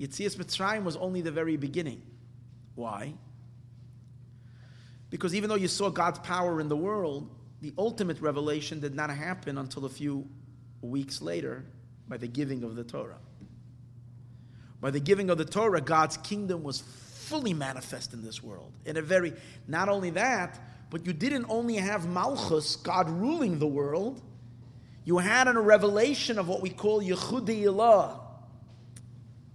Yitzias 0.00 0.36
Mitzrayim 0.36 0.82
was 0.82 0.96
only 0.96 1.20
the 1.20 1.30
very 1.30 1.58
beginning. 1.58 2.00
Why? 2.74 3.12
Because 5.10 5.34
even 5.34 5.50
though 5.50 5.56
you 5.56 5.68
saw 5.68 5.90
God's 5.90 6.20
power 6.20 6.58
in 6.58 6.70
the 6.70 6.76
world, 6.76 7.34
the 7.60 7.72
ultimate 7.76 8.20
revelation 8.20 8.80
did 8.80 8.94
not 8.94 9.10
happen 9.10 9.58
until 9.58 9.84
a 9.84 9.88
few 9.88 10.26
weeks 10.80 11.20
later 11.20 11.64
by 12.08 12.16
the 12.16 12.28
giving 12.28 12.62
of 12.62 12.76
the 12.76 12.84
Torah. 12.84 13.18
By 14.80 14.90
the 14.90 15.00
giving 15.00 15.28
of 15.28 15.38
the 15.38 15.44
Torah, 15.44 15.80
God's 15.80 16.16
kingdom 16.18 16.62
was 16.62 16.80
fully 16.80 17.52
manifest 17.52 18.12
in 18.14 18.22
this 18.22 18.42
world. 18.42 18.72
In 18.86 18.96
a 18.96 19.02
very, 19.02 19.32
not 19.66 19.88
only 19.88 20.10
that, 20.10 20.58
but 20.90 21.04
you 21.04 21.12
didn't 21.12 21.46
only 21.48 21.76
have 21.76 22.08
Malchus, 22.08 22.76
God 22.76 23.10
ruling 23.10 23.58
the 23.58 23.66
world, 23.66 24.22
you 25.04 25.18
had 25.18 25.48
a 25.48 25.52
revelation 25.52 26.38
of 26.38 26.48
what 26.48 26.62
we 26.62 26.70
call 26.70 27.02
Yechudi 27.02 27.62
Ilah. 27.62 28.20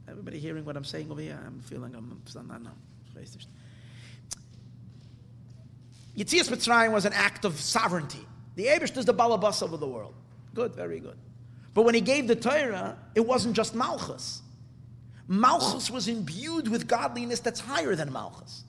Everybody 0.07 0.39
hearing 0.39 0.65
what 0.65 0.75
I'm 0.75 0.83
saying 0.83 1.09
over 1.09 1.21
here? 1.21 1.39
I'm 1.45 1.59
feeling 1.61 1.95
I'm, 1.95 2.21
I'm 2.37 2.47
not, 2.47 2.61
no. 2.61 2.71
Yitzias 6.17 6.49
Mitzrayim 6.49 6.91
was 6.91 7.05
an 7.05 7.13
act 7.13 7.45
of 7.45 7.59
sovereignty. 7.59 8.25
The 8.55 8.67
Abish 8.67 8.95
is 8.97 9.05
the 9.05 9.13
balabas 9.13 9.61
of 9.61 9.79
the 9.79 9.87
world. 9.87 10.13
Good, 10.53 10.75
very 10.75 10.99
good. 10.99 11.17
But 11.73 11.83
when 11.83 11.95
he 11.95 12.01
gave 12.01 12.27
the 12.27 12.35
Torah, 12.35 12.97
it 13.15 13.25
wasn't 13.25 13.55
just 13.55 13.73
Malchus. 13.73 14.41
Malchus 15.27 15.89
was 15.89 16.07
imbued 16.07 16.67
with 16.67 16.87
godliness 16.87 17.39
that's 17.39 17.59
higher 17.59 17.95
than 17.95 18.11
Malchus. 18.11 18.63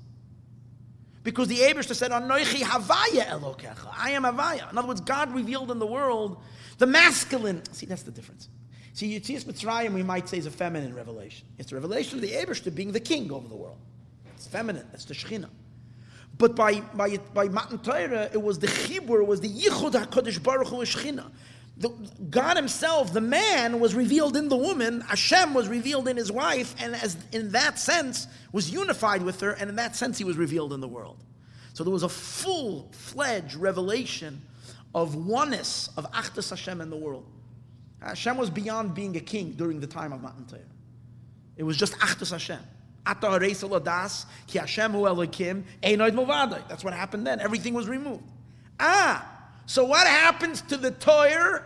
Because 1.22 1.49
the 1.49 1.59
Abishter 1.59 1.95
said, 1.95 2.11
Anoichi 2.11 2.62
Havaya 2.62 3.26
Elokecha. 3.26 3.88
I 3.97 4.11
am 4.11 4.22
Havaya. 4.22 4.70
In 4.70 4.78
other 4.78 4.88
words, 4.88 5.01
God 5.01 5.34
revealed 5.34 5.70
in 5.70 5.78
the 5.78 5.86
world 5.86 6.38
the 6.78 6.86
masculine. 6.86 7.62
See, 7.72 7.86
that's 7.86 8.03
the 8.03 8.11
difference. 8.11 8.49
See, 8.92 9.18
Yitzias 9.18 9.45
Mitzrayim, 9.45 9.92
we 9.92 10.03
might 10.03 10.28
say, 10.28 10.38
is 10.38 10.47
a 10.47 10.51
feminine 10.51 10.95
revelation. 10.95 11.47
It's 11.59 11.70
the 11.70 11.76
revelation 11.76 12.18
of 12.18 12.22
the 12.22 12.32
Abishter 12.32 12.74
being 12.74 12.92
the 12.92 13.01
king 13.01 13.32
over 13.32 13.49
the 13.49 13.57
world. 13.57 13.78
It's 14.36 14.47
feminine. 14.47 14.86
That's 14.92 15.05
the 15.05 15.14
Shekhinah. 15.14 15.49
But 16.37 16.57
by 16.57 16.80
by 16.80 17.18
by 17.32 17.49
Matan 17.49 17.78
Torah, 17.78 18.28
it 18.32 18.43
was 18.43 18.59
the 18.59 18.66
Chibur, 18.66 19.20
it 19.20 19.26
was 19.26 19.41
the 19.41 19.49
Yichud 19.49 19.93
Hakadosh 19.93 20.43
Baruch 20.43 20.68
Hu 20.68 20.76
Shechina. 20.78 21.30
The, 21.76 21.89
God 22.30 22.57
Himself, 22.57 23.12
the 23.12 23.20
man, 23.20 23.80
was 23.80 23.95
revealed 23.95 24.37
in 24.37 24.49
the 24.49 24.57
woman. 24.57 25.01
Hashem 25.01 25.55
was 25.55 25.66
revealed 25.66 26.07
in 26.07 26.16
His 26.16 26.30
wife, 26.30 26.74
and 26.80 26.95
as 26.95 27.16
in 27.32 27.51
that 27.51 27.78
sense 27.78 28.28
was 28.53 28.70
unified 28.70 29.22
with 29.22 29.41
her, 29.41 29.53
and 29.53 29.70
in 29.70 29.76
that 29.76 29.97
sense 29.97 30.18
He 30.18 30.24
was 30.24 30.37
revealed 30.37 30.72
in 30.72 30.80
the 30.80 30.89
world. 30.89 31.22
So 31.72 31.82
there 31.82 31.93
was 31.93 32.05
a 32.05 32.09
full-fledged 32.09 33.57
revelation 33.57 34.41
of 34.95 35.16
oneness 35.16 35.89
of 35.97 36.11
Achdus 36.12 36.51
Hashem 36.51 36.80
in 36.80 36.91
the 36.91 36.97
world. 36.97 37.26
Hashem 38.01 38.37
was 38.37 38.51
beyond 38.51 38.95
being 38.95 39.16
a 39.16 39.20
king 39.20 39.53
during 39.53 39.80
the 39.80 39.87
time 39.89 40.12
of 40.12 40.22
Matan 40.22 40.47
Torah. 40.47 40.61
It 41.57 41.64
was 41.64 41.76
just 41.76 41.95
Achdus 41.95 42.30
Hashem. 42.30 42.61
That's 46.69 46.85
what 46.85 46.95
happened 46.95 47.27
then. 47.27 47.41
Everything 47.41 47.75
was 47.75 47.89
removed. 47.89 48.25
Ah, 48.81 49.31
so 49.67 49.85
what 49.85 50.07
happens 50.07 50.63
to 50.63 50.77
the 50.77 50.91
Torah? 50.91 51.63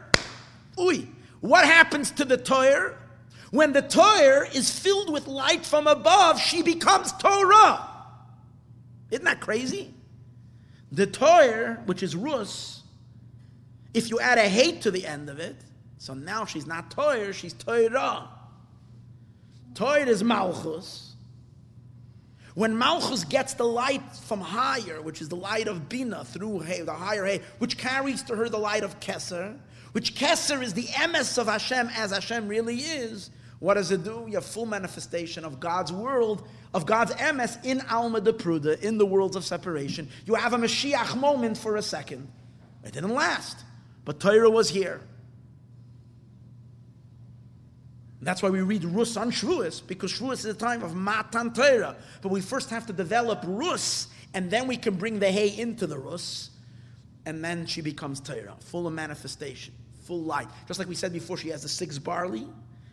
Uy, 0.77 1.07
what 1.41 1.65
happens 1.65 2.11
to 2.13 2.25
the 2.25 2.37
Torah? 2.37 2.97
When 3.51 3.73
the 3.73 3.83
Torah 3.83 4.49
is 4.49 4.71
filled 4.79 5.11
with 5.11 5.27
light 5.27 5.65
from 5.65 5.87
above, 5.87 6.41
she 6.41 6.63
becomes 6.63 7.13
Torah. 7.13 7.89
Isn't 9.11 9.25
that 9.25 9.41
crazy? 9.41 9.95
The 10.93 11.07
Torah, 11.07 11.83
which 11.87 12.03
is 12.03 12.15
Rus, 12.15 12.83
if 13.95 14.11
you 14.11 14.21
add 14.21 14.39
a 14.39 14.49
hate 14.49 14.83
to 14.83 14.91
the 14.91 15.07
end 15.07 15.31
of 15.31 15.39
it, 15.39 15.57
so 15.99 16.15
now 16.15 16.45
she's 16.45 16.67
not 16.67 16.91
Torah, 16.91 17.33
she's 17.33 17.55
Torah. 17.55 18.29
Torah 19.75 20.07
is 20.07 20.23
Malchus. 20.23 21.08
When 22.59 22.77
Malchus 22.77 23.23
gets 23.23 23.55
the 23.55 23.63
light 23.63 24.03
from 24.25 24.41
higher, 24.41 25.01
which 25.01 25.23
is 25.23 25.29
the 25.29 25.37
light 25.37 25.69
of 25.69 25.89
Bina 25.89 26.25
through 26.25 26.65
the 26.65 26.93
higher 26.93 27.25
hay, 27.25 27.41
which 27.61 27.79
carries 27.79 28.25
to 28.25 28.35
her 28.35 28.49
the 28.49 28.59
light 28.59 28.83
of 28.83 28.99
Kesser, 28.99 29.57
which 29.93 30.17
Kesser 30.17 30.61
is 30.61 30.75
the 30.75 30.83
emes 30.83 31.39
of 31.39 31.47
Hashem 31.47 31.89
as 31.95 32.11
Hashem 32.11 32.49
really 32.49 32.79
is, 32.79 33.31
what 33.61 33.75
does 33.75 33.93
it 33.93 34.03
do? 34.03 34.25
You 34.27 34.35
have 34.35 34.45
full 34.45 34.67
manifestation 34.67 35.45
of 35.45 35.61
God's 35.61 35.93
world, 35.93 36.49
of 36.75 36.85
God's 36.85 37.13
emes 37.13 37.65
in 37.65 37.81
Alma 37.83 38.21
de 38.21 38.33
Pruda, 38.33 38.83
in 38.83 38.99
the 38.99 39.07
worlds 39.07 39.37
of 39.37 39.45
separation. 39.45 40.09
You 40.27 40.35
have 40.35 40.53
a 40.53 40.59
Mashiach 40.59 41.17
moment 41.17 41.59
for 41.59 41.77
a 41.77 41.83
second. 41.83 42.27
It 42.83 42.93
didn't 42.93 43.15
last, 43.15 43.57
but 44.05 44.19
Torah 44.19 44.51
was 44.51 44.69
here. 44.69 45.01
That's 48.21 48.43
why 48.43 48.51
we 48.51 48.63
read 48.63 48.85
Rus 48.85 49.17
on 49.17 49.31
Shavuos, 49.31 49.87
because 49.87 50.13
Shavuos 50.13 50.41
is 50.41 50.47
a 50.47 50.55
time 50.55 50.83
of 50.83 50.95
Matan 50.95 51.53
Torah. 51.53 51.97
But 52.21 52.31
we 52.31 52.41
first 52.41 52.71
have 52.71 52.87
to 52.87 52.93
develop 52.93 53.45
Rus, 53.47 54.09
and 54.35 54.51
then 54.51 54.67
we 54.67 54.77
can 54.77 54.95
bring 54.95 55.21
the 55.21 55.31
hay 55.31 55.57
into 55.57 55.87
the 55.87 55.99
Rus, 55.99 56.51
and 57.27 57.45
then 57.45 57.65
she 57.67 57.81
becomes 57.81 58.21
Torah, 58.21 58.57
full 58.59 58.87
of 58.87 58.93
manifestation, 58.93 59.73
full 60.05 60.23
light. 60.23 60.49
Just 60.67 60.81
like 60.81 60.89
we 60.89 60.97
said 60.97 61.13
before, 61.13 61.37
she 61.37 61.51
has 61.51 61.63
the 61.63 61.69
six 61.69 61.99
barley, 61.99 62.47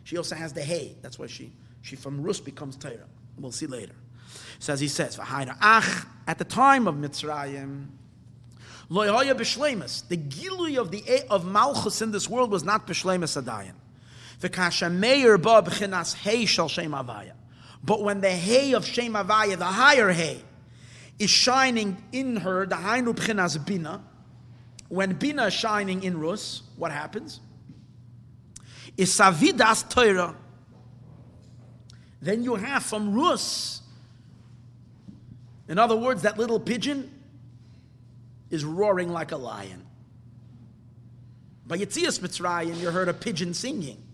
she 0.04 0.16
also 0.16 0.36
has 0.36 0.52
the 0.52 0.62
hay. 0.62 0.94
That's 1.02 1.18
why 1.18 1.26
she, 1.26 1.52
she 1.82 1.96
from 1.96 2.22
Rus 2.22 2.38
becomes 2.38 2.76
Torah. 2.76 3.08
We'll 3.36 3.50
see 3.50 3.66
later. 3.66 3.94
So 4.60 4.72
as 4.72 4.80
he 4.80 4.88
says, 4.88 5.18
Ach, 5.20 6.06
at 6.26 6.38
the 6.38 6.44
time 6.44 6.86
of 6.86 6.94
Mitzrayim, 6.94 7.86
the 8.88 10.16
gilui 10.16 10.78
of 10.78 10.90
the 10.92 11.22
of 11.28 11.44
Malchus 11.44 12.02
in 12.02 12.12
this 12.12 12.28
world 12.28 12.52
was 12.52 12.62
not 12.62 12.86
b'shlemus 12.86 13.42
adayin. 13.42 13.72
But 14.40 14.56
when 18.02 18.20
the 18.20 18.30
hay 18.30 18.74
of 18.74 18.86
Shem 18.86 19.14
Avaya, 19.14 19.58
the 19.58 19.64
higher 19.64 20.10
hay, 20.10 20.42
is 21.18 21.30
shining 21.30 21.96
in 22.12 22.36
her, 22.36 22.66
the 22.66 22.76
Hainu 22.76 23.14
Bchinas 23.14 23.64
Bina, 23.64 24.04
when 24.88 25.14
Bina 25.14 25.46
is 25.46 25.54
shining 25.54 26.02
in 26.02 26.18
Rus, 26.18 26.62
what 26.76 26.92
happens? 26.92 27.40
Is 28.96 29.16
Savidas 29.16 29.88
Torah. 29.88 30.34
Then 32.20 32.44
you 32.44 32.56
have 32.56 32.82
from 32.82 33.14
Rus, 33.14 33.80
in 35.68 35.78
other 35.78 35.96
words, 35.96 36.22
that 36.22 36.38
little 36.38 36.60
pigeon 36.60 37.10
is 38.50 38.64
roaring 38.64 39.10
like 39.10 39.32
a 39.32 39.36
lion. 39.36 39.84
By 41.66 41.78
Yitzias 41.78 42.20
Mitzrayim, 42.20 42.80
you 42.80 42.90
heard 42.90 43.08
a 43.08 43.14
pigeon 43.14 43.54
singing. 43.54 44.05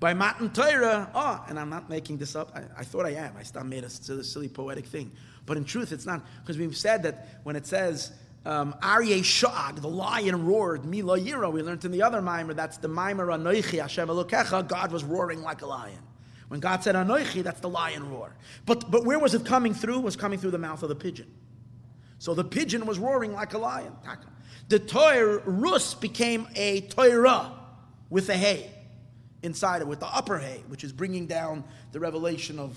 By 0.00 0.14
Matan 0.14 0.48
Torah, 0.48 1.10
oh, 1.14 1.44
and 1.46 1.60
I'm 1.60 1.68
not 1.68 1.90
making 1.90 2.16
this 2.16 2.34
up. 2.34 2.52
I, 2.54 2.80
I 2.80 2.84
thought 2.84 3.04
I 3.04 3.10
am. 3.10 3.36
I 3.36 3.42
still 3.42 3.64
made 3.64 3.84
a 3.84 3.90
silly, 3.90 4.22
silly 4.22 4.48
poetic 4.48 4.86
thing. 4.86 5.12
But 5.44 5.58
in 5.58 5.64
truth, 5.64 5.92
it's 5.92 6.06
not. 6.06 6.24
Because 6.40 6.56
we've 6.56 6.76
said 6.76 7.02
that 7.02 7.40
when 7.42 7.54
it 7.54 7.66
says, 7.66 8.10
um, 8.46 8.74
Aryeh 8.82 9.22
Shag, 9.22 9.76
the 9.76 9.88
lion 9.88 10.46
roared, 10.46 10.86
Mila 10.86 11.20
Yira, 11.20 11.52
we 11.52 11.60
learned 11.60 11.84
in 11.84 11.92
the 11.92 12.00
other 12.00 12.22
mimer, 12.22 12.54
that's 12.54 12.78
the 12.78 12.88
mimer 12.88 13.26
Anoichi, 13.26 13.78
Hashem 13.78 14.08
Elokecha, 14.08 14.66
God 14.66 14.90
was 14.90 15.04
roaring 15.04 15.42
like 15.42 15.60
a 15.60 15.66
lion. 15.66 15.98
When 16.48 16.60
God 16.60 16.82
said 16.82 16.94
Anoichi, 16.94 17.42
that's 17.42 17.60
the 17.60 17.68
lion 17.68 18.10
roar. 18.10 18.34
But, 18.64 18.90
but 18.90 19.04
where 19.04 19.18
was 19.18 19.34
it 19.34 19.44
coming 19.44 19.74
through? 19.74 19.98
It 19.98 20.04
was 20.04 20.16
coming 20.16 20.38
through 20.38 20.52
the 20.52 20.58
mouth 20.58 20.82
of 20.82 20.88
the 20.88 20.96
pigeon. 20.96 21.30
So 22.18 22.32
the 22.34 22.44
pigeon 22.44 22.86
was 22.86 22.98
roaring 22.98 23.34
like 23.34 23.52
a 23.52 23.58
lion. 23.58 23.92
The 24.68 24.78
Torah, 24.78 25.42
Rus, 25.44 25.92
became 25.92 26.48
a 26.56 26.80
Torah 26.80 27.52
with 28.08 28.30
a 28.30 28.36
hay 28.36 28.72
inside 29.42 29.82
it 29.82 29.88
with 29.88 30.00
the 30.00 30.06
upper 30.06 30.38
hay, 30.38 30.62
which 30.68 30.84
is 30.84 30.92
bringing 30.92 31.26
down 31.26 31.64
the 31.92 32.00
revelation 32.00 32.58
of 32.58 32.76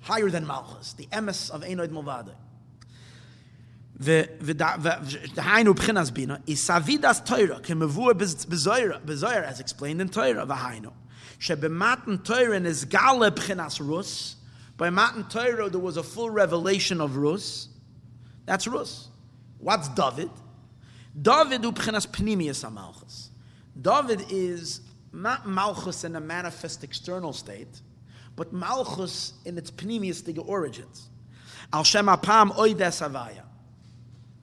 higher 0.00 0.30
than 0.30 0.46
Malchus, 0.46 0.92
the 0.94 1.06
emes 1.06 1.50
of 1.50 1.62
Einoid 1.62 1.90
Movade. 1.90 2.34
V'hainu 3.98 5.74
b'chinas 5.74 6.12
bina 6.12 6.42
is 6.46 6.60
savidas 6.60 7.24
Torah 7.24 7.60
kemevur 7.60 8.14
b'zoyer 8.14 9.42
as 9.44 9.60
explained 9.60 10.00
in 10.00 10.08
v'hainu 10.08 10.92
shebematen 11.38 12.24
Torah 12.24 12.60
is 12.60 12.84
gale 12.84 13.30
b'chinas 13.30 13.86
rus 13.86 14.36
By 14.76 14.90
Matan 14.90 15.28
Torah, 15.28 15.68
there 15.68 15.78
was 15.78 15.96
a 15.96 16.02
full 16.02 16.30
revelation 16.30 17.00
of 17.00 17.16
Rus. 17.16 17.68
That's 18.46 18.66
Rus. 18.66 19.08
What's 19.58 19.88
David? 19.88 20.30
David 21.20 21.62
ubchenas 21.62 22.06
pnimius 22.08 22.70
malchus. 22.72 23.30
David 23.80 24.26
is 24.30 24.80
not 25.12 25.46
malchus 25.46 26.04
in 26.04 26.16
a 26.16 26.20
manifest 26.20 26.84
external 26.84 27.32
state, 27.32 27.80
but 28.36 28.52
malchus 28.52 29.34
in 29.44 29.58
its 29.58 29.70
pnimius 29.70 30.38
origins. 30.46 31.08
Al 31.72 31.84
Shem 31.84 32.06
Apam 32.06 32.58
Oides 32.58 33.00
Avaya. 33.00 33.44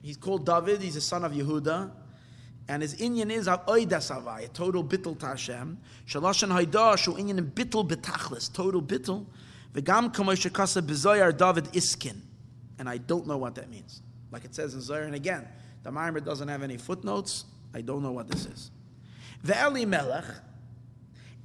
He's 0.02 0.18
called 0.18 0.46
David, 0.46 0.82
he's 0.82 0.96
a 0.96 1.02
son 1.02 1.24
of 1.24 1.32
Yehuda, 1.34 1.92
and 2.68 2.82
his 2.82 2.96
inyan 2.96 3.32
is 3.32 3.48
Oides 3.48 4.12
Avaya, 4.12 4.52
total 4.54 4.84
bittul 4.84 5.20
to 5.20 5.26
Hashem. 5.26 5.78
Shaloshan 6.08 6.50
Haidah, 6.50 6.98
Shu 6.98 7.14
inyan 7.14 7.52
bittul 7.52 7.88
betachlis, 7.88 8.52
total 8.54 8.82
bittul. 8.82 9.26
V'gam 9.74 10.14
kamosh 10.14 10.52
kasa 10.52 10.82
b'zoyar 10.82 11.36
David 11.36 11.66
Iskin. 11.66 12.22
And 12.80 12.90
I 12.90 12.98
don't 12.98 13.28
know 13.28 13.38
what 13.38 13.56
that 13.56 13.70
means. 13.70 14.02
Like 14.32 14.46
it 14.46 14.56
says 14.56 14.74
in 14.74 14.82
Zohar, 14.82 15.04
and 15.04 15.16
again, 15.16 15.48
the 15.84 15.92
Maimer 15.92 16.24
doesn't 16.24 16.48
have 16.48 16.64
any 16.64 16.78
footnotes. 16.78 17.46
I 17.74 17.82
don't 17.82 18.02
know 18.02 18.12
what 18.12 18.28
this 18.28 18.46
is. 18.46 18.72
Ve'eli 19.46 19.88
Melech, 19.88 20.26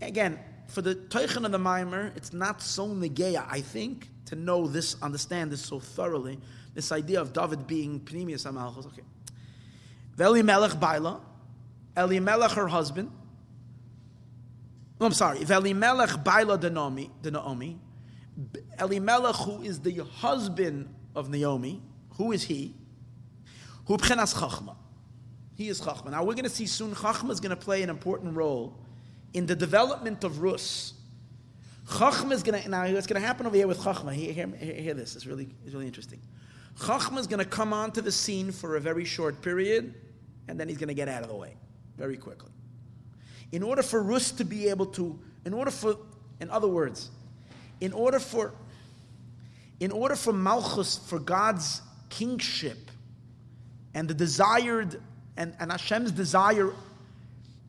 again, 0.01 0.39
for 0.67 0.83
the 0.83 0.95
Teichen 0.95 1.45
of 1.45 1.53
the 1.53 1.59
Maimer, 1.59 2.17
it's 2.17 2.33
not 2.33 2.61
so 2.61 2.89
negeya, 2.89 3.47
I 3.49 3.61
think, 3.61 4.09
to 4.27 4.37
know 4.37 4.67
this, 4.67 4.97
understand 5.03 5.51
this 5.51 5.61
so 5.61 5.79
thoroughly, 5.79 6.39
this 6.75 6.91
idea 6.91 7.21
of 7.21 7.33
David 7.33 7.67
being 7.67 8.01
Pnimius 8.01 8.51
HaMalchus. 8.51 8.87
Okay. 8.87 9.03
Veli 10.17 10.43
Melech 10.43 10.79
Baila, 10.79 11.21
Eli 11.97 12.19
Melech 12.19 12.53
her 12.53 12.69
husband. 12.69 13.11
I'm 15.01 15.13
sorry. 15.13 15.45
Veli 15.45 15.75
Melech 15.75 16.25
Baila 16.25 16.59
de 16.59 16.71
Naomi, 16.71 17.11
de 17.23 17.31
Naomi. 17.31 17.79
Elimelech, 18.81 19.37
who 19.37 19.63
is 19.63 19.81
the 19.81 19.99
husband 19.99 20.93
of 21.15 21.29
Naomi, 21.29 21.83
who 22.17 22.33
is 22.33 22.45
he? 22.45 22.75
Who 23.87 23.97
Bchenas 23.97 24.35
Chachma. 24.35 24.77
He 25.55 25.69
is 25.69 25.81
Chachma. 25.81 26.11
Now 26.11 26.25
we're 26.25 26.35
going 26.35 26.45
to 26.45 26.51
see 26.51 26.67
soon 26.67 26.95
Chachma 26.95 27.31
is 27.31 27.41
going 27.41 27.51
to 27.51 27.57
play 27.57 27.83
an 27.83 27.91
important 27.91 28.37
role 28.37 28.75
in 29.33 29.47
the 29.47 29.55
development 29.55 30.25
of 30.25 30.41
Rus. 30.41 30.95
Chachma 31.89 32.33
is 32.33 32.43
going 32.43 32.63
to, 32.63 32.69
now 32.69 32.91
what's 32.93 33.07
going 33.07 33.21
to 33.21 33.27
happen 33.27 33.47
over 33.47 33.57
here 33.57 33.67
with 33.67 33.79
Chachma, 33.79 34.13
hear, 34.13 34.33
hear, 34.33 34.47
hear 34.57 34.95
this, 34.95 35.17
it's 35.17 35.27
really, 35.27 35.49
it's 35.65 35.75
really 35.75 35.87
interesting. 35.87 36.21
Chachma 36.79 37.19
is 37.19 37.27
going 37.27 37.39
to 37.39 37.45
come 37.45 37.73
onto 37.73 38.01
the 38.01 38.11
scene 38.11 38.51
for 38.51 38.77
a 38.77 38.81
very 38.81 39.05
short 39.05 39.43
period, 39.43 39.95
and 40.49 40.59
then 40.59 40.69
he's 40.69 40.79
going 40.79 40.89
to 40.89 40.95
get 40.95 41.09
out 41.09 41.23
of 41.23 41.29
the 41.29 41.37
way 41.37 41.57
very 41.97 42.17
quickly. 42.17 42.51
In 43.53 43.63
order 43.63 43.83
for 43.83 44.03
Rus 44.03 44.33
to 44.33 44.45
be 44.45 44.69
able 44.69 44.87
to, 44.87 45.19
in 45.45 45.53
order 45.53 45.71
for, 45.71 45.97
in 46.41 46.51
other 46.51 46.67
words, 46.67 47.11
in 47.81 47.93
order 47.93 48.19
for, 48.19 48.55
in 49.79 49.93
order 49.93 50.17
for 50.17 50.33
Malchus, 50.33 50.99
for 50.99 51.19
God's 51.19 51.83
kingship, 52.09 52.91
and 53.95 54.09
the 54.09 54.15
desired, 54.15 55.01
and, 55.37 55.55
and 55.59 55.71
Hashem's 55.71 56.13
desire 56.13 56.73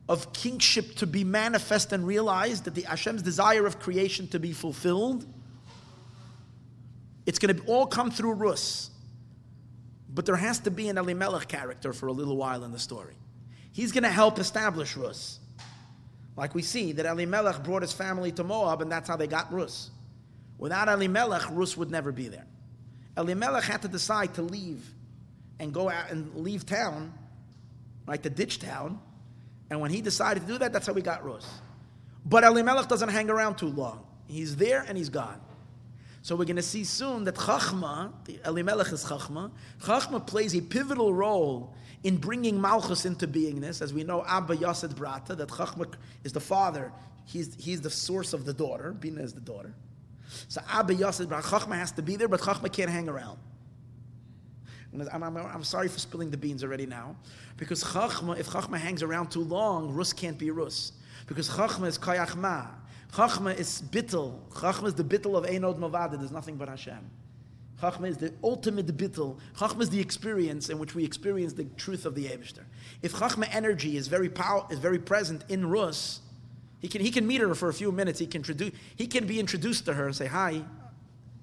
of 0.08 0.32
kingship 0.32 0.94
to 0.96 1.06
be 1.06 1.24
manifest 1.24 1.92
and 1.92 2.06
realized, 2.06 2.64
that 2.64 2.74
the 2.74 2.82
Hashem's 2.82 3.22
desire 3.22 3.66
of 3.66 3.80
creation 3.80 4.28
to 4.28 4.38
be 4.38 4.52
fulfilled, 4.52 5.26
it's 7.26 7.38
going 7.38 7.56
to 7.56 7.62
all 7.64 7.86
come 7.86 8.10
through 8.10 8.34
Rus. 8.34 8.90
But 10.08 10.26
there 10.26 10.36
has 10.36 10.60
to 10.60 10.70
be 10.70 10.88
an 10.88 10.96
Elimelech 10.96 11.48
character 11.48 11.92
for 11.92 12.06
a 12.06 12.12
little 12.12 12.36
while 12.36 12.64
in 12.64 12.72
the 12.72 12.78
story. 12.78 13.14
He's 13.72 13.92
going 13.92 14.04
to 14.04 14.10
help 14.10 14.38
establish 14.38 14.96
Rus. 14.96 15.40
Like 16.36 16.54
we 16.54 16.62
see 16.62 16.92
that 16.92 17.06
Elimelech 17.06 17.64
brought 17.64 17.82
his 17.82 17.92
family 17.92 18.30
to 18.32 18.44
Moab, 18.44 18.80
and 18.82 18.92
that's 18.92 19.08
how 19.08 19.16
they 19.16 19.26
got 19.26 19.52
Rus. 19.52 19.90
Without 20.58 20.88
Elimelech, 20.88 21.42
Rus 21.50 21.76
would 21.76 21.90
never 21.90 22.12
be 22.12 22.28
there. 22.28 22.46
Elimelech 23.16 23.64
had 23.64 23.82
to 23.82 23.88
decide 23.88 24.34
to 24.34 24.42
leave 24.42 24.86
and 25.58 25.72
go 25.72 25.88
out 25.88 26.10
and 26.10 26.34
leave 26.36 26.64
town, 26.64 27.12
right, 28.06 28.22
to 28.22 28.30
ditch 28.30 28.58
town, 28.58 29.00
and 29.70 29.80
when 29.80 29.90
he 29.90 30.00
decided 30.00 30.40
to 30.40 30.46
do 30.46 30.58
that, 30.58 30.72
that's 30.72 30.86
how 30.86 30.92
we 30.92 31.02
got 31.02 31.24
Rus. 31.24 31.46
But 32.24 32.44
Elimelech 32.44 32.88
doesn't 32.88 33.08
hang 33.08 33.30
around 33.30 33.56
too 33.56 33.68
long. 33.68 34.04
He's 34.26 34.56
there 34.56 34.84
and 34.86 34.96
he's 34.96 35.08
gone. 35.08 35.40
So 36.22 36.34
we're 36.34 36.44
going 36.44 36.56
to 36.56 36.62
see 36.62 36.82
soon 36.82 37.22
that 37.24 37.36
Chachma, 37.36 38.12
the 38.24 38.40
Elimelech 38.44 38.92
is 38.92 39.04
Chachma, 39.04 39.52
Chachma 39.80 40.26
plays 40.26 40.56
a 40.56 40.60
pivotal 40.60 41.14
role 41.14 41.72
in 42.02 42.16
bringing 42.16 42.60
Malchus 42.60 43.04
into 43.04 43.28
beingness. 43.28 43.80
As 43.80 43.94
we 43.94 44.02
know, 44.02 44.24
Abba 44.26 44.56
Yased 44.56 44.96
Brata, 44.96 45.36
that 45.36 45.48
Chachma 45.48 45.92
is 46.24 46.32
the 46.32 46.40
father, 46.40 46.92
he's, 47.26 47.54
he's 47.54 47.80
the 47.80 47.90
source 47.90 48.32
of 48.32 48.44
the 48.44 48.52
daughter, 48.52 48.90
Bina 48.90 49.22
is 49.22 49.34
the 49.34 49.40
daughter. 49.40 49.72
So 50.48 50.60
Abba 50.68 50.94
Yased 50.94 51.28
Brata, 51.28 51.42
Chachma 51.42 51.76
has 51.76 51.92
to 51.92 52.02
be 52.02 52.16
there, 52.16 52.26
but 52.26 52.40
Chachma 52.40 52.72
can't 52.72 52.90
hang 52.90 53.08
around. 53.08 53.38
I'm, 55.12 55.22
I'm, 55.22 55.36
I'm, 55.36 55.64
sorry 55.64 55.88
for 55.88 55.98
spilling 55.98 56.30
the 56.30 56.36
beans 56.36 56.62
already 56.62 56.86
now. 56.86 57.16
Because 57.56 57.82
Chachma, 57.82 58.38
if 58.38 58.48
Chachma 58.48 58.78
hangs 58.78 59.02
around 59.02 59.30
too 59.30 59.42
long, 59.42 59.92
Rus 59.92 60.12
can't 60.12 60.38
be 60.38 60.50
Rus. 60.50 60.92
Because 61.26 61.48
Chachma 61.48 61.86
is 61.86 61.98
Kayachma. 61.98 62.68
Chachma 63.12 63.58
is 63.58 63.82
bittel. 63.90 64.38
Chachma 64.50 64.86
is 64.86 64.94
the 64.94 65.04
bittel 65.04 65.36
of 65.36 65.44
Einod 65.44 65.78
Mavada. 65.78 66.18
There's 66.18 66.32
nothing 66.32 66.56
but 66.56 66.68
Hashem. 66.68 67.10
Chachma 67.80 68.08
is 68.08 68.16
the 68.16 68.32
ultimate 68.42 68.86
bittel. 68.96 69.38
Chachma 69.56 69.82
is 69.82 69.90
the 69.90 70.00
experience 70.00 70.70
in 70.70 70.78
which 70.78 70.94
we 70.94 71.04
experience 71.04 71.52
the 71.52 71.64
truth 71.76 72.06
of 72.06 72.14
the 72.14 72.26
Eibishter. 72.26 72.64
If 73.02 73.14
Chachma 73.14 73.48
energy 73.54 73.96
is 73.96 74.08
very 74.08 74.30
is 74.70 74.78
very 74.78 74.98
present 74.98 75.44
in 75.48 75.68
Rus, 75.68 76.20
he 76.80 76.88
can, 76.88 77.00
he 77.00 77.10
can 77.10 77.26
meet 77.26 77.40
her 77.40 77.54
for 77.54 77.68
a 77.68 77.74
few 77.74 77.90
minutes. 77.92 78.18
He 78.18 78.26
can, 78.26 78.40
introduce, 78.40 78.72
he 78.96 79.06
can 79.06 79.26
be 79.26 79.40
introduced 79.40 79.86
to 79.86 79.94
her 79.94 80.06
and 80.06 80.16
say, 80.16 80.26
Hi, 80.26 80.62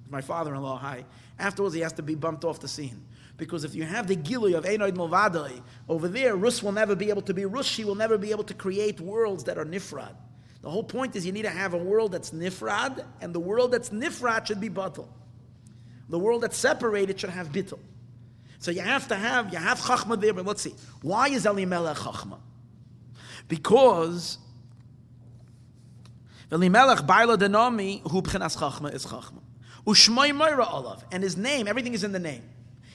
my 0.10 0.22
father 0.22 0.54
in 0.54 0.62
law, 0.62 0.78
hi. 0.78 1.06
Afterwards, 1.40 1.74
he 1.74 1.82
has 1.82 1.94
to 1.94 2.04
be 2.04 2.16
bumped 2.16 2.46
off 2.46 2.60
the 2.60 2.68
scene. 2.68 3.04
Because 3.38 3.64
if 3.64 3.74
you 3.74 3.84
have 3.84 4.08
the 4.08 4.16
Gilui 4.16 4.56
of 4.56 4.64
Einoid 4.64 4.94
Movadai 4.94 5.62
over 5.90 6.08
there, 6.08 6.36
Rus 6.36 6.62
will 6.62 6.72
never 6.72 6.96
be 6.96 7.10
able 7.10 7.24
to 7.24 7.34
be 7.34 7.46
Rus. 7.46 7.66
She 7.66 7.84
will 7.84 7.96
never 7.96 8.18
be 8.18 8.32
able 8.32 8.44
to 8.44 8.54
create 8.54 9.02
worlds 9.02 9.44
that 9.46 9.58
are 9.58 9.66
Nifrad. 9.66 10.16
The 10.62 10.70
whole 10.70 10.84
point 10.84 11.16
is 11.16 11.26
you 11.26 11.32
need 11.32 11.42
to 11.42 11.50
have 11.50 11.74
a 11.74 11.78
world 11.78 12.14
that's 12.14 12.32
Nifrad, 12.32 13.04
and 13.22 13.34
the 13.34 13.40
world 13.40 13.72
that's 13.72 13.90
Nifrad 13.90 14.46
should 14.46 14.62
be 14.62 14.70
Batal. 14.70 15.08
The 16.10 16.20
world 16.20 16.42
that's 16.42 16.58
separated 16.58 17.20
should 17.20 17.32
have 17.32 17.52
Bittel. 17.52 17.80
So 18.60 18.72
you 18.72 18.82
have 18.82 19.08
to 19.10 19.16
have, 19.16 19.52
you 19.52 19.60
have 19.60 19.80
Chachma 19.80 20.20
there, 20.20 20.34
but 20.34 20.46
let's 20.46 20.62
see. 20.62 20.76
Why 21.02 21.28
is 21.28 21.46
Elimelech 21.46 21.98
Chachma? 21.98 22.40
Because 23.48 24.38
Elimelech 26.52 27.06
Baila 27.06 27.38
Denomi, 27.38 28.02
who 28.10 28.22
B'chinas 28.22 28.58
Chachma 28.58 28.94
is 28.94 29.06
Chachma. 29.06 29.42
Ushmai 29.86 30.34
Moira 30.34 30.66
Olav. 30.66 31.04
And 31.12 31.24
his 31.24 31.36
name, 31.36 31.68
everything 31.68 31.94
is 31.94 32.04
in 32.04 32.14
the 32.14 32.20
name. 32.20 32.44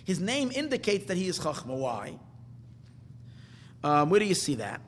His 0.08 0.20
name 0.20 0.50
indicates 0.54 1.04
that 1.08 1.18
he 1.18 1.28
is 1.28 1.38
Chachma. 1.38 1.66
Why? 1.66 2.14
Um, 3.84 4.08
where 4.08 4.18
do 4.18 4.24
you 4.24 4.34
see 4.34 4.54
that? 4.54 4.80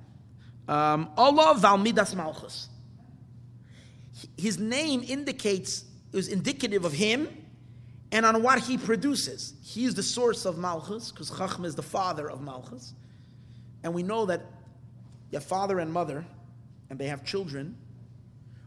Um, 0.67 1.11
Allah 1.15 1.57
Valmidas 1.61 2.15
Malchus. 2.15 2.71
His 4.39 4.59
name 4.59 5.05
indicates, 5.07 5.85
is 6.15 6.29
indicative 6.29 6.87
of 6.87 6.95
him 6.95 7.29
and 8.11 8.25
on 8.25 8.43
what 8.43 8.61
he 8.61 8.79
produces. 8.79 9.53
He 9.63 9.85
is 9.85 9.95
the 9.95 10.03
source 10.03 10.47
of 10.47 10.57
Malchus, 10.57 11.13
because 11.13 11.31
Chachma 11.31 11.67
is 11.67 11.75
the 11.75 11.83
father 11.83 12.31
of 12.31 12.41
Malchus. 12.41 12.95
And 13.85 13.93
we 13.93 14.03
know 14.03 14.25
that 14.25 14.41
your 15.31 15.43
father 15.43 15.81
and 15.81 15.93
mother, 15.93 16.25
and 16.89 16.99
they 16.99 17.09
have 17.09 17.27
children. 17.27 17.77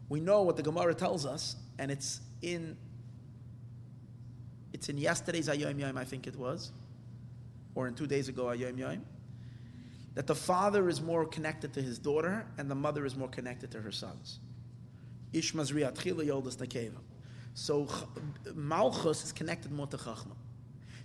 We 0.07 0.19
know 0.19 0.43
what 0.43 0.57
the 0.57 0.63
Gemara 0.63 0.93
tells 0.93 1.25
us, 1.25 1.55
and 1.79 1.89
it's 1.89 2.21
in 2.43 2.77
it's 4.83 4.89
in 4.89 4.97
yesterday's 4.97 5.47
Hayom 5.47 5.79
Yom, 5.79 5.97
I 5.97 6.03
think 6.03 6.27
it 6.27 6.35
was, 6.35 6.73
or 7.73 7.87
in 7.87 7.93
two 7.93 8.05
days 8.05 8.27
ago 8.27 8.47
Hayom 8.47 8.77
Yom, 8.77 9.01
that 10.13 10.27
the 10.27 10.35
father 10.35 10.89
is 10.89 10.99
more 10.99 11.25
connected 11.25 11.73
to 11.75 11.81
his 11.81 11.97
daughter 11.97 12.45
and 12.57 12.69
the 12.69 12.75
mother 12.75 13.05
is 13.05 13.15
more 13.15 13.29
connected 13.29 13.71
to 13.71 13.79
her 13.79 13.93
sons. 13.93 14.39
Ishmazri 15.31 15.89
Atchila 15.89 16.27
Yoldas 16.27 16.57
Nakeva. 16.57 16.99
So 17.53 17.87
Malchus 18.55 19.23
is 19.23 19.31
connected 19.31 19.71
more 19.71 19.87
to 19.87 19.95
Chachma. 19.95 20.35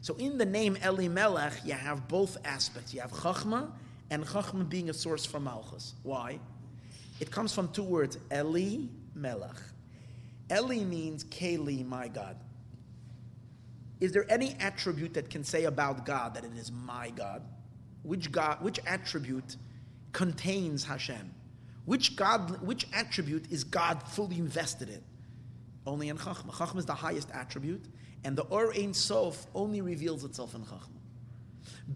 So 0.00 0.16
in 0.16 0.38
the 0.38 0.46
name 0.46 0.76
Eli 0.84 1.06
Melech, 1.06 1.52
you 1.64 1.74
have 1.74 2.08
both 2.08 2.36
aspects. 2.44 2.92
You 2.92 3.00
have 3.02 3.12
Chachma 3.12 3.70
and 4.10 4.24
Chachma 4.24 4.68
being 4.68 4.90
a 4.90 4.94
source 4.94 5.24
for 5.24 5.38
Malchus. 5.38 5.94
Why? 6.02 6.40
It 7.20 7.30
comes 7.30 7.54
from 7.54 7.68
two 7.68 7.84
words, 7.84 8.18
Eli 8.32 8.86
Melech. 9.14 9.54
Eli 10.50 10.82
means 10.82 11.22
Keli, 11.22 11.86
my 11.86 12.08
God. 12.08 12.36
Is 14.00 14.12
there 14.12 14.30
any 14.30 14.54
attribute 14.60 15.14
that 15.14 15.28
can 15.28 15.42
say 15.42 15.64
about 15.64 16.06
God 16.06 16.34
that 16.34 16.44
it 16.44 16.52
is 16.56 16.70
my 16.70 17.10
God? 17.10 17.42
Which 18.02 18.30
God, 18.30 18.62
which 18.62 18.78
attribute 18.86 19.56
contains 20.12 20.84
Hashem? 20.84 21.34
Which 21.84 22.16
God, 22.16 22.62
which 22.62 22.86
attribute 22.92 23.50
is 23.50 23.64
God 23.64 24.02
fully 24.02 24.38
invested 24.38 24.88
in? 24.88 25.02
Only 25.86 26.10
in 26.10 26.18
Chachma. 26.18 26.52
Chachma 26.52 26.78
is 26.78 26.86
the 26.86 26.94
highest 26.94 27.30
attribute, 27.32 27.84
and 28.24 28.36
the 28.36 28.42
Or 28.42 28.72
Ein 28.74 28.94
Sof 28.94 29.46
only 29.54 29.80
reveals 29.80 30.22
itself 30.22 30.54
in 30.54 30.62
Chachma. 30.62 31.00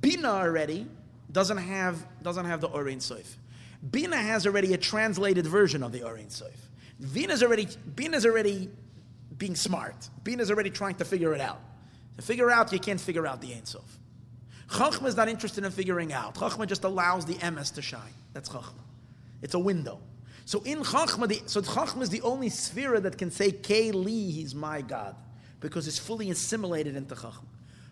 Bina 0.01 0.29
already 0.29 0.87
doesn't 1.31 1.59
have 1.59 2.07
doesn't 2.23 2.47
have 2.47 2.61
the 2.61 2.69
Or 2.69 2.89
Ein 2.89 3.01
Sof. 3.01 3.37
Bina 3.91 4.17
has 4.17 4.47
already 4.47 4.75
a 4.75 4.79
translated 4.79 5.47
version 5.47 5.83
of 5.83 5.93
the 5.93 6.03
Or 6.03 6.17
Ein 6.17 6.31
Sof. 6.31 6.51
Is 7.01 7.43
already 7.43 7.69
Bina 7.95 8.17
is 8.17 8.27
already 8.27 8.71
being 9.37 9.55
smart. 9.55 10.09
Bina 10.25 10.43
is 10.43 10.51
already 10.51 10.71
trying 10.71 10.95
to 10.97 11.05
figure 11.05 11.35
it 11.35 11.41
out. 11.41 11.61
To 12.17 12.23
figure 12.23 12.51
out, 12.51 12.73
you 12.73 12.79
can't 12.79 13.01
figure 13.01 13.27
out 13.27 13.41
the 13.41 13.55
Ein 13.55 13.65
Sof. 13.65 13.99
Chachma 14.69 15.07
is 15.07 15.17
not 15.17 15.29
interested 15.29 15.65
in 15.65 15.71
figuring 15.71 16.13
out. 16.13 16.35
Chachma 16.35 16.67
just 16.67 16.85
allows 16.85 17.27
the 17.27 17.39
MS 17.51 17.71
to 17.73 17.83
shine. 17.83 18.15
That's 18.33 18.49
Chachma. 18.49 18.81
It's 19.43 19.55
a 19.55 19.59
window. 19.59 20.01
So 20.45 20.61
in 20.63 20.79
Chachma, 20.79 21.29
the, 21.29 21.43
so 21.47 21.61
Chachma 21.61 22.03
is 22.03 22.11
the 22.11 22.23
only 22.23 22.49
sphere 22.49 22.99
that 23.01 23.19
can 23.19 23.31
say, 23.31 23.53
Keli, 23.53 24.33
he's 24.33 24.55
my 24.55 24.81
God, 24.81 25.15
because 25.61 25.87
it's 25.87 25.99
fully 25.99 26.31
assimilated 26.31 26.97
into 26.97 27.15
Chachma. 27.15 27.45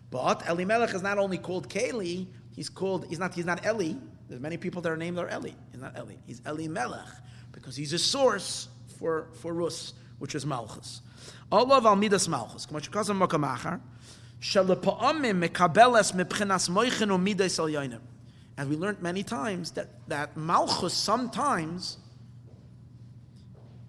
But 0.09 0.47
Elimelech 0.47 0.93
is 0.93 1.01
not 1.01 1.17
only 1.17 1.37
called 1.37 1.69
Keli, 1.69 2.27
he's 2.55 2.69
called, 2.69 3.05
he's 3.07 3.19
not, 3.19 3.33
he's 3.33 3.45
not 3.45 3.65
Eli. 3.65 3.93
There's 4.27 4.41
many 4.41 4.57
people 4.57 4.81
that 4.81 4.91
are 4.91 4.97
named 4.97 5.17
are 5.19 5.29
Eli. 5.29 5.51
He's 5.71 5.81
not 5.81 5.95
Eli. 5.97 6.15
He's 6.25 6.41
Elimelech, 6.45 7.07
because 7.51 7.75
he's 7.75 7.93
a 7.93 7.99
source 7.99 8.67
for, 8.97 9.29
for 9.41 9.53
Rus, 9.53 9.93
which 10.19 10.35
is 10.35 10.45
Malchus. 10.45 11.01
Allah 11.51 11.81
al 11.83 11.95
midas 11.95 12.27
Malchus. 12.27 12.67
And 18.57 18.69
we 18.69 18.75
learned 18.75 19.01
many 19.01 19.23
times 19.23 19.71
that, 19.71 19.87
that 20.07 20.35
Malchus 20.35 20.93
sometimes 20.93 21.97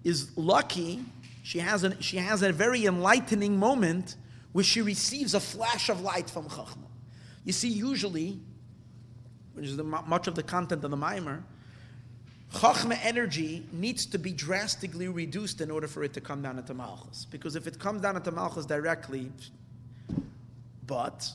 is 0.03 0.37
lucky. 0.37 1.03
She 1.41 1.59
has, 1.59 1.83
an, 1.83 1.99
she 1.99 2.17
has 2.17 2.43
a 2.43 2.51
very 2.51 2.85
enlightening 2.85 3.57
moment 3.57 4.15
where 4.51 4.63
she 4.63 4.81
receives 4.81 5.33
a 5.33 5.39
flash 5.39 5.89
of 5.89 6.01
light 6.01 6.29
from 6.29 6.47
Chachma. 6.47 6.87
You 7.43 7.51
see, 7.51 7.69
usually, 7.69 8.39
which 9.53 9.65
is 9.65 9.75
the, 9.75 9.83
much 9.83 10.27
of 10.27 10.35
the 10.35 10.43
content 10.43 10.83
of 10.83 10.91
the 10.91 10.97
Maimer, 10.97 11.41
Chachma 12.53 12.97
energy 13.03 13.65
needs 13.71 14.05
to 14.05 14.19
be 14.19 14.31
drastically 14.31 15.07
reduced 15.07 15.61
in 15.61 15.71
order 15.71 15.87
for 15.87 16.03
it 16.03 16.13
to 16.13 16.21
come 16.21 16.43
down 16.43 16.59
into 16.59 16.75
Malchus. 16.75 17.25
Because 17.25 17.55
if 17.55 17.65
it 17.65 17.79
comes 17.79 18.01
down 18.01 18.15
into 18.15 18.31
Malchus 18.31 18.67
directly, 18.67 19.31
but 20.85 21.29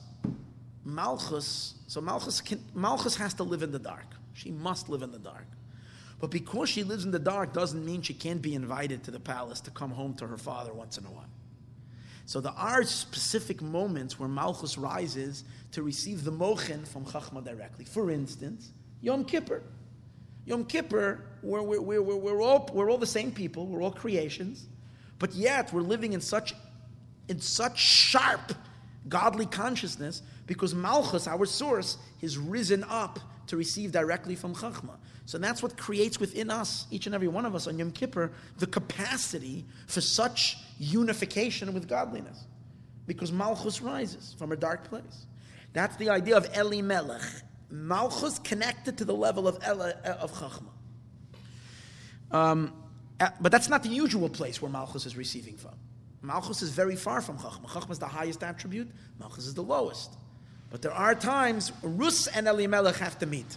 Malchus, 0.85 1.75
so 1.87 2.01
Malchus, 2.01 2.41
can, 2.41 2.62
Malchus 2.75 3.16
has 3.16 3.35
to 3.35 3.43
live 3.43 3.62
in 3.62 3.73
the 3.73 3.79
dark. 3.79 4.07
She 4.35 4.51
must 4.51 4.89
live 4.89 5.03
in 5.03 5.12
the 5.12 5.19
dark. 5.19 5.47
But 6.20 6.31
because 6.31 6.69
she 6.69 6.83
lives 6.83 7.05
in 7.05 7.11
the 7.11 7.19
dark 7.19 7.53
doesn't 7.53 7.85
mean 7.85 8.03
she 8.03 8.15
can't 8.15 8.43
be 8.43 8.55
invited 8.55 9.05
to 9.05 9.11
the 9.11 9.20
palace 9.20 9.61
to 9.61 9.70
come 9.70 9.91
home 9.91 10.15
to 10.15 10.27
her 10.27 10.37
father 10.39 10.73
once 10.73 10.99
in 10.99 11.05
a 11.05 11.11
while. 11.11 11.29
So 12.27 12.41
there 12.41 12.53
are 12.57 12.83
specific 12.83 13.62
moments 13.62 14.19
where 14.19 14.29
Malchus 14.29 14.77
rises 14.77 15.45
to 15.73 15.83
receive 15.83 16.25
the 16.25 16.31
mochen 16.31 16.85
from 16.85 17.05
Chachma 17.05 17.43
directly. 17.45 17.85
For 17.85 18.11
instance, 18.11 18.70
Yom 19.01 19.25
Kippur. 19.25 19.62
Yom 20.45 20.65
Kippur, 20.65 21.25
we're, 21.43 21.62
we're, 21.62 21.81
we're, 21.81 22.16
we're, 22.16 22.43
all, 22.43 22.69
we're 22.73 22.91
all 22.91 22.99
the 22.99 23.07
same 23.07 23.31
people, 23.31 23.66
we're 23.66 23.83
all 23.83 23.93
creations, 23.93 24.66
but 25.19 25.35
yet 25.35 25.73
we're 25.73 25.83
living 25.83 26.12
in 26.15 26.20
such, 26.20 26.55
in 27.29 27.41
such 27.41 27.79
sharp 27.79 28.53
godly 29.09 29.47
consciousness 29.47 30.22
because 30.47 30.74
Malchus, 30.74 31.26
our 31.26 31.47
source, 31.47 31.98
has 32.20 32.39
risen 32.39 32.85
up 32.85 33.18
to 33.47 33.56
receive 33.56 33.93
directly 33.93 34.35
from 34.35 34.55
Chachma. 34.55 34.97
So 35.26 35.39
that's 35.39 35.62
what 35.62 35.76
creates 35.76 36.18
within 36.18 36.51
us, 36.51 36.86
each 36.90 37.06
and 37.06 37.14
every 37.14 37.28
one 37.28 37.44
of 37.44 37.55
us 37.55 37.66
on 37.66 37.78
Yom 37.78 37.90
Kippur, 37.90 38.32
the 38.59 38.66
capacity 38.66 39.64
for 39.86 40.01
such 40.01 40.56
unification 40.78 41.74
with 41.74 41.89
godliness. 41.89 42.44
Because 43.06 43.32
Malchus 43.32 43.80
rises 43.80 44.35
from 44.39 44.52
a 44.52 44.56
dark 44.56 44.85
place. 44.89 45.26
That's 45.72 45.97
the 45.97 46.10
idea 46.10 46.36
of 46.36 46.47
Eli 46.56 46.82
Melech. 46.82 47.22
Malchus 47.70 48.39
connected 48.39 48.98
to 48.98 49.05
the 49.05 49.14
level 49.14 49.47
of 49.47 49.59
Ela, 49.62 49.90
of 50.20 50.32
Chachma. 50.32 50.70
Um, 52.30 52.72
but 53.40 53.52
that's 53.52 53.68
not 53.68 53.82
the 53.82 53.89
usual 53.89 54.28
place 54.28 54.62
where 54.62 54.70
Malchus 54.70 55.06
is 55.06 55.16
receiving 55.16 55.56
from. 55.56 55.74
Malchus 56.23 56.62
is 56.62 56.70
very 56.70 56.97
far 56.97 57.20
from 57.20 57.39
Chachma. 57.39 57.66
Chachma 57.66 57.90
is 57.90 57.99
the 57.99 58.09
highest 58.09 58.43
attribute, 58.43 58.90
Malchus 59.19 59.47
is 59.47 59.55
the 59.55 59.62
lowest. 59.62 60.16
But 60.70 60.82
there 60.82 60.93
are 60.93 61.15
times 61.15 61.73
Rus 61.82 62.27
and 62.27 62.47
Elimelech 62.47 62.97
have 62.97 63.19
to 63.20 63.27
meet. 63.27 63.57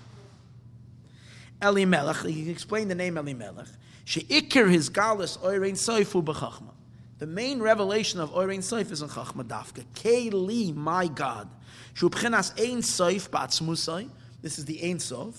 Elimelech, 1.61 2.25
he 2.25 2.49
explained 2.49 2.89
the 2.89 2.95
name 2.95 3.17
Elimelech. 3.17 3.67
She'ikir 4.05 4.67
his 4.67 4.89
galus 4.89 5.37
oirein 5.39 5.73
soifu 5.73 6.23
b'chachma. 6.23 6.73
The 7.19 7.27
main 7.27 7.61
revelation 7.61 8.19
of 8.19 8.31
oirein 8.31 8.59
soif 8.59 8.91
is 8.91 9.03
in 9.03 9.09
Chachma 9.09 9.43
Dafka. 9.43 9.85
Keli, 9.93 10.75
my 10.75 11.07
God. 11.07 11.47
Shubchenas 11.93 12.59
ein 12.59 12.79
soif 12.79 13.29
ba'atzmusai. 13.29 14.09
This 14.41 14.57
is 14.57 14.65
the 14.65 14.81
ein 14.83 14.97
soif. 14.97 15.35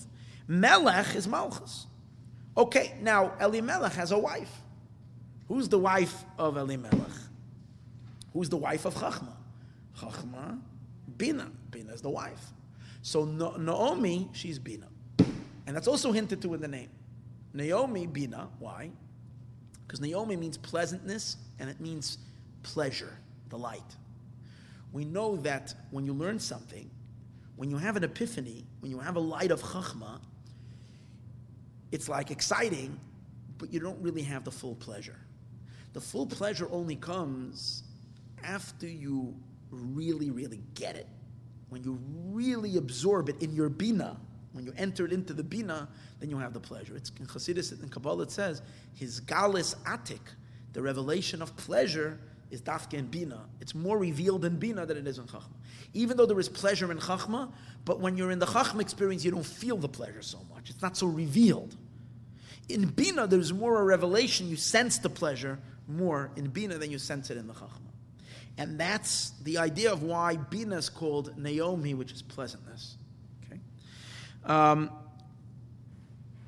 Melech 0.46 1.16
is 1.16 1.26
Malchus. 1.26 1.86
Okay, 2.56 2.94
now 3.00 3.32
Elimelech 3.40 3.94
has 3.94 4.12
a 4.12 4.18
wife. 4.18 4.61
Who's 5.52 5.68
the 5.68 5.78
wife 5.78 6.24
of 6.38 6.56
Elimelech? 6.56 7.10
Who's 8.32 8.48
the 8.48 8.56
wife 8.56 8.86
of 8.86 8.94
Chachma? 8.94 9.34
Chachma, 9.98 10.58
Bina. 11.18 11.52
Bina 11.70 11.92
is 11.92 12.00
the 12.00 12.08
wife. 12.08 12.40
So 13.02 13.26
Naomi, 13.26 14.30
she's 14.32 14.58
Bina. 14.58 14.86
And 15.66 15.76
that's 15.76 15.88
also 15.88 16.10
hinted 16.10 16.40
to 16.40 16.54
in 16.54 16.62
the 16.62 16.68
name. 16.68 16.88
Naomi, 17.52 18.06
Bina. 18.06 18.48
Why? 18.60 18.92
Because 19.86 20.00
Naomi 20.00 20.36
means 20.36 20.56
pleasantness 20.56 21.36
and 21.58 21.68
it 21.68 21.78
means 21.82 22.16
pleasure, 22.62 23.18
delight. 23.50 23.82
We 24.90 25.04
know 25.04 25.36
that 25.36 25.74
when 25.90 26.06
you 26.06 26.14
learn 26.14 26.38
something, 26.38 26.88
when 27.56 27.70
you 27.70 27.76
have 27.76 27.96
an 27.96 28.04
epiphany, 28.04 28.64
when 28.80 28.90
you 28.90 29.00
have 29.00 29.16
a 29.16 29.20
light 29.20 29.50
of 29.50 29.60
Chachma, 29.60 30.18
it's 31.90 32.08
like 32.08 32.30
exciting, 32.30 32.98
but 33.58 33.70
you 33.70 33.80
don't 33.80 34.00
really 34.00 34.22
have 34.22 34.44
the 34.44 34.50
full 34.50 34.76
pleasure. 34.76 35.18
The 35.92 36.00
full 36.00 36.26
pleasure 36.26 36.68
only 36.70 36.96
comes 36.96 37.82
after 38.42 38.86
you 38.86 39.34
really, 39.70 40.30
really 40.30 40.62
get 40.74 40.96
it. 40.96 41.06
When 41.68 41.82
you 41.84 41.98
really 42.30 42.76
absorb 42.76 43.28
it 43.28 43.42
in 43.42 43.54
your 43.54 43.68
bina, 43.68 44.16
when 44.52 44.64
you 44.64 44.72
enter 44.76 45.06
it 45.06 45.12
into 45.12 45.32
the 45.32 45.42
bina, 45.42 45.88
then 46.20 46.30
you 46.30 46.38
have 46.38 46.52
the 46.52 46.60
pleasure. 46.60 46.96
It's 46.96 47.10
in 47.18 47.26
Chassidus 47.26 47.82
in 47.82 47.88
Kabbalah 47.88 48.24
it 48.24 48.30
says 48.30 48.62
his 48.94 49.20
galis 49.20 49.74
atik, 49.84 50.20
the 50.72 50.82
revelation 50.82 51.40
of 51.40 51.56
pleasure 51.56 52.18
is 52.50 52.60
dafke 52.60 52.94
in 52.94 53.06
bina. 53.06 53.40
It's 53.60 53.74
more 53.74 53.98
revealed 53.98 54.44
in 54.44 54.58
bina 54.58 54.84
than 54.84 54.98
it 54.98 55.06
is 55.06 55.18
in 55.18 55.24
chachma. 55.24 55.54
Even 55.94 56.16
though 56.18 56.26
there 56.26 56.38
is 56.38 56.48
pleasure 56.48 56.92
in 56.92 56.98
chachma, 56.98 57.50
but 57.86 58.00
when 58.00 58.16
you're 58.16 58.30
in 58.30 58.38
the 58.38 58.46
chachma 58.46 58.80
experience, 58.80 59.24
you 59.24 59.30
don't 59.30 59.46
feel 59.46 59.78
the 59.78 59.88
pleasure 59.88 60.20
so 60.20 60.38
much. 60.54 60.68
It's 60.68 60.82
not 60.82 60.96
so 60.96 61.06
revealed. 61.06 61.74
In 62.68 62.88
bina, 62.88 63.26
there's 63.26 63.52
more 63.52 63.80
a 63.80 63.84
revelation. 63.84 64.48
You 64.48 64.56
sense 64.56 64.98
the 64.98 65.08
pleasure 65.08 65.58
more 65.88 66.30
in 66.36 66.48
bina 66.48 66.78
than 66.78 66.90
you 66.90 66.98
sense 66.98 67.30
it 67.30 67.36
in 67.36 67.46
the 67.46 67.54
chachma. 67.54 67.90
And 68.58 68.78
that's 68.78 69.30
the 69.42 69.58
idea 69.58 69.92
of 69.92 70.02
why 70.02 70.36
bina 70.36 70.76
is 70.76 70.88
called 70.88 71.36
Naomi, 71.36 71.94
which 71.94 72.12
is 72.12 72.22
pleasantness. 72.22 72.96
Okay. 73.46 73.60
Um, 74.44 74.90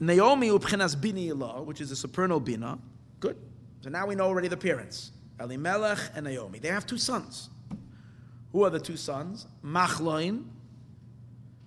Naomi 0.01 0.49
ubchenas 0.49 1.01
bini 1.01 1.31
which 1.31 1.81
is 1.81 1.91
a 1.91 1.97
supernal 1.97 2.41
bina. 2.41 2.79
Good. 3.21 3.37
So 3.81 3.91
now 3.91 4.07
we 4.07 4.15
know 4.15 4.25
already 4.25 4.49
the 4.49 4.57
parents, 4.57 5.13
Elimelech 5.41 5.99
and 6.15 6.25
Naomi. 6.25 6.59
They 6.59 6.69
have 6.69 6.87
two 6.87 6.99
sons. 6.99 7.49
Who 8.53 8.65
are 8.65 8.71
the 8.71 8.81
two 8.81 8.97
sons? 8.97 9.47
Machloin, 9.65 10.45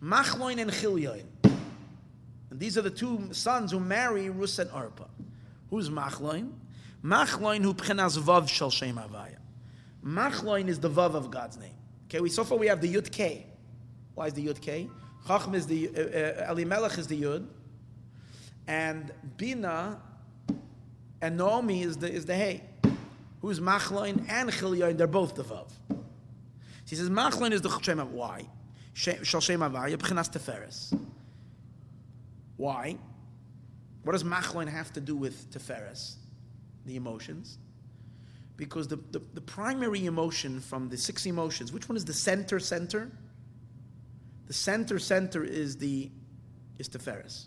Machloin 0.02 0.60
and 0.60 0.72
Chilyoin. 0.72 1.26
And 2.50 2.60
these 2.60 2.78
are 2.78 2.82
the 2.82 2.90
two 2.90 3.34
sons 3.34 3.72
who 3.72 3.80
marry 3.80 4.30
Rus 4.30 4.60
and 4.60 4.70
Arpa. 4.72 5.08
Who's 5.70 5.90
Machloin? 5.90 6.52
Machloin 7.08 7.64
hu 7.64 7.74
pchenas 7.74 8.18
vav 8.18 8.50
shel 8.50 8.70
shem 8.70 8.98
avaya. 8.98 9.38
Machloin 10.04 10.68
is 10.68 10.80
the 10.80 10.90
vav 10.90 11.14
of 11.14 11.32
God's 11.32 11.58
name. 11.58 11.74
Okay, 12.08 12.20
we 12.20 12.30
so 12.30 12.44
far 12.44 12.58
we 12.58 12.68
have 12.68 12.82
the 12.82 12.94
yud 12.94 13.10
k. 13.12 13.46
Why 14.14 14.28
is 14.28 14.34
the 14.34 14.46
yud 14.46 14.60
k? 14.60 14.90
Chacham 15.26 15.56
is 15.56 15.66
the 15.68 15.90
uh, 15.90 16.02
uh, 16.02 16.52
Elimelech 16.52 16.98
is 16.98 17.08
the 17.08 17.22
yud, 17.22 17.48
and 18.68 19.12
Bina 19.38 20.02
and 21.22 21.38
Naomi 21.38 21.84
is 21.84 21.96
the 21.96 22.12
is 22.12 22.26
the 22.26 22.36
hey. 22.36 22.64
Who's 23.42 23.62
Machloin 23.62 24.26
and 24.30 24.50
Chilyoin? 24.50 24.98
They're 24.98 25.08
both 25.08 25.36
the 25.36 25.44
vav. 25.44 25.70
He 26.90 26.96
says 26.98 27.10
Machloin 27.10 27.54
is 27.54 27.62
the 27.62 27.70
shem 27.80 28.00
of 28.00 28.12
why 28.12 28.48
shel 28.94 29.40
shem 29.40 29.62
avaya 29.62 29.96
pchenas 29.96 30.30
teferes. 30.30 31.00
Why? 32.58 32.98
What 34.04 34.12
does 34.12 34.26
Machloin 34.26 34.68
have 34.68 34.92
to 34.94 35.00
do 35.00 35.16
with 35.16 35.50
teferes? 35.52 36.16
The 36.88 36.96
emotions. 36.96 37.60
Because 38.56 38.88
the, 38.88 38.96
the, 39.12 39.22
the, 39.36 39.42
primary 39.42 40.08
emotion 40.08 40.60
from 40.60 40.90
the 40.90 40.98
six 40.98 41.28
emotions, 41.28 41.72
which 41.72 41.88
one 41.88 41.96
is 41.96 42.06
the 42.06 42.14
center 42.14 42.60
center? 42.60 43.12
The 44.48 44.54
center 44.54 44.98
center 44.98 45.44
is 45.44 45.78
the 45.78 46.10
is 46.80 46.90
Teferis, 46.90 47.46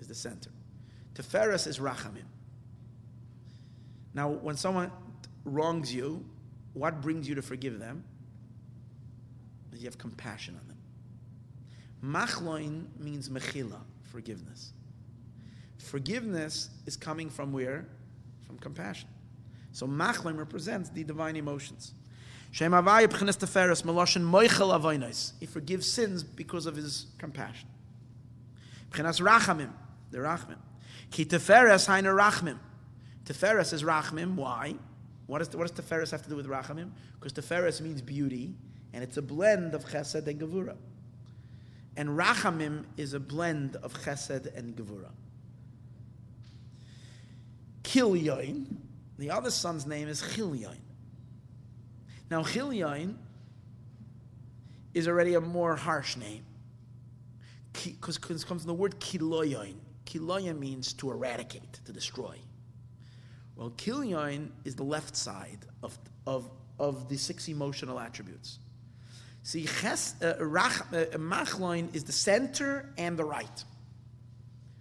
is 0.00 0.06
the 0.06 0.14
center. 0.14 0.50
Teferis 1.14 1.66
is 1.66 1.78
Rachamim. 1.80 2.26
Now, 4.14 4.28
when 4.28 4.56
someone 4.56 4.92
wrongs 5.44 5.92
you, 5.92 6.24
what 6.74 7.00
brings 7.00 7.28
you 7.28 7.34
to 7.34 7.42
forgive 7.42 7.78
them? 7.80 8.04
You 9.72 9.86
have 9.86 9.98
compassion 9.98 10.58
on 10.60 10.68
them. 10.68 10.76
Machloin 12.04 12.84
means 12.98 13.30
mechila, 13.30 13.80
forgiveness. 14.02 14.72
Forgiveness 15.78 16.68
is 16.86 16.96
coming 16.96 17.30
from 17.30 17.52
where? 17.52 17.86
From 18.50 18.58
compassion. 18.58 19.08
So 19.70 19.86
Machlim 19.86 20.36
represents 20.36 20.88
the 20.88 21.04
divine 21.04 21.36
emotions. 21.36 21.94
Shem 22.50 22.72
Avaya 22.72 23.06
B'chinas 23.06 23.38
Teferes 23.38 23.84
Meloshin 23.84 24.28
Moichel 24.28 24.76
Avoinos. 24.76 25.34
He 25.38 25.46
forgives 25.46 25.86
sins 25.86 26.24
because 26.24 26.66
of 26.66 26.74
his 26.74 27.06
compassion. 27.18 27.68
B'chinas 28.90 29.20
Rachamim, 29.24 29.70
the 30.10 30.18
Rachmim. 30.18 30.56
Ki 31.12 31.24
Teferes 31.24 31.86
Haina 31.86 32.12
Rachmim. 32.12 32.58
Teferes 33.24 33.72
is 33.72 33.84
Rachmim. 33.84 34.34
Why? 34.34 34.74
What, 35.28 35.40
is, 35.42 35.54
what 35.54 35.72
does 35.72 35.84
Teferes 35.84 36.10
have 36.10 36.24
to 36.24 36.28
do 36.28 36.34
with 36.34 36.48
Rachamim? 36.48 36.90
Because 37.20 37.32
Teferes 37.32 37.80
means 37.80 38.02
beauty, 38.02 38.52
and 38.92 39.04
it's 39.04 39.16
a 39.16 39.22
blend 39.22 39.74
of 39.74 39.84
Chesed 39.84 40.26
and 40.26 40.40
Gevura. 40.40 40.76
And 41.96 42.08
Rachamim 42.18 42.86
is 42.96 43.14
a 43.14 43.20
blend 43.20 43.76
of 43.76 43.94
Chesed 43.94 44.52
and 44.56 44.74
Gevura. 44.74 45.10
Kilyoin, 47.82 48.66
the 49.18 49.30
other 49.30 49.50
son's 49.50 49.86
name 49.86 50.08
is 50.08 50.22
Chilyoin. 50.22 50.80
Now, 52.30 52.42
Chilyoin 52.42 53.16
is 54.94 55.08
already 55.08 55.34
a 55.34 55.40
more 55.40 55.76
harsh 55.76 56.16
name 56.16 56.44
because 57.72 58.16
it 58.16 58.22
comes 58.22 58.44
from 58.44 58.58
the 58.58 58.74
word 58.74 58.98
kiloyoin. 59.00 59.74
Kiloyoin 60.04 60.58
means 60.58 60.92
to 60.94 61.10
eradicate, 61.10 61.80
to 61.84 61.92
destroy. 61.92 62.36
Well, 63.56 63.70
kilyoin 63.70 64.48
is 64.64 64.74
the 64.74 64.82
left 64.82 65.14
side 65.14 65.58
of, 65.82 65.98
of, 66.26 66.50
of 66.78 67.08
the 67.08 67.16
six 67.16 67.48
emotional 67.48 68.00
attributes. 68.00 68.58
See, 69.42 69.66
ches, 69.66 70.14
uh, 70.22 70.34
rach, 70.40 70.80
uh, 70.92 71.16
machloin 71.18 71.94
is 71.94 72.04
the 72.04 72.12
center 72.12 72.92
and 72.98 73.16
the 73.16 73.24
right. 73.24 73.64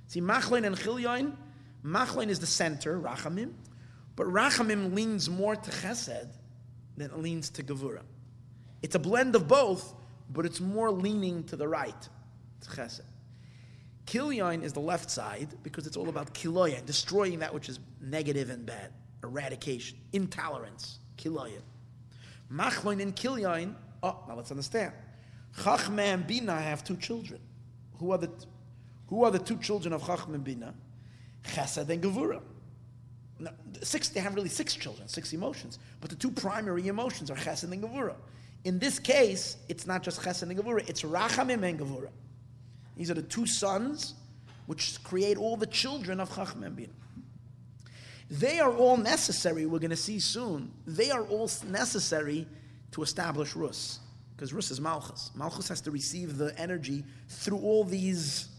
See, 0.07 0.21
machloin 0.21 0.65
and 0.65 0.75
chilyoin, 0.75 1.35
machloin 1.83 2.27
is 2.27 2.39
the 2.39 2.47
center, 2.47 2.99
rachamim, 2.99 3.53
but 4.15 4.27
rachamim 4.27 4.93
leans 4.93 5.29
more 5.29 5.55
to 5.55 5.71
chesed 5.71 6.29
than 6.97 7.11
it 7.11 7.17
leans 7.17 7.49
to 7.51 7.63
gevura. 7.63 8.01
It's 8.81 8.95
a 8.95 8.99
blend 8.99 9.35
of 9.35 9.47
both, 9.47 9.93
but 10.29 10.45
it's 10.45 10.59
more 10.59 10.91
leaning 10.91 11.43
to 11.45 11.55
the 11.55 11.67
right, 11.67 12.09
to 12.61 12.69
chesed. 12.69 13.01
Kilyoin 14.05 14.63
is 14.63 14.73
the 14.73 14.79
left 14.79 15.11
side 15.11 15.49
because 15.61 15.85
it's 15.85 15.95
all 15.95 16.09
about 16.09 16.33
kiloyin, 16.33 16.85
destroying 16.85 17.39
that 17.39 17.53
which 17.53 17.69
is 17.69 17.79
negative 18.01 18.49
and 18.49 18.65
bad, 18.65 18.91
eradication, 19.23 19.97
intolerance, 20.13 20.99
kiloyin. 21.17 21.61
Machloin 22.51 23.01
and 23.01 23.15
kilyoin, 23.15 23.75
oh, 24.01 24.23
now 24.27 24.35
let's 24.35 24.49
understand. 24.49 24.93
Chachma 25.57 26.01
and 26.01 26.25
Bina 26.25 26.59
have 26.59 26.83
two 26.83 26.97
children. 26.97 27.39
Who 27.99 28.11
are 28.11 28.17
the, 28.17 28.31
who 29.07 29.23
are 29.23 29.31
the 29.31 29.39
two 29.39 29.57
children 29.57 29.93
of 29.93 30.01
Chachma 30.01 30.35
and 30.35 30.43
Bina? 30.43 30.73
Chesed 31.43 31.89
and 31.89 32.01
Gevura. 32.01 32.41
Now, 33.39 33.51
six, 33.81 34.09
they 34.09 34.19
have 34.19 34.35
really 34.35 34.49
six 34.49 34.75
children, 34.75 35.07
six 35.07 35.33
emotions, 35.33 35.79
but 36.01 36.09
the 36.09 36.15
two 36.15 36.31
primary 36.31 36.87
emotions 36.87 37.31
are 37.31 37.35
Chesed 37.35 37.71
and 37.71 37.83
Gevura. 37.83 38.15
In 38.65 38.79
this 38.79 38.99
case, 38.99 39.57
it's 39.69 39.87
not 39.87 40.03
just 40.03 40.21
Chesed 40.21 40.43
and 40.43 40.57
Gevura, 40.57 40.87
it's 40.89 41.03
Rachamim 41.03 41.63
and 41.63 41.79
Gevura. 41.79 42.09
These 42.97 43.09
are 43.09 43.15
the 43.15 43.21
two 43.21 43.45
sons 43.45 44.15
which 44.65 45.03
create 45.03 45.37
all 45.37 45.57
the 45.57 45.65
children 45.65 46.19
of 46.19 46.35
Chacham 46.35 46.63
and 46.63 46.75
Bina. 46.75 46.93
They 48.29 48.59
are 48.59 48.71
all 48.71 48.97
necessary, 48.97 49.65
we're 49.65 49.79
going 49.79 49.89
to 49.89 49.95
see 49.95 50.19
soon. 50.19 50.71
They 50.85 51.09
are 51.09 51.23
all 51.23 51.49
necessary 51.67 52.45
to 52.91 53.01
establish 53.01 53.55
Rus. 53.55 53.99
Because 54.35 54.53
Rus 54.53 54.69
is 54.69 54.79
Malchus. 54.79 55.31
Malchus 55.33 55.67
has 55.69 55.81
to 55.81 55.91
receive 55.91 56.37
the 56.37 56.53
energy 56.59 57.03
through 57.27 57.57
all 57.57 57.83
these. 57.83 58.49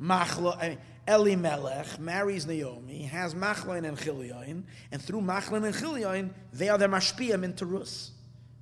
Machlo, 0.00 0.56
I 0.62 0.68
mean, 0.68 0.78
Elimelech 1.08 2.00
marries 2.00 2.46
Naomi, 2.46 3.02
has 3.02 3.34
Machlon 3.34 3.86
and 3.86 3.98
Chilion, 3.98 4.66
and 4.90 5.00
through 5.00 5.20
Machlon 5.20 5.64
and 5.64 5.76
Chilion, 5.76 6.34
they 6.52 6.68
are 6.68 6.78
the 6.78 6.86
Mashpiyam 6.86 7.44
into 7.44 7.64
Rus, 7.64 8.12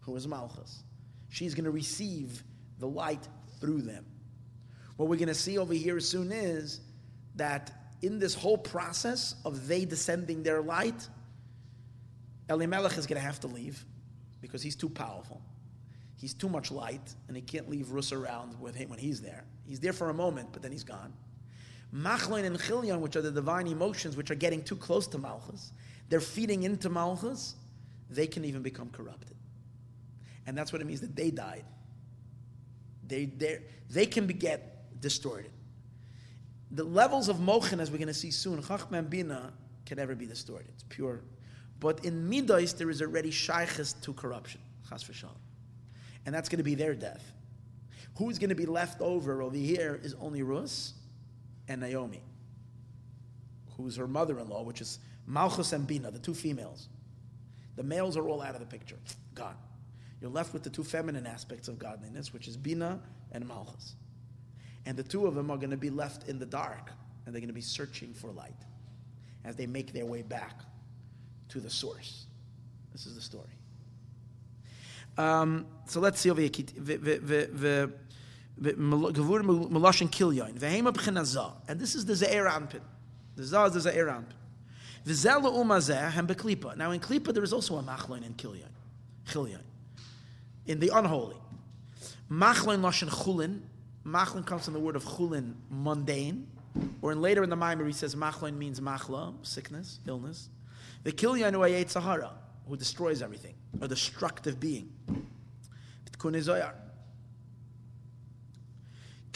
who 0.01 0.15
is 0.17 0.29
Malchus. 0.29 0.83
She's 1.31 1.55
going 1.55 1.65
to 1.65 1.71
receive 1.71 2.43
the 2.79 2.87
light 2.87 3.27
through 3.61 3.83
them. 3.83 4.05
What 4.97 5.09
we're 5.09 5.17
going 5.17 5.29
to 5.29 5.35
see 5.35 5.59
over 5.59 5.75
here 5.75 5.99
soon 6.01 6.31
is 6.33 6.81
that 7.37 7.73
in 8.03 8.19
this 8.19 8.35
whole 8.35 8.59
process 8.59 9.35
of 9.45 9.67
they 9.67 9.85
descending 9.85 10.43
their 10.43 10.61
light, 10.61 11.09
Elimelech 12.51 12.99
is 12.99 13.07
going 13.07 13.21
to 13.21 13.27
have 13.27 13.41
to 13.41 13.47
leave 13.47 13.85
because 14.41 14.63
he's 14.63 14.77
too 14.77 14.91
powerful. 14.91 15.41
He's 16.17 16.35
too 16.35 16.49
much 16.49 16.71
light, 16.71 17.15
and 17.27 17.37
he 17.37 17.43
can't 17.43 17.69
leave 17.69 17.91
Rus 17.91 18.13
around 18.13 18.61
with 18.61 18.75
him 18.75 18.91
when 18.91 18.99
he's 18.99 19.21
there. 19.21 19.45
He's 19.67 19.81
there 19.81 19.93
for 19.93 20.11
a 20.11 20.15
moment, 20.15 20.51
but 20.53 20.63
then 20.63 20.71
he's 20.71 20.85
gone. 20.85 21.13
Machlon 21.95 22.45
and 22.45 22.61
Chilion, 22.61 23.01
which 23.01 23.15
are 23.15 23.23
the 23.23 23.31
divine 23.31 23.69
emotions, 23.69 24.17
which 24.17 24.31
are 24.31 24.35
getting 24.35 24.63
too 24.63 24.77
close 24.77 25.07
to 25.09 25.19
Malchus, 25.19 25.73
they're 26.09 26.21
feeding 26.21 26.65
into 26.65 26.89
Malchus, 26.89 27.55
they 28.11 28.27
can 28.27 28.45
even 28.45 28.63
become 28.63 28.91
corrupted. 28.91 29.37
And 30.47 30.59
that's 30.59 30.73
what 30.73 30.83
it 30.83 30.87
means 30.87 31.01
that 31.01 31.15
they 31.15 31.31
died. 31.31 31.65
They, 33.07 33.29
they 33.89 34.07
can 34.07 34.27
be, 34.27 34.35
get 34.35 35.01
distorted. 35.01 35.53
The 36.73 36.85
levels 36.85 37.29
of 37.29 37.37
mochin, 37.37 37.81
as 37.81 37.91
we're 37.91 37.99
going 37.99 38.09
to 38.09 38.15
see 38.15 38.31
soon, 38.31 38.61
chachma 38.63 38.99
and 38.99 39.09
bina, 39.09 39.53
can 39.87 39.99
never 39.99 40.15
be 40.15 40.27
distorted. 40.27 40.69
It's 40.75 40.85
pure. 40.89 41.21
But 41.79 42.05
in 42.05 42.29
midas, 42.29 42.73
there 42.73 42.91
is 42.91 43.03
already 43.03 43.31
shaykhis 43.31 44.01
to 44.03 44.13
corruption, 44.15 44.61
chas 44.89 45.05
v'shalom. 45.05 45.37
And 46.27 46.35
that's 46.35 46.49
going 46.49 46.59
to 46.59 46.65
be 46.65 46.75
their 46.75 46.95
death. 46.95 47.33
Who's 48.17 48.39
going 48.39 48.49
to 48.49 48.55
be 48.55 48.67
left 48.67 49.01
over 49.01 49.43
over 49.43 49.57
here 49.57 50.01
is 50.03 50.15
only 50.15 50.43
Rus 50.43 50.95
and 51.69 51.81
Naomi, 51.81 52.23
who's 53.77 53.97
her 53.97 54.07
mother-in-law, 54.07 54.63
which 54.63 54.81
is 54.81 54.99
Malchus 55.27 55.73
and 55.73 55.87
Bina, 55.87 56.11
the 56.11 56.19
two 56.19 56.35
females. 56.35 56.89
The 57.77 57.83
males 57.83 58.17
are 58.17 58.29
all 58.29 58.43
out 58.43 58.55
of 58.55 58.61
the 58.61 58.67
picture, 58.67 58.97
gone. 59.35 59.57
You're 60.21 60.31
left 60.31 60.53
with 60.53 60.63
the 60.63 60.71
two 60.71 60.85
feminine 60.85 61.27
aspects 61.27 61.69
of 61.69 61.79
godliness, 61.79 62.33
which 62.33 62.49
is 62.49 62.57
Bina 62.57 63.01
and 63.33 63.47
Malchus. 63.47 63.97
And 64.87 64.97
the 64.97 65.03
two 65.03 65.27
of 65.27 65.35
them 65.35 65.51
are 65.51 65.57
going 65.57 65.71
to 65.71 65.77
be 65.77 65.91
left 65.91 66.29
in 66.29 66.39
the 66.39 66.47
dark 66.47 66.91
and 67.27 67.35
they're 67.35 67.41
going 67.41 67.49
to 67.49 67.55
be 67.55 67.61
searching 67.61 68.13
for 68.13 68.31
light 68.31 68.53
as 69.45 69.57
they 69.57 69.67
make 69.67 69.93
their 69.93 70.07
way 70.07 70.23
back 70.23 70.61
to 71.49 71.61
the 71.61 71.71
source. 71.71 72.27
This 72.93 73.07
is 73.07 73.15
the 73.15 73.21
story. 73.21 73.45
Um, 75.17 75.67
so 75.87 76.01
let's 76.01 76.21
see 76.21 76.31
over 76.31 76.41
here. 76.41 76.51
And 78.57 78.67
this 81.81 81.95
is 81.95 82.05
the 82.07 82.15
Ze'er 82.15 82.47
Anpin. 82.51 82.81
The 83.37 83.45
Zah 83.45 83.67
is 83.67 83.73
the 83.75 83.91
Ze'er 83.91 84.07
Anpin. 84.09 84.37
V'zela 85.07 85.53
umazeh 85.53 86.11
hem 86.13 86.27
beklipa. 86.27 86.77
Now 86.77 86.91
in 86.93 87.01
klipa 87.01 87.35
there 87.35 87.43
is 87.43 87.53
also 87.53 87.77
a 87.77 87.83
machloin 87.83 88.25
and 88.25 88.37
kilyon. 88.37 88.71
Chilyon. 89.27 89.61
In 90.67 90.79
the 90.81 90.91
unholy. 90.95 91.37
Machloin 92.31 92.81
lashon 92.81 93.11
chulin 93.11 93.61
Machlin 94.07 94.45
comes 94.45 94.67
from 94.67 94.75
the 94.75 94.81
word 94.81 94.97
of 94.97 95.05
chulin, 95.05 95.55
mundane, 95.71 96.47
or 97.01 97.13
in 97.13 97.23
later 97.23 97.43
in 97.43 97.49
the 97.49 97.57
Maimer 97.57 97.87
he 97.87 97.93
says 97.93 98.15
machlin 98.15 98.57
means 98.57 98.79
machla, 98.79 99.35
sickness, 99.43 100.01
illness. 100.07 100.51
The 101.05 101.13
kilyanu 101.13 101.67
ayet 101.67 101.89
sahara, 101.89 102.33
who 102.69 102.77
destroys 102.77 103.23
everything, 103.23 103.55
a 103.81 103.89
destructive 103.89 104.61
being. 104.61 104.93
Kiloyon 106.19 106.75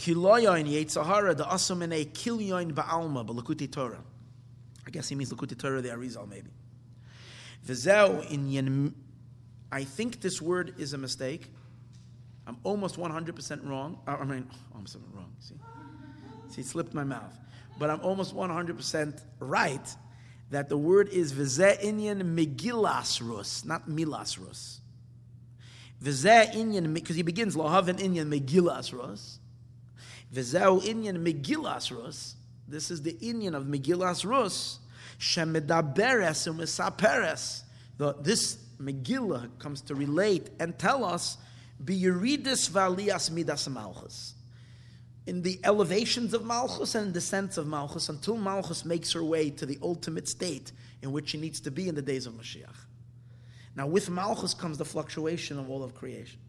yet 0.07 0.91
sahara, 0.91 1.35
the 1.35 1.43
asumene 1.43 2.11
kilyon 2.11 2.73
ba'alma, 2.73 3.25
ba'lakuti 3.25 3.71
Torah. 3.71 4.03
I 4.85 4.89
guess 4.91 5.09
he 5.09 5.15
means 5.15 5.31
lakuti 5.31 5.57
Torah, 5.57 5.81
the 5.81 5.89
Arizal 5.89 6.27
maybe. 6.27 6.49
V'zeu 7.67 8.29
in 8.31 8.93
I 9.71 9.83
think 9.83 10.21
this 10.21 10.41
word 10.41 10.73
is 10.77 10.93
a 10.93 10.97
mistake. 10.97 11.51
I'm 12.47 12.57
almost 12.63 12.97
100% 12.97 13.69
wrong. 13.69 13.99
Uh, 14.07 14.17
I 14.19 14.23
mean, 14.23 14.49
almost 14.73 14.97
wrong. 15.13 15.31
See? 15.39 15.55
See, 16.49 16.61
it 16.61 16.67
slipped 16.67 16.93
my 16.93 17.03
mouth. 17.03 17.37
But 17.77 17.91
I'm 17.91 18.01
almost 18.01 18.35
100% 18.35 19.21
right 19.39 19.95
that 20.49 20.67
the 20.67 20.77
word 20.77 21.09
is 21.09 21.31
Vizeh 21.31 21.79
Inyan 21.81 22.35
Megillas 22.35 23.21
Rus, 23.21 23.63
not 23.63 23.87
Milas 23.87 24.39
Rus. 24.39 24.81
Vizeh 26.03 26.51
Inyan, 26.53 26.91
because 26.93 27.15
he 27.15 27.21
begins 27.21 27.55
Lohaven 27.55 27.99
Inyan 27.99 28.27
Megillas 28.33 29.38
Vizeh 30.33 30.81
Inyan 30.83 31.23
Megillas 31.23 31.91
Rus. 31.91 32.35
This 32.67 32.91
is 32.91 33.01
the 33.01 33.13
Inyan 33.13 33.55
of 33.55 33.65
Megillas 33.65 34.25
Rus. 34.25 34.79
Shemedaberes 35.19 36.47
Umisaperes. 36.47 37.63
This 38.23 38.57
Megillah 38.79 39.49
comes 39.59 39.81
to 39.81 39.95
relate 39.95 40.49
and 40.59 40.77
tell 40.77 41.03
us 41.03 41.37
Biyuridis 41.83 42.69
valias 42.69 43.31
midas 43.31 43.67
malchus. 43.69 44.35
In 45.25 45.41
the 45.41 45.59
elevations 45.63 46.33
of 46.33 46.45
malchus 46.45 46.95
and 46.95 47.09
the 47.09 47.13
descents 47.13 47.57
of 47.57 47.67
malchus, 47.67 48.09
until 48.09 48.37
malchus 48.37 48.83
makes 48.83 49.11
her 49.13 49.23
way 49.23 49.49
to 49.51 49.65
the 49.65 49.77
ultimate 49.81 50.27
state 50.27 50.71
in 51.01 51.11
which 51.11 51.29
she 51.29 51.37
needs 51.37 51.59
to 51.61 51.71
be 51.71 51.87
in 51.87 51.95
the 51.95 52.01
days 52.01 52.25
of 52.25 52.33
Mashiach. 52.33 52.85
Now, 53.75 53.87
with 53.87 54.09
malchus 54.09 54.53
comes 54.53 54.77
the 54.77 54.85
fluctuation 54.85 55.59
of 55.59 55.69
all 55.69 55.83
of 55.83 55.93
creation. 55.93 56.39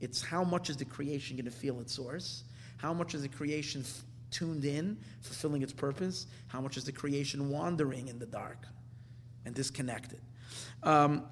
It's 0.00 0.22
how 0.22 0.44
much 0.44 0.70
is 0.70 0.76
the 0.76 0.84
creation 0.84 1.36
going 1.36 1.46
to 1.46 1.50
feel 1.50 1.80
its 1.80 1.94
source? 1.94 2.44
How 2.76 2.92
much 2.92 3.14
is 3.14 3.22
the 3.22 3.28
creation 3.28 3.84
tuned 4.30 4.64
in, 4.64 4.98
fulfilling 5.22 5.62
its 5.62 5.72
purpose? 5.72 6.26
How 6.48 6.60
much 6.60 6.76
is 6.76 6.84
the 6.84 6.92
creation 6.92 7.48
wandering 7.48 8.08
in 8.08 8.18
the 8.18 8.26
dark 8.26 8.66
and 9.46 9.54
disconnected. 9.54 10.20
Um, 10.82 11.24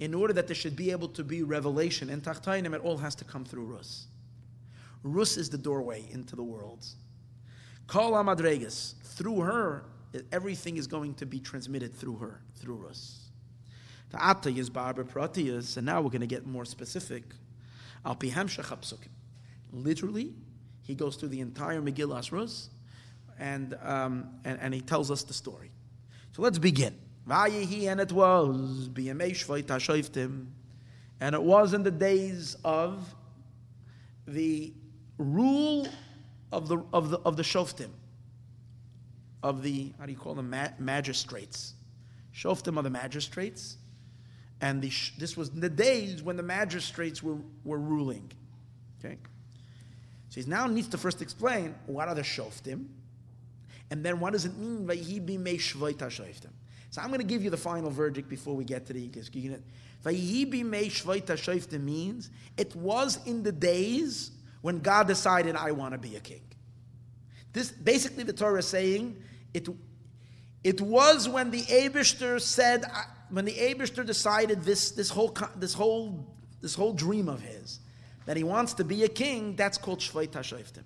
in 0.00 0.14
order 0.14 0.32
that 0.32 0.46
there 0.46 0.54
should 0.56 0.76
be 0.76 0.90
able 0.90 1.08
to 1.08 1.22
be 1.22 1.42
revelation 1.42 2.10
in 2.10 2.20
Tachtainim, 2.20 2.74
it 2.74 2.80
all 2.80 2.96
has 2.96 3.14
to 3.16 3.24
come 3.24 3.44
through 3.44 3.64
Rus. 3.66 4.06
Rus 5.02 5.36
is 5.36 5.50
the 5.50 5.58
doorway 5.58 6.04
into 6.10 6.34
the 6.34 6.42
world. 6.42 6.84
Kol 7.86 8.12
Amadregas, 8.12 8.94
through 9.02 9.40
her, 9.40 9.84
everything 10.32 10.78
is 10.78 10.86
going 10.86 11.14
to 11.14 11.26
be 11.26 11.38
transmitted 11.38 11.94
through 11.94 12.16
her, 12.16 12.40
through 12.56 12.76
Rus. 12.76 13.28
The 14.10 14.24
Atta 14.24 14.50
is 14.50 14.70
Barbara 14.70 15.04
Pratiyas, 15.04 15.76
and 15.76 15.86
now 15.86 16.00
we're 16.00 16.10
going 16.10 16.20
to 16.20 16.26
get 16.26 16.46
more 16.46 16.64
specific. 16.64 17.24
Al 18.04 18.16
Pihem 18.16 18.48
Literally, 19.72 20.34
he 20.82 20.94
goes 20.94 21.16
through 21.16 21.30
the 21.30 21.40
entire 21.40 21.80
Megillah 21.80 22.30
Rus, 22.30 22.70
and, 23.38 23.76
um, 23.82 24.28
and, 24.44 24.58
and 24.60 24.74
he 24.74 24.80
tells 24.80 25.10
us 25.10 25.22
the 25.24 25.34
story. 25.34 25.70
So 26.32 26.42
let's 26.42 26.58
begin. 26.58 26.98
Vayihi, 27.28 27.90
and 27.90 28.00
it 28.00 28.12
was, 28.12 28.88
and 31.20 31.34
it 31.34 31.42
was 31.42 31.74
in 31.74 31.82
the 31.82 31.90
days 31.90 32.56
of 32.64 33.14
the 34.26 34.72
rule 35.18 35.88
of 36.52 36.68
the, 36.68 36.82
of 36.92 37.10
the, 37.10 37.18
of 37.20 37.36
the 37.36 37.42
shoftim, 37.42 37.90
of 39.42 39.62
the, 39.62 39.92
how 39.98 40.06
do 40.06 40.12
you 40.12 40.18
call 40.18 40.34
them, 40.34 40.50
Ma- 40.50 40.68
magistrates. 40.78 41.74
Shoftim 42.34 42.76
are 42.76 42.82
the 42.82 42.90
magistrates, 42.90 43.76
and 44.64 44.80
the, 44.80 44.90
this 45.18 45.36
was 45.36 45.50
the 45.50 45.68
days 45.68 46.22
when 46.22 46.38
the 46.38 46.42
magistrates 46.42 47.22
were, 47.22 47.36
were 47.64 47.78
ruling. 47.78 48.32
Okay? 48.98 49.18
So 50.30 50.40
he 50.40 50.48
now 50.48 50.66
needs 50.66 50.88
to 50.88 50.96
first 50.96 51.20
explain 51.20 51.74
what 51.84 52.08
are 52.08 52.14
the 52.14 52.22
shoftim, 52.22 52.86
and 53.90 54.02
then 54.02 54.20
what 54.20 54.32
does 54.32 54.46
it 54.46 54.56
mean 54.56 54.86
by 54.86 54.94
he 54.94 55.20
be 55.20 55.36
shoftim. 55.36 56.48
So 56.88 57.02
I'm 57.02 57.08
going 57.08 57.20
to 57.20 57.26
give 57.26 57.44
you 57.44 57.50
the 57.50 57.58
final 57.58 57.90
verdict 57.90 58.30
before 58.30 58.56
we 58.56 58.64
get 58.64 58.86
to 58.86 58.94
the 58.94 59.02
unit. 59.34 59.62
Vayihi 60.02 60.64
mei 60.64 60.86
shoftim 60.86 61.82
means 61.82 62.30
it 62.56 62.74
was 62.74 63.18
in 63.26 63.42
the 63.42 63.52
days 63.52 64.30
when 64.62 64.78
God 64.78 65.06
decided 65.06 65.56
I 65.56 65.72
want 65.72 65.92
to 65.92 65.98
be 65.98 66.16
a 66.16 66.20
king. 66.20 66.40
This 67.52 67.70
basically 67.70 68.24
the 68.24 68.32
Torah 68.32 68.60
is 68.60 68.66
saying 68.66 69.22
it. 69.52 69.68
It 70.62 70.80
was 70.80 71.28
when 71.28 71.50
the 71.50 71.60
Abishter 71.60 72.40
said 72.40 72.86
when 73.30 73.44
the 73.44 73.54
Abishter 73.54 74.04
decided 74.04 74.62
this 74.62 74.90
this 74.92 75.10
whole 75.10 75.36
this 75.56 75.74
whole 75.74 76.26
this 76.60 76.74
whole 76.74 76.92
dream 76.92 77.28
of 77.28 77.40
his 77.40 77.80
that 78.26 78.36
he 78.36 78.44
wants 78.44 78.74
to 78.74 78.84
be 78.84 79.04
a 79.04 79.08
king. 79.08 79.56
That's 79.56 79.78
called 79.78 80.00
shvayt 80.00 80.30
hashayftim. 80.30 80.84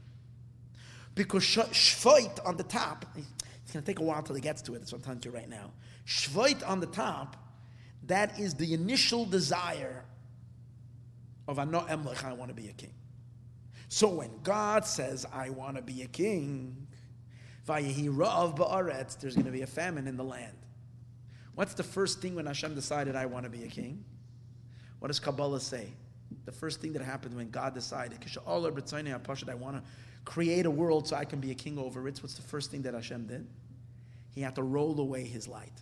Because 1.14 1.42
shvayt 1.42 2.44
on 2.46 2.56
the 2.56 2.64
top, 2.64 3.04
it's 3.16 3.72
going 3.72 3.82
to 3.84 3.86
take 3.86 4.00
a 4.00 4.02
while 4.02 4.22
till 4.22 4.34
he 4.34 4.40
gets 4.40 4.62
to 4.62 4.74
it. 4.74 4.78
That's 4.78 4.92
what 4.92 4.98
I'm 4.98 5.20
telling 5.20 5.22
you 5.24 5.30
right 5.32 5.48
now. 5.48 5.72
Shvayt 6.06 6.68
on 6.68 6.80
the 6.80 6.86
top, 6.86 7.36
that 8.06 8.38
is 8.38 8.54
the 8.54 8.74
initial 8.74 9.24
desire 9.24 10.04
of 11.46 11.58
Ano 11.58 11.80
Emlech, 11.80 12.24
I 12.24 12.32
want 12.32 12.50
to 12.50 12.54
be 12.54 12.68
a 12.68 12.72
king. 12.72 12.94
So 13.88 14.08
when 14.08 14.30
God 14.42 14.84
says, 14.84 15.26
I 15.32 15.50
want 15.50 15.76
to 15.76 15.82
be 15.82 16.02
a 16.02 16.06
king, 16.06 16.86
there's 17.66 17.84
going 17.84 19.44
to 19.44 19.50
be 19.50 19.62
a 19.62 19.66
famine 19.66 20.06
in 20.06 20.16
the 20.16 20.24
land. 20.24 20.56
What's 21.58 21.74
the 21.74 21.82
first 21.82 22.22
thing 22.22 22.36
when 22.36 22.46
Hashem 22.46 22.76
decided, 22.76 23.16
I 23.16 23.26
want 23.26 23.42
to 23.42 23.50
be 23.50 23.64
a 23.64 23.66
king? 23.66 24.04
What 25.00 25.08
does 25.08 25.18
Kabbalah 25.18 25.58
say? 25.58 25.88
The 26.44 26.52
first 26.52 26.80
thing 26.80 26.92
that 26.92 27.02
happened 27.02 27.34
when 27.34 27.50
God 27.50 27.74
decided, 27.74 28.20
because 28.20 28.38
I 28.46 29.54
want 29.54 29.76
to 29.76 29.82
create 30.24 30.66
a 30.66 30.70
world 30.70 31.08
so 31.08 31.16
I 31.16 31.24
can 31.24 31.40
be 31.40 31.50
a 31.50 31.56
king 31.56 31.76
over 31.76 32.06
it. 32.06 32.22
What's 32.22 32.34
the 32.34 32.42
first 32.42 32.70
thing 32.70 32.82
that 32.82 32.94
Hashem 32.94 33.26
did? 33.26 33.44
He 34.30 34.40
had 34.40 34.54
to 34.54 34.62
roll 34.62 35.00
away 35.00 35.24
his 35.24 35.48
light. 35.48 35.72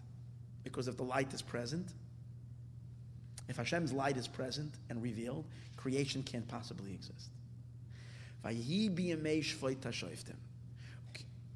Because 0.65 0.89
if 0.89 0.97
the 0.97 1.03
light 1.03 1.35
is 1.35 1.43
present, 1.43 1.89
if 3.47 3.59
Hashem's 3.59 3.93
light 3.93 4.17
is 4.17 4.27
present 4.27 4.73
and 4.89 5.03
revealed, 5.03 5.45
creation 5.77 6.23
can't 6.23 6.49
possibly 6.49 6.95
exist. 6.95 7.29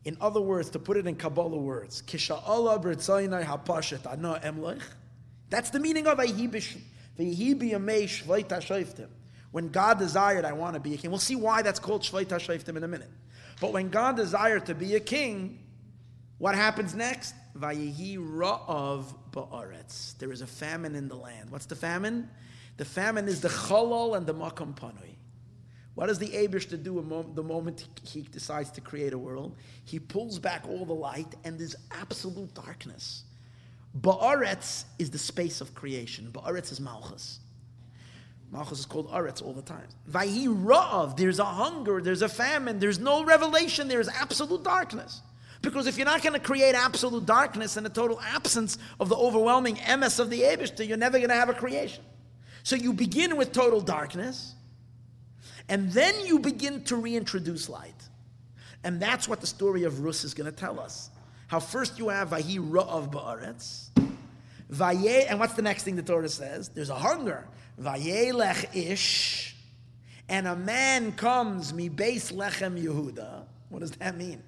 In 0.05 0.16
other 0.20 0.40
words, 0.40 0.70
to 0.70 0.78
put 0.78 0.97
it 0.97 1.06
in 1.06 1.14
Kabbalah 1.16 1.59
words, 1.59 2.02
that's 5.51 5.70
the 5.70 5.81
meaning 5.81 6.06
of 6.06 6.18
when 9.51 9.68
God 9.68 9.98
desired, 9.98 10.44
I 10.44 10.52
want 10.52 10.74
to 10.74 10.81
be 10.81 10.94
a 10.94 10.97
king. 10.97 11.10
We'll 11.10 11.18
see 11.18 11.36
why 11.36 11.62
that's 11.62 11.81
called 11.81 12.02
Shvait 12.02 12.27
HaShoiftim 12.27 12.77
in 12.77 12.85
a 12.85 12.89
minute. 12.89 13.10
But 13.60 13.72
when 13.72 13.89
God 13.90 14.16
desired 14.16 14.66
to 14.66 14.74
be 14.74 14.94
a 14.94 15.01
king, 15.01 15.59
what 16.39 16.55
happens 16.55 16.94
next? 16.94 17.35
Vayihi 17.59 18.16
ra'av 18.16 19.05
ba'aretz. 19.32 20.16
There 20.18 20.32
is 20.32 20.40
a 20.40 20.47
famine 20.47 20.94
in 20.94 21.09
the 21.09 21.16
land. 21.16 21.51
What's 21.51 21.66
the 21.66 21.77
famine? 21.77 22.31
The 22.77 22.85
famine 22.85 23.28
is 23.28 23.40
the 23.40 23.48
chalal 23.48 24.16
and 24.16 24.27
the 24.27 24.32
makam 24.32 24.74
panui. 24.74 25.16
What 25.95 26.07
does 26.07 26.19
the 26.19 26.29
Abish 26.29 26.69
to 26.71 26.77
do 26.77 26.95
the 27.35 27.43
moment 27.43 27.87
he 28.05 28.23
decides 28.23 28.71
to 28.73 28.81
create 28.81 29.12
a 29.12 29.19
world? 29.19 29.57
He 29.85 29.99
pulls 29.99 30.39
back 30.39 30.65
all 30.69 30.85
the 30.85 30.95
light 30.95 31.35
and 31.45 31.59
there's 31.59 31.77
absolute 31.91 32.55
darkness. 32.55 33.25
Ba'aretz 33.99 34.85
is 34.99 35.11
the 35.11 35.19
space 35.19 35.61
of 35.61 35.75
creation. 35.75 36.31
Ba'aretz 36.33 36.71
is 36.73 36.81
Malchus. 36.81 37.41
Malchus 38.53 38.81
is 38.81 38.87
called 38.87 39.11
Aretz 39.11 39.43
all 39.43 39.53
the 39.53 39.62
time. 39.62 39.87
Vayi 40.11 41.17
there's 41.17 41.39
a 41.39 41.45
hunger, 41.45 42.01
there's 42.01 42.23
a 42.23 42.29
famine, 42.29 42.79
there's 42.79 42.99
no 42.99 43.25
revelation, 43.25 43.89
there's 43.89 44.09
absolute 44.09 44.65
darkness. 44.65 45.23
Because 45.62 45.87
if 45.87 45.97
you're 45.99 46.07
not 46.07 46.23
going 46.23 46.33
to 46.33 46.41
create 46.41 46.75
absolute 46.75 47.27
darkness 47.27 47.77
and 47.77 47.87
a 47.87 47.91
total 47.91 48.19
absence 48.21 48.79
of 48.99 49.09
the 49.09 49.17
overwhelming 49.17 49.79
MS 49.99 50.19
of 50.19 50.31
the 50.31 50.41
Abishta, 50.41 50.87
you're 50.87 50.97
never 50.97 51.19
going 51.19 51.29
to 51.29 51.35
have 51.35 51.51
a 51.51 51.55
creation. 51.55 52.03
So 52.62 52.77
you 52.77 52.93
begin 52.93 53.37
with 53.37 53.53
total 53.53 53.81
darkness, 53.81 54.55
and 55.70 55.90
then 55.92 56.26
you 56.26 56.40
begin 56.40 56.82
to 56.84 56.97
reintroduce 56.97 57.68
light. 57.68 57.94
And 58.82 59.01
that's 59.01 59.28
what 59.28 59.40
the 59.40 59.47
story 59.47 59.84
of 59.84 60.01
Rus 60.01 60.24
is 60.24 60.34
going 60.34 60.51
to 60.51 60.56
tell 60.56 60.80
us. 60.80 61.10
How 61.47 61.60
first 61.60 61.98
you 61.98 62.09
have 62.09 62.30
Vahi 62.30 62.59
Ra'av 62.59 63.12
Ba'aretz. 63.12 63.88
Vaye, 64.70 65.26
and 65.28 65.38
what's 65.38 65.55
the 65.55 65.62
next 65.62 65.84
thing 65.84 65.97
the 65.97 66.02
Torah 66.02 66.28
says? 66.28 66.68
There's 66.70 66.90
a 66.90 66.97
hunger. 66.97 67.47
Vayelech 67.80 68.74
Ish. 68.74 69.56
And 70.28 70.47
a 70.47 70.56
man 70.56 71.12
comes, 71.12 71.72
mi 71.72 71.88
base 71.88 72.32
lechem 72.32 72.80
Yehuda. 72.80 73.44
What 73.68 73.80
does 73.80 73.92
that 73.92 74.16
mean? 74.16 74.42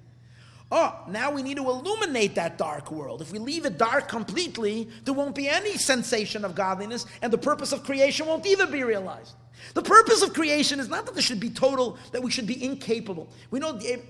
Oh, 0.71 0.97
now 1.07 1.31
we 1.31 1.43
need 1.43 1.57
to 1.57 1.69
illuminate 1.69 2.35
that 2.35 2.57
dark 2.57 2.91
world. 2.91 3.21
If 3.21 3.31
we 3.31 3.39
leave 3.39 3.65
it 3.65 3.77
dark 3.77 4.07
completely, 4.07 4.89
there 5.05 5.13
won't 5.13 5.35
be 5.35 5.47
any 5.47 5.77
sensation 5.77 6.43
of 6.43 6.55
godliness, 6.55 7.05
and 7.21 7.31
the 7.31 7.37
purpose 7.37 7.71
of 7.71 7.83
creation 7.83 8.25
won't 8.25 8.45
either 8.45 8.65
be 8.65 8.83
realized. 8.83 9.35
The 9.73 9.81
purpose 9.81 10.21
of 10.21 10.33
creation 10.33 10.79
is 10.79 10.89
not 10.89 11.05
that 11.05 11.13
there 11.13 11.21
should 11.21 11.39
be 11.39 11.49
total, 11.49 11.97
that 12.11 12.21
we 12.21 12.31
should 12.31 12.47
be 12.47 12.63
incapable. 12.63 13.29
We 13.51 13.59
know 13.59 13.73
the, 13.73 13.93
in 13.93 14.01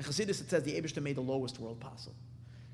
Chassidus 0.00 0.40
it 0.40 0.50
says 0.50 0.62
the 0.62 0.80
Abishta 0.80 1.02
made 1.02 1.16
the 1.16 1.22
lowest 1.22 1.58
world 1.58 1.80
possible. 1.80 2.16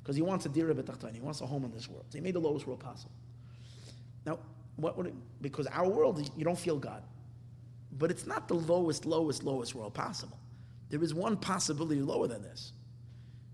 Because 0.02 0.16
he 0.16 0.22
wants 0.22 0.46
a 0.46 0.48
dira 0.48 0.74
b'tachtain, 0.74 1.14
he 1.14 1.20
wants 1.20 1.40
a 1.40 1.46
home 1.46 1.64
in 1.64 1.72
this 1.72 1.88
world. 1.88 2.04
So 2.10 2.18
he 2.18 2.22
made 2.22 2.34
the 2.34 2.40
lowest 2.40 2.66
world 2.66 2.80
possible. 2.80 3.12
Now, 4.26 4.38
what 4.76 4.96
would 4.96 5.06
it, 5.06 5.14
because 5.40 5.66
our 5.68 5.88
world, 5.88 6.28
you 6.36 6.44
don't 6.44 6.58
feel 6.58 6.78
God. 6.78 7.02
But 7.98 8.10
it's 8.10 8.26
not 8.26 8.48
the 8.48 8.54
lowest, 8.54 9.04
lowest, 9.04 9.44
lowest 9.44 9.74
world 9.74 9.94
possible. 9.94 10.38
There 10.90 11.02
is 11.02 11.14
one 11.14 11.36
possibility 11.36 12.00
lower 12.00 12.26
than 12.26 12.42
this. 12.42 12.72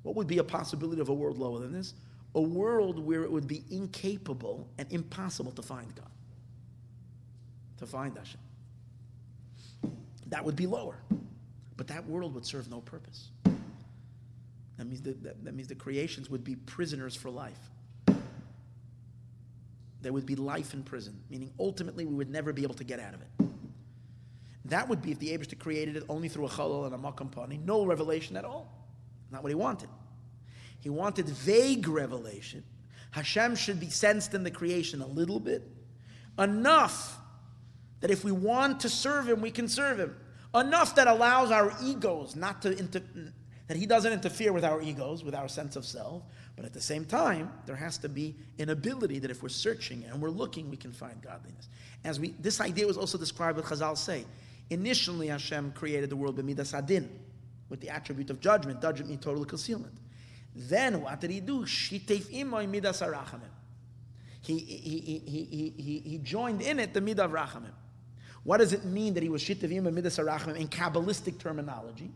What 0.02 0.14
would 0.16 0.26
be 0.26 0.38
a 0.38 0.44
possibility 0.44 1.00
of 1.00 1.08
a 1.08 1.14
world 1.14 1.38
lower 1.38 1.58
than 1.58 1.72
this? 1.72 1.94
A 2.34 2.40
world 2.40 2.98
where 2.98 3.24
it 3.24 3.30
would 3.30 3.48
be 3.48 3.64
incapable 3.70 4.68
and 4.78 4.90
impossible 4.92 5.52
to 5.52 5.62
find 5.62 5.94
God. 5.94 6.10
To 7.78 7.86
find 7.86 8.16
Hashem. 8.16 8.40
That 10.28 10.44
would 10.44 10.56
be 10.56 10.66
lower. 10.66 10.96
But 11.76 11.86
that 11.88 12.06
world 12.06 12.34
would 12.34 12.44
serve 12.44 12.70
no 12.70 12.80
purpose. 12.80 13.28
That 14.76 14.86
means 14.86 15.02
that, 15.02 15.22
that, 15.22 15.44
that 15.44 15.54
means 15.54 15.68
the 15.68 15.74
creations 15.74 16.30
would 16.30 16.44
be 16.44 16.56
prisoners 16.56 17.14
for 17.16 17.30
life. 17.30 17.58
There 20.00 20.12
would 20.12 20.26
be 20.26 20.36
life 20.36 20.74
in 20.74 20.84
prison, 20.84 21.20
meaning 21.28 21.50
ultimately 21.58 22.04
we 22.04 22.14
would 22.14 22.30
never 22.30 22.52
be 22.52 22.62
able 22.62 22.76
to 22.76 22.84
get 22.84 23.00
out 23.00 23.14
of 23.14 23.20
it. 23.20 23.28
That 24.66 24.88
would 24.88 25.02
be 25.02 25.10
if 25.10 25.18
the 25.18 25.36
Abishta 25.36 25.58
created 25.58 25.96
it 25.96 26.04
only 26.08 26.28
through 26.28 26.46
a 26.46 26.48
chalal 26.48 26.86
and 26.86 26.94
a 26.94 26.98
makam 26.98 27.30
pani, 27.30 27.58
no 27.58 27.84
revelation 27.84 28.36
at 28.36 28.44
all. 28.44 28.72
Not 29.30 29.42
what 29.42 29.48
he 29.50 29.54
wanted. 29.54 29.88
He 30.80 30.90
wanted 30.90 31.26
vague 31.26 31.88
revelation. 31.88 32.64
Hashem 33.10 33.56
should 33.56 33.80
be 33.80 33.90
sensed 33.90 34.34
in 34.34 34.44
the 34.44 34.50
creation 34.50 35.00
a 35.00 35.06
little 35.06 35.40
bit, 35.40 35.62
enough 36.38 37.18
that 38.00 38.10
if 38.10 38.24
we 38.24 38.32
want 38.32 38.80
to 38.80 38.88
serve 38.88 39.28
him, 39.28 39.40
we 39.40 39.50
can 39.50 39.68
serve 39.68 39.98
him. 39.98 40.16
Enough 40.54 40.94
that 40.94 41.06
allows 41.06 41.50
our 41.50 41.74
egos 41.82 42.36
not 42.36 42.62
to 42.62 42.76
inter- 42.78 43.02
that 43.66 43.76
he 43.76 43.84
doesn't 43.84 44.12
interfere 44.12 44.52
with 44.52 44.64
our 44.64 44.80
egos, 44.80 45.22
with 45.22 45.34
our 45.34 45.46
sense 45.46 45.76
of 45.76 45.84
self, 45.84 46.22
but 46.56 46.64
at 46.64 46.72
the 46.72 46.80
same 46.80 47.04
time, 47.04 47.52
there 47.66 47.76
has 47.76 47.98
to 47.98 48.08
be 48.08 48.34
an 48.58 48.70
ability 48.70 49.18
that 49.18 49.30
if 49.30 49.42
we're 49.42 49.50
searching 49.50 50.04
and 50.10 50.20
we're 50.20 50.30
looking, 50.30 50.70
we 50.70 50.76
can 50.76 50.90
find 50.90 51.20
godliness. 51.20 51.68
As 52.04 52.18
we, 52.18 52.34
this 52.40 52.60
idea 52.60 52.86
was 52.86 52.96
also 52.96 53.18
described 53.18 53.56
with 53.56 53.66
Chazal 53.66 53.96
say. 53.96 54.24
Initially, 54.70 55.28
Hashem 55.28 55.72
created 55.72 56.10
the 56.10 56.16
world 56.16 56.38
b'midas 56.38 56.76
adin, 56.76 57.08
with 57.68 57.80
the 57.80 57.90
attribute 57.90 58.30
of 58.30 58.40
judgment. 58.40 58.80
Judgment 58.80 59.10
means 59.10 59.22
total 59.22 59.44
concealment. 59.44 59.94
Then 60.54 61.02
what 61.02 61.20
did 61.20 61.30
he 61.30 61.40
do? 61.40 61.60
Midas 61.60 63.02
arachamim. 63.02 63.42
He, 64.40 64.58
he, 64.58 64.98
he, 64.98 65.18
he, 65.26 65.74
he, 65.76 65.98
he 66.00 66.18
joined 66.18 66.62
in 66.62 66.78
it 66.78 66.94
the 66.94 67.00
midah 67.00 67.26
of 67.26 67.32
rachamim. 67.32 67.72
What 68.48 68.60
does 68.60 68.72
it 68.72 68.86
mean 68.86 69.12
that 69.12 69.22
he 69.22 69.28
was 69.28 69.42
shitef 69.42 69.70
imoy 69.70 69.92
midas 69.92 70.16
arachamim 70.16 70.56
in 70.56 70.68
Kabbalistic 70.68 71.38
terminology? 71.38 72.10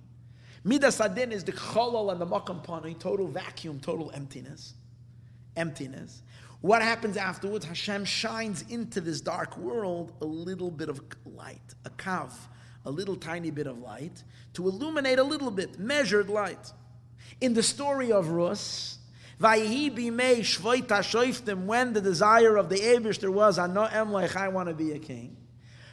Midas 0.65 0.99
adin 0.99 1.31
is 1.31 1.45
the 1.45 1.53
cholol 1.53 2.11
and 2.11 2.19
the 2.19 2.27
makam 2.27 2.65
pani, 2.65 2.95
total 2.95 3.29
vacuum, 3.29 3.79
total 3.81 4.11
emptiness. 4.15 4.73
Emptiness. 5.59 6.23
What 6.63 6.81
happens 6.81 7.19
afterwards? 7.19 7.67
Hashem 7.67 8.07
shines 8.07 8.65
into 8.71 9.03
this 9.03 9.21
dark 9.21 9.59
world 9.59 10.15
a 10.23 10.25
little 10.25 10.71
bit 10.71 10.89
of 10.89 11.03
light, 11.27 11.75
a 11.85 11.91
kav, 11.91 12.33
a 12.87 12.91
little 12.91 13.17
tiny 13.17 13.51
bit 13.51 13.67
of 13.67 13.81
light, 13.81 14.25
to 14.55 14.67
illuminate 14.67 15.19
a 15.19 15.25
little 15.25 15.51
bit, 15.51 15.79
measured 15.79 16.31
light. 16.31 16.73
In 17.43 17.53
the 17.53 17.63
story 17.63 18.11
of 18.11 18.31
Rus, 18.31 18.97
Vayihi 19.39 19.95
bimei 19.95 20.39
shvoita 20.39 21.01
shoiftim, 21.01 21.67
when 21.67 21.93
the 21.93 22.01
desire 22.01 22.57
of 22.57 22.71
the 22.71 22.77
Abishter 22.77 23.31
was, 23.31 23.59
I 23.59 23.67
know 23.67 23.85
Emlech, 23.85 24.35
I 24.35 24.49
want 24.49 24.71
to 24.71 24.75
be 24.75 24.93
a 24.93 24.99
king. 24.99 25.37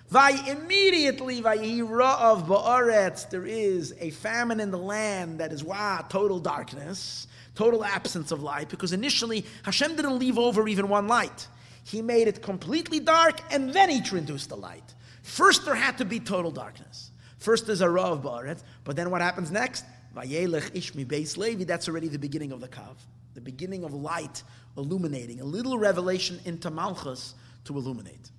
Vay 0.09 0.39
immediately 0.47 1.37
of 1.37 2.47
ba'aretz, 2.47 3.29
there 3.29 3.45
is 3.45 3.93
a 3.99 4.09
famine 4.09 4.59
in 4.59 4.71
the 4.71 4.77
land 4.77 5.39
that 5.39 5.53
is 5.53 5.63
wow, 5.63 6.03
total 6.09 6.39
darkness, 6.39 7.27
total 7.53 7.85
absence 7.85 8.31
of 8.31 8.41
light, 8.41 8.69
because 8.69 8.91
initially 8.91 9.45
Hashem 9.63 9.95
didn't 9.95 10.17
leave 10.17 10.39
over 10.39 10.67
even 10.67 10.89
one 10.89 11.07
light. 11.07 11.47
He 11.83 12.01
made 12.01 12.27
it 12.27 12.41
completely 12.41 12.99
dark 12.99 13.39
and 13.51 13.71
then 13.71 13.89
he 13.89 13.97
introduced 13.97 14.49
the 14.49 14.57
light. 14.57 14.95
First 15.21 15.65
there 15.65 15.75
had 15.75 15.99
to 15.99 16.05
be 16.05 16.19
total 16.19 16.49
darkness. 16.49 17.11
First 17.37 17.67
there's 17.67 17.81
a 17.81 17.89
ra 17.89 18.11
of 18.11 18.23
ba'aretz, 18.23 18.63
but 18.85 18.95
then 18.95 19.11
what 19.11 19.21
happens 19.21 19.51
next? 19.51 19.85
Vayelech 20.15 20.71
ishmi 20.71 21.05
beis 21.05 21.37
Levi, 21.37 21.65
that's 21.65 21.87
already 21.87 22.07
the 22.07 22.17
beginning 22.17 22.51
of 22.51 22.61
the 22.61 22.67
kav. 22.67 22.95
The 23.35 23.41
beginning 23.41 23.83
of 23.83 23.93
light 23.93 24.41
illuminating, 24.75 25.39
a 25.39 25.45
little 25.45 25.77
revelation 25.77 26.39
into 26.45 26.71
Malchus 26.71 27.35
to 27.65 27.77
illuminate. 27.77 28.31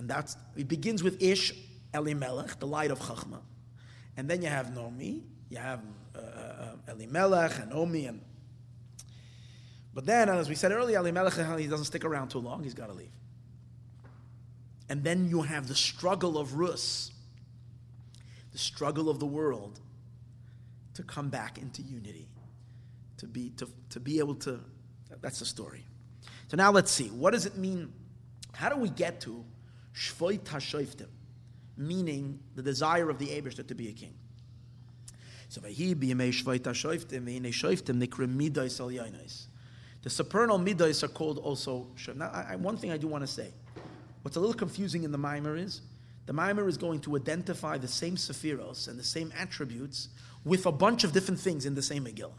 And 0.00 0.08
that's, 0.08 0.34
it 0.56 0.66
begins 0.66 1.02
with 1.02 1.22
Ish 1.22 1.52
Elimelech, 1.92 2.58
the 2.58 2.66
light 2.66 2.90
of 2.90 2.98
Chachma. 3.00 3.40
And 4.16 4.30
then 4.30 4.40
you 4.40 4.48
have 4.48 4.68
Nomi, 4.68 5.20
you 5.50 5.58
have 5.58 5.82
uh, 6.16 6.18
uh, 6.18 6.22
uh 6.22 6.92
Elimelech 6.92 7.58
and 7.58 7.70
Nomi. 7.70 8.08
And, 8.08 8.22
but 9.92 10.06
then, 10.06 10.30
as 10.30 10.48
we 10.48 10.54
said 10.54 10.72
earlier, 10.72 10.98
Elimelech, 11.00 11.34
he 11.58 11.66
doesn't 11.66 11.84
stick 11.84 12.06
around 12.06 12.30
too 12.30 12.38
long, 12.38 12.64
he's 12.64 12.72
got 12.72 12.86
to 12.86 12.94
leave. 12.94 13.10
And 14.88 15.04
then 15.04 15.28
you 15.28 15.42
have 15.42 15.68
the 15.68 15.74
struggle 15.74 16.38
of 16.38 16.54
Rus, 16.54 17.12
the 18.52 18.58
struggle 18.58 19.10
of 19.10 19.18
the 19.18 19.26
world 19.26 19.80
to 20.94 21.02
come 21.02 21.28
back 21.28 21.58
into 21.58 21.82
unity, 21.82 22.26
to 23.18 23.26
be, 23.26 23.50
to, 23.58 23.68
to 23.90 24.00
be 24.00 24.18
able 24.18 24.36
to, 24.36 24.60
that's 25.20 25.40
the 25.40 25.44
story. 25.44 25.84
So 26.48 26.56
now 26.56 26.72
let's 26.72 26.90
see, 26.90 27.08
what 27.08 27.32
does 27.32 27.44
it 27.44 27.58
mean? 27.58 27.92
How 28.54 28.70
do 28.70 28.76
we 28.76 28.88
get 28.88 29.20
to 29.20 29.44
Shvoit 29.94 30.40
HaShoiftim, 30.40 31.08
meaning 31.76 32.40
the 32.54 32.62
desire 32.62 33.10
of 33.10 33.18
the 33.18 33.26
Abishter 33.26 33.66
to 33.66 33.74
be 33.74 33.88
a 33.88 33.92
king. 33.92 34.14
So 35.48 35.60
Vahi 35.60 35.94
b'yemei 35.94 36.30
Shvoit 36.30 36.60
HaShoiftim, 36.60 37.24
v'hinei 37.24 37.48
Shoiftim 37.48 38.02
nikrim 38.02 38.36
midois 38.36 38.80
al. 38.80 39.12
The 40.02 40.10
supernal 40.10 40.58
midois 40.58 41.02
are 41.02 41.08
called 41.08 41.38
also. 41.38 41.88
Now, 42.14 42.30
I, 42.30 42.56
one 42.56 42.76
thing 42.76 42.90
I 42.90 42.96
do 42.96 43.06
want 43.06 43.22
to 43.22 43.26
say. 43.26 43.52
What's 44.22 44.36
a 44.36 44.40
little 44.40 44.54
confusing 44.54 45.02
in 45.02 45.12
the 45.12 45.18
Mimer 45.18 45.56
is, 45.56 45.80
the 46.26 46.32
Mimer 46.32 46.68
is 46.68 46.76
going 46.76 47.00
to 47.00 47.16
identify 47.16 47.78
the 47.78 47.88
same 47.88 48.16
Sephiros 48.16 48.86
and 48.86 48.98
the 48.98 49.04
same 49.04 49.32
attributes 49.36 50.08
with 50.44 50.66
a 50.66 50.72
bunch 50.72 51.04
of 51.04 51.12
different 51.12 51.40
things 51.40 51.66
in 51.66 51.74
the 51.74 51.82
same 51.82 52.04
Megillah. 52.04 52.30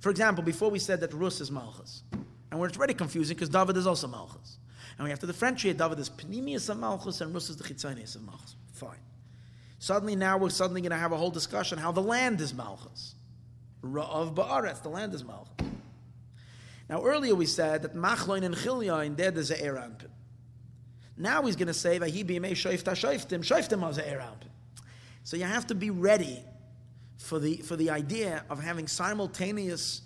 For 0.00 0.10
example, 0.10 0.44
before 0.44 0.70
we 0.70 0.78
said 0.78 1.00
that 1.00 1.12
Rus 1.12 1.40
is 1.40 1.50
Malchus, 1.50 2.02
and 2.50 2.60
we're 2.60 2.70
already 2.70 2.94
confusing 2.94 3.34
because 3.34 3.48
David 3.48 3.76
is 3.76 3.86
also 3.86 4.06
Malchus. 4.06 4.58
And 4.96 5.04
we 5.04 5.10
have 5.10 5.18
to 5.20 5.26
differentiate 5.26 5.76
David 5.76 5.98
as 5.98 6.10
Pnimius 6.10 6.68
of 6.68 6.78
Malchus 6.78 7.20
and 7.20 7.34
Rus 7.34 7.50
is 7.50 7.56
the 7.56 7.64
Chitzonius 7.64 8.14
of 8.14 8.22
Malchus. 8.22 8.56
Fine. 8.72 8.98
Suddenly 9.78 10.16
now 10.16 10.38
we're 10.38 10.50
suddenly 10.50 10.80
going 10.80 10.92
to 10.92 10.96
have 10.96 11.12
a 11.12 11.16
whole 11.16 11.30
discussion 11.30 11.78
how 11.78 11.92
the 11.92 12.00
land 12.00 12.40
is 12.40 12.54
Malchus. 12.54 13.14
Ra'av 13.82 14.34
Ba'aretz, 14.34 14.82
the 14.82 14.88
land 14.88 15.14
is 15.14 15.24
Malchus. 15.24 15.66
Now 16.88 17.04
earlier 17.04 17.34
we 17.34 17.46
said 17.46 17.82
that 17.82 17.94
Machloin 17.94 18.44
and 18.44 18.54
Chilyoin, 18.54 19.16
there 19.16 19.30
there's 19.30 19.50
a 19.50 19.56
Erampin. 19.56 20.10
Now 21.16 21.42
he's 21.42 21.56
going 21.56 21.68
to 21.68 21.74
say, 21.74 21.98
Vahi 21.98 22.24
b'yimei 22.24 22.52
shoifta 22.52 22.92
shoiftim, 22.92 23.40
shoiftim 23.40 23.86
az 23.86 23.98
Erampin. 23.98 24.50
So 25.22 25.36
you 25.36 25.44
have 25.44 25.66
to 25.68 25.74
be 25.74 25.90
ready 25.90 26.42
for 27.18 27.38
the, 27.38 27.56
for 27.58 27.76
the 27.76 27.90
idea 27.90 28.44
of 28.50 28.62
having 28.62 28.86
simultaneous 28.86 30.02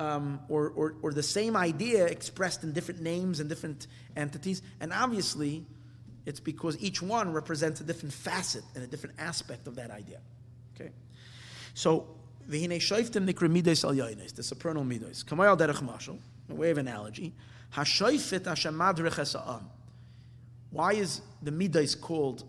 um, 0.00 0.40
or, 0.48 0.70
or, 0.70 0.94
or 1.02 1.12
the 1.12 1.22
same 1.22 1.54
idea 1.56 2.06
expressed 2.06 2.64
in 2.64 2.72
different 2.72 3.02
names 3.02 3.38
and 3.38 3.48
different 3.48 3.86
entities. 4.16 4.62
And 4.80 4.94
obviously, 4.94 5.66
it's 6.24 6.40
because 6.40 6.82
each 6.82 7.02
one 7.02 7.34
represents 7.34 7.82
a 7.82 7.84
different 7.84 8.14
facet 8.14 8.64
and 8.74 8.82
a 8.82 8.86
different 8.86 9.16
aspect 9.18 9.66
of 9.66 9.76
that 9.76 9.90
idea. 9.90 10.20
Okay? 10.74 10.90
So, 11.74 12.06
v'hinei 12.48 12.78
shoiftim 12.78 13.30
nikra 13.30 13.50
midos 13.50 13.84
al 13.84 13.92
yoinis, 13.94 14.34
the 14.34 14.42
supernal 14.42 14.84
midos. 14.84 15.22
Kamayal 15.22 15.58
derech 15.58 15.82
mashal, 15.86 16.18
a 16.48 16.54
way 16.54 16.70
of 16.70 16.78
analogy. 16.78 17.34
Hashoifit 17.74 18.46
Hashem 18.46 18.74
madrech 18.74 19.62
Why 20.70 20.92
is 20.94 21.20
the 21.42 21.50
midos 21.50 22.00
called 22.00 22.44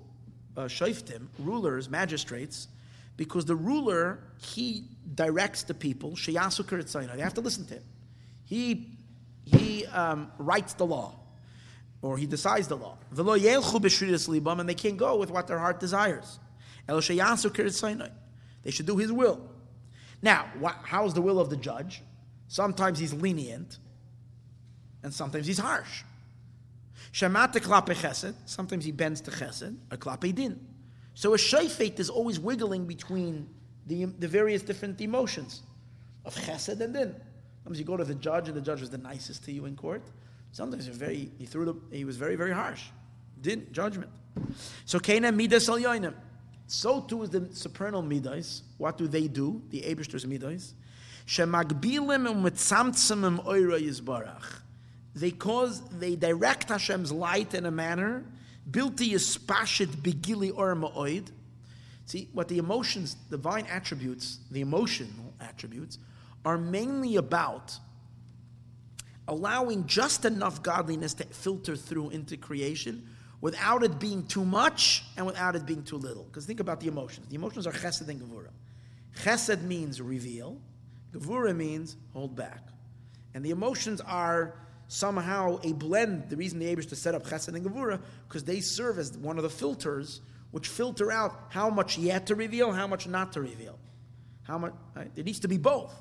uh, 0.56 0.61
shoiftim, 0.61 1.28
rulers, 1.38 1.90
magistrates? 1.90 2.69
Because 3.17 3.45
the 3.45 3.55
ruler 3.55 4.19
he 4.41 4.85
directs 5.13 5.63
the 5.63 5.73
people. 5.73 6.11
Sheyasu 6.11 7.15
They 7.15 7.21
have 7.21 7.33
to 7.35 7.41
listen 7.41 7.65
to 7.67 7.75
him. 7.75 7.83
He 8.45 8.97
he 9.45 9.85
um, 9.88 10.31
writes 10.38 10.73
the 10.73 10.85
law, 10.85 11.19
or 12.01 12.17
he 12.17 12.25
decides 12.25 12.67
the 12.67 12.77
law. 12.77 12.97
And 13.09 14.69
they 14.69 14.73
can't 14.75 14.97
go 14.97 15.17
with 15.17 15.31
what 15.31 15.47
their 15.47 15.59
heart 15.59 15.79
desires. 15.79 16.39
El 16.88 17.01
They 17.01 18.71
should 18.71 18.85
do 18.85 18.97
his 18.97 19.11
will. 19.11 19.41
Now, 20.21 20.45
how's 20.83 21.13
the 21.13 21.21
will 21.21 21.39
of 21.39 21.49
the 21.49 21.57
judge? 21.57 22.03
Sometimes 22.47 22.99
he's 22.99 23.13
lenient, 23.13 23.79
and 25.03 25.13
sometimes 25.13 25.47
he's 25.47 25.57
harsh. 25.57 26.03
Sometimes 28.45 28.85
he 28.85 28.91
bends 28.91 29.21
to 29.21 29.31
chesed, 29.31 29.75
or 29.91 29.97
klape 29.97 30.35
din. 30.35 30.59
So 31.13 31.33
a 31.33 31.38
shayfet 31.38 31.99
is 31.99 32.09
always 32.09 32.39
wiggling 32.39 32.85
between 32.85 33.49
the, 33.88 34.05
the 34.05 34.27
various 34.27 34.61
different 34.61 35.01
emotions 35.01 35.61
of 36.25 36.35
chesed 36.35 36.79
and 36.79 36.93
din. 36.93 37.15
Sometimes 37.63 37.79
you 37.79 37.85
go 37.85 37.97
to 37.97 38.03
the 38.03 38.15
judge 38.15 38.47
and 38.47 38.57
the 38.57 38.61
judge 38.61 38.79
was 38.79 38.89
the 38.89 38.97
nicest 38.97 39.43
to 39.45 39.51
you 39.51 39.65
in 39.65 39.75
court. 39.75 40.03
Sometimes 40.51 40.88
you're 40.88 40.95
very, 40.95 41.29
he 41.38 41.45
threw 41.45 41.65
the, 41.65 41.75
he 41.95 42.05
was 42.05 42.17
very, 42.17 42.35
very 42.35 42.51
harsh. 42.51 42.85
Din, 43.41 43.67
judgment. 43.71 44.09
So 44.85 44.99
kena 44.99 45.33
midas 45.33 45.69
al 45.69 46.13
So 46.67 47.01
too 47.01 47.23
is 47.23 47.29
the 47.29 47.49
supernal 47.53 48.01
midas. 48.01 48.63
What 48.77 48.97
do 48.97 49.07
they 49.07 49.27
do? 49.27 49.61
The 49.69 49.81
Abishter's 49.81 50.25
midas. 50.25 50.73
Um 51.39 51.55
um 51.55 51.63
oira 53.39 53.79
yizbarach. 53.79 54.59
They 55.13 55.31
cause, 55.31 55.81
they 55.89 56.15
direct 56.15 56.69
Hashem's 56.69 57.11
light 57.11 57.53
in 57.53 57.65
a 57.65 57.71
manner 57.71 58.23
Bilti 58.69 59.13
is 59.13 59.38
spashit 59.38 59.88
begili 59.88 60.51
or 60.55 60.75
ma'oid. 60.75 61.27
See, 62.05 62.29
what 62.33 62.47
the 62.47 62.57
emotions, 62.57 63.15
divine 63.29 63.65
attributes, 63.67 64.39
the 64.51 64.61
emotional 64.61 65.33
attributes, 65.39 65.97
are 66.43 66.57
mainly 66.57 67.15
about 67.15 67.77
allowing 69.27 69.85
just 69.88 70.25
enough 70.25 70.61
godliness 70.61 71.13
to 71.15 71.25
filter 71.25 71.75
through 71.75 72.09
into 72.09 72.35
creation 72.38 73.07
without 73.39 73.83
it 73.83 73.99
being 73.99 74.25
too 74.27 74.45
much 74.45 75.03
and 75.17 75.25
without 75.25 75.55
it 75.55 75.65
being 75.65 75.83
too 75.83 75.97
little. 75.97 76.23
Because 76.23 76.45
think 76.45 76.59
about 76.59 76.79
the 76.79 76.88
emotions. 76.88 77.27
The 77.27 77.35
emotions 77.35 77.65
are 77.65 77.71
chesed 77.71 78.07
and 78.07 78.21
gevura. 78.21 78.49
Chesed 79.23 79.63
means 79.63 80.01
reveal, 80.01 80.59
gevura 81.13 81.55
means 81.55 81.95
hold 82.13 82.35
back. 82.35 82.67
And 83.33 83.43
the 83.43 83.51
emotions 83.51 84.01
are 84.01 84.55
somehow 84.91 85.57
a 85.63 85.72
blend. 85.72 86.30
The 86.30 86.35
reason 86.35 86.59
the 86.59 86.65
Abish 86.65 86.89
to 86.89 86.97
set 86.97 87.15
up 87.15 87.23
Chesed 87.23 87.47
and 87.47 87.65
Gevura 87.65 88.01
because 88.27 88.43
they 88.43 88.59
serve 88.59 88.99
as 88.99 89.18
one 89.18 89.38
of 89.38 89.43
the 89.43 89.49
filters 89.49 90.19
which 90.51 90.68
filter 90.68 91.13
out 91.13 91.45
how 91.49 91.69
much 91.69 91.97
yet 91.97 92.27
to 92.27 92.35
reveal, 92.35 92.73
how 92.73 92.88
much 92.88 93.07
not 93.07 93.31
to 93.34 93.41
reveal. 93.41 93.80
How 94.43 94.57
much 94.57 94.73
right? 94.93 95.09
it 95.15 95.26
needs 95.26 95.39
to 95.39 95.47
be 95.47 95.57
both. 95.57 95.93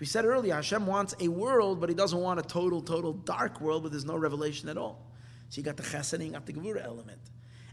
We 0.00 0.06
said 0.06 0.24
earlier, 0.24 0.56
Hashem 0.56 0.86
wants 0.86 1.14
a 1.20 1.28
world, 1.28 1.80
but 1.80 1.88
He 1.88 1.94
doesn't 1.94 2.18
want 2.18 2.40
a 2.40 2.42
total, 2.42 2.82
total 2.82 3.12
dark 3.12 3.60
world 3.60 3.84
where 3.84 3.90
there's 3.90 4.04
no 4.04 4.16
revelation 4.16 4.68
at 4.68 4.76
all. 4.76 5.06
So 5.48 5.60
you 5.60 5.62
got 5.62 5.76
the 5.76 5.84
Chesed 5.84 6.14
and 6.14 6.24
you 6.24 6.32
got 6.32 6.44
the 6.44 6.52
Gevura 6.52 6.84
element, 6.84 7.20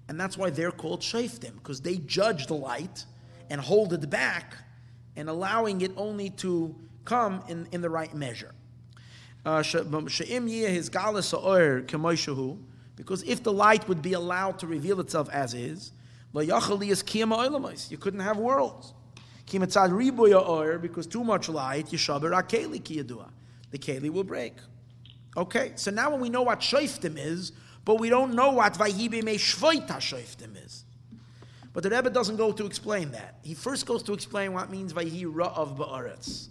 and 0.08 0.20
that's 0.20 0.38
why 0.38 0.52
they're 0.52 0.72
called 0.72 1.02
Shaftim 1.02 1.56
because 1.56 1.82
they 1.82 1.96
judge 1.96 2.46
the 2.46 2.54
light 2.54 3.06
and 3.50 3.60
hold 3.60 3.92
it 3.94 4.08
back 4.08 4.54
and 5.16 5.30
allowing 5.30 5.82
it 5.82 5.94
only 5.98 6.30
to 6.30 6.76
come 7.06 7.44
in, 7.48 7.68
in 7.72 7.82
the 7.82 7.90
right 7.90 8.14
measure. 8.14 8.54
Uh, 9.46 9.64
because 12.96 13.24
if 13.24 13.42
the 13.44 13.54
light 13.54 13.88
would 13.88 14.02
be 14.02 14.14
allowed 14.14 14.60
to 14.60 14.68
reveal 14.68 15.00
itself 15.00 15.30
as 15.30 15.54
is, 15.54 15.94
you 16.34 17.98
couldn't 17.98 18.20
have 18.20 18.38
worlds. 18.38 18.94
Because 20.82 21.08
too 21.08 21.24
much 21.24 21.50
light. 21.50 21.90
The 21.90 21.98
keli 23.78 24.10
will 24.10 24.24
break. 24.24 24.54
Okay, 25.38 25.72
so 25.76 25.92
now 25.92 26.10
when 26.12 26.20
we 26.20 26.30
know 26.30 26.42
what 26.42 26.60
shoiftim 26.60 27.18
is, 27.18 27.52
but 27.86 28.00
we 28.00 28.10
don't 28.10 28.34
know 28.34 28.52
what 28.52 28.74
vahibi 28.74 29.24
me 29.24 29.38
shvoita 29.38 29.98
shoiftim 29.98 30.64
is. 30.64 30.84
But 31.72 31.84
the 31.84 31.90
Rebbe 31.92 32.10
doesn't 32.10 32.36
go 32.36 32.52
to 32.52 32.66
explain 32.66 33.12
that. 33.12 33.40
He 33.44 33.54
first 33.54 33.86
goes 33.86 34.04
to 34.04 34.14
explain 34.14 34.54
what 34.54 34.70
means 34.70 34.92
vahi 34.92 35.24
of 35.24 35.78
ba'aretz. 35.78 36.50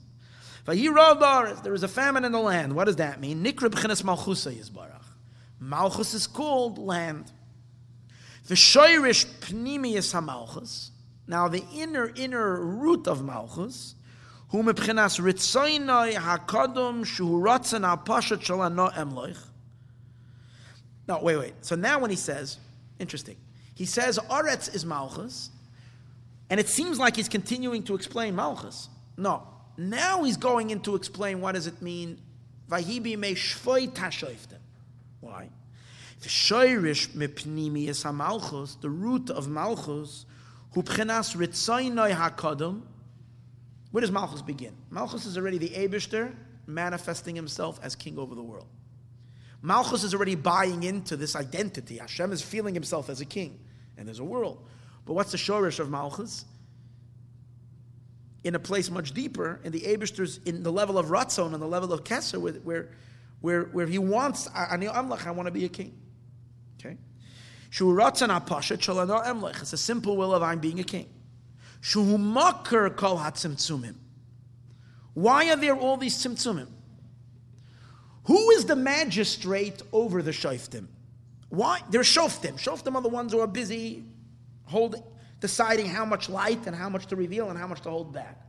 There 0.74 1.74
is 1.74 1.82
a 1.82 1.88
famine 1.88 2.24
in 2.24 2.32
the 2.32 2.38
land. 2.38 2.74
What 2.74 2.84
does 2.84 2.96
that 2.96 3.20
mean? 3.20 3.42
Nikra 3.42 3.70
b'chenes 3.70 4.02
malchusa 4.02 4.52
yizbarach. 4.52 5.04
Malchus 5.60 6.12
is 6.14 6.26
called 6.26 6.78
land. 6.78 7.32
The 8.46 8.54
shoirish 8.54 9.26
pnimius 9.40 10.12
hamalchus. 10.12 10.90
Now 11.26 11.48
the 11.48 11.64
inner 11.74 12.12
inner 12.14 12.60
root 12.60 13.06
of 13.06 13.24
malchus, 13.24 13.94
who 14.50 14.62
mepchenas 14.62 15.20
ritzaynai 15.20 16.14
hakadum 16.14 17.04
shu 17.04 17.24
ratzan 17.24 17.86
al 17.86 17.98
pashat 17.98 18.38
shalano 18.38 18.92
emloich. 18.92 19.38
No, 21.06 21.18
wait, 21.22 21.36
wait. 21.38 21.54
So 21.62 21.76
now 21.76 21.98
when 21.98 22.10
he 22.10 22.16
says, 22.16 22.58
interesting, 22.98 23.36
he 23.74 23.86
says 23.86 24.18
Aretz 24.30 24.74
is 24.74 24.84
Malchus, 24.84 25.50
and 26.50 26.60
it 26.60 26.68
seems 26.68 26.98
like 26.98 27.16
he's 27.16 27.28
continuing 27.28 27.82
to 27.84 27.94
explain 27.94 28.34
Malchus. 28.34 28.90
No. 29.16 29.46
Now 29.78 30.24
he's 30.24 30.36
going 30.36 30.68
in 30.70 30.80
to 30.80 30.96
explain 30.96 31.40
what 31.40 31.54
does 31.54 31.68
it 31.68 31.80
mean. 31.80 32.18
Why? 32.68 32.82
The 36.20 36.28
shoirish 36.28 37.14
the 38.80 38.90
root 38.90 39.30
of 39.30 39.48
Malchus, 39.48 40.26
who 40.72 40.82
pchenas 40.82 41.36
ritzaynoi 41.36 42.12
hakadam. 42.12 42.82
Where 43.92 44.00
does 44.00 44.10
Malchus 44.10 44.42
begin? 44.42 44.74
Malchus 44.90 45.24
is 45.24 45.38
already 45.38 45.58
the 45.58 45.70
Abishter 45.70 46.34
manifesting 46.66 47.36
himself 47.36 47.78
as 47.82 47.94
king 47.94 48.18
over 48.18 48.34
the 48.34 48.42
world. 48.42 48.66
Malchus 49.62 50.02
is 50.02 50.12
already 50.12 50.34
buying 50.34 50.82
into 50.82 51.16
this 51.16 51.36
identity. 51.36 51.98
Hashem 51.98 52.32
is 52.32 52.42
feeling 52.42 52.74
himself 52.74 53.08
as 53.08 53.20
a 53.20 53.24
king, 53.24 53.60
and 53.96 54.08
there's 54.08 54.18
a 54.18 54.24
world. 54.24 54.66
But 55.06 55.12
what's 55.14 55.30
the 55.30 55.38
shorish 55.38 55.78
of 55.78 55.88
Malchus? 55.88 56.44
In 58.44 58.54
a 58.54 58.58
place 58.58 58.90
much 58.90 59.12
deeper, 59.12 59.60
in 59.64 59.72
the 59.72 59.80
Abishter's, 59.80 60.38
in 60.44 60.62
the 60.62 60.70
level 60.70 60.96
of 60.96 61.06
Ratzon 61.06 61.52
and 61.52 61.62
the 61.62 61.66
level 61.66 61.92
of 61.92 62.04
Kesser, 62.04 62.38
where, 62.38 62.88
where, 63.40 63.64
where, 63.64 63.86
he 63.86 63.98
wants, 63.98 64.48
I 64.54 64.76
want 64.76 65.46
to 65.46 65.50
be 65.50 65.64
a 65.64 65.68
king. 65.68 65.98
Okay? 66.78 66.96
It's 67.70 67.80
a 69.72 69.76
simple 69.76 70.16
will 70.16 70.34
of 70.34 70.42
I'm 70.42 70.60
being 70.60 70.80
a 70.80 70.84
king. 70.84 71.08
Why 75.14 75.50
are 75.50 75.56
there 75.56 75.76
all 75.76 75.96
these 75.96 76.16
tzimtzumim? 76.16 76.68
Who 78.24 78.50
is 78.50 78.66
the 78.66 78.76
magistrate 78.76 79.82
over 79.92 80.22
the 80.22 80.32
shoftim? 80.32 80.86
Why? 81.48 81.80
They're 81.90 82.02
shoftim. 82.02 82.58
Shoftim 82.58 82.94
are 82.94 83.00
the 83.00 83.08
ones 83.08 83.32
who 83.32 83.40
are 83.40 83.46
busy 83.46 84.04
holding, 84.64 85.02
deciding 85.40 85.86
how 85.86 86.04
much 86.04 86.28
light 86.28 86.66
and 86.66 86.74
how 86.74 86.88
much 86.88 87.06
to 87.06 87.16
reveal 87.16 87.50
and 87.50 87.58
how 87.58 87.66
much 87.66 87.80
to 87.82 87.90
hold 87.90 88.12
back. 88.12 88.40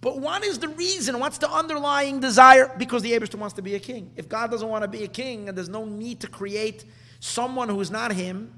But 0.00 0.20
what 0.20 0.44
is 0.44 0.58
the 0.58 0.68
reason? 0.68 1.18
What's 1.18 1.38
the 1.38 1.50
underlying 1.50 2.20
desire? 2.20 2.72
Because 2.78 3.02
the 3.02 3.12
Abishter 3.12 3.34
wants 3.34 3.54
to 3.54 3.62
be 3.62 3.74
a 3.74 3.80
king. 3.80 4.12
If 4.16 4.28
God 4.28 4.50
doesn't 4.50 4.68
want 4.68 4.82
to 4.82 4.88
be 4.88 5.04
a 5.04 5.08
king 5.08 5.48
and 5.48 5.58
there's 5.58 5.68
no 5.68 5.84
need 5.84 6.20
to 6.20 6.28
create 6.28 6.84
someone 7.18 7.68
who 7.68 7.80
is 7.80 7.90
not 7.90 8.12
him, 8.12 8.52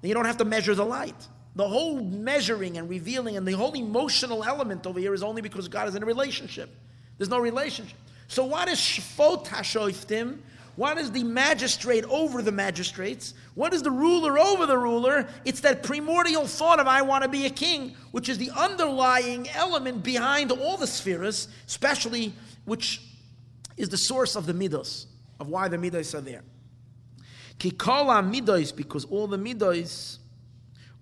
then 0.00 0.08
you 0.08 0.14
don't 0.14 0.24
have 0.24 0.38
to 0.38 0.44
measure 0.44 0.74
the 0.74 0.84
light. 0.84 1.28
The 1.54 1.68
whole 1.68 2.02
measuring 2.02 2.78
and 2.78 2.88
revealing 2.88 3.36
and 3.36 3.46
the 3.46 3.52
whole 3.52 3.74
emotional 3.74 4.42
element 4.42 4.86
over 4.86 4.98
here 4.98 5.14
is 5.14 5.22
only 5.22 5.42
because 5.42 5.68
God 5.68 5.88
is 5.88 5.94
in 5.94 6.02
a 6.02 6.06
relationship. 6.06 6.70
There's 7.18 7.28
no 7.28 7.38
relationship. 7.38 7.98
So 8.26 8.44
what 8.44 8.68
is 8.68 8.78
Shfot 8.78 9.46
HaShoiftim? 9.46 10.38
What 10.80 10.96
is 10.96 11.12
the 11.12 11.24
magistrate 11.24 12.04
over 12.04 12.40
the 12.40 12.52
magistrates? 12.52 13.34
What 13.54 13.74
is 13.74 13.82
the 13.82 13.90
ruler 13.90 14.38
over 14.38 14.64
the 14.64 14.78
ruler? 14.78 15.28
It's 15.44 15.60
that 15.60 15.82
primordial 15.82 16.46
thought 16.46 16.80
of 16.80 16.86
I 16.86 17.02
want 17.02 17.22
to 17.22 17.28
be 17.28 17.44
a 17.44 17.50
king, 17.50 17.94
which 18.12 18.30
is 18.30 18.38
the 18.38 18.50
underlying 18.56 19.46
element 19.50 20.02
behind 20.02 20.50
all 20.50 20.78
the 20.78 20.86
spheres, 20.86 21.48
especially 21.66 22.32
which 22.64 23.02
is 23.76 23.90
the 23.90 23.98
source 23.98 24.36
of 24.36 24.46
the 24.46 24.54
midos, 24.54 25.04
of 25.38 25.48
why 25.48 25.68
the 25.68 25.76
midos 25.76 26.14
are 26.14 26.22
there. 26.22 26.44
Kikola 27.58 28.24
midos, 28.24 28.74
because 28.74 29.04
all 29.04 29.26
the 29.26 29.36
midos. 29.36 30.16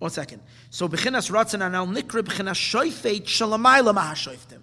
One 0.01 0.11
second. 0.11 0.43
So 0.71 0.89
bechinas 0.89 1.31
ratzon 1.31 1.65
anal 1.65 1.87
nikra 1.87 2.25
bechinas 2.25 2.57
shoifet 2.57 3.27
shalamayla 3.27 3.97
mahashoiftim. 3.97 4.59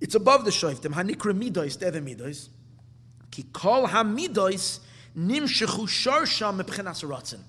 It's 0.00 0.16
above 0.16 0.44
the 0.44 0.50
shoiftim. 0.50 0.92
Hanikra 0.92 1.40
midois, 1.40 1.78
the 1.78 1.86
other 1.86 2.02
midois. 2.02 2.48
Ki 3.34 3.42
kol 3.52 3.88
hamidois 3.88 4.78
nimshechu 5.18 5.88
sharsha 5.88 6.56
mepchenas 6.56 7.02
ratzin. 7.02 7.40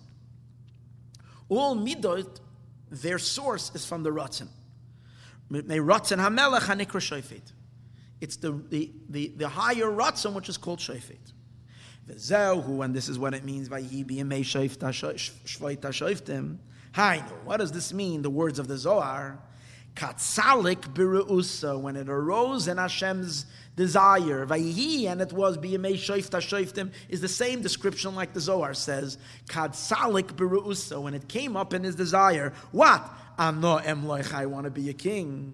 All 1.47 1.75
midot, 1.75 2.39
their 2.89 3.19
source 3.19 3.71
is 3.75 3.85
from 3.85 4.01
the 4.01 4.09
ratzin. 4.09 4.47
May 5.47 5.77
ratzin 5.77 6.17
hamelech 6.17 6.61
hanikra 6.61 6.99
shoifet. 6.99 7.51
It's 8.19 8.37
the, 8.37 8.53
the, 8.69 8.91
the, 9.09 9.27
the 9.37 9.47
higher 9.47 9.85
ratzin 9.85 10.33
which 10.33 10.49
is 10.49 10.57
called 10.57 10.79
shoifet. 10.79 11.33
V'zehu, 12.09 12.83
and 12.83 12.95
this 12.95 13.07
is 13.07 13.19
what 13.19 13.35
it 13.35 13.43
means 13.43 13.69
by 13.69 13.83
yibi 13.83 14.21
and 14.21 14.31
shvoita 14.31 14.89
shoiftim. 14.89 16.57
Hainu, 16.93 17.43
what 17.43 17.57
does 17.57 17.71
this 17.71 17.93
mean? 17.93 18.23
The 18.23 18.31
words 18.31 18.57
of 18.57 18.67
the 18.67 18.77
Zohar. 18.79 19.37
Katzalik 19.95 20.93
biruusa, 20.93 21.79
when 21.79 21.95
it 21.95 22.09
arose 22.09 22.67
in 22.67 22.77
Hashem's 22.77 23.45
desire, 23.77 24.45
Vayhi, 24.45 25.05
and 25.05 25.21
it 25.21 25.31
was 25.31 25.57
biyamei 25.57 25.93
shoifta 25.93 26.39
shoiftim, 26.39 26.91
is 27.07 27.21
the 27.21 27.29
same 27.29 27.61
description 27.61 28.13
like 28.13 28.33
the 28.33 28.41
Zohar 28.41 28.73
says. 28.73 29.17
Katzalik 29.47 30.33
biruusa, 30.33 31.01
when 31.01 31.13
it 31.13 31.29
came 31.29 31.55
up 31.55 31.73
in 31.73 31.83
his 31.83 31.95
desire. 31.95 32.51
What? 32.71 33.09
Ano 33.39 33.79
emloich, 33.79 34.33
I 34.33 34.45
want 34.47 34.65
to 34.65 34.71
be 34.71 34.89
a 34.89 34.93
king. 34.93 35.53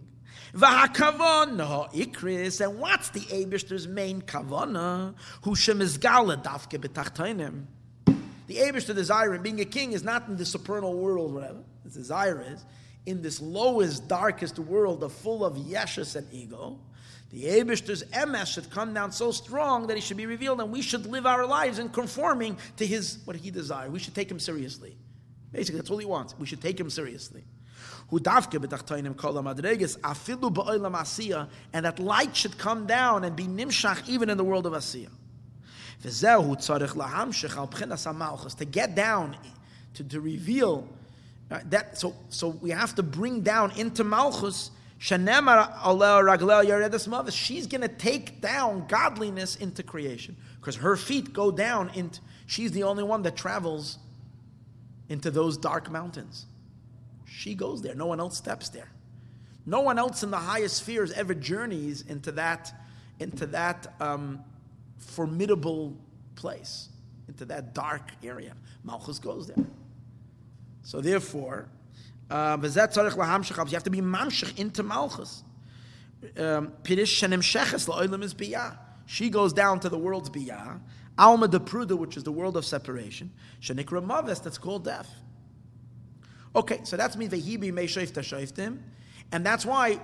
V'hakavona 0.56 1.94
ikris, 1.94 2.66
and 2.66 2.80
what's 2.80 3.10
the 3.10 3.22
Abishter's 3.22 3.88
main 3.88 4.22
kavana? 4.22 5.14
Who 5.44 5.52
shemizgala 5.52 6.44
dafke. 6.44 6.82
The 8.48 8.56
Abishter 8.58 8.96
desire 8.96 9.36
in 9.36 9.44
being 9.44 9.62
a 9.62 9.66
king 9.66 9.94
is 9.94 10.04
not 10.04 10.28
in 10.28 10.36
the 10.36 10.46
supernal 10.46 10.94
world, 10.94 11.34
whatever. 11.34 11.60
His 11.84 11.94
desire 11.94 12.44
is 12.54 12.66
in 13.06 13.22
this 13.22 13.42
lowest, 13.42 14.08
darkest 14.08 14.60
world, 14.60 15.04
of 15.04 15.12
full 15.12 15.44
of 15.44 15.56
yeshus 15.56 16.16
and 16.16 16.28
ego, 16.32 16.80
the 17.32 17.46
Abishter's 17.46 18.04
emes 18.12 18.48
should 18.54 18.70
come 18.70 18.94
down 18.94 19.12
so 19.12 19.32
strong 19.32 19.88
that 19.88 19.96
he 19.96 20.02
should 20.02 20.18
be 20.18 20.26
revealed, 20.26 20.60
and 20.60 20.72
we 20.72 20.82
should 20.82 21.06
live 21.06 21.26
our 21.26 21.46
lives 21.46 21.80
in 21.80 21.90
conforming 21.90 22.58
to 22.78 22.86
his 22.86 23.20
what 23.24 23.38
he 23.38 23.50
desires. 23.50 23.90
We 23.90 24.00
should 24.00 24.14
take 24.14 24.30
him 24.30 24.40
seriously. 24.40 24.98
Basically, 25.52 25.80
that's 25.80 25.90
all 25.90 25.98
he 25.98 26.06
wants. 26.06 26.36
We 26.38 26.46
should 26.46 26.62
take 26.62 26.80
him 26.80 26.90
seriously. 26.90 27.44
And 28.12 28.26
that 31.86 32.00
light 32.00 32.36
should 32.36 32.58
come 32.58 32.86
down 32.86 33.24
and 33.24 33.36
be 33.36 33.46
nimshach 33.46 34.10
even 34.10 34.30
in 34.30 34.38
the 34.38 34.44
world 34.44 34.66
of 34.66 34.74
Asiya. 34.74 35.10
To 38.58 38.66
get 38.66 38.96
down, 38.96 39.38
to, 39.94 40.04
to 40.04 40.20
reveal 40.20 40.90
uh, 41.52 41.60
that 41.66 41.98
so 41.98 42.16
so 42.30 42.48
we 42.48 42.70
have 42.70 42.96
to 42.96 43.04
bring 43.04 43.42
down 43.42 43.72
into 43.78 44.04
Malchus. 44.04 44.72
She's 45.00 45.28
going 47.68 47.82
to 47.82 47.88
take 47.88 48.40
down 48.40 48.86
godliness 48.88 49.56
into 49.56 49.84
creation 49.84 50.38
because 50.60 50.78
her 50.78 50.96
feet 50.96 51.34
go 51.34 51.52
down 51.52 51.90
into. 51.94 52.22
She's 52.46 52.72
the 52.72 52.84
only 52.84 53.04
one 53.04 53.24
that 53.24 53.36
travels 53.36 53.98
into 55.10 55.32
those 55.32 55.58
dark 55.58 55.90
mountains. 55.90 56.46
She 57.26 57.56
goes 57.56 57.82
there. 57.82 57.96
No 57.96 58.06
one 58.06 58.20
else 58.20 58.38
steps 58.38 58.70
there. 58.70 58.90
No 59.66 59.82
one 59.82 59.98
else 60.00 60.24
in 60.24 60.32
the 60.32 60.38
highest 60.38 60.78
spheres 60.78 61.12
ever 61.12 61.34
journeys 61.34 62.02
into 62.04 62.32
that 62.34 62.72
into 63.20 63.46
that 63.48 63.94
um, 64.00 64.44
formidable 64.98 65.96
place, 66.36 66.90
into 67.28 67.46
that 67.46 67.74
dark 67.74 68.12
area. 68.24 68.56
Malchus 68.84 69.20
goes 69.20 69.48
there. 69.48 69.66
So 70.84 71.02
therefore, 71.02 71.68
uh, 72.30 72.58
you 72.62 72.70
have 72.70 72.94
to 72.94 73.90
be 73.90 74.02
mamshech 74.02 74.58
into 74.60 74.84
malchus. 74.84 75.44
Um, 76.38 76.74
Pirish. 76.84 78.78
She 79.06 79.30
goes 79.30 79.54
down 79.54 79.80
to 79.82 79.90
the 79.90 79.98
world's 79.98 80.30
biyah. 80.30 80.80
Alma 81.18 81.48
de 81.48 81.60
pruda, 81.60 81.98
which 81.98 82.16
is 82.16 82.24
the 82.24 82.32
world 82.32 82.56
of 82.56 82.66
separation. 82.66 83.32
Shenikra 83.62 84.06
maves, 84.06 84.42
that's 84.42 84.58
called 84.58 84.86
death. 84.86 85.10
Okay, 86.56 86.80
so 86.84 86.98
that's 86.98 87.16
me 87.16 87.28
vehibi 87.28 87.72
meishaif 87.72 88.12
tashaiftim. 88.12 88.80
And 89.32 89.46
that's 89.46 89.66
why, 89.66 89.96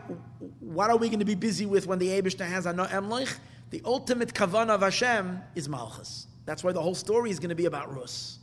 what 0.59 0.89
are 0.89 0.97
we 0.97 1.07
going 1.07 1.19
to 1.19 1.25
be 1.25 1.35
busy 1.35 1.65
with 1.65 1.85
when 1.87 1.99
the 1.99 2.07
Abishta 2.07 2.45
has 2.45 2.65
no 2.65 2.85
emlich? 2.85 3.37
The 3.71 3.81
ultimate 3.83 4.33
kavanah 4.33 4.69
of 4.69 4.81
Hashem 4.81 5.41
is 5.55 5.67
malchus. 5.67 6.27
That's 6.45 6.63
why 6.63 6.71
the 6.71 6.81
whole 6.81 6.95
story 6.95 7.29
is 7.29 7.39
going 7.39 7.49
to 7.49 7.55
be 7.55 7.65
about 7.65 7.93
Rus. 7.93 8.39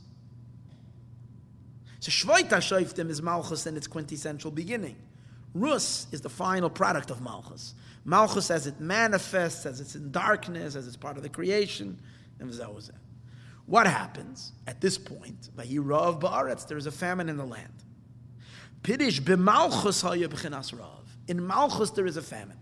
So 2.05 2.11
Shvoita 2.11 2.57
Shoiftim 2.57 3.09
is 3.09 3.19
Malchus 3.19 3.65
in 3.65 3.75
its 3.75 3.87
quintessential 3.87 4.51
beginning. 4.51 4.95
Rus 5.55 6.05
is 6.11 6.21
the 6.21 6.29
final 6.29 6.69
product 6.69 7.09
of 7.09 7.19
Malchus. 7.19 7.73
Malchus 8.03 8.51
as 8.51 8.67
it 8.67 8.79
manifests, 8.79 9.65
as 9.65 9.81
it's 9.81 9.95
in 9.95 10.11
darkness, 10.11 10.75
as 10.75 10.85
it's 10.85 10.97
part 10.97 11.17
of 11.17 11.23
the 11.23 11.29
creation, 11.29 11.99
and 12.39 12.51
V'zeh 12.51 12.91
What 13.65 13.87
happens 13.87 14.51
at 14.67 14.81
this 14.81 14.99
point? 14.99 15.49
Vayirav 15.57 16.21
ba'aretz, 16.21 16.67
there 16.67 16.77
is 16.77 16.85
a 16.85 16.91
famine 16.91 17.27
in 17.27 17.37
the 17.37 17.45
land. 17.45 17.73
Pidish 18.83 19.19
b'malchus 19.19 20.03
b'chinas 20.27 20.77
rav. 20.77 21.17
In 21.27 21.47
Malchus 21.47 21.89
there 21.89 22.05
is 22.05 22.17
a 22.17 22.21
famine. 22.21 22.59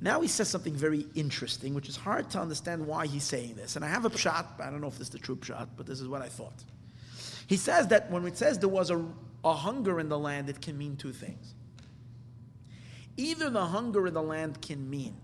Now 0.00 0.20
he 0.20 0.28
says 0.28 0.48
something 0.48 0.76
very 0.76 1.04
interesting, 1.16 1.74
which 1.74 1.88
is 1.88 1.96
hard 1.96 2.30
to 2.30 2.38
understand 2.38 2.86
why 2.86 3.08
he's 3.08 3.24
saying 3.24 3.56
this. 3.56 3.74
And 3.74 3.84
I 3.84 3.88
have 3.88 4.04
a 4.04 4.10
pshat, 4.10 4.60
I 4.60 4.70
don't 4.70 4.80
know 4.80 4.86
if 4.86 4.98
this 4.98 5.08
is 5.08 5.12
the 5.14 5.18
true 5.18 5.34
pshat, 5.34 5.70
but 5.76 5.86
this 5.86 6.00
is 6.00 6.06
what 6.06 6.22
I 6.22 6.28
thought. 6.28 6.62
He 7.48 7.56
says 7.56 7.88
that 7.88 8.10
when 8.12 8.24
it 8.24 8.36
says 8.36 8.60
there 8.60 8.68
was 8.68 8.90
a, 8.90 9.04
a 9.42 9.52
hunger 9.52 9.98
in 9.98 10.08
the 10.08 10.18
land, 10.18 10.48
it 10.48 10.60
can 10.60 10.78
mean 10.78 10.96
two 10.96 11.12
things. 11.12 11.54
Either 13.16 13.50
the 13.50 13.66
hunger 13.66 14.06
in 14.06 14.14
the 14.14 14.22
land 14.22 14.62
can 14.62 14.88
mean 14.88 15.16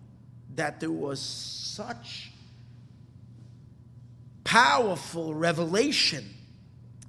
that 0.56 0.80
there 0.80 0.90
was 0.90 1.20
such 1.20 2.32
powerful 4.42 5.32
revelation 5.32 6.24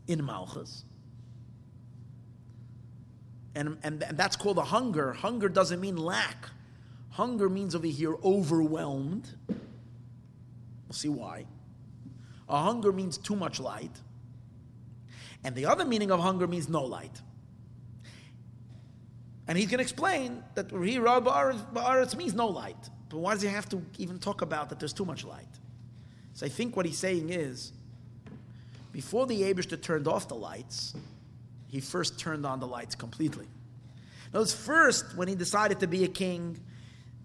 in 0.07 0.23
Malchus 0.23 0.85
and, 3.55 3.77
and, 3.83 4.03
and 4.03 4.17
that's 4.17 4.35
called 4.35 4.57
a 4.57 4.63
hunger. 4.63 5.13
Hunger 5.13 5.49
doesn't 5.49 5.79
mean 5.79 5.97
lack. 5.97 6.49
Hunger 7.11 7.49
means 7.49 7.73
over 7.73 7.87
here 7.87 8.15
overwhelmed. 8.23 9.29
We'll 9.47 9.57
see 10.91 11.09
why. 11.09 11.45
A 12.49 12.61
hunger 12.61 12.91
means 12.91 13.17
too 13.17 13.35
much 13.35 13.59
light. 13.59 13.97
And 15.45 15.53
the 15.53 15.67
other 15.67 15.85
meaning 15.85 16.09
of 16.09 16.19
hunger 16.19 16.47
means 16.47 16.67
no 16.67 16.83
light. 16.83 17.21
And 19.47 19.55
he's 19.55 19.67
going 19.67 19.77
to 19.77 19.83
explain 19.83 20.43
that 20.55 20.71
here 20.71 21.03
Ba'aretz 21.03 22.17
means 22.17 22.33
no 22.33 22.47
light. 22.47 22.89
But 23.09 23.19
why 23.19 23.33
does 23.35 23.43
he 23.43 23.47
have 23.47 23.69
to 23.69 23.79
even 23.99 24.17
talk 24.17 24.41
about 24.41 24.69
that 24.69 24.79
there's 24.79 24.91
too 24.91 25.05
much 25.05 25.23
light? 25.23 25.47
So 26.33 26.47
I 26.47 26.49
think 26.49 26.75
what 26.75 26.87
he's 26.87 26.97
saying 26.97 27.29
is, 27.29 27.73
before 28.91 29.27
the 29.27 29.43
Abishter 29.43 29.79
turned 29.79 30.07
off 30.07 30.27
the 30.27 30.35
lights, 30.35 30.95
he 31.67 31.79
first 31.79 32.19
turned 32.19 32.43
on 32.43 32.59
the 32.59 32.67
lights 32.67 32.95
completely. 32.95 33.45
Notice 34.33 34.55
first, 34.55 35.15
when 35.15 35.27
he 35.27 35.35
decided 35.35 35.79
to 35.81 35.87
be 35.87 36.05
a 36.05 36.07
king, 36.07 36.59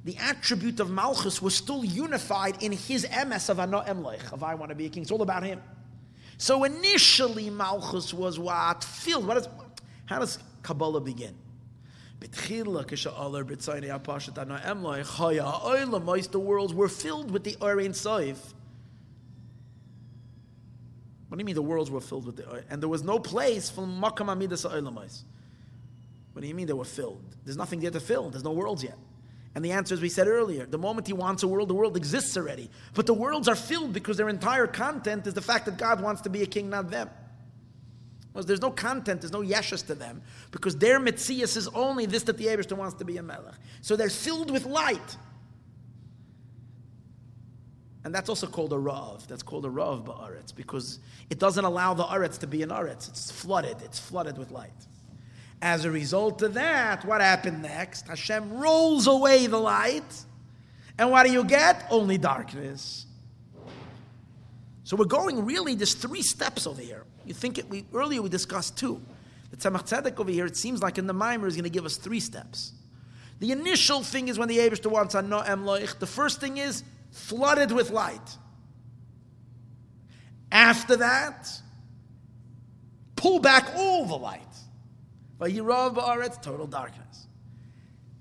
the 0.05 0.19
attribute 0.19 0.79
of 0.79 0.91
Malchus 0.91 1.41
was 1.41 1.55
still 1.55 1.87
unified 1.87 2.63
in 2.63 2.73
his 2.73 3.07
emes 3.07 3.49
of 3.49 3.59
Ano 3.59 3.81
Emlech, 3.81 4.31
of 4.31 4.43
I 4.43 4.57
want 4.57 4.69
to 4.69 4.75
be 4.75 4.85
a 4.85 4.89
king. 4.91 5.05
It's 5.05 5.11
all 5.11 5.23
about 5.23 5.43
him. 5.43 5.63
So 6.41 6.65
initially, 6.65 7.51
Malchus 7.51 8.15
was 8.15 8.39
what? 8.39 8.83
Filled. 8.83 9.27
What 9.27 9.37
is, 9.37 9.47
how 10.07 10.21
does 10.21 10.39
Kabbalah 10.63 11.03
begin? 11.03 11.35
The 12.19 12.29
worlds 16.39 16.73
were 16.73 16.89
filled 16.89 17.31
with 17.31 17.45
the 17.45 17.57
Orein 17.57 17.91
Soif. 17.91 18.39
What 21.29 21.37
do 21.37 21.43
you 21.43 21.45
mean 21.45 21.55
the 21.55 21.61
worlds 21.61 21.91
were 21.91 22.01
filled 22.01 22.25
with 22.25 22.37
the 22.37 22.65
and 22.71 22.81
there 22.81 22.89
was 22.89 23.05
no 23.05 23.19
place 23.19 23.69
for 23.69 23.83
makam 23.83 24.29
amidas? 24.29 24.65
What 26.33 26.41
do 26.41 26.49
you 26.49 26.55
mean 26.55 26.67
they 26.67 26.73
were 26.73 26.85
filled? 26.87 27.37
There's 27.45 27.59
nothing 27.59 27.81
there 27.81 27.91
to 27.91 28.01
fill. 28.01 28.31
There's 28.31 28.45
no 28.45 28.53
worlds 28.53 28.83
yet. 28.83 28.97
And 29.55 29.65
the 29.65 29.73
answer, 29.73 29.95
as 29.95 30.01
we 30.01 30.09
said 30.09 30.29
earlier, 30.29 30.65
the 30.65 30.79
moment 30.79 31.09
he 31.09 31.13
wants 31.13 31.43
a 31.43 31.49
world, 31.49 31.69
the 31.69 31.75
world 31.75 31.97
exists 31.97 32.37
already. 32.37 32.71
But 32.95 33.07
the 33.07 33.15
worlds 33.15 33.49
are 33.49 33.57
filled 33.57 33.93
because 33.93 34.17
their 34.17 34.29
entire 34.29 34.69
content 34.69 35.27
is 35.27 35.35
the 35.35 35.43
fact 35.43 35.67
that 35.67 35.77
God 35.77 36.01
wants 36.01 36.23
to 36.23 36.31
be 36.31 36.43
a 36.43 36.47
king, 36.47 36.71
not 36.71 36.91
them. 36.91 37.11
Because 38.33 38.47
there's 38.47 38.61
no 38.61 38.71
content, 38.71 39.23
there's 39.23 39.33
no 39.33 39.43
yeshus 39.43 39.85
to 39.89 39.95
them, 39.97 40.23
because 40.53 40.77
their 40.77 41.01
mitzias 41.01 41.57
is 41.57 41.67
only 41.69 42.07
this 42.07 42.23
that 42.25 42.39
the 42.39 42.47
Abishter 42.47 42.77
wants 42.77 42.95
to 42.95 43.05
be 43.05 43.17
a 43.17 43.23
melech. 43.23 43.55
So 43.81 43.97
they're 43.97 44.09
filled 44.09 44.53
with 44.53 44.67
light. 44.67 45.17
And 48.05 48.15
that's 48.15 48.29
also 48.29 48.47
called 48.47 48.73
a 48.73 48.79
Rav. 48.79 49.27
That's 49.27 49.43
called 49.43 49.65
a 49.65 49.71
Rav 49.71 50.05
Ba'aretz 50.05 50.55
because 50.55 51.01
it 51.29 51.39
doesn't 51.41 51.65
allow 51.65 51.93
the 51.93 52.05
Aretz 52.05 52.39
to 52.39 52.47
be 52.47 52.63
an 52.63 52.71
Aretz. 52.71 53.09
It's 53.09 53.31
flooded. 53.31 53.77
It's 53.83 53.99
flooded 53.99 54.39
with 54.39 54.53
light. 54.53 54.71
As 55.63 55.85
a 55.85 55.91
result 55.91 56.41
of 56.43 56.55
that, 56.55 57.05
what 57.05 57.21
happened 57.21 57.63
next? 57.63 58.09
Hashem 58.09 58.59
rolls 58.59 59.07
away 59.07 59.47
the 59.47 59.59
light. 59.59 60.25
And 60.99 61.11
what 61.11 61.27
do 61.27 61.33
you 61.33 61.45
get? 61.45 61.87
Only 61.91 62.19
darkness. 62.19 63.07
So 64.85 64.97
we're 64.97 65.05
going 65.05 65.45
really, 65.45 65.75
there's 65.75 65.95
three 65.95 66.23
steps 66.23 66.67
over 66.67 66.81
here. 66.81 67.05
You 67.25 67.35
think 67.35 67.59
it, 67.59 67.69
we, 67.69 67.85
earlier 67.95 68.23
we 68.23 68.29
discussed 68.29 68.77
two. 68.77 69.01
The 69.51 69.57
Tzemach 69.57 69.89
Tzedek 69.89 70.19
over 70.19 70.31
here, 70.31 70.47
it 70.47 70.57
seems 70.57 70.83
like 70.83 70.99
in 70.99 71.07
the 71.07 71.13
Mimer 71.13 71.47
is 71.47 71.55
going 71.55 71.65
to 71.65 71.71
give 71.71 71.85
us 71.85 71.97
three 71.97 72.21
steps. 72.21 72.73
The 73.39 73.53
initial 73.53 74.03
thing 74.03 74.29
is 74.29 74.39
when 74.39 74.49
the 74.49 74.59
Abishter 74.59 74.91
wants 74.91 75.15
on 75.15 75.29
no 75.29 75.41
emloich. 75.41 75.99
The 75.99 76.07
first 76.07 76.41
thing 76.41 76.59
is 76.59 76.85
flooded 77.11 77.73
with 77.73 77.91
light. 77.91 78.37
After 80.53 80.97
that, 80.97 81.49
pull 83.17 83.39
back 83.39 83.71
all 83.77 84.07
the 84.07 84.17
light. 84.17 84.43
Vayirav 85.41 85.95
ba'aretz, 85.97 86.41
total 86.43 86.67
darkness. 86.67 87.27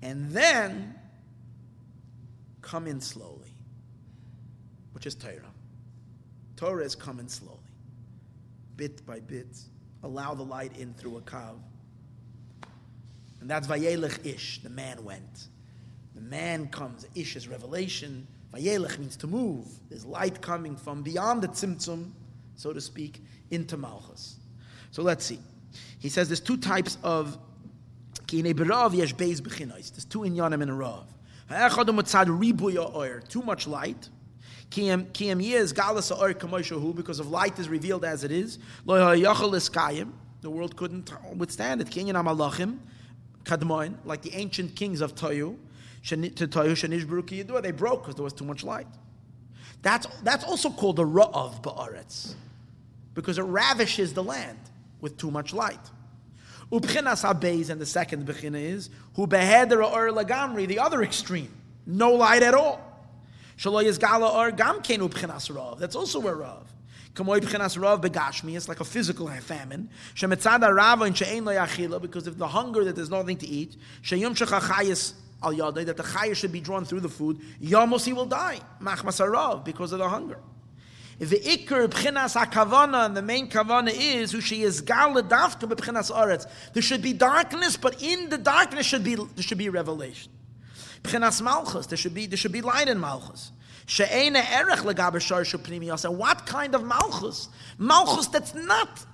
And 0.02 0.30
then 0.30 0.94
come 2.62 2.86
in 2.86 3.00
slowly, 3.00 3.52
which 4.92 5.06
is 5.06 5.14
Torah. 5.14 5.42
Torah 6.56 6.84
is 6.84 6.94
coming 6.94 7.28
slowly, 7.28 7.58
bit 8.76 9.04
by 9.06 9.20
bit. 9.20 9.58
Allow 10.02 10.34
the 10.34 10.42
light 10.42 10.76
in 10.78 10.94
through 10.94 11.18
a 11.18 11.20
kav. 11.20 11.56
And 13.40 13.50
that's 13.50 13.66
Vayelech 13.66 14.24
Ish, 14.24 14.62
the 14.62 14.70
man 14.70 15.04
went. 15.04 15.48
The 16.14 16.20
man 16.22 16.68
comes, 16.68 17.06
Ish 17.14 17.36
is 17.36 17.48
revelation. 17.48 18.26
Vayelech 18.54 18.98
means 18.98 19.16
to 19.16 19.26
move. 19.26 19.66
There's 19.88 20.04
light 20.04 20.40
coming 20.40 20.76
from 20.76 21.02
beyond 21.02 21.42
the 21.42 21.48
tzimtzum, 21.48 22.10
so 22.56 22.72
to 22.72 22.80
speak, 22.80 23.22
into 23.50 23.76
Malchus. 23.76 24.36
So 24.90 25.02
let's 25.02 25.24
see. 25.24 25.38
He 25.98 26.08
says 26.08 26.28
there's 26.28 26.40
two 26.40 26.56
types 26.56 26.98
of 27.02 27.38
There's 28.28 28.42
two 28.42 30.20
inyanim 30.20 30.62
in 30.62 30.68
a 30.68 30.74
rav. 30.74 31.06
Too 33.28 33.42
much 33.42 33.66
light. 33.66 34.08
Kiyam 34.70 35.44
yez 35.44 35.72
galas 35.72 36.12
oir 36.12 36.32
kamoishahu 36.32 36.94
because 36.94 37.18
of 37.18 37.28
light 37.28 37.58
is 37.58 37.68
revealed 37.68 38.04
as 38.04 38.22
it 38.22 38.30
is. 38.30 38.58
The 38.86 40.50
world 40.50 40.76
couldn't 40.76 41.12
withstand 41.36 41.80
it. 41.80 41.96
Like 44.04 44.22
the 44.22 44.34
ancient 44.34 44.76
kings 44.76 45.00
of 45.00 45.14
Toyu 45.16 45.56
to 46.04 46.16
Toyu 46.16 46.72
Shanish 46.72 47.62
they 47.62 47.72
broke 47.72 48.02
because 48.02 48.14
there 48.14 48.24
was 48.24 48.32
too 48.32 48.44
much 48.44 48.62
light. 48.62 48.86
That's, 49.82 50.06
that's 50.22 50.44
also 50.44 50.70
called 50.70 50.98
a 50.98 51.04
Ra'av 51.04 51.62
Ba'aretz, 51.62 52.34
because 53.14 53.38
it 53.38 53.42
ravishes 53.42 54.12
the 54.12 54.22
land 54.22 54.69
with 55.00 55.16
too 55.16 55.30
much 55.30 55.52
light. 55.52 55.80
Ubchinas 56.72 57.24
Abeis, 57.24 57.70
and 57.70 57.80
the 57.80 57.86
second 57.86 58.26
Bechina 58.26 58.62
is, 58.62 58.90
Hu 59.14 59.26
Beheder 59.26 59.84
Or 59.84 60.10
Lagamri, 60.10 60.66
the 60.66 60.78
other 60.78 61.02
extreme, 61.02 61.52
no 61.86 62.12
light 62.12 62.42
at 62.42 62.54
all. 62.54 62.80
Shalo 63.56 63.84
Yizgala 63.84 64.32
Or 64.32 64.52
Gamkein 64.52 65.08
Ubchinas 65.08 65.54
Rav, 65.54 65.78
that's 65.78 65.96
also 65.96 66.26
a 66.26 66.34
Rav. 66.34 66.72
Kamoy 67.14 67.40
Bchinas 67.40 67.80
Rav 67.80 68.00
Begashmi, 68.00 68.56
it's 68.56 68.68
like 68.68 68.80
a 68.80 68.84
physical 68.84 69.26
famine. 69.26 69.90
Shemetzada 70.14 70.72
Rava 70.72 71.04
and 71.04 71.16
She'en 71.18 71.44
Lo 71.44 71.98
because 71.98 72.28
of 72.28 72.38
the 72.38 72.46
hunger 72.46 72.84
that 72.84 72.94
there's 72.94 73.10
nothing 73.10 73.36
to 73.38 73.48
eat. 73.48 73.76
Sheyum 74.02 74.36
Shechachayis 74.36 75.14
al 75.42 75.72
that 75.72 75.96
the 75.96 76.02
chayah 76.02 76.36
should 76.36 76.52
be 76.52 76.60
drawn 76.60 76.84
through 76.84 77.00
the 77.00 77.08
food, 77.08 77.40
yamos 77.62 78.04
he 78.04 78.12
will 78.12 78.26
die, 78.26 78.60
machmas 78.80 79.24
arav, 79.24 79.64
because 79.64 79.92
of 79.92 79.98
the 79.98 80.08
hunger. 80.08 80.38
The 81.20 81.38
ikr 81.38 81.86
b'chinas 81.86 82.34
hakavana, 82.34 83.04
and 83.04 83.14
the 83.14 83.20
main 83.20 83.50
kavana 83.50 83.92
is 83.94 84.32
who 84.32 84.40
she 84.40 84.62
is 84.62 84.80
gala 84.80 85.22
dafka 85.22 85.68
b'chinas 85.68 86.10
aretz. 86.10 86.46
There 86.72 86.82
should 86.82 87.02
be 87.02 87.12
darkness, 87.12 87.76
but 87.76 88.02
in 88.02 88.30
the 88.30 88.38
darkness 88.38 88.86
should 88.86 89.04
be 89.04 89.16
there 89.16 89.42
should 89.42 89.58
be 89.58 89.68
revelation. 89.68 90.32
B'chinas 91.02 91.42
malchus, 91.42 91.86
there 91.86 91.98
should 91.98 92.14
be 92.14 92.24
there 92.24 92.38
should 92.38 92.52
be 92.52 92.62
light 92.62 92.88
in 92.88 92.98
malchus. 92.98 93.52
She'ena 93.84 94.38
erech 94.38 94.78
legaber 94.78 95.20
shar 95.20 95.42
shupnimiyas. 95.42 96.06
And 96.06 96.16
what 96.16 96.46
kind 96.46 96.74
of 96.74 96.84
malchus? 96.84 97.48
Malchus 97.76 98.28
that's 98.28 98.54
not 98.54 99.04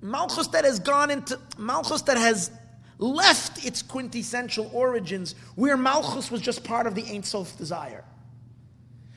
malchus 0.00 0.46
that 0.48 0.64
has 0.64 0.78
gone 0.78 1.10
into 1.10 1.36
malchus 1.58 2.02
that 2.02 2.16
has 2.16 2.52
left 2.98 3.64
its 3.66 3.82
quintessential 3.82 4.70
origins 4.72 5.34
where 5.56 5.76
Malchus 5.76 6.30
was 6.30 6.40
just 6.40 6.62
part 6.62 6.86
of 6.86 6.94
the 6.94 7.04
Ein 7.12 7.24
Sof 7.24 7.58
desire. 7.58 8.04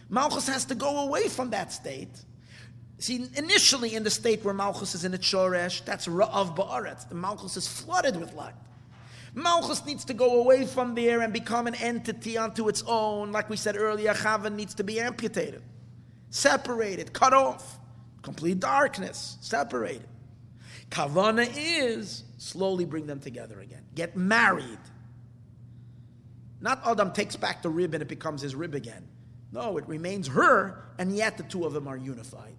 Malchus 0.10 0.48
has 0.48 0.66
to 0.66 0.76
go 0.76 1.00
away 1.00 1.28
from 1.28 1.50
that 1.52 1.72
state. 1.72 2.10
See, 2.98 3.28
initially 3.36 3.96
in 3.96 4.04
the 4.04 4.10
state 4.10 4.44
where 4.46 4.54
Malchus 4.54 4.96
is 4.96 5.04
in 5.04 5.14
its 5.14 5.28
Shoresh, 5.28 5.84
that's 5.84 6.08
Ra'av 6.08 6.56
Ba'aretz. 6.56 7.10
The 7.10 7.16
Malchus 7.16 7.58
is 7.58 7.68
flooded 7.68 8.16
with 8.18 8.34
light. 8.34 8.54
Malchus 9.34 9.86
needs 9.86 10.06
to 10.06 10.14
go 10.14 10.40
away 10.40 10.66
from 10.66 10.96
there 10.96 11.22
and 11.22 11.34
become 11.34 11.68
an 11.68 11.76
entity 11.76 12.38
unto 12.38 12.70
its 12.70 12.84
own. 12.88 13.34
Like 13.34 13.50
we 13.50 13.58
said 13.58 13.76
earlier, 13.76 14.14
Chava 14.14 14.54
needs 14.54 14.76
to 14.76 14.84
be 14.84 15.00
amputated, 15.00 15.62
separated, 16.30 17.12
cut 17.12 17.34
off, 17.34 17.78
complete 18.22 18.62
darkness, 18.62 19.38
separated. 19.42 20.08
Kavana 20.90 21.52
is 21.54 22.24
slowly 22.38 22.86
bring 22.86 23.08
them 23.08 23.20
together 23.20 23.60
again. 23.60 23.84
Get 23.94 24.16
married. 24.16 24.80
Not 26.62 26.82
Adam 26.86 27.12
takes 27.12 27.36
back 27.36 27.62
the 27.62 27.70
rib 27.70 27.94
and 27.94 28.02
it 28.02 28.08
becomes 28.08 28.42
his 28.42 28.56
rib 28.56 28.74
again. 28.74 29.06
No, 29.56 29.78
it 29.78 29.88
remains 29.88 30.28
her, 30.28 30.84
and 30.98 31.16
yet 31.16 31.38
the 31.38 31.44
two 31.44 31.64
of 31.64 31.72
them 31.72 31.88
are 31.88 31.96
unified. 31.96 32.58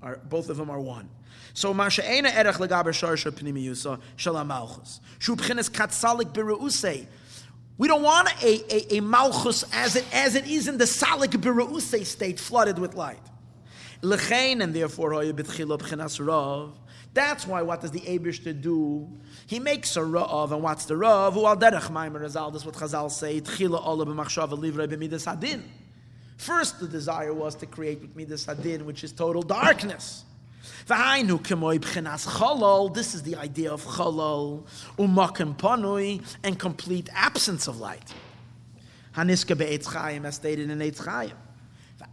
Are, 0.00 0.18
both 0.18 0.48
of 0.48 0.56
them 0.56 0.70
are 0.70 0.78
one. 0.78 1.10
So 1.52 1.74
masha'ena 1.74 2.32
erech 2.32 2.54
sharsha 2.54 3.32
pnimiyusa 3.32 4.00
shalamalchus. 4.16 5.00
We 7.76 7.88
don't 7.88 8.02
want 8.02 8.28
a, 8.44 8.72
a, 8.72 8.98
a 8.98 9.00
malchus 9.00 9.64
as 9.72 9.96
it, 9.96 10.04
as 10.12 10.36
it 10.36 10.46
is 10.46 10.68
in 10.68 10.78
the 10.78 10.84
salik 10.84 11.32
biruusei 11.32 12.06
state, 12.06 12.38
flooded 12.38 12.78
with 12.78 12.94
light. 12.94 13.18
And 14.04 14.72
therefore, 14.72 15.14
that's 17.14 17.46
why 17.46 17.60
what 17.62 17.82
does 17.82 17.90
the 17.90 18.00
Abishter 18.00 18.58
do? 18.58 19.08
He 19.46 19.60
makes 19.60 19.96
a 19.96 20.00
Ra'av, 20.00 20.52
and 20.52 20.62
what's 20.62 20.86
the 20.86 20.94
Ra'av? 20.94 21.34
Who 21.34 21.46
al 21.46 21.56
derech 21.56 21.90
maimer 21.90 22.22
azal, 22.22 22.52
this 22.52 22.64
what 22.64 22.74
Chazal 22.74 23.10
say, 23.10 23.40
tchila 23.40 23.84
ola 23.84 24.06
b'machshava 24.06 24.58
livrei 24.58 24.88
b'midas 24.88 25.26
hadin. 25.26 25.62
First, 26.38 26.80
the 26.80 26.88
desire 26.88 27.34
was 27.34 27.54
to 27.56 27.66
create 27.66 28.00
with 28.00 28.16
midas 28.16 28.46
hadin, 28.46 28.84
which 28.84 29.04
is 29.04 29.12
total 29.12 29.42
darkness. 29.42 30.24
V'hainu 30.86 31.38
k'moi 31.38 31.78
b'chinas 31.78 32.26
cholol, 32.26 32.94
this 32.94 33.14
is 33.14 33.22
the 33.22 33.36
idea 33.36 33.70
of 33.70 33.84
cholol, 33.84 34.64
umakim 34.96 35.54
panui, 35.56 36.24
and 36.42 36.58
complete 36.58 37.10
absence 37.14 37.68
of 37.68 37.78
light. 37.78 38.12
Haniska 39.14 39.56
be'etz 39.58 39.86
chayim, 39.86 40.24
as 40.24 40.36
stated 40.36 40.70
in 40.70 40.78
Eitz 40.78 40.96
Chayim. 40.96 41.34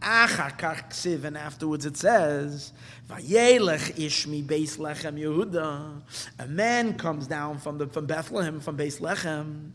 And 0.02 1.36
afterwards 1.36 1.84
it 1.84 1.96
says, 1.96 2.72
Vayelech 3.08 3.96
Ishmi 3.96 4.42
Beis 4.44 4.78
Lechem 4.78 5.18
Yehuda. 5.18 6.00
A 6.38 6.46
man 6.46 6.94
comes 6.96 7.26
down 7.26 7.58
from, 7.58 7.76
the, 7.76 7.86
from 7.86 8.06
Bethlehem, 8.06 8.60
from 8.60 8.78
Beis 8.78 9.00
Lechem. 9.00 9.72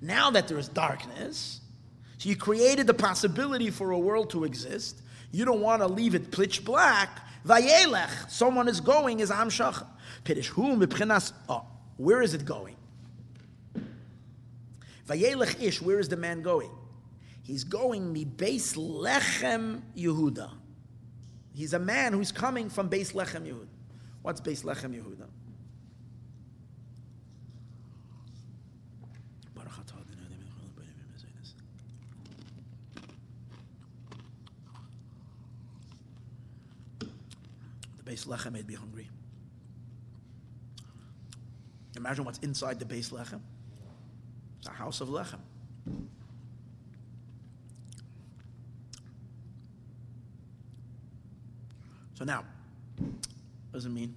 Now 0.00 0.30
that 0.30 0.48
there 0.48 0.58
is 0.58 0.68
darkness, 0.68 1.60
so 2.18 2.28
you 2.28 2.36
created 2.36 2.86
the 2.86 2.94
possibility 2.94 3.70
for 3.70 3.90
a 3.90 3.98
world 3.98 4.30
to 4.30 4.44
exist. 4.44 5.02
You 5.32 5.44
don't 5.44 5.60
want 5.60 5.82
to 5.82 5.88
leave 5.88 6.14
it 6.14 6.30
pitch 6.30 6.64
black. 6.64 7.20
Vayelech, 7.44 8.30
someone 8.30 8.68
is 8.68 8.80
going, 8.80 9.18
is 9.20 9.30
Hamshacha. 9.30 9.86
Pirish 10.24 10.46
hu 10.46 10.76
mibchenas, 10.76 11.32
oh, 11.48 11.66
where 11.96 12.22
is 12.22 12.34
it 12.34 12.44
going? 12.44 12.76
Vayelech 15.08 15.60
Ish, 15.60 15.82
where 15.82 15.98
is 15.98 16.08
the 16.08 16.16
man 16.16 16.40
going? 16.40 16.70
He's 17.44 17.62
going 17.62 18.10
mi 18.10 18.24
Beis 18.24 18.74
Lechem 18.74 19.82
Yehuda. 19.94 20.50
He's 21.52 21.74
a 21.74 21.78
man 21.78 22.14
who's 22.14 22.32
coming 22.32 22.70
from 22.70 22.88
Beis 22.88 23.12
Lechem 23.12 23.46
Yehuda. 23.46 23.68
What's 24.22 24.40
Beis 24.40 24.64
Lechem 24.64 24.94
Yehuda? 24.94 25.28
The 37.98 38.10
Beis 38.10 38.26
Lechem 38.26 38.52
made 38.52 38.66
me 38.66 38.74
hungry. 38.74 39.08
Imagine 41.96 42.24
what's 42.24 42.38
inside 42.38 42.78
the 42.78 42.86
Beis 42.86 43.10
Lechem. 43.12 43.40
It's 44.60 44.68
a 44.68 44.72
house 44.72 45.02
of 45.02 45.08
Lechem. 45.08 45.40
So 52.14 52.24
now, 52.24 52.44
what 52.96 53.72
does 53.72 53.86
it 53.86 53.90
mean? 53.90 54.14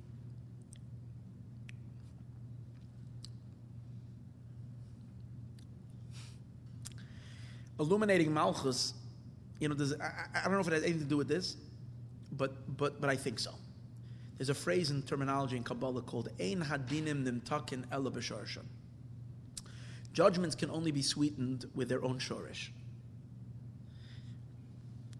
Illuminating 7.79 8.33
Malchus, 8.33 8.93
you 9.59 9.69
know, 9.69 9.75
I, 10.01 10.39
I 10.39 10.43
don't 10.43 10.53
know 10.53 10.59
if 10.59 10.67
it 10.67 10.73
has 10.73 10.83
anything 10.83 11.01
to 11.01 11.07
do 11.07 11.17
with 11.17 11.27
this, 11.27 11.57
but, 12.31 12.77
but, 12.77 12.99
but 13.01 13.09
I 13.09 13.15
think 13.15 13.39
so. 13.39 13.51
There's 14.37 14.49
a 14.49 14.55
phrase 14.55 14.91
in 14.91 15.01
terminology 15.01 15.57
in 15.57 15.63
Kabbalah 15.63 16.01
called 16.01 16.29
Ein 16.39 16.61
Hadinim 16.63 17.25
Nimtakin 17.25 17.85
Ela. 17.91 18.11
Judgments 20.13 20.55
can 20.55 20.69
only 20.69 20.91
be 20.91 21.01
sweetened 21.01 21.65
with 21.73 21.89
their 21.89 22.03
own 22.03 22.19
shorish. 22.19 22.69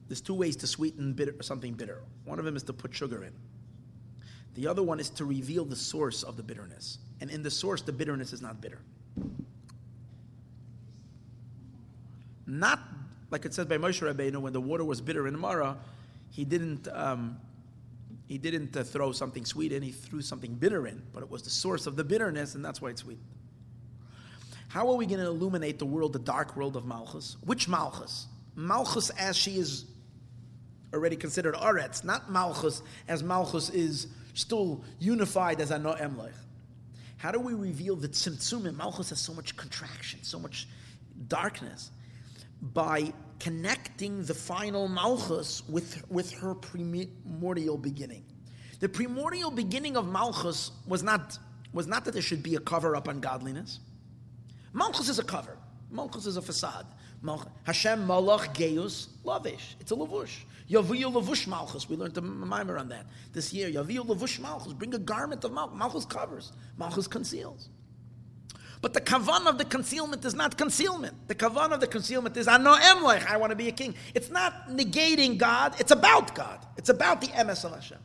There's 0.07 0.21
two 0.21 0.33
ways 0.33 0.55
to 0.57 0.67
sweeten 0.67 1.13
bitter, 1.13 1.35
something 1.41 1.73
bitter. 1.73 2.01
One 2.25 2.39
of 2.39 2.45
them 2.45 2.55
is 2.55 2.63
to 2.63 2.73
put 2.73 2.93
sugar 2.93 3.23
in. 3.23 3.33
The 4.55 4.67
other 4.67 4.81
one 4.81 4.99
is 4.99 5.09
to 5.11 5.25
reveal 5.25 5.65
the 5.65 5.75
source 5.75 6.23
of 6.23 6.37
the 6.37 6.43
bitterness. 6.43 6.99
And 7.21 7.29
in 7.29 7.43
the 7.43 7.51
source, 7.51 7.81
the 7.81 7.91
bitterness 7.91 8.33
is 8.33 8.41
not 8.41 8.61
bitter. 8.61 8.79
Not 12.45 12.79
like 13.29 13.45
it 13.45 13.53
says 13.53 13.65
by 13.65 13.77
Moshe 13.77 14.01
Rabbeinu, 14.01 14.37
when 14.37 14.53
the 14.53 14.61
water 14.61 14.85
was 14.85 15.01
bitter 15.01 15.27
in 15.27 15.37
Mara, 15.37 15.77
he 16.31 16.45
didn't 16.45 16.87
um, 16.87 17.39
he 18.25 18.37
didn't 18.37 18.75
uh, 18.75 18.83
throw 18.83 19.11
something 19.11 19.45
sweet 19.45 19.71
in; 19.71 19.83
he 19.83 19.91
threw 19.91 20.21
something 20.21 20.53
bitter 20.53 20.87
in. 20.87 21.01
But 21.13 21.23
it 21.23 21.29
was 21.29 21.43
the 21.43 21.49
source 21.49 21.87
of 21.87 21.95
the 21.95 22.03
bitterness, 22.03 22.55
and 22.55 22.63
that's 22.63 22.81
why 22.81 22.89
it's 22.89 23.01
sweet. 23.01 23.19
How 24.69 24.89
are 24.89 24.95
we 24.95 25.05
going 25.05 25.19
to 25.19 25.27
illuminate 25.27 25.79
the 25.79 25.85
world, 25.85 26.13
the 26.13 26.19
dark 26.19 26.55
world 26.55 26.75
of 26.75 26.85
Malchus? 26.85 27.37
Which 27.45 27.67
Malchus? 27.67 28.27
Malchus 28.55 29.09
as 29.11 29.35
she 29.37 29.57
is 29.57 29.85
already 30.97 31.15
considered 31.15 31.55
Aretz, 31.55 32.03
not 32.03 32.31
Malchus, 32.31 32.81
as 33.07 33.23
Malchus 33.23 33.69
is 33.69 34.07
still 34.33 34.83
unified 34.99 35.61
as 35.61 35.71
Ano 35.71 35.93
Emlech. 35.93 36.33
How 37.17 37.31
do 37.31 37.39
we 37.39 37.53
reveal 37.53 37.95
the 37.95 38.07
Tzimtzum? 38.07 38.75
Malchus 38.75 39.09
has 39.09 39.19
so 39.19 39.33
much 39.33 39.55
contraction, 39.57 40.21
so 40.23 40.37
much 40.39 40.67
darkness. 41.27 41.91
By 42.61 43.13
connecting 43.39 44.23
the 44.23 44.33
final 44.33 44.87
Malchus 44.87 45.63
with, 45.69 46.03
with 46.09 46.31
her 46.33 46.55
primordial 46.55 47.77
beginning. 47.77 48.25
The 48.79 48.89
primordial 48.89 49.51
beginning 49.51 49.97
of 49.97 50.07
Malchus 50.07 50.71
was 50.87 51.03
not, 51.03 51.37
was 51.73 51.87
not 51.87 52.05
that 52.05 52.11
there 52.11 52.21
should 52.21 52.43
be 52.43 52.55
a 52.55 52.59
cover 52.59 52.95
up 52.95 53.07
on 53.07 53.19
godliness. 53.19 53.79
Malchus 54.73 55.09
is 55.09 55.19
a 55.19 55.23
cover. 55.23 55.57
Malchus 55.89 56.25
is 56.25 56.37
a 56.37 56.41
facade. 56.41 56.85
Hashem 57.63 58.07
Malach 58.07 58.53
Geus 58.53 59.07
Lavish. 59.23 59.75
It's 59.79 59.91
a 59.91 59.95
lavush. 59.95 60.43
Yaviyu 60.69 61.13
Lavush 61.13 61.47
Malchus. 61.47 61.87
We 61.87 61.95
learned 61.95 62.17
a 62.17 62.21
mimer 62.21 62.77
on 62.77 62.89
that 62.89 63.05
this 63.33 63.53
year. 63.53 63.69
Yaviyu 63.69 64.05
Lavush 64.05 64.39
Malchus. 64.39 64.73
Bring 64.73 64.93
a 64.93 64.99
garment 64.99 65.43
of 65.43 65.53
Malchus. 65.53 65.77
Malchus 65.77 66.05
covers. 66.05 66.51
Malchus 66.77 67.07
conceals. 67.07 67.69
But 68.81 68.93
the 68.93 69.01
kavan 69.01 69.47
of 69.47 69.57
the 69.57 69.65
concealment 69.65 70.23
is 70.23 70.35
not 70.35 70.57
concealment. 70.57 71.27
The 71.27 71.35
kavan 71.35 71.71
of 71.71 71.79
the 71.79 71.87
concealment 71.87 72.37
is 72.37 72.47
ano 72.47 72.75
emlech. 72.75 73.25
I 73.25 73.37
want 73.37 73.51
to 73.51 73.55
be 73.55 73.69
a 73.69 73.71
king. 73.71 73.95
It's 74.13 74.29
not 74.29 74.69
negating 74.69 75.37
God. 75.37 75.75
It's 75.79 75.91
about 75.91 76.35
God. 76.35 76.59
It's 76.77 76.89
about 76.89 77.21
the 77.21 77.27
emes 77.27 77.65
of 77.65 77.73
Hashem. 77.73 77.97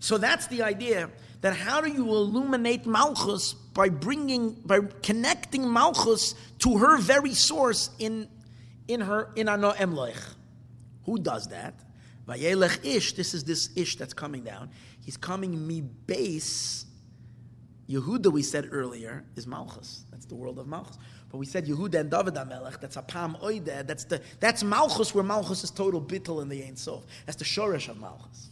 So 0.00 0.18
that's 0.18 0.46
the 0.48 0.62
idea 0.62 1.10
that 1.42 1.54
how 1.54 1.80
do 1.80 1.90
you 1.90 2.06
illuminate 2.06 2.86
Malchus 2.86 3.52
by 3.52 3.90
bringing, 3.90 4.54
by 4.64 4.80
connecting 5.02 5.70
Malchus 5.70 6.34
to 6.60 6.78
her 6.78 6.96
very 6.98 7.34
source 7.34 7.90
in, 7.98 8.28
in 8.88 9.00
her, 9.02 9.30
in 9.36 9.48
Ano 9.48 9.72
Emloich. 9.72 10.34
Who 11.10 11.18
does 11.18 11.48
that? 11.48 11.74
Vayelech 12.28 12.84
Ish, 12.84 13.14
this 13.14 13.34
is 13.34 13.42
this 13.42 13.70
Ish 13.74 13.96
that's 13.96 14.14
coming 14.14 14.44
down. 14.44 14.70
He's 15.04 15.16
coming 15.16 15.66
mi 15.66 15.80
base. 15.80 16.86
Yehuda, 17.88 18.30
we 18.30 18.44
said 18.44 18.68
earlier, 18.70 19.24
is 19.34 19.44
Malchus. 19.44 20.04
That's 20.12 20.24
the 20.26 20.36
world 20.36 20.60
of 20.60 20.68
Malchus. 20.68 20.98
But 21.28 21.38
we 21.38 21.46
said 21.46 21.66
Yehuda 21.66 21.96
and 21.96 22.10
David 22.12 22.34
HaMelech, 22.34 22.80
that's 22.80 22.96
a 22.96 23.02
Apam 23.02 23.40
Oide, 23.42 23.84
that's, 23.88 24.04
the, 24.04 24.22
that's 24.38 24.62
Malchus, 24.62 25.12
where 25.12 25.24
Malchus 25.24 25.64
is 25.64 25.72
total 25.72 26.00
bittel 26.00 26.42
in 26.42 26.48
the 26.48 26.62
Ein 26.62 26.76
Sof. 26.76 27.04
That's 27.26 27.36
the 27.36 27.44
Shoresh 27.44 27.88
of 27.88 27.98
Malchus. 27.98 28.50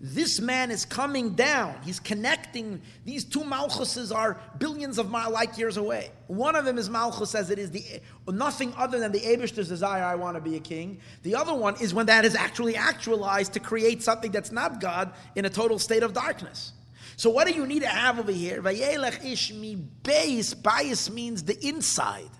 This 0.00 0.40
man 0.40 0.70
is 0.70 0.84
coming 0.84 1.30
down. 1.30 1.74
He's 1.84 1.98
connecting. 1.98 2.80
These 3.04 3.24
two 3.24 3.40
Malchuses 3.40 4.14
are 4.14 4.40
billions 4.58 4.96
of 4.96 5.10
light 5.10 5.58
years 5.58 5.76
away. 5.76 6.12
One 6.28 6.54
of 6.54 6.64
them 6.64 6.78
is 6.78 6.88
Malchus 6.88 7.34
as 7.34 7.50
it 7.50 7.58
is 7.58 7.72
the 7.72 7.82
nothing 8.28 8.72
other 8.76 9.00
than 9.00 9.10
the 9.10 9.18
Abishter's 9.18 9.68
desire, 9.68 10.04
I 10.04 10.14
want 10.14 10.36
to 10.36 10.40
be 10.40 10.54
a 10.54 10.60
king. 10.60 11.00
The 11.24 11.34
other 11.34 11.52
one 11.52 11.74
is 11.80 11.94
when 11.94 12.06
that 12.06 12.24
is 12.24 12.36
actually 12.36 12.76
actualized 12.76 13.54
to 13.54 13.60
create 13.60 14.04
something 14.04 14.30
that's 14.30 14.52
not 14.52 14.80
God 14.80 15.12
in 15.34 15.44
a 15.44 15.50
total 15.50 15.80
state 15.80 16.04
of 16.04 16.12
darkness. 16.12 16.72
So 17.16 17.30
what 17.30 17.48
do 17.48 17.52
you 17.52 17.66
need 17.66 17.80
to 17.80 17.88
have 17.88 18.20
over 18.20 18.30
here? 18.30 18.62
Vayelech 18.62 19.20
ishmi 19.22 19.84
beis. 20.04 20.62
Bias 20.62 21.10
means 21.10 21.42
the 21.42 21.58
inside. 21.66 22.30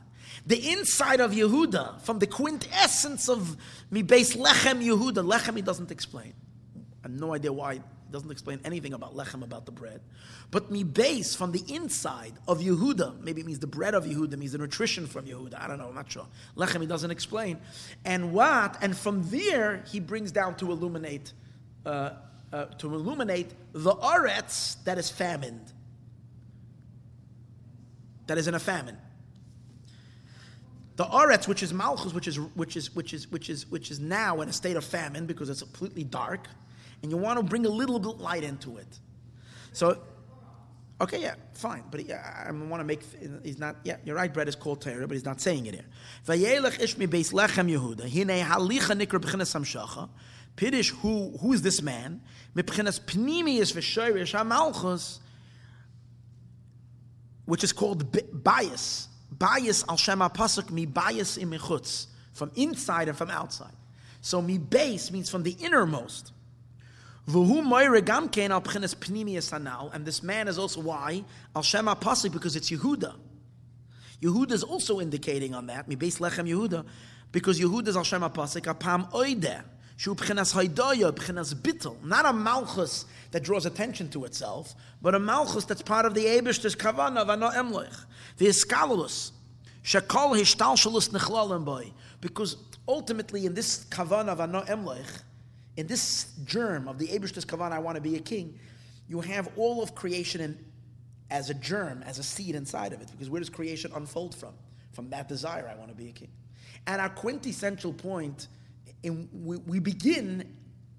The 0.46 0.70
inside 0.70 1.18
of 1.18 1.32
Yehuda, 1.32 2.02
from 2.02 2.20
the 2.20 2.28
quintessence 2.28 3.28
of 3.28 3.56
mi 3.90 4.04
beis 4.04 4.36
lechem 4.36 4.80
Yehuda. 4.80 5.28
Lechem 5.28 5.56
he 5.56 5.62
doesn't 5.62 5.90
explain. 5.90 6.34
I 7.04 7.08
have 7.08 7.20
no 7.20 7.34
idea 7.34 7.52
why 7.52 7.74
it 7.74 7.82
doesn't 8.10 8.30
explain 8.30 8.60
anything 8.64 8.92
about 8.92 9.14
lechem, 9.16 9.44
about 9.44 9.66
the 9.66 9.72
bread. 9.72 10.00
But 10.50 10.70
me 10.70 10.82
base 10.82 11.34
from 11.34 11.52
the 11.52 11.62
inside 11.68 12.32
of 12.48 12.60
Yehuda, 12.60 13.20
maybe 13.20 13.40
it 13.40 13.46
means 13.46 13.58
the 13.58 13.66
bread 13.66 13.94
of 13.94 14.04
Yehuda, 14.04 14.36
means 14.36 14.52
the 14.52 14.58
nutrition 14.58 15.06
from 15.06 15.26
Yehuda. 15.26 15.60
I 15.60 15.68
don't 15.68 15.78
know, 15.78 15.88
I'm 15.88 15.94
not 15.94 16.10
sure. 16.10 16.26
Lechem 16.56 16.80
he 16.80 16.86
doesn't 16.86 17.10
explain. 17.10 17.58
And 18.04 18.32
what? 18.32 18.76
And 18.80 18.96
from 18.96 19.28
there 19.30 19.84
he 19.90 20.00
brings 20.00 20.32
down 20.32 20.56
to 20.56 20.72
illuminate 20.72 21.32
uh, 21.86 22.10
uh, 22.52 22.64
to 22.64 22.94
illuminate 22.94 23.50
the 23.72 23.94
aretz 23.94 24.82
that 24.84 24.98
is 24.98 25.10
famined, 25.10 25.72
that 28.26 28.38
is 28.38 28.48
in 28.48 28.54
a 28.54 28.58
famine. 28.58 28.96
The 30.96 31.04
aretz, 31.04 31.46
which 31.46 31.62
is 31.62 31.72
malchus, 31.72 32.12
which 32.12 32.26
is 32.26 32.38
which 32.38 32.76
is 32.76 32.94
which 32.94 33.12
is 33.12 33.30
which 33.30 33.50
is 33.50 33.66
which 33.70 33.90
is 33.90 34.00
now 34.00 34.40
in 34.40 34.48
a 34.48 34.52
state 34.52 34.76
of 34.76 34.84
famine 34.84 35.26
because 35.26 35.48
it's 35.48 35.62
completely 35.62 36.04
dark, 36.04 36.48
and 37.02 37.10
you 37.10 37.16
want 37.16 37.38
to 37.38 37.42
bring 37.42 37.66
a 37.66 37.68
little 37.68 37.98
bit 37.98 38.18
light 38.18 38.44
into 38.44 38.76
it. 38.76 38.98
So, 39.72 40.02
okay, 41.00 41.20
yeah, 41.20 41.34
fine, 41.54 41.84
but 41.90 42.04
yeah, 42.06 42.44
I 42.46 42.52
want 42.52 42.80
to 42.80 42.84
make. 42.84 43.02
He's 43.44 43.58
not. 43.58 43.76
Yeah, 43.84 43.96
you're 44.04 44.16
right. 44.16 44.32
Bread 44.32 44.48
is 44.48 44.56
called 44.56 44.80
Torah, 44.80 45.06
but 45.06 45.14
he's 45.14 45.24
not 45.24 45.40
saying 45.40 45.66
it 45.66 45.74
here. 45.74 45.84
Pidish, 50.56 50.90
who 50.90 51.38
who 51.40 51.52
is 51.52 51.62
this 51.62 51.82
man? 51.82 52.20
Which 57.44 57.64
is 57.64 57.72
called 57.72 58.42
bias 58.44 59.08
bias 59.38 59.84
al 59.88 59.96
shema 59.96 60.28
pasuk 60.28 60.70
mi 60.70 60.86
bias 60.86 61.36
im 61.38 61.50
mechutz 61.52 62.06
from 62.32 62.50
inside 62.56 63.08
and 63.08 63.16
from 63.16 63.30
outside. 63.30 63.72
So 64.20 64.42
mi 64.42 64.58
base 64.58 65.10
means 65.10 65.30
from 65.30 65.42
the 65.42 65.52
innermost. 65.52 66.32
And 67.30 68.40
this 70.06 70.22
man 70.22 70.48
is 70.48 70.58
also 70.58 70.80
why 70.80 71.22
al 71.54 71.62
shema 71.62 71.94
pasuk 71.94 72.32
because 72.32 72.56
it's 72.56 72.70
Yehuda. 72.70 73.14
Yehuda 74.22 74.52
is 74.52 74.62
also 74.62 74.98
indicating 74.98 75.54
on 75.54 75.66
that 75.66 75.86
lechem 75.88 76.48
Yehuda 76.48 76.86
because 77.30 77.60
Yehuda 77.60 77.88
is 77.88 77.98
al 77.98 78.04
shema 78.04 78.30
pasuk 78.30 78.62
apam 78.62 79.12
oide. 79.12 79.62
Not 82.04 82.26
a 82.26 82.32
malchus 82.32 83.04
that 83.32 83.42
draws 83.42 83.66
attention 83.66 84.08
to 84.10 84.24
itself, 84.26 84.74
but 85.02 85.14
a 85.14 85.18
malchus 85.18 85.64
that's 85.64 85.82
part 85.82 86.06
of 86.06 86.14
the 86.14 86.28
Ebershter's 86.28 86.76
kavana 86.76 87.18
of 87.18 87.30
ano 87.30 87.50
emloich. 87.50 88.04
The 88.36 88.46
eskalus, 88.46 89.32
shakol 89.82 90.38
hishtalshalus 90.38 91.10
nechlalim 91.10 91.64
boy, 91.64 91.92
because 92.20 92.56
ultimately 92.86 93.44
in 93.44 93.54
this 93.54 93.86
kavana 93.86 94.28
of 94.28 94.40
ano 94.40 94.62
emloich, 94.62 95.22
in 95.78 95.86
this 95.86 96.32
germ 96.44 96.88
of 96.88 96.98
the 96.98 97.08
Ebershter's 97.12 97.44
kavana, 97.44 97.70
I 97.70 97.78
want 97.78 97.94
to 97.94 98.00
be 98.00 98.16
a 98.16 98.20
king, 98.20 98.58
you 99.06 99.20
have 99.20 99.48
all 99.56 99.80
of 99.80 99.94
creation 99.94 100.40
in, 100.40 100.58
as 101.30 101.50
a 101.50 101.54
germ, 101.54 102.02
as 102.02 102.18
a 102.18 102.22
seed 102.24 102.56
inside 102.56 102.92
of 102.92 103.00
it, 103.00 103.08
because 103.12 103.30
where 103.30 103.38
does 103.38 103.48
creation 103.48 103.92
unfold 103.94 104.34
from? 104.34 104.54
From 104.90 105.08
that 105.10 105.28
desire, 105.28 105.70
I 105.72 105.78
want 105.78 105.90
to 105.90 105.96
be 105.96 106.08
a 106.08 106.12
king. 106.12 106.30
And 106.88 107.00
our 107.00 107.08
quintessential 107.08 107.92
point, 107.92 108.48
in, 109.04 109.28
we, 109.32 109.58
we 109.58 109.78
begin 109.78 110.52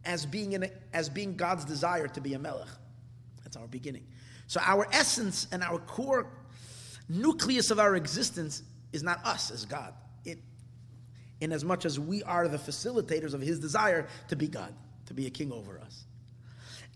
as 0.05 0.25
being, 0.25 0.53
in 0.53 0.63
a, 0.63 0.69
as 0.93 1.09
being 1.09 1.35
God's 1.35 1.65
desire 1.65 2.07
to 2.07 2.21
be 2.21 2.35
a 2.35 2.39
melech. 2.39 2.69
That's 3.43 3.57
our 3.57 3.67
beginning. 3.67 4.07
So 4.47 4.61
our 4.63 4.87
essence 4.93 5.47
and 5.51 5.61
our 5.61 5.79
core 5.79 6.31
nucleus 7.09 7.69
of 7.69 7.79
our 7.79 7.97
existence 7.97 8.63
is 8.93 9.03
not 9.03 9.25
us 9.25 9.51
as 9.51 9.65
God. 9.65 9.93
In 11.41 11.51
as 11.51 11.63
much 11.63 11.85
as 11.85 11.99
we 11.99 12.21
are 12.23 12.47
the 12.47 12.57
facilitators 12.57 13.33
of 13.33 13.41
His 13.41 13.59
desire 13.59 14.07
to 14.27 14.35
be 14.35 14.47
God, 14.47 14.73
to 15.05 15.13
be 15.13 15.25
a 15.25 15.29
king 15.29 15.51
over 15.51 15.79
us. 15.79 16.05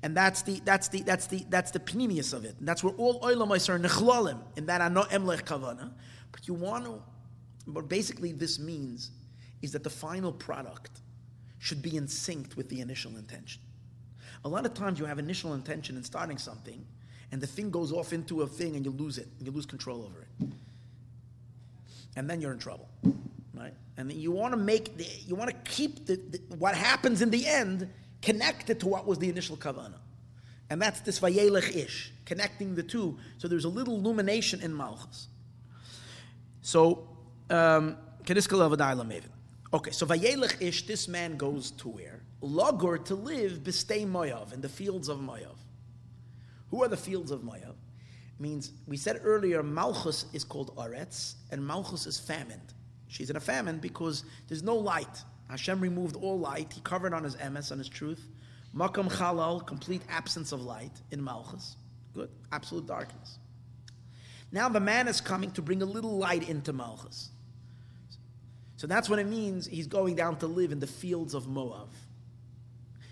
And 0.04 0.18
that's 0.18 0.42
the 0.42 0.62
that's 0.66 0.90
the 0.90 1.02
that's 1.02 1.28
the 1.28 1.46
that's 1.50 1.72
the 1.72 1.80
pneumius 1.80 2.34
of 2.34 2.44
it. 2.44 2.56
And 2.60 2.68
that's 2.68 2.84
where 2.84 2.94
all 2.96 3.22
oilamais 3.22 3.70
are 3.70 3.80
nechlalim 3.80 4.40
in 4.58 4.66
that 4.66 4.82
ano 4.82 5.04
emlech 5.04 5.44
kavana. 5.44 5.92
But 6.34 6.48
you 6.48 6.54
want 6.54 6.84
to, 6.86 7.02
what 7.72 7.88
basically 7.88 8.34
this 8.34 8.60
means 8.60 9.12
is 9.62 9.72
that 9.72 9.84
the 9.84 9.90
final 9.90 10.34
product 10.34 11.00
should 11.60 11.82
be 11.82 11.96
in 11.96 12.08
sync 12.10 12.54
with 12.58 12.68
the 12.68 12.82
initial 12.82 13.16
intention. 13.16 13.62
A 14.44 14.50
lot 14.50 14.66
of 14.66 14.74
times 14.74 15.00
you 15.00 15.06
have 15.06 15.20
initial 15.20 15.54
intention 15.54 15.96
in 15.96 16.04
starting 16.04 16.38
something, 16.38 16.86
and 17.32 17.40
the 17.40 17.48
thing 17.48 17.72
goes 17.72 17.94
off 17.94 18.12
into 18.12 18.42
a 18.42 18.48
thing 18.48 18.76
and 18.76 18.84
you 18.84 18.92
lose 18.92 19.18
it, 19.18 19.30
and 19.38 19.48
you 19.48 19.54
lose 19.54 19.66
control 19.66 20.04
over 20.04 20.22
it. 20.22 20.50
And 22.18 22.30
then 22.30 22.42
you're 22.42 22.52
in 22.52 22.60
trouble, 22.60 22.90
right? 23.54 23.74
And 23.98 24.12
you 24.12 24.32
want 24.32 24.54
to 24.54 24.58
make, 24.58 24.98
the, 24.98 25.06
you 25.26 25.36
want 25.36 25.50
to 25.50 25.72
keep 25.72 26.06
the, 26.06 26.16
the, 26.16 26.40
what 26.58 26.76
happens 26.76 27.22
in 27.22 27.30
the 27.30 27.46
end 27.48 27.90
connected 28.22 28.80
to 28.82 28.88
what 28.88 29.06
was 29.06 29.20
the 29.20 29.30
initial 29.30 29.58
kavana. 29.58 30.00
And 30.70 30.82
that's 30.82 31.02
this 31.02 31.20
vayelech 31.20 31.76
ish, 31.76 32.12
connecting 32.26 32.76
the 32.76 32.84
two. 32.84 33.18
So 33.38 33.48
there's 33.48 33.66
a 33.66 33.70
little 33.70 33.96
illumination 33.96 34.62
in 34.62 34.76
Malchus. 34.76 35.28
So, 36.62 37.08
um, 37.50 37.98
Okay, 39.74 39.92
so 39.92 40.06
Vayelech 40.06 40.62
Ish, 40.62 40.86
this 40.88 41.08
man 41.08 41.36
goes 41.36 41.72
to 41.72 41.90
where? 41.90 42.22
Logor 42.42 43.04
to 43.06 43.16
live 43.16 43.64
Bistei 43.64 44.08
Moyav, 44.08 44.54
in 44.54 44.62
the 44.62 44.70
fields 44.70 45.10
of 45.10 45.18
Moyav. 45.18 45.58
Who 46.70 46.84
are 46.84 46.88
the 46.88 46.98
fields 46.98 47.32
of 47.32 47.42
Moyav? 47.42 47.76
Means, 48.40 48.72
we 48.88 48.98
said 48.98 49.20
earlier, 49.24 49.62
Malchus 49.62 50.26
is 50.34 50.44
called 50.44 50.76
Aretz, 50.76 51.36
and 51.52 51.66
Malchus 51.66 52.08
is 52.08 52.20
famined. 52.20 52.73
She's 53.14 53.30
in 53.30 53.36
a 53.36 53.40
famine 53.40 53.78
because 53.78 54.24
there's 54.48 54.64
no 54.64 54.76
light. 54.76 55.24
Hashem 55.48 55.80
removed 55.80 56.16
all 56.16 56.40
light. 56.40 56.74
He 56.74 56.82
covered 56.82 57.14
on 57.14 57.24
his 57.24 57.36
emes, 57.36 57.72
on 57.72 57.78
his 57.78 57.88
truth. 57.88 58.28
Makam 58.76 59.08
Chalal, 59.08 59.64
complete 59.68 60.02
absence 60.10 60.52
of 60.52 60.64
light 60.64 61.00
in 61.12 61.24
Malchus. 61.24 61.76
Good. 62.16 62.32
Absolute 62.52 62.88
darkness. 62.88 63.38
Now 64.52 64.68
the 64.68 64.80
man 64.80 65.08
is 65.08 65.22
coming 65.22 65.52
to 65.52 65.62
bring 65.62 65.84
a 65.84 65.86
little 65.86 66.18
light 66.18 66.50
into 66.50 66.74
Malchus. 66.74 67.30
So 68.78 68.88
that's 68.88 69.08
what 69.12 69.20
it 69.20 69.28
means 69.28 69.68
he's 69.68 69.86
going 69.86 70.16
down 70.16 70.38
to 70.38 70.48
live 70.48 70.72
in 70.72 70.80
the 70.80 70.88
fields 70.88 71.36
of 71.36 71.48
Moab. 71.48 71.90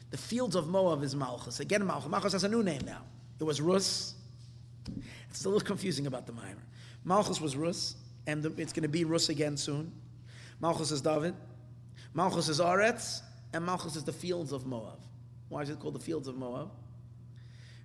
The 0.09 0.17
fields 0.17 0.55
of 0.55 0.67
Moab 0.67 1.03
is 1.03 1.15
Malchus. 1.15 1.59
Again, 1.59 1.85
Malchus. 1.85 2.09
Malchus 2.09 2.33
has 2.33 2.43
a 2.43 2.49
new 2.49 2.63
name 2.63 2.81
now. 2.87 3.03
It 3.39 3.43
was 3.43 3.61
Rus. 3.61 4.15
It's 5.29 5.45
a 5.45 5.47
little 5.47 5.65
confusing 5.65 6.07
about 6.07 6.25
the 6.25 6.33
Mimer. 6.33 6.65
Malchus 7.05 7.39
was 7.39 7.55
Rus, 7.55 7.95
and 8.31 8.45
it's 8.59 8.73
going 8.73 8.83
to 8.83 8.89
be 8.89 9.03
Rus 9.03 9.29
again 9.29 9.57
soon. 9.57 9.91
Malchus 10.59 10.91
is 10.91 11.01
David. 11.01 11.35
Malchus 12.13 12.49
is 12.49 12.59
Aretz, 12.59 13.21
and 13.53 13.65
Malchus 13.65 13.95
is 13.95 14.03
the 14.03 14.13
fields 14.13 14.51
of 14.51 14.65
Moab. 14.65 14.99
Why 15.49 15.61
is 15.61 15.69
it 15.69 15.79
called 15.79 15.95
the 15.95 15.99
fields 15.99 16.27
of 16.27 16.37
Moab? 16.37 16.71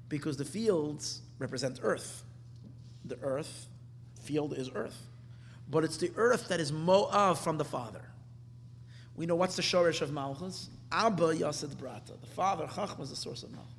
Because 0.09 0.37
the 0.37 0.45
fields 0.45 1.23
represent 1.39 1.81
earth. 1.83 2.23
The 3.05 3.19
earth, 3.23 3.67
field 4.21 4.55
is 4.55 4.71
earth 4.75 5.07
but 5.69 5.85
it's 5.85 5.97
the 5.97 6.13
earth 6.17 6.49
that 6.49 6.61
is 6.61 6.73
mo'av 6.73 7.39
from 7.39 7.59
the 7.59 7.65
father. 7.65 8.03
We 9.17 9.27
know 9.27 9.35
what's 9.35 9.57
the 9.57 9.63
shorish 9.63 10.01
of 10.01 10.13
Malchus? 10.13 10.69
Abba 10.93 11.35
Yasid 11.35 11.75
Brata. 11.77 12.21
The 12.21 12.27
father, 12.27 12.67
Chachma, 12.67 13.03
is 13.03 13.11
the 13.11 13.17
source 13.17 13.43
of 13.43 13.51
Malchus. 13.51 13.73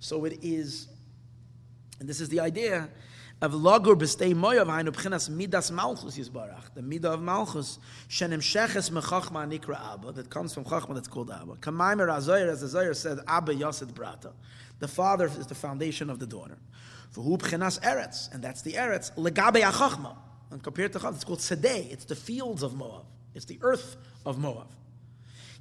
So 0.00 0.24
it 0.24 0.38
is, 0.42 0.88
and 2.00 2.08
this 2.08 2.20
is 2.20 2.28
the 2.28 2.40
idea 2.40 2.88
of 3.40 3.52
lagur 3.52 3.96
b'stei 3.96 4.34
moyav 4.34 4.66
hainu 4.66 4.90
b'chinas 4.90 5.28
midas 5.28 5.70
malchus 5.70 6.18
yisbarach. 6.18 6.74
The 6.74 6.80
midah 6.80 7.14
of 7.14 7.22
malchus 7.22 7.78
shenem 8.08 8.40
sheches 8.40 8.90
mechachma 8.90 9.48
nikra 9.48 9.94
abba 9.94 10.12
that 10.12 10.30
comes 10.30 10.54
from 10.54 10.64
chachma 10.64 10.94
that's 10.94 11.08
called 11.08 11.30
abba. 11.30 11.54
Kamaimer 11.56 12.08
azoyer 12.08 12.48
as 12.48 12.60
the 12.60 12.66
zoyer 12.66 12.96
said 12.96 13.18
abba 13.26 13.54
yasid 13.54 13.92
brata. 13.92 14.32
The 14.80 14.88
father 14.88 15.26
is 15.26 15.46
the 15.46 15.54
foundation 15.54 16.10
of 16.10 16.18
the 16.18 16.26
daughter. 16.26 16.58
for 17.10 17.22
V'hu 17.22 17.38
b'chinas 17.38 17.80
eretz 17.80 18.32
and 18.32 18.42
that's 18.42 18.62
the 18.62 18.72
eretz 18.72 19.12
legabe 19.16 19.62
achachma. 19.62 20.16
And 20.50 20.62
compared 20.62 20.92
to 20.94 20.98
Chav, 20.98 21.14
it's 21.14 21.24
called 21.24 21.40
Sedeh. 21.40 21.90
It's 21.92 22.06
the 22.06 22.16
fields 22.16 22.62
of 22.62 22.74
Moab. 22.74 23.04
It's 23.34 23.44
the 23.44 23.58
earth 23.62 23.96
of 24.24 24.38
Moab. 24.38 24.68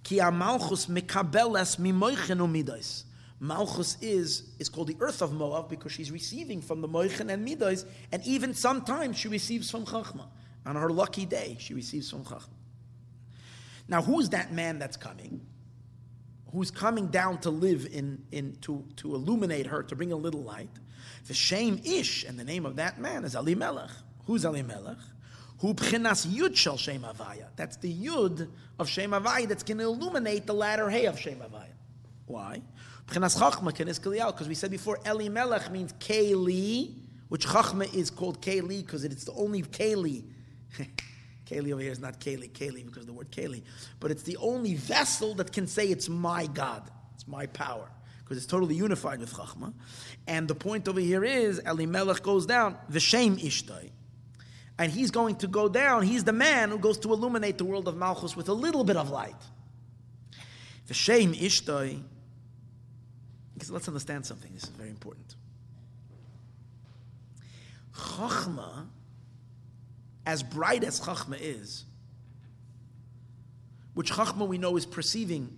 Ki 0.03 0.21
Malchus 0.31 0.85
mikabeles 0.85 1.77
mimoichen 1.77 2.39
umidas. 2.39 3.03
Malchus 3.39 3.97
is, 4.01 4.49
is 4.57 4.67
called 4.67 4.87
the 4.87 4.97
earth 4.99 5.21
of 5.21 5.31
Moab 5.31 5.69
because 5.69 5.91
she's 5.91 6.11
receiving 6.11 6.61
from 6.61 6.81
the 6.81 6.87
Moichen 6.87 7.29
and 7.29 7.45
Midas, 7.45 7.85
and 8.11 8.25
even 8.25 8.53
sometimes 8.53 9.17
she 9.17 9.27
receives 9.27 9.69
from 9.69 9.85
Chachma. 9.85 10.27
On 10.65 10.75
her 10.75 10.89
lucky 10.89 11.25
day, 11.25 11.55
she 11.59 11.73
receives 11.73 12.09
from 12.09 12.23
Chachma. 12.25 12.49
Now, 13.87 14.01
who's 14.01 14.29
that 14.29 14.51
man 14.51 14.79
that's 14.79 14.97
coming? 14.97 15.41
Who's 16.51 16.71
coming 16.71 17.07
down 17.07 17.39
to 17.41 17.49
live 17.49 17.87
in, 17.91 18.23
in 18.31 18.57
to, 18.61 18.83
to 18.97 19.13
illuminate 19.13 19.67
her, 19.67 19.83
to 19.83 19.95
bring 19.95 20.11
a 20.11 20.15
little 20.15 20.43
light? 20.43 20.69
The 21.27 21.33
shame 21.33 21.79
Ish, 21.83 22.23
and 22.23 22.39
the 22.39 22.43
name 22.43 22.65
of 22.65 22.77
that 22.77 22.99
man 22.99 23.23
is 23.23 23.35
Elimelech. 23.35 23.91
Who's 24.25 24.45
Elimelech? 24.45 24.97
Who 25.59 25.73
b'chinas 25.73 26.27
yud 26.27 26.55
shel 26.55 26.77
Shem 26.77 27.01
Havaya. 27.01 27.47
That's 27.55 27.77
the 27.77 27.93
yud 27.93 28.49
of 28.79 28.89
Shem 28.89 29.11
Havaya 29.11 29.47
that's 29.47 29.63
going 29.63 29.77
to 29.77 29.85
illuminate 29.85 30.45
the 30.45 30.53
latter 30.53 30.89
hay 30.89 31.05
of 31.05 31.19
Shem 31.19 31.37
Havaya. 31.37 31.73
Why? 32.25 32.61
B'chinas 33.07 33.39
chachma 33.39 33.71
kenis 33.73 33.99
kaliyal. 33.99 34.31
Because 34.31 34.47
we 34.47 34.55
said 34.55 34.71
before, 34.71 34.99
Elimelech 35.05 35.71
means 35.71 35.93
Keli, 35.93 36.93
which 37.29 37.47
chachma 37.47 37.93
is 37.93 38.09
called 38.09 38.41
Keli 38.41 38.85
because 38.85 39.03
it's 39.03 39.23
the 39.23 39.33
only 39.33 39.63
Keli. 39.63 40.23
Keli 41.45 41.71
over 41.71 41.81
here 41.81 41.91
is 41.91 41.99
not 41.99 42.19
Keli, 42.19 42.49
Keli 42.51 42.85
because 42.85 43.05
the 43.05 43.13
word 43.13 43.31
Keli. 43.31 43.63
But 43.99 44.11
it's 44.11 44.23
the 44.23 44.37
only 44.37 44.75
vessel 44.75 45.33
that 45.35 45.51
can 45.51 45.67
say 45.67 45.87
it's 45.87 46.09
my 46.09 46.47
God. 46.47 46.89
It's 47.15 47.27
my 47.27 47.45
power 47.47 47.89
because 48.19 48.37
it's 48.37 48.45
totally 48.45 48.75
unified 48.75 49.19
with 49.19 49.33
Chachma. 49.33 49.73
And 50.27 50.47
the 50.47 50.55
point 50.55 50.87
over 50.87 50.99
here 50.99 51.23
is 51.23 51.59
Elimelech 51.59 52.21
goes 52.21 52.45
down, 52.45 52.77
V'shem 52.91 53.41
Ishtai 53.41 53.91
and 54.79 54.91
he's 54.91 55.11
going 55.11 55.35
to 55.37 55.47
go 55.47 55.67
down. 55.67 56.03
He's 56.03 56.23
the 56.23 56.33
man 56.33 56.69
who 56.69 56.77
goes 56.77 56.97
to 56.99 57.11
illuminate 57.11 57.57
the 57.57 57.65
world 57.65 57.87
of 57.87 57.97
Malchus 57.97 58.35
with 58.35 58.49
a 58.49 58.53
little 58.53 58.83
bit 58.83 58.95
of 58.95 59.09
light. 59.09 59.35
The 60.87 60.93
shame 60.93 61.33
Ishtoi, 61.33 62.01
Because 63.57 63.71
let's 63.71 63.87
understand 63.87 64.23
something. 64.23 64.53
This 64.53 64.65
is 64.65 64.69
very 64.69 64.89
important. 64.89 65.35
Chachma, 67.95 68.85
as 70.27 70.43
bright 70.43 70.83
as 70.83 71.01
Chachma 71.01 71.39
is, 71.41 71.85
which 73.95 74.11
Chachma 74.11 74.47
we 74.47 74.59
know 74.59 74.77
is 74.77 74.85
perceiving. 74.85 75.57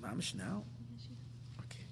Mamish 0.00 0.36
now? 0.36 0.62
Okay. 1.58 1.84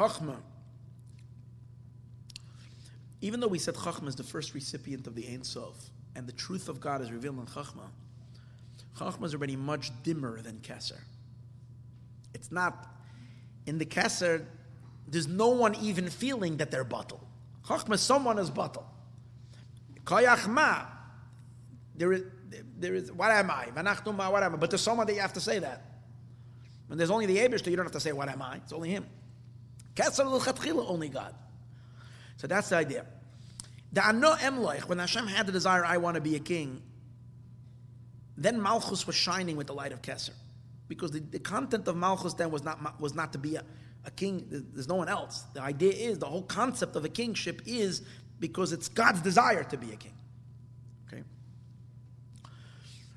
Chachma. 0.00 0.36
Even 3.20 3.40
though 3.40 3.48
we 3.48 3.58
said 3.58 3.74
Chachma 3.74 4.08
is 4.08 4.16
the 4.16 4.22
first 4.22 4.54
recipient 4.54 5.06
of 5.06 5.14
the 5.14 5.28
Ein 5.28 5.44
Sof, 5.44 5.76
and 6.16 6.26
the 6.26 6.32
truth 6.32 6.70
of 6.70 6.80
God 6.80 7.02
is 7.02 7.12
revealed 7.12 7.38
in 7.38 7.44
Chachma, 7.44 7.88
Chachma 8.96 9.24
is 9.24 9.34
already 9.34 9.56
much 9.56 9.90
dimmer 10.02 10.40
than 10.40 10.56
Keser. 10.60 11.00
It's 12.32 12.50
not, 12.50 12.86
in 13.66 13.76
the 13.76 13.84
Keser, 13.84 14.46
there's 15.06 15.28
no 15.28 15.48
one 15.48 15.74
even 15.76 16.08
feeling 16.08 16.56
that 16.56 16.70
they're 16.70 16.82
bottle. 16.82 17.20
Chachma, 17.66 17.98
someone 17.98 18.38
is 18.38 18.48
bottle. 18.48 18.86
Kayachma, 20.04 20.86
there 21.94 22.14
is, 22.14 22.22
there 22.78 22.94
is, 22.94 23.12
what 23.12 23.30
am 23.30 23.50
I? 23.50 23.66
What 23.74 24.42
am 24.42 24.54
I? 24.54 24.56
But 24.56 24.70
there's 24.70 24.80
someone 24.80 25.06
that 25.08 25.12
you 25.12 25.20
have 25.20 25.34
to 25.34 25.40
say 25.40 25.58
that. 25.58 25.84
When 26.86 26.96
there's 26.96 27.10
only 27.10 27.26
the 27.26 27.36
Abishter, 27.36 27.66
you 27.66 27.76
don't 27.76 27.84
have 27.84 27.92
to 27.92 28.00
say, 28.00 28.12
what 28.12 28.30
am 28.30 28.40
I? 28.40 28.56
It's 28.56 28.72
only 28.72 28.88
him. 28.88 29.04
Keser 30.00 30.30
l'chatchila, 30.30 30.88
only 30.88 31.08
God. 31.08 31.34
So 32.36 32.46
that's 32.46 32.70
the 32.70 32.76
idea. 32.76 33.04
The 33.92 34.06
Ano 34.06 34.32
Emloich, 34.34 34.88
when 34.88 34.98
Hashem 34.98 35.26
had 35.26 35.46
the 35.46 35.52
desire, 35.52 35.84
I 35.84 35.98
want 35.98 36.14
to 36.14 36.20
be 36.20 36.36
a 36.36 36.38
king, 36.38 36.80
then 38.36 38.60
Malchus 38.60 39.06
was 39.06 39.16
shining 39.16 39.56
with 39.56 39.66
the 39.66 39.74
light 39.74 39.92
of 39.92 40.00
Keser. 40.00 40.30
Because 40.88 41.10
the, 41.10 41.20
the 41.20 41.38
content 41.38 41.86
of 41.88 41.96
Malchus 41.96 42.34
then 42.34 42.50
was 42.50 42.64
not, 42.64 43.00
was 43.00 43.14
not 43.14 43.32
to 43.32 43.38
be 43.38 43.56
a, 43.56 43.64
a 44.06 44.10
king, 44.10 44.46
there's 44.72 44.88
no 44.88 44.94
one 44.94 45.08
else. 45.08 45.44
The 45.54 45.60
idea 45.60 45.92
is, 45.92 46.18
the 46.18 46.26
whole 46.26 46.42
concept 46.42 46.96
of 46.96 47.04
a 47.04 47.08
kingship 47.08 47.62
is 47.66 48.02
because 48.38 48.72
it's 48.72 48.88
God's 48.88 49.20
desire 49.20 49.64
to 49.64 49.76
be 49.76 49.92
a 49.92 49.96
king. 49.96 50.14
Okay? 51.06 51.22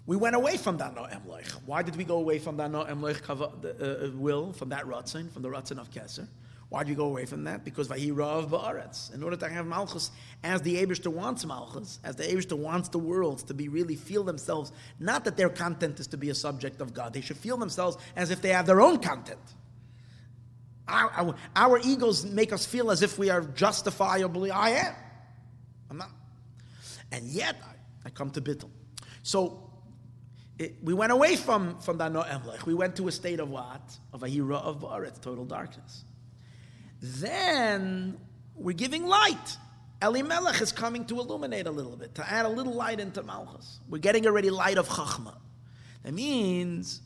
We 0.06 0.18
went 0.18 0.36
away 0.36 0.58
from 0.58 0.78
that 0.78 0.94
no 0.94 1.04
emloich. 1.04 1.52
Why 1.66 1.82
did 1.84 1.96
we 1.96 2.04
go 2.04 2.18
away 2.18 2.40
from 2.40 2.58
that 2.58 2.70
no 2.70 2.84
emloich 2.84 3.22
uh, 3.30 4.12
will, 4.18 4.52
from 4.52 4.70
that 4.70 4.84
ratzin, 4.86 5.32
from 5.32 5.44
the 5.44 5.50
ratzin 5.50 5.80
of 5.80 5.90
Keser? 5.90 6.28
Why 6.74 6.84
do 6.84 6.90
you 6.90 6.96
go 6.96 7.06
away 7.06 7.26
from 7.26 7.44
that? 7.44 7.64
Because 7.64 7.88
Vahirav 7.88 8.50
Ba'aretz. 8.50 9.14
In 9.14 9.22
order 9.22 9.36
to 9.36 9.48
have 9.48 9.68
Malchus, 9.68 10.10
as 10.44 10.64
the 10.64 10.84
Abishter 10.84 11.14
wants 11.14 11.46
Malchus, 11.46 12.00
as 12.04 12.16
the 12.16 12.24
Abishter 12.24 12.58
wants 12.58 12.90
the 12.90 12.98
worlds 12.98 13.44
to 13.44 13.54
be 13.54 13.68
really 13.68 13.96
feel 13.96 14.24
themselves, 14.24 14.72
not 15.00 15.24
that 15.26 15.38
their 15.38 15.50
content 15.50 16.00
is 16.00 16.08
to 16.08 16.18
be 16.18 16.32
a 16.32 16.34
subject 16.34 16.82
of 16.82 16.92
God, 16.92 17.14
they 17.14 17.22
should 17.22 17.38
feel 17.38 17.58
themselves 17.58 17.98
as 18.16 18.32
if 18.32 18.42
they 18.42 18.50
have 18.50 18.66
their 18.66 18.82
own 18.82 18.98
content. 18.98 19.38
Our, 20.88 21.12
our, 21.12 21.36
our 21.56 21.78
egos 21.78 22.26
make 22.26 22.52
us 22.52 22.66
feel 22.66 22.90
as 22.90 23.04
if 23.04 23.20
we 23.20 23.30
are 23.30 23.42
justifiably, 23.42 24.50
I 24.50 24.70
am. 24.70 24.96
I'm 25.92 25.98
not. 26.00 26.10
And 27.12 27.28
yet, 27.28 27.56
I, 27.64 28.08
I 28.08 28.10
come 28.10 28.32
to 28.32 28.42
Bittel. 28.42 28.72
So, 29.22 29.70
it, 30.58 30.78
we 30.82 30.96
went 30.96 31.12
away 31.12 31.36
from, 31.36 31.78
from 31.82 32.00
that 32.00 32.12
no 32.12 32.24
emlech. 32.24 32.66
We 32.66 32.74
went 32.74 32.96
to 32.96 33.08
a 33.10 33.12
state 33.12 33.40
of 33.40 33.52
what? 33.52 33.96
Of 34.12 34.24
a 34.24 34.28
hero 34.28 34.58
of 34.58 34.80
Ba'aretz, 34.80 35.22
total 35.22 35.46
darkness. 35.46 36.06
Then 37.04 38.18
we're 38.56 38.72
giving 38.72 39.06
light. 39.06 39.58
Elimelech 40.02 40.62
is 40.62 40.72
coming 40.72 41.04
to 41.06 41.20
illuminate 41.20 41.68
a 41.68 41.72
little 41.72 41.98
bit, 41.98 42.16
to 42.16 42.30
add 42.30 42.46
a 42.46 42.50
little 42.50 42.74
light 42.74 43.02
into 43.02 43.22
Malchus. 43.22 43.80
We're 43.90 43.98
getting 43.98 44.26
already 44.26 44.50
light 44.50 44.78
of 44.78 44.88
Chachma. 44.88 45.36
That 46.04 46.14
means 46.14 47.02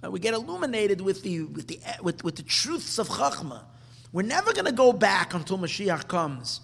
that 0.00 0.10
we 0.10 0.18
get 0.18 0.32
illuminated 0.32 1.02
with 1.02 1.22
the, 1.22 1.42
with 1.42 1.66
the, 1.66 1.78
with, 2.02 2.24
with 2.24 2.36
the 2.36 2.42
truths 2.42 2.98
of 2.98 3.08
Chachma. 3.08 3.64
We're 4.12 4.22
never 4.22 4.54
going 4.54 4.64
to 4.64 4.72
go 4.72 4.94
back 4.94 5.34
until 5.34 5.58
Mashiach 5.58 6.08
comes 6.08 6.60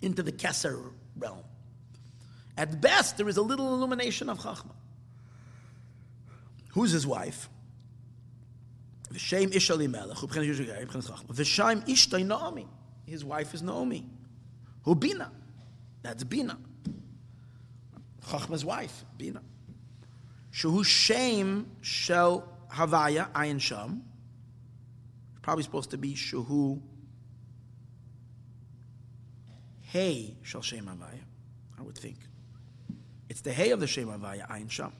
into 0.00 0.22
the 0.22 0.32
Kesser 0.32 0.92
realm. 1.16 1.42
At 2.56 2.80
best, 2.80 3.16
there 3.16 3.28
is 3.28 3.38
a 3.38 3.42
little 3.42 3.74
illumination 3.74 4.28
of 4.28 4.38
Chachma. 4.38 4.74
Who's 6.74 6.92
his 6.92 7.06
wife? 7.06 7.48
V'shem 9.12 9.54
ish 9.54 9.70
Elimelech, 9.70 10.16
V'shem 10.16 11.86
ishtay 11.86 12.26
Naomi. 12.26 12.66
His 13.06 13.24
wife 13.24 13.54
is 13.54 13.62
Naomi. 13.62 14.04
Who 14.84 14.94
Bina? 14.94 15.32
That's 16.02 16.24
Bina. 16.24 16.58
Chachma's 18.30 18.64
wife, 18.64 19.04
Bina. 19.16 19.42
Shehu 20.52 20.84
Shem 20.84 21.66
Shel 21.80 22.46
Havaya 22.72 23.30
Ayin 23.32 23.60
Sham. 23.60 24.02
Probably 25.42 25.64
supposed 25.64 25.90
to 25.90 25.98
be 25.98 26.14
Shehu 26.14 26.80
Hey 29.82 30.36
Shel 30.42 30.62
Shem 30.62 30.84
Havaya. 30.84 31.20
I 31.78 31.82
would 31.82 31.96
think. 31.96 32.18
It's 33.28 33.40
the 33.40 33.52
Hey 33.52 33.70
of 33.70 33.80
the 33.80 33.86
Shem 33.86 34.08
Havaya 34.08 34.48
Ayin 34.50 34.70
Sham. 34.70 34.92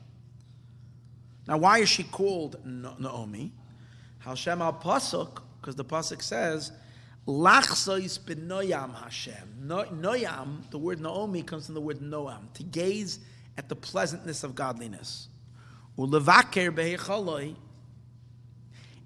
Now, 1.47 1.57
why 1.57 1.79
is 1.79 1.89
she 1.89 2.05
called 2.05 2.57
Naomi? 2.65 3.53
Hashem 4.21 4.61
al 4.63 4.75
pasuk, 4.75 5.43
because 5.61 5.77
the 5.77 5.85
pasuk 5.85 6.23
says, 6.23 6.73
Lachsois 7.27 8.19
benoyam 8.19 8.95
Hashem. 8.95 9.67
Noyam, 9.67 10.71
the 10.71 10.79
word 10.79 11.01
Naomi 11.01 11.43
comes 11.43 11.67
from 11.67 11.75
the 11.75 11.81
word 11.81 12.01
Noam, 12.01 12.53
to 12.55 12.63
gaze 12.63 13.21
at 13.57 13.69
the 13.69 13.77
pleasantness 13.77 14.45
of 14.45 14.55
godliness. 14.55 15.29
Ulevaker 15.99 16.71
behechaloi, 16.71 17.55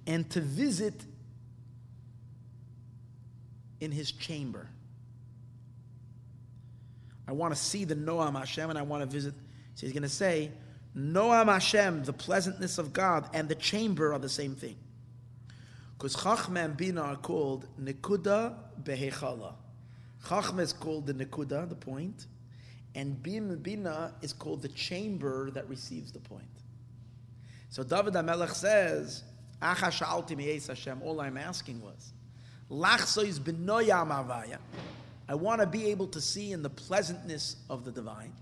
and 0.06 0.28
to 0.30 0.40
visit 0.40 1.05
in 3.80 3.90
his 3.90 4.12
chamber. 4.12 4.68
I 7.26 7.32
want 7.32 7.55
to 7.55 7.60
see 7.60 7.84
the 7.84 7.97
Noam 7.97 8.39
Hashem 8.39 8.70
and 8.70 8.78
I 8.78 8.82
want 8.82 9.02
to 9.02 9.09
visit. 9.09 9.34
So 9.74 9.86
he's 9.86 9.93
going 9.93 10.02
to 10.02 10.09
say, 10.09 10.51
Noam 10.97 11.47
Hashem, 11.47 12.05
the 12.05 12.12
pleasantness 12.12 12.78
of 12.78 12.93
God, 12.93 13.28
and 13.32 13.48
the 13.48 13.55
chamber 13.55 14.12
are 14.12 14.18
the 14.18 14.28
same 14.28 14.55
thing. 14.55 14.76
Because 15.97 16.16
Chachma 16.16 16.64
and 16.64 16.77
Bina 16.77 17.01
are 17.01 17.16
called 17.16 17.66
Nekuda 17.81 18.55
Behechala. 18.82 19.55
Chachma 20.24 20.60
is 20.60 20.73
called 20.73 21.06
the 21.06 21.14
Nekuda, 21.14 21.69
the 21.69 21.74
point, 21.74 22.27
and 22.94 23.23
Bina 23.23 24.14
is 24.20 24.32
called 24.32 24.62
the 24.62 24.69
chamber 24.69 25.51
that 25.51 25.69
receives 25.69 26.12
the 26.12 26.20
point. 26.20 26.44
So 27.70 27.82
David 27.82 28.14
HaMelech 28.14 28.51
says, 28.51 29.24
Hashem, 29.60 31.02
all 31.02 31.20
I'm 31.20 31.36
asking 31.39 31.81
was. 31.81 32.12
I 35.28 35.35
want 35.35 35.60
to 35.60 35.66
be 35.66 35.86
able 35.86 36.06
to 36.09 36.20
see 36.20 36.52
in 36.52 36.62
the 36.62 36.70
pleasantness 36.70 37.56
of 37.70 37.85
the 37.85 37.93
divine, 37.93 38.32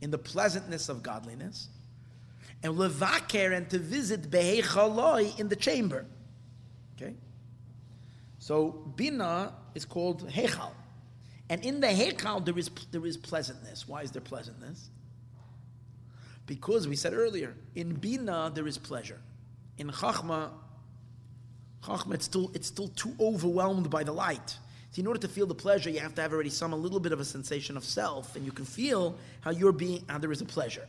in 0.00 0.10
the 0.10 0.18
pleasantness 0.18 0.88
of 0.88 1.02
godliness, 1.02 1.68
and 2.62 2.74
levaker 2.74 3.56
and 3.56 3.68
to 3.70 3.78
visit 3.78 4.30
behechaloi 4.30 5.38
in 5.38 5.48
the 5.48 5.56
chamber. 5.56 6.06
Okay? 7.00 7.14
So 8.38 8.70
Bina 8.96 9.54
is 9.74 9.84
called 9.84 10.28
Hechal. 10.28 10.72
And 11.50 11.64
in 11.64 11.80
the 11.80 11.86
Hechal, 11.86 12.44
there 12.44 12.58
is, 12.58 12.70
there 12.90 13.06
is 13.06 13.16
pleasantness. 13.16 13.88
Why 13.88 14.02
is 14.02 14.10
there 14.10 14.22
pleasantness? 14.22 14.90
Because 16.46 16.88
we 16.88 16.96
said 16.96 17.14
earlier, 17.14 17.54
in 17.74 17.94
Bina, 17.94 18.50
there 18.54 18.66
is 18.66 18.78
pleasure. 18.78 19.20
In 19.76 19.90
Chachma, 19.90 20.50
Chachma, 21.82 22.14
it's 22.14 22.24
still, 22.24 22.50
it's 22.54 22.66
still 22.66 22.88
too 22.88 23.14
overwhelmed 23.20 23.90
by 23.90 24.02
the 24.02 24.12
light. 24.12 24.56
So 24.90 25.00
in 25.00 25.06
order 25.06 25.20
to 25.20 25.28
feel 25.28 25.46
the 25.46 25.54
pleasure, 25.54 25.90
you 25.90 26.00
have 26.00 26.14
to 26.14 26.22
have 26.22 26.32
already 26.32 26.50
some, 26.50 26.72
a 26.72 26.76
little 26.76 27.00
bit 27.00 27.12
of 27.12 27.20
a 27.20 27.24
sensation 27.24 27.76
of 27.76 27.84
self, 27.84 28.34
and 28.34 28.44
you 28.44 28.52
can 28.52 28.64
feel 28.64 29.16
how 29.42 29.50
you're 29.50 29.72
being, 29.72 30.04
how 30.08 30.18
there 30.18 30.32
is 30.32 30.40
a 30.40 30.46
pleasure. 30.46 30.86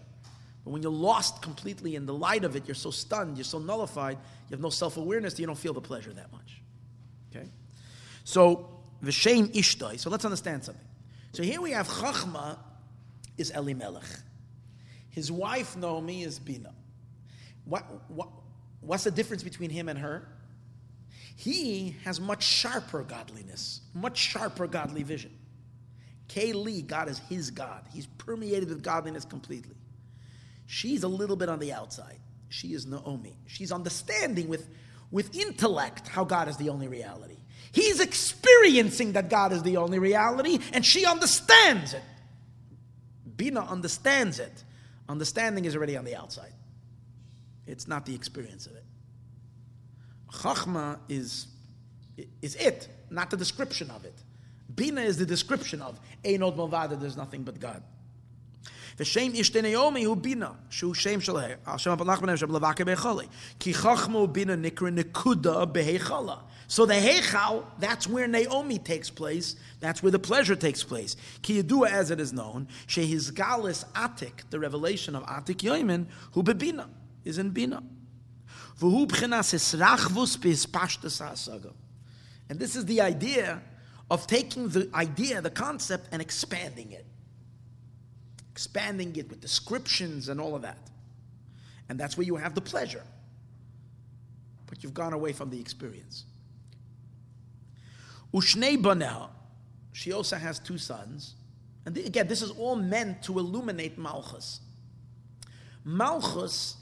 But 0.64 0.72
when 0.72 0.84
you're 0.84 0.91
lost 0.91 1.41
completely 1.41 1.95
in 1.95 2.06
the 2.06 2.14
light 2.14 2.44
of 2.44 2.56
it, 2.56 2.68
you're 2.68 2.76
so 2.76 2.91
stunned, 2.91 3.38
you're 3.38 3.44
so 3.44 3.60
nullified, 3.60 4.18
you 4.49 4.53
have 4.53 4.61
no 4.61 4.69
self 4.69 4.98
awareness, 4.98 5.40
you 5.40 5.45
don't 5.48 5.57
feel 5.57 5.73
the 5.73 5.81
pleasure 5.81 6.11
that 6.14 6.31
much. 6.31 6.61
Okay? 7.34 7.48
So, 8.23 8.69
V'shem 9.03 9.53
Ishtoi. 9.53 9.99
So 9.99 10.10
let's 10.10 10.26
understand 10.26 10.64
something. 10.64 10.86
So 11.31 11.44
here 11.44 11.61
we 11.61 11.72
have 11.72 11.88
Chachma 11.88 12.57
is 13.38 13.52
Elimelech. 13.52 14.03
His 15.10 15.31
wife, 15.31 15.76
Naomi, 15.77 16.23
is 16.23 16.40
Bina. 16.40 16.73
What, 17.65 17.84
what, 18.10 18.30
what's 18.81 19.03
the 19.03 19.11
difference 19.11 19.44
between 19.44 19.69
him 19.69 19.90
and 19.90 19.99
her? 19.99 20.27
He 21.36 21.95
has 22.03 22.19
much 22.19 22.44
sharper 22.44 23.03
godliness, 23.03 23.81
much 23.94 24.18
sharper 24.18 24.68
godly 24.68 25.03
vision. 25.03 25.31
Keli, 26.27 26.86
God 26.86 27.10
is 27.10 27.19
his 27.30 27.49
God. 27.52 27.86
He's 27.94 28.06
permeated 28.06 28.69
with 28.69 28.84
godliness 28.84 29.26
completely. 29.26 29.76
She's 30.72 31.02
a 31.02 31.08
little 31.08 31.36
bit 31.36 31.50
on 31.50 31.58
the 31.58 31.74
outside. 31.74 32.20
She 32.48 32.74
is 32.74 32.86
Naomi. 32.86 33.36
She's 33.48 33.72
understanding 33.72 34.48
with, 34.48 34.70
with 35.10 35.36
intellect 35.36 36.08
how 36.08 36.24
God 36.24 36.48
is 36.48 36.58
the 36.58 36.70
only 36.70 36.88
reality. 36.88 37.38
He's 37.72 38.00
experiencing 38.00 39.14
that 39.14 39.32
God 39.32 39.52
is 39.52 39.64
the 39.64 39.78
only 39.78 39.98
reality, 39.98 40.60
and 40.72 40.86
she 40.86 41.08
understands 41.08 41.96
it. 41.96 42.04
Bina 43.36 43.62
understands 43.62 44.38
it. 44.38 44.64
Understanding 45.10 45.66
is 45.66 45.76
already 45.76 45.98
on 45.98 46.06
the 46.06 46.16
outside. 46.16 46.54
It's 47.66 47.88
not 47.88 48.06
the 48.06 48.14
experience 48.14 48.68
of 48.68 48.76
it. 48.76 48.86
Chachma 50.32 51.00
is, 51.10 51.48
is 52.44 52.54
it, 52.58 52.90
not 53.10 53.32
the 53.32 53.38
description 53.38 53.90
of 53.90 54.06
it. 54.06 54.22
Bina 54.76 55.02
is 55.02 55.18
the 55.18 55.26
description 55.26 55.82
of 55.82 56.00
Einod 56.24 56.56
Malvada, 56.58 57.00
there's 57.00 57.18
nothing 57.18 57.41
but 57.41 57.60
God. 57.60 57.82
ושם 58.99 59.33
אשתי 59.41 59.62
נעמי 59.62 60.05
הוא 60.05 60.16
בינה, 60.16 60.51
שהוא 60.71 60.95
שם 60.95 61.21
שלהם, 61.21 61.59
על 61.65 61.79
שם 61.79 61.91
הפלח 61.91 62.21
ביניהם 62.21 62.37
שם 62.37 62.57
לבקר 62.57 62.85
בהיכלי. 62.85 63.27
כי 63.61 63.75
חכמו 63.75 64.27
בינה 64.27 64.57
נקרא 64.57 64.91
נקודה 64.91 65.65
בהיכלה. 65.65 66.37
So 66.66 66.87
the 66.87 66.95
Heichal, 66.95 67.65
that's 67.79 68.07
where 68.07 68.27
Naomi 68.27 68.79
takes 68.79 69.11
place. 69.11 69.57
That's 69.81 70.03
where 70.03 70.11
the 70.11 70.19
pleasure 70.19 70.57
takes 70.57 70.83
place. 70.83 71.15
Ki 71.43 71.62
Yedua, 71.62 71.91
as 71.91 72.11
it 72.11 72.21
is 72.21 72.33
known, 72.33 72.69
Shehis 72.87 73.31
Galis 73.33 73.85
Atik, 73.93 74.49
the 74.51 74.59
revelation 74.59 75.15
of 75.15 75.25
Atik 75.25 75.59
Yoimin, 75.59 76.07
who 76.33 76.43
bebina, 76.43 76.89
is 77.25 77.39
in 77.39 77.51
Bina. 77.51 77.83
V'hu 78.81 79.07
b'chinas 79.07 79.53
esrachvus 79.55 80.39
b'hispashtas 80.39 81.21
ha'asaga. 81.21 81.73
And 82.49 82.59
this 82.59 82.77
is 82.77 82.87
the 82.87 83.01
idea 83.01 83.62
of 84.11 84.27
taking 84.27 84.69
the 84.69 84.89
idea, 84.95 85.41
the 85.41 85.51
concept, 85.51 86.09
and 86.12 86.21
expanding 86.21 86.93
it. 86.93 87.07
Expanding 88.60 89.15
it 89.15 89.30
with 89.30 89.40
descriptions 89.40 90.27
and 90.27 90.41
all 90.41 90.53
of 90.53 90.64
that. 90.64 90.90
And 91.88 91.98
that's 91.98 92.18
where 92.18 92.26
you 92.26 92.36
have 92.36 92.56
the 92.56 92.60
pleasure. 92.61 93.03
But 94.68 94.84
you've 94.84 94.94
gone 94.94 95.14
away 95.14 95.31
from 95.31 95.49
the 95.49 95.57
experience. 95.57 96.26
Ushnei 98.34 98.76
Banel, 98.76 99.30
she 99.94 100.11
also 100.11 100.36
has 100.36 100.60
two 100.60 100.77
sons. 100.77 101.36
And 101.86 101.98
again, 101.99 102.27
this 102.27 102.41
is 102.41 102.52
all 102.52 102.76
meant 102.76 103.23
to 103.23 103.40
illuminate 103.40 103.98
Malchus. 103.98 104.60
Malchus 105.86 106.76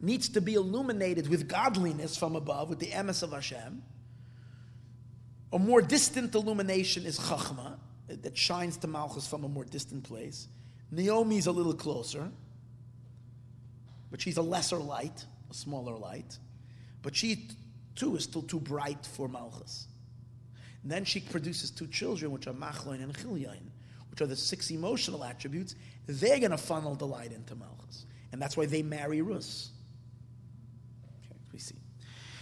needs 0.00 0.28
to 0.28 0.40
be 0.40 0.54
illuminated 0.54 1.26
with 1.26 1.48
godliness 1.48 2.16
from 2.16 2.36
above, 2.36 2.70
with 2.70 2.78
the 2.78 2.86
emes 2.86 3.24
of 3.24 3.32
Hashem. 3.32 3.82
A 5.52 5.58
more 5.58 5.82
distant 5.82 6.36
illumination 6.36 7.04
is 7.04 7.18
Chachma, 7.18 7.78
that 8.22 8.36
shines 8.36 8.76
to 8.78 8.86
Malchus 8.86 9.26
from 9.26 9.44
a 9.44 9.48
more 9.48 9.64
distant 9.64 10.04
place. 10.04 10.48
Naomi's 10.92 11.46
a 11.46 11.52
little 11.52 11.74
closer, 11.74 12.30
but 14.10 14.20
she's 14.20 14.36
a 14.36 14.42
lesser 14.42 14.76
light, 14.76 15.24
a 15.50 15.54
smaller 15.54 15.96
light. 15.96 16.38
But 17.02 17.16
she 17.16 17.48
too 17.94 18.16
is 18.16 18.24
still 18.24 18.42
too 18.42 18.60
bright 18.60 19.06
for 19.06 19.28
Malchus. 19.28 19.86
And 20.82 20.90
then 20.90 21.04
she 21.04 21.20
produces 21.20 21.70
two 21.70 21.86
children, 21.86 22.32
which 22.32 22.46
are 22.46 22.52
Machloin 22.52 23.02
and 23.02 23.14
Chilyain, 23.14 23.70
which 24.10 24.20
are 24.20 24.26
the 24.26 24.36
six 24.36 24.70
emotional 24.70 25.24
attributes. 25.24 25.74
They're 26.06 26.38
going 26.38 26.50
to 26.50 26.58
funnel 26.58 26.94
the 26.94 27.06
light 27.06 27.32
into 27.32 27.54
Malchus. 27.54 28.06
And 28.32 28.40
that's 28.40 28.56
why 28.56 28.66
they 28.66 28.82
marry 28.82 29.22
Rus. 29.22 29.70
Okay, 31.24 31.38
we 31.52 31.58
see. 31.58 31.76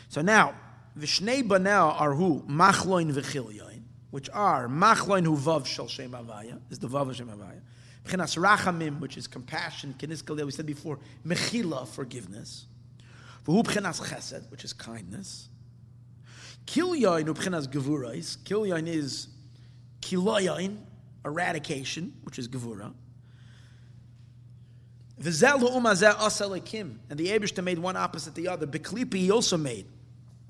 So 0.08 0.22
now, 0.22 0.54
Vishnei 0.98 1.46
Banel 1.46 2.00
are 2.00 2.14
who? 2.14 2.42
Machloin 2.48 3.12
v'Chilyain, 3.12 3.69
which 4.10 4.28
are 4.30 4.68
Machloin 4.68 5.24
hu 5.24 5.36
Vav 5.36 5.66
Shel 5.66 5.88
Shem 5.88 6.12
Avaya, 6.12 6.58
is 6.70 6.78
the 6.78 6.88
Vav 6.88 7.10
of 7.10 7.16
Shem 7.16 7.28
Avaya. 7.28 7.60
B'chinas 8.04 8.36
Rachamim, 8.42 9.00
which 9.00 9.16
is 9.16 9.26
compassion, 9.26 9.94
Kenis 9.98 10.44
we 10.44 10.50
said 10.50 10.66
before, 10.66 10.98
Mechila, 11.26 11.86
forgiveness. 11.86 12.66
V'hu 13.46 13.62
b'chinas 13.62 14.00
chesed, 14.00 14.50
which 14.50 14.64
is 14.64 14.72
kindness. 14.72 15.48
Kilyain 16.66 17.26
hu 17.26 17.34
b'chinas 17.34 17.68
gevurais. 17.68 18.38
Kilyain 18.38 18.86
is 18.86 19.28
kilayain, 20.00 20.78
eradication, 21.24 22.12
which 22.24 22.38
is 22.38 22.48
gevura. 22.48 22.92
V'zel 25.20 25.60
ha'umazeh 25.60 26.14
aselekim. 26.14 26.96
And 27.10 27.18
the 27.18 27.28
Abishta 27.28 27.62
made 27.62 27.78
one 27.78 27.96
opposite 27.96 28.34
the 28.34 28.48
other. 28.48 28.66
Beklipi 28.66 29.14
he 29.14 29.30
also 29.30 29.56
made. 29.56 29.86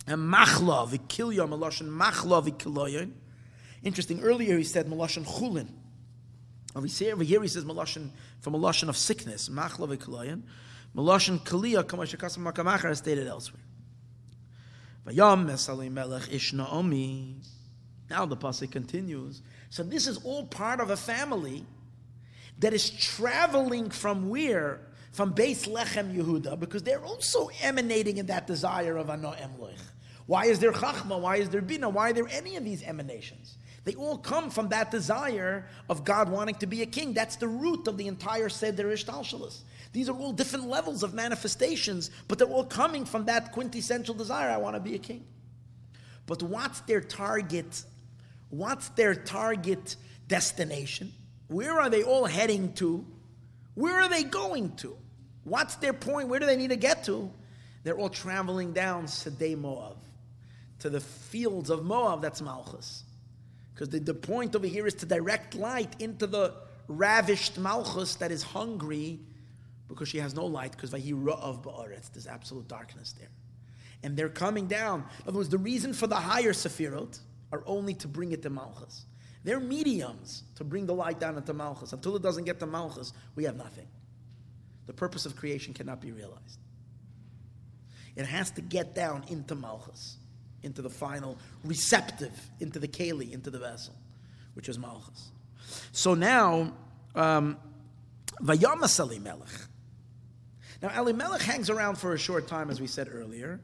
And 0.06 0.32
machla 0.32 0.88
v'kilya 0.88 1.48
maloshan 1.48 1.88
machla 1.88 2.48
v'kilayain. 2.48 3.10
Interesting, 3.82 4.20
earlier 4.20 4.58
he 4.58 4.64
said 4.64 4.86
maloshan 4.86 5.24
chulin. 5.24 5.68
Over 6.74 6.86
here 6.86 7.42
he 7.42 7.48
says 7.48 7.64
maloshan 7.64 8.10
from 8.40 8.54
maloshan 8.54 8.88
of 8.88 8.96
sickness, 8.96 9.48
machla 9.48 9.96
v'kilayain. 9.96 10.42
Meloshin 10.96 11.38
Kaliya, 11.44 11.84
Kamashakasam 11.84 12.52
Makamachar, 12.52 12.96
stated 12.96 13.28
elsewhere. 13.28 13.62
Vayam 15.06 15.46
Mesalim 15.46 15.92
Melech 15.92 16.32
Ish 16.32 16.52
Naomi. 16.52 17.36
Now 18.10 18.26
the 18.26 18.36
pasuk 18.36 18.72
continues. 18.72 19.40
So 19.68 19.84
this 19.84 20.08
is 20.08 20.18
all 20.24 20.46
part 20.46 20.80
of 20.80 20.90
a 20.90 20.96
family 20.96 21.64
that 22.58 22.74
is 22.74 22.90
traveling 22.90 23.88
from 23.90 24.30
where? 24.30 24.80
From 25.12 25.32
Beis 25.32 25.68
Lechem 25.68 26.12
Yehuda, 26.12 26.58
because 26.58 26.82
they're 26.82 27.04
also 27.04 27.50
emanating 27.62 28.16
in 28.16 28.26
that 28.26 28.48
desire 28.48 28.96
of 28.96 29.10
Ano 29.10 29.30
Emloich. 29.32 29.78
Why 30.26 30.46
is 30.46 30.58
there 30.58 30.72
Chachma? 30.72 31.20
Why 31.20 31.36
is 31.36 31.50
there 31.50 31.62
Bina? 31.62 31.88
Why 31.88 32.10
are 32.10 32.12
there 32.12 32.28
any 32.28 32.56
of 32.56 32.64
these 32.64 32.82
emanations? 32.82 33.58
They 33.84 33.94
all 33.94 34.18
come 34.18 34.50
from 34.50 34.68
that 34.68 34.90
desire 34.90 35.66
of 35.88 36.04
God 36.04 36.28
wanting 36.28 36.56
to 36.56 36.66
be 36.66 36.82
a 36.82 36.86
king. 36.86 37.14
That's 37.14 37.36
the 37.36 37.48
root 37.48 37.88
of 37.88 37.96
the 37.96 38.08
entire 38.08 38.48
Seder 38.50 38.84
Ishtalshalis. 38.84 39.62
These 39.92 40.08
are 40.08 40.16
all 40.16 40.32
different 40.32 40.68
levels 40.68 41.02
of 41.02 41.14
manifestations, 41.14 42.10
but 42.28 42.38
they're 42.38 42.46
all 42.46 42.64
coming 42.64 43.04
from 43.04 43.24
that 43.24 43.52
quintessential 43.52 44.14
desire 44.14 44.50
I 44.50 44.58
want 44.58 44.76
to 44.76 44.80
be 44.80 44.94
a 44.94 44.98
king. 44.98 45.24
But 46.26 46.42
what's 46.42 46.80
their 46.82 47.00
target? 47.00 47.82
What's 48.50 48.90
their 48.90 49.14
target 49.14 49.96
destination? 50.28 51.12
Where 51.48 51.80
are 51.80 51.90
they 51.90 52.02
all 52.02 52.26
heading 52.26 52.74
to? 52.74 53.04
Where 53.74 54.00
are 54.02 54.08
they 54.08 54.24
going 54.24 54.76
to? 54.76 54.96
What's 55.44 55.76
their 55.76 55.94
point? 55.94 56.28
Where 56.28 56.38
do 56.38 56.46
they 56.46 56.56
need 56.56 56.70
to 56.70 56.76
get 56.76 57.04
to? 57.04 57.30
They're 57.82 57.98
all 57.98 58.10
traveling 58.10 58.72
down 58.72 59.06
Sedei 59.06 59.58
Moab 59.58 59.96
to 60.80 60.90
the 60.90 61.00
fields 61.00 61.70
of 61.70 61.84
Moab. 61.84 62.20
That's 62.20 62.42
Malchus. 62.42 63.04
Because 63.74 63.88
the, 63.88 63.98
the 63.98 64.14
point 64.14 64.54
over 64.54 64.66
here 64.66 64.86
is 64.86 64.94
to 64.94 65.06
direct 65.06 65.54
light 65.54 66.00
into 66.00 66.26
the 66.26 66.54
ravished 66.88 67.58
Malchus 67.58 68.16
that 68.16 68.30
is 68.32 68.42
hungry 68.42 69.20
because 69.88 70.08
she 70.08 70.18
has 70.18 70.34
no 70.34 70.46
light, 70.46 70.72
because 70.72 70.94
of 70.94 71.00
Ba'aretz, 71.00 72.12
there's 72.12 72.26
absolute 72.26 72.68
darkness 72.68 73.12
there. 73.18 73.28
And 74.02 74.16
they're 74.16 74.28
coming 74.28 74.66
down. 74.66 75.00
In 75.20 75.28
other 75.28 75.38
words, 75.38 75.48
the 75.48 75.58
reason 75.58 75.92
for 75.92 76.06
the 76.06 76.16
higher 76.16 76.52
Sefirot 76.52 77.18
are 77.52 77.62
only 77.66 77.94
to 77.94 78.08
bring 78.08 78.32
it 78.32 78.42
to 78.42 78.50
Malchus. 78.50 79.04
They're 79.42 79.60
mediums 79.60 80.44
to 80.56 80.64
bring 80.64 80.86
the 80.86 80.94
light 80.94 81.18
down 81.18 81.36
into 81.36 81.52
Malchus. 81.52 81.92
Until 81.92 82.14
it 82.16 82.22
doesn't 82.22 82.44
get 82.44 82.60
to 82.60 82.66
Malchus, 82.66 83.12
we 83.34 83.44
have 83.44 83.56
nothing. 83.56 83.88
The 84.86 84.92
purpose 84.92 85.26
of 85.26 85.36
creation 85.36 85.74
cannot 85.74 86.00
be 86.00 86.12
realized. 86.12 86.58
It 88.16 88.26
has 88.26 88.50
to 88.52 88.60
get 88.60 88.94
down 88.94 89.24
into 89.28 89.54
Malchus, 89.54 90.16
into 90.62 90.82
the 90.82 90.90
final 90.90 91.36
receptive, 91.64 92.50
into 92.60 92.78
the 92.78 92.88
Keli, 92.88 93.32
into 93.32 93.50
the 93.50 93.58
vessel, 93.58 93.94
which 94.54 94.68
is 94.68 94.78
Malchus. 94.78 95.30
So 95.92 96.14
now, 96.14 96.72
um, 97.14 97.56
Vayamas 98.42 99.22
Melech. 99.22 99.48
Now, 100.82 100.98
Elimelech 100.98 101.42
hangs 101.42 101.68
around 101.68 101.96
for 101.96 102.14
a 102.14 102.18
short 102.18 102.48
time, 102.48 102.70
as 102.70 102.80
we 102.80 102.86
said 102.86 103.08
earlier. 103.12 103.60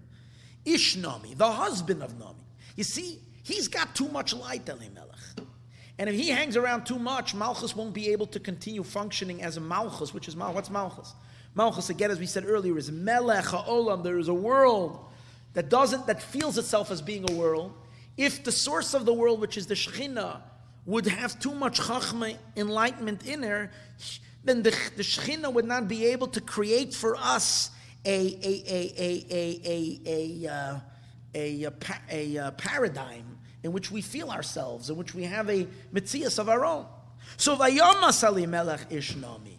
Ish 0.65 0.97
Nami, 0.97 1.35
the 1.35 1.51
husband 1.51 2.03
of 2.03 2.19
Nami. 2.19 2.45
You 2.77 2.85
see, 2.85 3.21
he's 3.43 3.69
got 3.69 3.95
too 3.95 4.09
much 4.09 4.35
light, 4.35 4.69
Elimelech. 4.69 5.17
And 5.99 6.11
if 6.11 6.17
he 6.17 6.29
hangs 6.29 6.57
around 6.59 6.85
too 6.85 6.99
much, 6.99 7.35
Malchus 7.35 7.75
won't 7.75 7.95
be 7.95 8.11
able 8.11 8.27
to 8.27 8.41
continue 8.41 8.83
functioning 8.83 9.43
as 9.43 9.57
a 9.57 9.61
Malchus, 9.61 10.13
which 10.13 10.29
is 10.29 10.37
Malchus. 10.37 10.55
What's 10.55 10.71
Malchus? 10.71 11.15
Malchus, 11.55 11.89
again, 11.89 12.11
as 12.11 12.19
we 12.19 12.27
said 12.27 12.45
earlier, 12.47 12.77
is 12.77 12.93
Melech 12.93 13.47
HaOlam. 13.47 14.03
There 14.03 14.19
is 14.19 14.29
a 14.29 14.35
world 14.35 15.07
that 15.57 15.71
doesn't, 15.71 16.07
that 16.07 16.23
feels 16.23 16.59
itself 16.59 16.91
as 16.91 17.01
being 17.01 17.25
a 17.31 17.33
world. 17.33 17.73
If 18.19 18.45
the 18.45 18.53
source 18.53 18.93
of 18.93 19.07
the 19.07 19.15
world, 19.15 19.41
which 19.41 19.57
is 19.57 19.67
the 19.67 19.75
Shekhinah, 19.75 20.43
would 20.85 21.07
have 21.07 21.41
too 21.41 21.55
much 21.55 21.81
Chachma 21.81 22.37
enlightenment 22.59 23.27
in 23.27 23.43
her, 23.43 23.71
then 24.45 24.63
the, 24.63 24.71
the 24.97 25.03
Shekhinah 25.03 25.51
would 25.51 25.65
not 25.65 25.89
be 25.89 26.05
able 26.09 26.27
to 26.27 26.43
create 26.43 26.93
for 26.93 27.17
us 27.17 27.71
a, 28.05 28.11
a, 28.11 28.65
a, 28.69 28.93
a, 28.99 29.27
a, 29.31 30.01
a, 30.45 30.53
uh, 30.53 30.81
a, 31.35 31.65
a, 31.65 31.73
a, 32.11 32.37
a 32.49 32.53
paradigm 32.53 33.39
in 33.63 33.73
which 33.73 33.91
we 33.91 34.03
feel 34.03 34.29
ourselves, 34.29 34.91
in 34.91 34.97
which 34.97 35.15
we 35.15 35.23
have 35.23 35.49
a 35.49 35.67
mitzias 35.91 36.39
of 36.39 36.51
our 36.51 36.67
own. 36.67 36.85
So 37.39 37.57
Vayomas 37.57 38.23
Elimelech 38.23 38.93
Ish 38.93 39.17
Nami. 39.17 39.59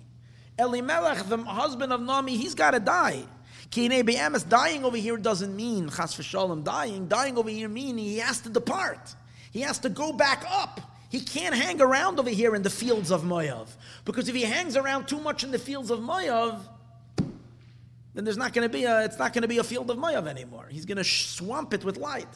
Elimelech, 0.60 1.28
the 1.28 1.38
husband 1.38 1.92
of 1.92 2.02
Nami, 2.02 2.38
he's 2.38 2.54
got 2.54 2.72
to 2.72 2.80
die. 2.80 3.24
Kine 3.72 4.06
Be'emes, 4.06 4.48
dying 4.48 4.86
over 4.86 4.98
here 4.98 5.18
doesn't 5.18 5.56
mean 5.56 5.90
Chas 5.90 6.16
v'shalom 6.16 6.64
dying. 6.64 7.08
Dying 7.08 7.38
over 7.38 7.50
here 7.50 7.70
meaning 7.70 8.06
he 8.06 8.18
has 8.20 8.42
to 8.42 8.50
depart. 8.50 9.16
He 9.52 9.62
has 9.62 9.80
to 9.80 9.90
go 9.90 10.14
back 10.14 10.46
up. 10.50 10.82
He 11.10 11.22
can't 11.22 11.56
hang 11.56 11.82
around 11.82 12.20
over 12.20 12.30
here 12.30 12.56
in 12.56 12.64
the 12.64 12.70
fields 12.70 13.12
of 13.12 13.24
Moav. 13.24 13.68
Because 14.04 14.28
if 14.28 14.36
he 14.36 14.44
hangs 14.44 14.76
around 14.76 15.08
too 15.08 15.20
much 15.20 15.44
in 15.44 15.52
the 15.52 15.60
fields 15.60 15.90
of 15.90 16.00
Moav, 16.00 16.60
then 18.14 18.24
there's 18.26 18.38
not 18.38 18.54
going 18.54 18.68
to 18.68 18.72
be 18.72 18.84
a, 18.84 19.06
it's 19.06 19.20
not 19.20 19.32
going 19.34 19.44
to 19.44 19.48
be 19.48 19.60
a 19.60 19.64
field 19.64 19.90
of 19.90 19.98
Moav 19.98 20.28
anymore. 20.28 20.68
He's 20.70 20.86
going 20.86 20.98
to 20.98 21.04
swamp 21.04 21.74
it 21.74 21.84
with 21.86 21.98
light. 21.98 22.28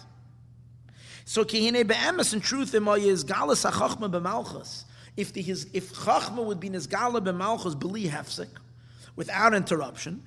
So 1.26 1.44
kihine 1.44 1.88
be'emes 1.88 2.34
in 2.34 2.42
truth 2.42 2.74
in 2.74 2.84
moyav 2.84 3.06
is 3.06 3.24
galus 3.24 3.70
hachachma 3.70 4.12
b'malchus. 4.12 4.86
If 5.18 5.34
the, 5.34 5.42
his, 5.42 5.68
if 5.74 5.94
chachma 5.94 6.44
would 6.44 6.60
be 6.60 6.70
nizgala 6.70 7.24
b'malchus 7.24 7.76
b'li 7.76 8.10
hefsek, 8.10 8.50
without 9.16 9.54
interruption. 9.54 10.24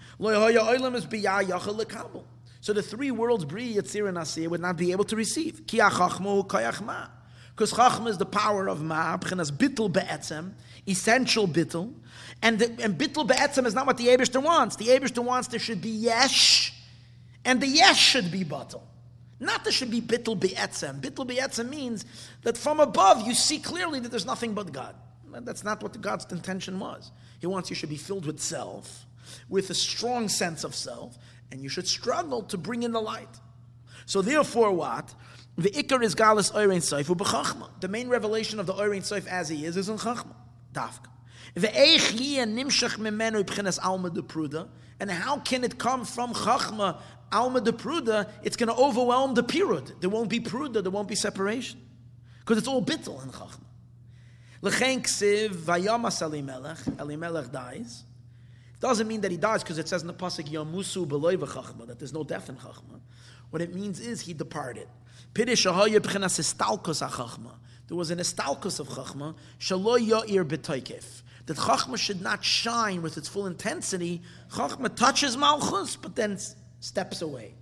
So 2.65 2.73
the 2.73 2.83
three 2.83 3.11
worlds, 3.11 3.45
Bri, 3.45 3.75
Yitzir, 3.75 4.09
and 4.09 4.17
Asir, 4.17 4.49
would 4.49 4.61
not 4.61 4.77
be 4.77 4.93
able 4.93 5.05
to 5.05 5.17
receive. 5.17 5.67
Because 5.67 7.73
chachma 7.73 8.09
is 8.09 8.19
the 8.19 8.27
power 8.27 8.69
of 8.69 8.83
ma, 8.83 9.17
b'chinas 9.17 9.53
bittul 9.53 9.93
be'etzem, 9.93 10.53
essential 10.89 11.47
bittul. 11.47 11.93
And, 12.43 12.61
and 12.63 12.99
bittul 12.99 13.29
be'etzem 13.29 13.67
is 13.67 13.75
not 13.75 13.87
what 13.87 13.97
the 13.97 14.07
Abishter 14.07 14.43
wants. 14.43 14.77
The 14.77 14.87
Abishter 14.87 15.23
wants 15.23 15.49
there 15.49 15.61
should 15.61 15.81
be 15.81 15.91
yesh, 15.91 16.73
and 17.45 17.61
the 17.61 17.69
yesh 17.69 18.01
should 18.01 18.33
be 18.33 18.45
batal. 18.45 18.83
Not 19.41 19.65
there 19.65 19.73
should 19.73 19.91
be 19.91 20.01
bittul 20.01 20.41
be'etzem. 20.41 21.01
Bittul 21.01 21.27
be'etzem 21.27 21.69
means 21.69 22.05
that 22.43 22.57
from 22.57 22.81
above 22.81 23.27
you 23.27 23.35
see 23.35 23.59
clearly 23.59 24.01
that 24.01 24.11
there's 24.11 24.27
nothing 24.27 24.55
but 24.55 24.73
God. 24.73 24.95
That's 25.41 25.65
not 25.65 25.83
what 25.83 26.01
God's 26.01 26.31
intention 26.33 26.79
was. 26.79 27.11
He 27.45 27.47
wants 27.47 27.69
you 27.69 27.77
should 27.77 27.91
be 27.91 27.99
filled 27.99 28.25
with 28.25 28.41
self, 28.41 29.05
with 29.51 29.69
a 29.69 29.75
strong 29.75 30.31
sense 30.31 30.65
of 30.65 30.75
self, 30.75 31.19
and 31.53 31.61
you 31.61 31.69
should 31.69 31.87
struggle 31.87 32.43
to 32.45 32.57
bring 32.57 32.85
in 32.85 32.93
the 32.93 33.03
light. 33.03 33.29
So 34.07 34.23
therefore, 34.23 34.73
what? 34.73 35.15
The 35.59 35.69
ikar 35.69 36.03
is 36.03 36.15
galus 36.15 36.51
oirein 36.53 36.79
seif 36.79 37.15
b'chachma. 37.15 37.69
The 37.81 37.89
main 37.89 38.09
revelation 38.09 38.61
of 38.61 38.65
the 38.65 38.73
oirein 38.73 39.03
seif 39.03 39.27
as 39.27 39.51
he 39.51 39.67
is 39.67 39.77
is 39.77 39.91
in 39.91 39.99
chachma. 39.99 40.35
Dafka. 40.73 41.09
nimshach 41.55 42.97
mimenu 42.97 43.45
b'chinas 43.45 43.79
alma 43.85 44.09
de 44.09 44.23
pruda. 44.23 44.67
And 44.99 45.11
how 45.11 45.37
can 45.41 45.65
it 45.65 45.79
come 45.79 46.07
from 46.07 46.33
chachma 46.33 46.99
alma 47.31 47.61
de 47.61 47.73
pruda? 47.73 48.27
It's 48.43 48.57
going 48.57 48.75
to 48.75 48.83
overwhelm 48.83 49.35
the 49.35 49.45
pirud. 49.45 50.01
There 50.01 50.09
won't 50.09 50.31
be 50.31 50.41
pruda. 50.41 50.83
There 50.83 50.91
won't 50.91 51.09
be 51.09 51.15
separation 51.15 51.79
because 52.39 52.57
it's 52.57 52.69
all 52.69 52.83
bittel 52.83 53.23
in 53.23 53.29
chachma. 53.29 53.64
L'chein 54.65 55.03
ksiv 55.03 55.51
vayamas 55.51 56.23
Elimelech. 56.23 56.79
Elimelech 56.99 57.53
dies. 57.53 58.05
Doesn't 58.81 59.07
mean 59.07 59.21
that 59.21 59.31
he 59.31 59.37
dies 59.37 59.63
because 59.63 59.77
it 59.77 59.87
says 59.87 60.01
in 60.01 60.09
the 60.09 60.15
pasuk 60.15 60.49
Yamusu 60.49 61.07
b'loy 61.07 61.37
v'chachma 61.37 61.87
that 61.87 61.99
there's 61.99 62.15
no 62.15 62.25
death 62.25 62.49
in 62.49 62.57
chachma. 62.57 62.99
What 63.51 63.61
it 63.61 63.75
means 63.75 64.01
is 64.01 64.23
he 64.23 64.33
departed. 64.33 64.89
Pidish 65.35 65.71
ahaya 65.71 66.01
b'chinas 66.01 66.41
istalkos 66.41 67.07
achachma. 67.07 67.51
There 67.89 67.97
was 67.99 68.11
an 68.11 68.21
istalkos 68.21 68.81
of 68.81 68.89
chachma 68.89 69.35
shalo 69.61 69.99
ya'ir 69.99 70.45
b'toykef. 70.47 71.21
That 71.45 71.59
chachma 71.59 71.99
should 71.99 72.23
not 72.23 72.43
shine 72.43 73.03
with 73.03 73.19
its 73.19 73.29
full 73.29 73.47
intensity. 73.47 74.23
Chachma 74.51 74.97
touches 74.97 75.37
malchus, 75.37 75.97
but 75.97 76.17
then 76.17 76.39
steps 76.81 77.21
away, 77.21 77.53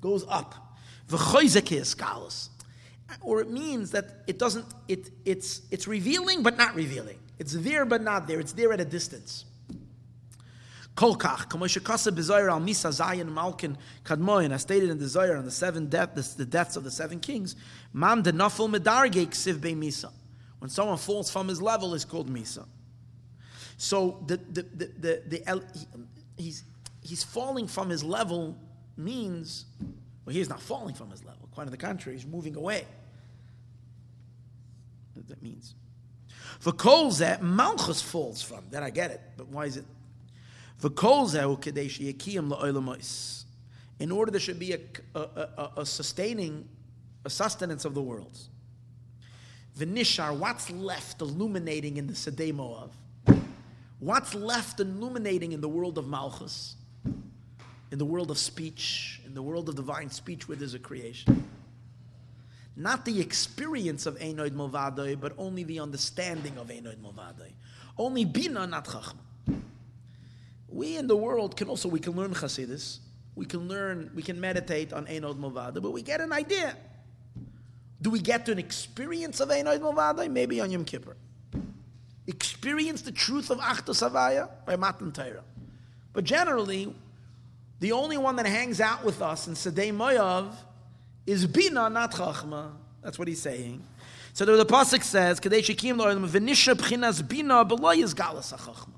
goes 0.00 0.24
up. 0.28 0.54
V'choizek 1.08 1.72
is 1.72 1.96
Or 3.20 3.40
it 3.40 3.50
means 3.50 3.90
that 3.92 4.22
it 4.26 4.38
doesn't. 4.38 4.66
It 4.88 5.10
it's 5.24 5.62
it's 5.70 5.86
revealing 5.86 6.42
but 6.42 6.56
not 6.56 6.74
revealing. 6.74 7.18
It's 7.38 7.52
there 7.52 7.84
but 7.84 8.02
not 8.02 8.26
there. 8.26 8.40
It's 8.40 8.52
there 8.52 8.72
at 8.72 8.80
a 8.80 8.84
distance. 8.84 9.44
Kolkach, 10.96 11.48
Kamoshakasa 11.48 12.14
Bezoyer 12.14 12.48
al 12.50 12.60
Misa 12.60 12.90
Zayin 12.90 13.28
Malkin 13.32 13.76
Kadmoyin, 14.04 14.52
as 14.52 14.62
stated 14.62 14.90
in 14.90 14.98
the 14.98 15.06
Zoyer 15.06 15.36
on 15.36 15.44
the 15.44 15.50
seven 15.50 15.88
death, 15.88 16.36
the, 16.36 16.44
deaths 16.44 16.76
of 16.76 16.84
the 16.84 16.90
seven 16.90 17.18
kings, 17.18 17.56
Mam 17.92 18.22
de 18.22 18.32
Nafel 18.32 18.72
Medarge 18.72 19.26
Ksiv 19.26 19.60
Be 19.60 19.74
Misa. 19.74 20.12
When 20.60 20.70
someone 20.70 20.98
falls 20.98 21.30
from 21.30 21.48
his 21.48 21.60
level, 21.60 21.94
is 21.94 22.04
called 22.04 22.32
Misa. 22.32 22.66
So 23.76 24.22
the 24.26 24.36
the 24.36 24.62
the, 24.62 24.86
the, 24.98 25.22
the 25.26 25.64
he's 26.36 26.62
he's 27.02 27.24
falling 27.24 27.66
from 27.66 27.90
his 27.90 28.04
level 28.04 28.56
means 28.96 29.66
well 30.24 30.34
he's 30.34 30.48
not 30.48 30.60
falling 30.60 30.94
from 30.94 31.10
his 31.10 31.24
level. 31.24 31.48
Quite 31.52 31.64
on 31.64 31.70
the 31.70 31.76
contrary, 31.76 32.16
he's 32.16 32.26
moving 32.26 32.56
away. 32.56 32.84
What 35.14 35.28
that 35.28 35.42
means. 35.42 35.74
For 36.60 36.72
that 37.18 37.42
Malchus 37.42 38.00
falls 38.00 38.42
from. 38.42 38.64
Then 38.70 38.82
I 38.82 38.90
get 38.90 39.10
it. 39.10 39.20
But 39.36 39.48
why 39.48 39.66
is 39.66 39.76
it 39.76 39.84
in 44.00 44.12
order 44.12 44.30
there 44.30 44.40
should 44.40 44.58
be 44.58 44.72
a, 44.72 44.80
a, 45.14 45.20
a, 45.20 45.72
a 45.78 45.86
sustaining, 45.86 46.68
a 47.24 47.30
sustenance 47.30 47.84
of 47.84 47.94
the 47.94 48.02
worlds. 48.02 48.48
Vinishar, 49.78 50.36
what's 50.36 50.70
left 50.70 51.20
illuminating 51.20 51.96
in 51.96 52.06
the 52.06 52.12
Sedei 52.12 52.52
Moav? 52.52 52.90
What's 53.98 54.34
left 54.34 54.80
illuminating 54.80 55.52
in 55.52 55.60
the 55.60 55.68
world 55.68 55.96
of 55.96 56.06
Malchus? 56.06 56.76
In 57.90 57.98
the 57.98 58.04
world 58.04 58.30
of 58.30 58.38
speech, 58.38 59.20
in 59.24 59.34
the 59.34 59.42
world 59.42 59.68
of 59.68 59.76
divine 59.76 60.10
speech 60.10 60.48
where 60.48 60.56
there's 60.56 60.74
a 60.74 60.78
creation. 60.78 61.48
Not 62.76 63.04
the 63.04 63.20
experience 63.20 64.06
of 64.06 64.18
Einoid 64.18 64.50
Movadoi, 64.50 65.20
but 65.20 65.32
only 65.38 65.62
the 65.62 65.78
understanding 65.78 66.58
of 66.58 66.68
Einoid 66.68 66.96
Movadoi. 66.96 67.52
Only 67.96 68.24
Bina, 68.24 68.66
not 68.66 68.86
Chachma. 68.86 69.14
We 70.68 70.96
in 70.96 71.06
the 71.06 71.16
world 71.16 71.56
can 71.56 71.68
also 71.68 71.88
we 71.88 72.00
can 72.00 72.14
learn 72.14 72.34
Chassidus. 72.34 72.98
We 73.36 73.46
can 73.46 73.68
learn, 73.68 74.10
we 74.14 74.22
can 74.22 74.40
meditate 74.40 74.92
on 74.92 75.06
Einod 75.06 75.38
Movada, 75.38 75.82
but 75.82 75.90
we 75.90 76.02
get 76.02 76.20
an 76.20 76.32
idea. 76.32 76.76
Do 78.00 78.10
we 78.10 78.20
get 78.20 78.46
to 78.46 78.52
an 78.52 78.58
experience 78.58 79.40
of 79.40 79.48
Einod 79.48 79.80
Movada? 79.80 80.30
Maybe 80.30 80.60
on 80.60 80.70
Yom 80.70 80.84
Kippur. 80.84 81.16
Experience 82.26 83.02
the 83.02 83.12
truth 83.12 83.50
of 83.50 83.58
Achta 83.58 83.90
Savaya 83.90 84.48
by 84.66 84.76
Matan 84.76 85.10
Torah. 85.12 85.42
But 86.12 86.24
generally, 86.24 86.94
the 87.80 87.92
only 87.92 88.16
one 88.16 88.36
that 88.36 88.46
hangs 88.46 88.80
out 88.80 89.04
with 89.04 89.20
us 89.20 89.46
in 89.46 89.54
Sedei 89.54 89.92
Moyav 89.92 90.54
is 91.26 91.46
Bina, 91.46 91.90
not 91.90 92.12
Chachma. 92.12 92.72
That's 93.02 93.18
what 93.18 93.28
he's 93.28 93.42
saying. 93.42 93.82
So 94.32 94.44
the, 94.44 94.64
pasuk 94.66 95.02
says, 95.02 95.38
"Kadesh 95.40 95.68
Shekim 95.68 95.96
Lo'olam 95.96 96.28
V'nisha 96.28 96.74
B'chinas 96.74 97.26
Bina 97.26 97.64
B'lo 97.64 97.96
Yizgalas 97.96 98.52
Chachma." 98.56 98.94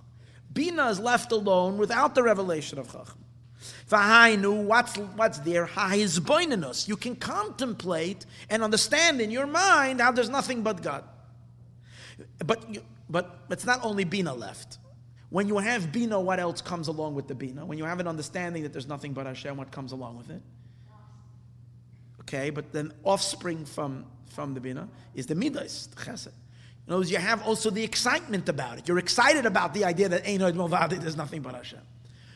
Bina 0.53 0.89
is 0.89 0.99
left 0.99 1.33
alone 1.33 1.77
without 1.77 2.15
the 2.15 2.23
revelation 2.23 2.79
of 2.79 2.91
Chacham. 2.91 3.23
V'hainu, 3.91 4.65
what's, 4.65 4.97
what's 4.97 5.39
there? 5.41 5.67
Ha'izboinenus. 5.67 6.89
You 6.89 6.97
can 6.97 7.15
contemplate 7.15 8.25
and 8.49 8.63
understand 8.63 9.21
in 9.21 9.31
your 9.31 9.47
mind 9.47 10.01
how 10.01 10.13
there's 10.13 10.31
nothing 10.31 10.63
but 10.63 10.83
God. 10.83 11.05
But, 12.39 12.75
you, 12.75 12.83
but 13.11 13.41
it's 13.51 13.67
not 13.67 13.85
only 13.85 14.05
Bina 14.05 14.33
left. 14.33 14.79
When 15.31 15.49
you 15.49 15.59
have 15.59 15.93
Bina, 15.93 16.21
what 16.21 16.39
else 16.39 16.61
comes 16.61 16.89
along 16.89 17.15
with 17.15 17.27
the 17.27 17.35
Bina? 17.35 17.65
When 17.67 17.79
you 17.79 17.85
have 17.85 17.99
an 17.99 18.07
understanding 18.07 18.63
that 18.63 18.73
there's 18.73 18.87
nothing 18.87 19.13
but 19.13 19.27
Hashem, 19.27 19.57
what 19.57 19.71
comes 19.73 19.93
along 19.93 20.19
with 20.19 20.31
it? 20.31 20.41
Okay, 22.21 22.51
but 22.51 22.73
then 22.73 22.93
offspring 23.05 23.65
from, 23.65 24.05
from 24.27 24.55
the 24.55 24.61
Bina 24.61 24.89
is 25.15 25.27
the 25.27 25.35
Midas, 25.35 25.87
the 25.89 25.97
Chesed. 25.97 26.29
In 26.87 26.93
other 26.93 27.01
words, 27.01 27.11
you 27.11 27.19
have 27.19 27.43
also 27.47 27.71
the 27.71 27.83
excitement 27.83 28.49
about 28.49 28.79
it. 28.79 28.87
You're 28.87 28.99
excited 28.99 29.47
about 29.47 29.75
the 29.75 29.85
idea 29.85 30.09
that 30.09 30.25
Einoid 30.25 30.55
Movadi, 30.55 31.01
there's 31.01 31.17
nothing 31.17 31.43
but 31.43 31.55
Hashem. 31.55 31.81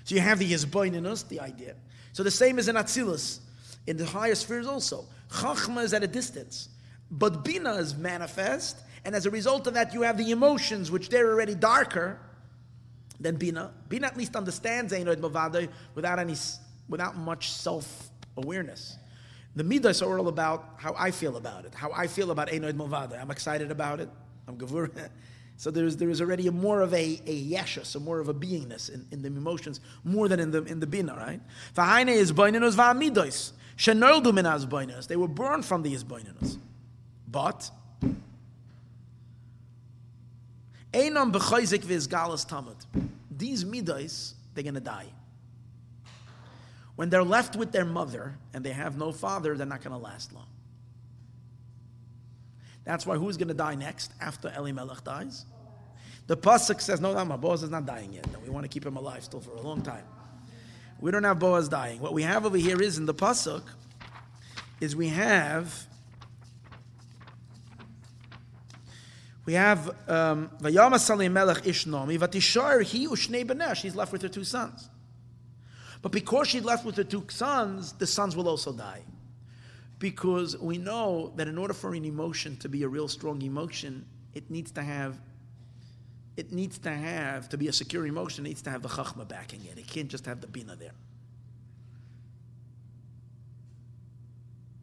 So 0.04 0.14
you 0.14 0.20
have 0.20 0.40
the 0.40 0.52
Yizboininus, 0.52 1.28
the 1.28 1.40
idea. 1.40 1.74
So 2.12 2.24
the 2.24 2.30
same 2.30 2.58
as 2.58 2.68
in 2.68 2.74
Atzilus, 2.74 3.38
in 3.86 3.96
the 3.96 4.06
higher 4.06 4.34
spheres 4.34 4.66
also. 4.66 5.04
Chachma 5.30 5.84
is 5.84 5.94
at 5.94 6.02
a 6.02 6.08
distance, 6.08 6.68
but 7.10 7.44
Bina 7.44 7.74
is 7.74 7.96
manifest, 7.96 8.78
and 9.04 9.14
as 9.14 9.26
a 9.26 9.30
result 9.30 9.68
of 9.68 9.74
that, 9.74 9.94
you 9.94 10.02
have 10.02 10.18
the 10.18 10.32
emotions, 10.32 10.90
which 10.90 11.08
they're 11.08 11.30
already 11.30 11.54
darker 11.54 12.18
than 13.20 13.36
Bina. 13.36 13.72
Bina 13.88 14.06
at 14.06 14.16
least 14.16 14.34
understands 14.34 14.92
Einoid 14.92 15.16
Movadi 15.16 15.68
without, 15.94 16.18
any, 16.18 16.34
without 16.88 17.16
much 17.16 17.52
self 17.52 18.10
awareness. 18.36 18.96
The 19.56 19.64
Midas 19.64 20.00
are 20.00 20.18
all 20.18 20.28
about 20.28 20.74
how 20.76 20.94
I 20.98 21.10
feel 21.10 21.36
about 21.36 21.64
it, 21.64 21.74
how 21.74 21.90
I 21.92 22.06
feel 22.06 22.30
about 22.30 22.48
Einoid 22.48 22.74
Movadi. 22.74 23.20
I'm 23.20 23.30
excited 23.30 23.70
about 23.70 24.00
it. 24.00 24.08
I'm 24.48 24.56
gavur. 24.56 24.90
So 25.60 25.70
there's 25.70 25.98
there 25.98 26.08
is 26.08 26.22
already 26.22 26.46
a 26.46 26.52
more 26.52 26.80
of 26.80 26.94
a, 26.94 27.20
a 27.26 27.50
yesha, 27.50 27.84
so 27.84 28.00
more 28.00 28.18
of 28.18 28.30
a 28.30 28.32
beingness 28.32 28.88
in, 28.88 29.06
in 29.10 29.20
the 29.20 29.28
emotions, 29.28 29.80
more 30.04 30.26
than 30.26 30.40
in 30.40 30.50
the 30.50 30.62
in 30.62 30.80
the 30.80 30.86
bina, 30.86 31.14
right? 31.14 31.38
V'haine 31.74 32.08
is 32.08 32.32
boinenus 32.32 32.74
v'amidos. 32.74 33.52
Shenoldu 33.76 34.32
minaz 34.32 34.66
boinenus. 34.66 35.06
They 35.06 35.16
were 35.16 35.28
born 35.28 35.62
from 35.62 35.82
the 35.82 35.94
boinenus. 35.96 36.56
But 37.28 37.70
Einam 40.92 41.32
b'chayzik 41.32 41.82
v'izgalas 41.84 42.46
tamud. 42.46 42.76
These 43.30 43.64
midos, 43.64 44.34
they're 44.54 44.64
going 44.64 44.74
to 44.74 44.80
die. 44.80 45.06
When 46.96 47.08
they're 47.08 47.24
left 47.24 47.56
with 47.56 47.72
their 47.72 47.84
mother 47.84 48.36
and 48.52 48.64
they 48.64 48.72
have 48.72 48.98
no 48.98 49.12
father, 49.12 49.56
they're 49.56 49.66
not 49.66 49.82
going 49.82 49.92
to 49.92 50.02
last 50.02 50.32
long. 50.34 50.48
That's 52.84 53.06
why 53.06 53.16
who's 53.16 53.36
going 53.36 53.48
to 53.48 53.54
die 53.54 53.74
next 53.74 54.12
after 54.20 54.52
Elimelech 54.56 55.04
dies? 55.04 55.46
The 56.26 56.36
pasuk 56.36 56.80
says, 56.80 57.00
"No, 57.00 57.12
no, 57.12 57.24
my 57.24 57.36
Boaz 57.36 57.62
is 57.62 57.70
not 57.70 57.86
dying 57.86 58.12
yet. 58.12 58.26
We 58.42 58.50
want 58.50 58.64
to 58.64 58.68
keep 58.68 58.84
him 58.84 58.96
alive 58.96 59.24
still 59.24 59.40
for 59.40 59.52
a 59.52 59.60
long 59.60 59.82
time. 59.82 60.04
We 61.00 61.10
don't 61.10 61.24
have 61.24 61.38
Boaz 61.38 61.68
dying. 61.68 62.00
What 62.00 62.12
we 62.12 62.22
have 62.22 62.44
over 62.44 62.56
here 62.56 62.80
is 62.80 62.98
in 62.98 63.06
the 63.06 63.14
pasuk 63.14 63.62
is 64.80 64.94
we 64.94 65.08
have 65.08 65.86
We 69.50 69.54
have 69.54 69.88
um, 70.08 70.48
Vayama 70.62 71.00
Salim 71.00 71.32
Melech 71.32 71.64
Ishnomi, 71.64 72.16
Vatishar 72.16 72.84
he 72.84 73.08
Ushnei 73.08 73.44
Beneh. 73.44 73.74
She's 73.74 73.96
left 73.96 74.12
with 74.12 74.22
her 74.22 74.28
two 74.28 74.44
sons. 74.44 74.88
But 76.02 76.12
because 76.12 76.46
she's 76.46 76.62
left 76.62 76.84
with 76.84 76.94
her 76.98 77.02
two 77.02 77.26
sons, 77.28 77.92
the 77.94 78.06
sons 78.06 78.36
will 78.36 78.48
also 78.48 78.72
die. 78.72 79.02
Because 79.98 80.56
we 80.56 80.78
know 80.78 81.32
that 81.34 81.48
in 81.48 81.58
order 81.58 81.74
for 81.74 81.94
an 81.94 82.04
emotion 82.04 82.58
to 82.58 82.68
be 82.68 82.84
a 82.84 82.88
real 82.88 83.08
strong 83.08 83.42
emotion, 83.42 84.06
it 84.34 84.52
needs 84.52 84.70
to 84.70 84.84
have 84.84 85.18
it 86.36 86.52
needs 86.52 86.78
to 86.78 86.90
have 86.92 87.48
to 87.48 87.58
be 87.58 87.66
a 87.66 87.72
secure 87.72 88.06
emotion, 88.06 88.46
it 88.46 88.50
needs 88.50 88.62
to 88.62 88.70
have 88.70 88.82
the 88.82 88.88
chachma 88.88 89.26
backing 89.26 89.64
it. 89.64 89.76
It 89.78 89.88
can't 89.88 90.08
just 90.08 90.26
have 90.26 90.40
the 90.40 90.46
bina 90.46 90.76
there. 90.76 90.94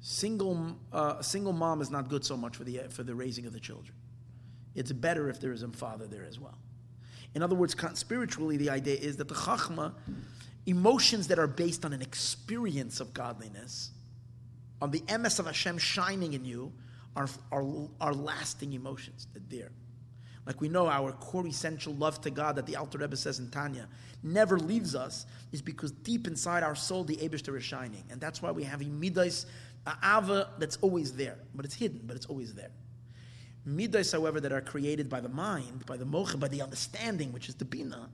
Single, 0.01 0.75
uh, 0.91 1.21
single 1.21 1.53
mom 1.53 1.79
is 1.79 1.89
not 1.89 2.09
good 2.09 2.25
so 2.25 2.35
much 2.35 2.57
for 2.57 2.65
the, 2.65 2.81
for 2.89 3.03
the 3.03 3.15
raising 3.15 3.45
of 3.45 3.53
the 3.53 3.61
children. 3.61 3.96
It's 4.77 4.91
better 4.91 5.29
if 5.29 5.41
there 5.41 5.51
is 5.51 5.63
a 5.63 5.67
father 5.69 6.07
there 6.07 6.23
as 6.23 6.39
well. 6.39 6.57
In 7.35 7.43
other 7.43 7.55
words, 7.55 7.75
spiritually, 7.95 8.57
the 8.57 8.69
idea 8.69 8.95
is 8.95 9.17
that 9.17 9.27
the 9.27 9.35
chachma, 9.35 9.93
emotions 10.65 11.27
that 11.27 11.39
are 11.39 11.47
based 11.47 11.83
on 11.83 11.93
an 11.93 12.01
experience 12.01 12.99
of 12.99 13.13
godliness, 13.13 13.91
on 14.81 14.91
the 14.91 14.99
emes 15.01 15.39
of 15.39 15.47
Hashem 15.47 15.79
shining 15.79 16.33
in 16.33 16.45
you, 16.45 16.71
are, 17.15 17.27
are, 17.51 17.65
are 17.99 18.13
lasting 18.13 18.73
emotions. 18.73 19.27
They're 19.33 19.41
there. 19.49 19.71
Like 20.45 20.61
we 20.61 20.69
know 20.69 20.87
our 20.87 21.11
core 21.11 21.45
essential 21.47 21.93
love 21.95 22.21
to 22.21 22.29
God 22.29 22.55
that 22.55 22.65
the 22.65 22.77
Alter 22.77 22.99
Rebbe 22.99 23.17
says 23.17 23.39
in 23.39 23.49
Tanya 23.49 23.89
never 24.23 24.57
leaves 24.57 24.95
us 24.95 25.25
is 25.51 25.61
because 25.61 25.91
deep 25.91 26.27
inside 26.27 26.63
our 26.63 26.75
soul 26.75 27.03
the 27.03 27.17
Abishter 27.17 27.57
is 27.57 27.63
shining. 27.63 28.03
And 28.09 28.21
that's 28.21 28.41
why 28.41 28.51
we 28.51 28.63
have 28.63 28.81
a 28.81 28.85
midas 28.85 29.47
a 29.87 30.17
ava 30.17 30.49
that's 30.59 30.77
always 30.77 31.13
there, 31.13 31.37
but 31.55 31.65
it's 31.65 31.75
hidden, 31.75 32.01
but 32.05 32.15
it's 32.15 32.25
always 32.25 32.53
there. 32.53 32.71
Midas, 33.67 34.13
however, 34.13 34.39
that 34.39 34.53
are 34.53 34.61
created 34.61 35.09
by 35.09 35.19
the 35.19 35.27
mind, 35.27 35.85
by 35.85 35.97
the 35.97 36.05
mocha, 36.05 36.37
by 36.37 36.47
the 36.47 36.61
understanding, 36.61 37.33
which 37.33 37.49
is 37.49 37.55
the 37.55 37.65
bina. 37.65 38.07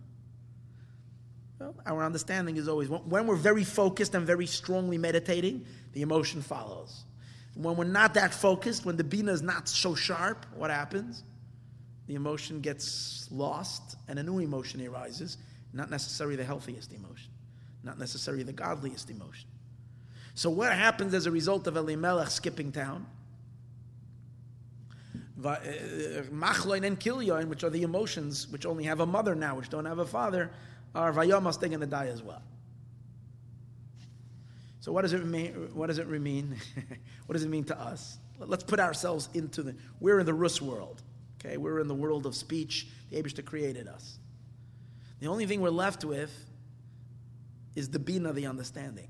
Well, 1.59 1.75
our 1.85 2.03
understanding 2.03 2.57
is 2.57 2.67
always 2.67 2.89
when 2.89 3.27
we're 3.27 3.35
very 3.35 3.63
focused 3.63 4.15
and 4.15 4.25
very 4.25 4.47
strongly 4.47 4.97
meditating, 4.97 5.63
the 5.93 6.01
emotion 6.01 6.41
follows. 6.41 7.03
When 7.53 7.75
we're 7.75 7.83
not 7.83 8.15
that 8.15 8.33
focused, 8.33 8.83
when 8.83 8.97
the 8.97 9.03
bina 9.03 9.31
is 9.31 9.43
not 9.43 9.69
so 9.69 9.93
sharp, 9.93 10.47
what 10.55 10.71
happens? 10.71 11.23
The 12.07 12.15
emotion 12.15 12.59
gets 12.59 13.27
lost 13.29 13.95
and 14.07 14.17
a 14.17 14.23
new 14.23 14.39
emotion 14.39 14.85
arises, 14.85 15.37
not 15.71 15.91
necessarily 15.91 16.35
the 16.35 16.43
healthiest 16.43 16.91
emotion, 16.93 17.29
not 17.83 17.99
necessarily 17.99 18.41
the 18.41 18.53
godliest 18.53 19.11
emotion. 19.11 19.47
So 20.33 20.49
what 20.49 20.73
happens 20.73 21.13
as 21.13 21.27
a 21.27 21.31
result 21.31 21.67
of 21.67 21.77
Elimelech 21.77 22.31
skipping 22.31 22.71
town? 22.71 23.05
Uh, 25.45 25.49
uh, 25.49 26.21
Machloin 26.31 26.85
and 26.85 26.99
Kilyoin, 26.99 27.47
which 27.47 27.63
are 27.63 27.69
the 27.69 27.83
emotions 27.83 28.47
which 28.47 28.65
only 28.65 28.83
have 28.85 28.99
a 28.99 29.05
mother 29.05 29.35
now, 29.35 29.55
which 29.55 29.69
don't 29.69 29.85
have 29.85 29.99
a 29.99 30.05
father, 30.05 30.51
are 30.95 31.11
Vayomas, 31.11 31.59
they're 31.59 31.69
going 31.69 31.81
to 31.81 31.87
die 31.87 32.07
as 32.07 32.21
well. 32.21 32.41
So 34.79 34.91
what 34.91 35.03
does 35.03 35.13
it 35.13 35.25
mean? 35.25 35.53
What 35.73 35.87
does 35.87 35.97
it 35.97 36.09
mean? 36.09 36.57
what 37.25 37.33
does 37.33 37.43
it 37.43 37.49
mean 37.49 37.63
to 37.65 37.79
us? 37.79 38.17
Let's 38.37 38.63
put 38.63 38.79
ourselves 38.79 39.29
into 39.33 39.63
the. 39.63 39.75
We're 39.99 40.19
in 40.19 40.25
the 40.25 40.33
Rus 40.33 40.61
world. 40.61 41.01
Okay, 41.39 41.55
we're 41.57 41.79
in 41.79 41.87
the 41.87 41.95
world 41.95 42.25
of 42.25 42.35
speech. 42.35 42.87
The 43.09 43.21
Abishta 43.21 43.45
created 43.45 43.87
us. 43.87 44.17
The 45.19 45.27
only 45.27 45.45
thing 45.45 45.61
we're 45.61 45.69
left 45.69 46.03
with 46.03 46.33
is 47.75 47.89
the 47.89 47.99
bina, 47.99 48.33
the 48.33 48.45
understanding. 48.45 49.07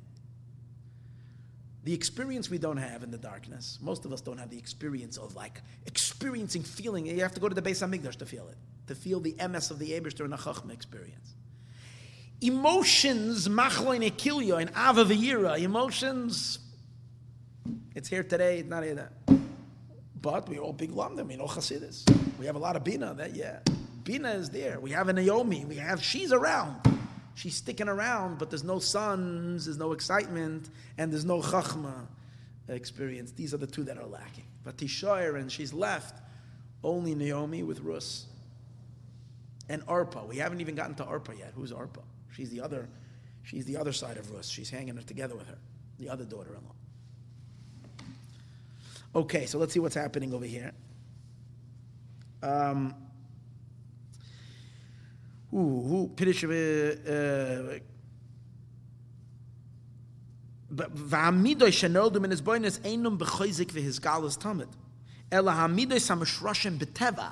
The 1.83 1.93
experience 1.93 2.49
we 2.49 2.57
don't 2.57 2.77
have 2.77 3.03
in 3.03 3.11
the 3.11 3.17
darkness. 3.17 3.77
Most 3.81 4.05
of 4.05 4.13
us 4.13 4.21
don't 4.21 4.37
have 4.37 4.49
the 4.49 4.57
experience 4.57 5.17
of 5.17 5.35
like 5.35 5.61
experiencing 5.85 6.63
feeling. 6.63 7.05
You 7.05 7.21
have 7.21 7.33
to 7.33 7.41
go 7.41 7.49
to 7.49 7.55
the 7.55 7.61
Beis 7.61 7.85
Hamikdash 7.85 8.15
to 8.17 8.25
feel 8.25 8.47
it, 8.47 8.55
to 8.87 8.95
feel 8.95 9.19
the 9.19 9.33
emes 9.33 9.69
of 9.69 9.79
the 9.79 9.91
Eberster 9.91 10.21
and 10.21 10.31
the 10.31 10.37
Chachma 10.37 10.71
experience. 10.71 11.33
Emotions, 12.41 13.47
machloin 13.49 14.09
ekilya 14.09 14.61
and 14.61 14.69
ava 14.71 15.55
emotions, 15.57 16.59
it's 17.95 18.07
here 18.07 18.23
today, 18.23 18.59
it's 18.59 18.69
not 18.69 18.83
here 18.83 18.95
there. 18.95 19.11
But 20.21 20.49
we're 20.49 20.59
all 20.59 20.73
big 20.73 20.91
London, 20.91 21.27
we 21.27 21.35
know 21.35 21.45
Chassidus. 21.45 22.03
We 22.39 22.45
have 22.45 22.55
a 22.55 22.59
lot 22.59 22.75
of 22.75 22.83
Bina, 22.83 23.13
that, 23.15 23.35
yeah. 23.35 23.59
Bina 24.03 24.31
is 24.31 24.49
there. 24.49 24.79
We 24.79 24.91
have 24.91 25.09
a 25.09 25.13
Naomi, 25.13 25.65
we 25.65 25.75
have, 25.75 26.03
she's 26.03 26.33
around 26.33 26.81
she's 27.35 27.55
sticking 27.55 27.87
around, 27.89 28.39
but 28.39 28.49
there's 28.49 28.63
no 28.63 28.79
sons, 28.79 29.65
there's 29.65 29.77
no 29.77 29.91
excitement, 29.91 30.69
and 30.97 31.11
there's 31.11 31.25
no 31.25 31.41
chachma 31.41 32.07
experience. 32.67 33.31
These 33.31 33.53
are 33.53 33.57
the 33.57 33.67
two 33.67 33.83
that 33.83 33.97
are 33.97 34.05
lacking. 34.05 34.45
But 34.63 34.77
Tishoyer, 34.77 35.35
and 35.35 35.51
she's 35.51 35.73
left 35.73 36.21
only 36.83 37.15
Naomi 37.15 37.63
with 37.63 37.81
Rus. 37.81 38.27
And 39.69 39.85
Arpa. 39.87 40.27
We 40.27 40.37
haven't 40.37 40.61
even 40.61 40.75
gotten 40.75 40.95
to 40.95 41.03
Arpa 41.03 41.37
yet. 41.37 41.53
Who's 41.55 41.71
Arpa? 41.71 42.01
She's 42.35 42.49
the 42.49 42.61
other, 42.61 42.89
she's 43.43 43.65
the 43.65 43.77
other 43.77 43.93
side 43.93 44.17
of 44.17 44.29
Rus. 44.31 44.49
She's 44.49 44.69
hanging 44.69 44.97
together 45.03 45.35
with 45.35 45.47
her, 45.47 45.57
the 45.99 46.09
other 46.09 46.25
daughter-in-law. 46.25 46.75
Okay, 49.15 49.45
so 49.45 49.59
let's 49.59 49.73
see 49.73 49.79
what's 49.79 49.95
happening 49.95 50.33
over 50.33 50.45
here. 50.45 50.71
Um, 52.41 52.93
הוא 55.52 56.10
פירש 56.14 56.44
והעמידוי 60.70 61.72
שנולדו 61.72 62.20
מן 62.20 62.32
הסבוינס 62.32 62.80
אינם 62.84 63.18
בחויזק 63.18 63.64
והסגלוס 63.72 64.36
תמיד, 64.36 64.68
אלא 65.32 65.50
העמידויס 65.50 66.10
המשרושם 66.10 66.78
בטבע, 66.78 67.28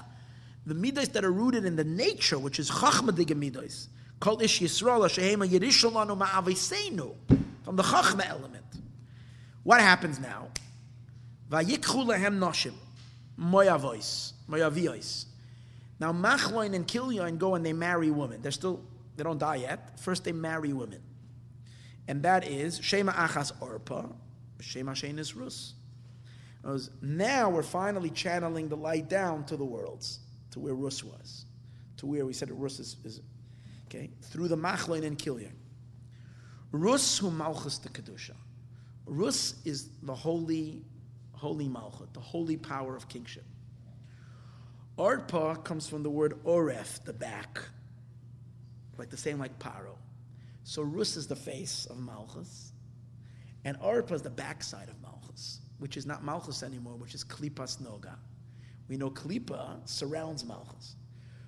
the 0.66 0.74
midas 0.74 1.08
that 1.08 1.24
are 1.24 1.30
rooted 1.30 1.64
in 1.64 1.76
the 1.76 1.84
nature, 1.84 2.38
which 2.38 2.58
is 2.58 2.68
chachmadig 2.70 3.34
midas, 3.36 3.88
called 4.18 4.42
ish 4.42 4.60
yisrael 4.60 5.04
shehema 5.08 5.46
yirishalanu 5.46 6.16
ma'aviseinu, 6.18 7.14
from 7.64 7.76
the 7.76 7.82
chachma 7.82 8.26
element. 8.28 8.64
What 9.62 9.80
happens 9.80 10.18
now? 10.18 10.48
Vayikchu 11.50 12.04
lehem 12.06 12.38
noshim, 12.38 12.74
moyavois, 13.38 14.32
moyavios. 14.50 15.26
Now, 16.01 16.11
Machloin 16.11 16.73
and 16.73 16.87
Kilyoin 16.87 17.37
go 17.37 17.53
and 17.53 17.63
they 17.63 17.73
marry 17.73 18.09
women. 18.09 18.41
They're 18.41 18.51
still, 18.51 18.81
they 19.17 19.23
don't 19.23 19.37
die 19.37 19.57
yet. 19.57 19.99
First, 19.99 20.23
they 20.23 20.31
marry 20.31 20.73
women. 20.73 20.99
And 22.07 22.23
that 22.23 22.47
is 22.47 22.79
Shema 22.81 23.11
Achas 23.11 23.53
Orpa, 23.59 24.11
Shema 24.59 24.93
Shenis 24.93 25.35
Rus. 25.35 25.75
Now 27.03 27.51
we're 27.51 27.61
finally 27.61 28.09
channeling 28.09 28.67
the 28.67 28.75
light 28.75 29.09
down 29.09 29.45
to 29.45 29.55
the 29.55 29.63
worlds, 29.63 30.21
to 30.49 30.59
where 30.59 30.73
Rus 30.73 31.03
was, 31.03 31.45
to 31.97 32.07
where 32.07 32.25
we 32.25 32.33
said 32.33 32.49
Rus 32.49 32.79
is, 32.79 32.97
is 33.03 33.21
okay, 33.85 34.09
through 34.23 34.47
the 34.47 34.57
Machloin 34.57 35.05
and 35.05 35.19
Kilyoin. 35.19 35.53
Rus 36.71 37.19
hu 37.19 37.29
Malchus 37.29 37.77
the 37.77 37.89
Kedusha. 37.89 38.33
Rus 39.05 39.53
is 39.65 39.89
the 40.01 40.15
holy, 40.15 40.81
holy 41.33 41.67
Malchut, 41.67 42.11
the 42.13 42.19
holy 42.19 42.57
power 42.57 42.95
of 42.95 43.07
kingship. 43.07 43.43
Arpa 45.01 45.63
comes 45.63 45.89
from 45.89 46.03
the 46.03 46.11
word 46.11 46.35
oref, 46.43 47.03
the 47.05 47.13
back, 47.13 47.59
like 48.99 49.09
the 49.09 49.17
same 49.17 49.39
like 49.39 49.57
paro. 49.57 49.95
So 50.63 50.83
Rus 50.83 51.15
is 51.15 51.25
the 51.25 51.35
face 51.35 51.87
of 51.89 51.97
Malchus, 51.97 52.71
and 53.65 53.79
Arpa 53.79 54.11
is 54.11 54.21
the 54.21 54.29
backside 54.29 54.89
of 54.89 55.01
Malchus, 55.01 55.61
which 55.79 55.97
is 55.97 56.05
not 56.05 56.23
Malchus 56.23 56.61
anymore, 56.61 56.97
which 56.97 57.15
is 57.15 57.23
Klipas 57.23 57.81
Noga. 57.81 58.13
We 58.89 58.95
know 58.95 59.09
Klipa 59.09 59.79
surrounds 59.89 60.45
Malchus. 60.45 60.95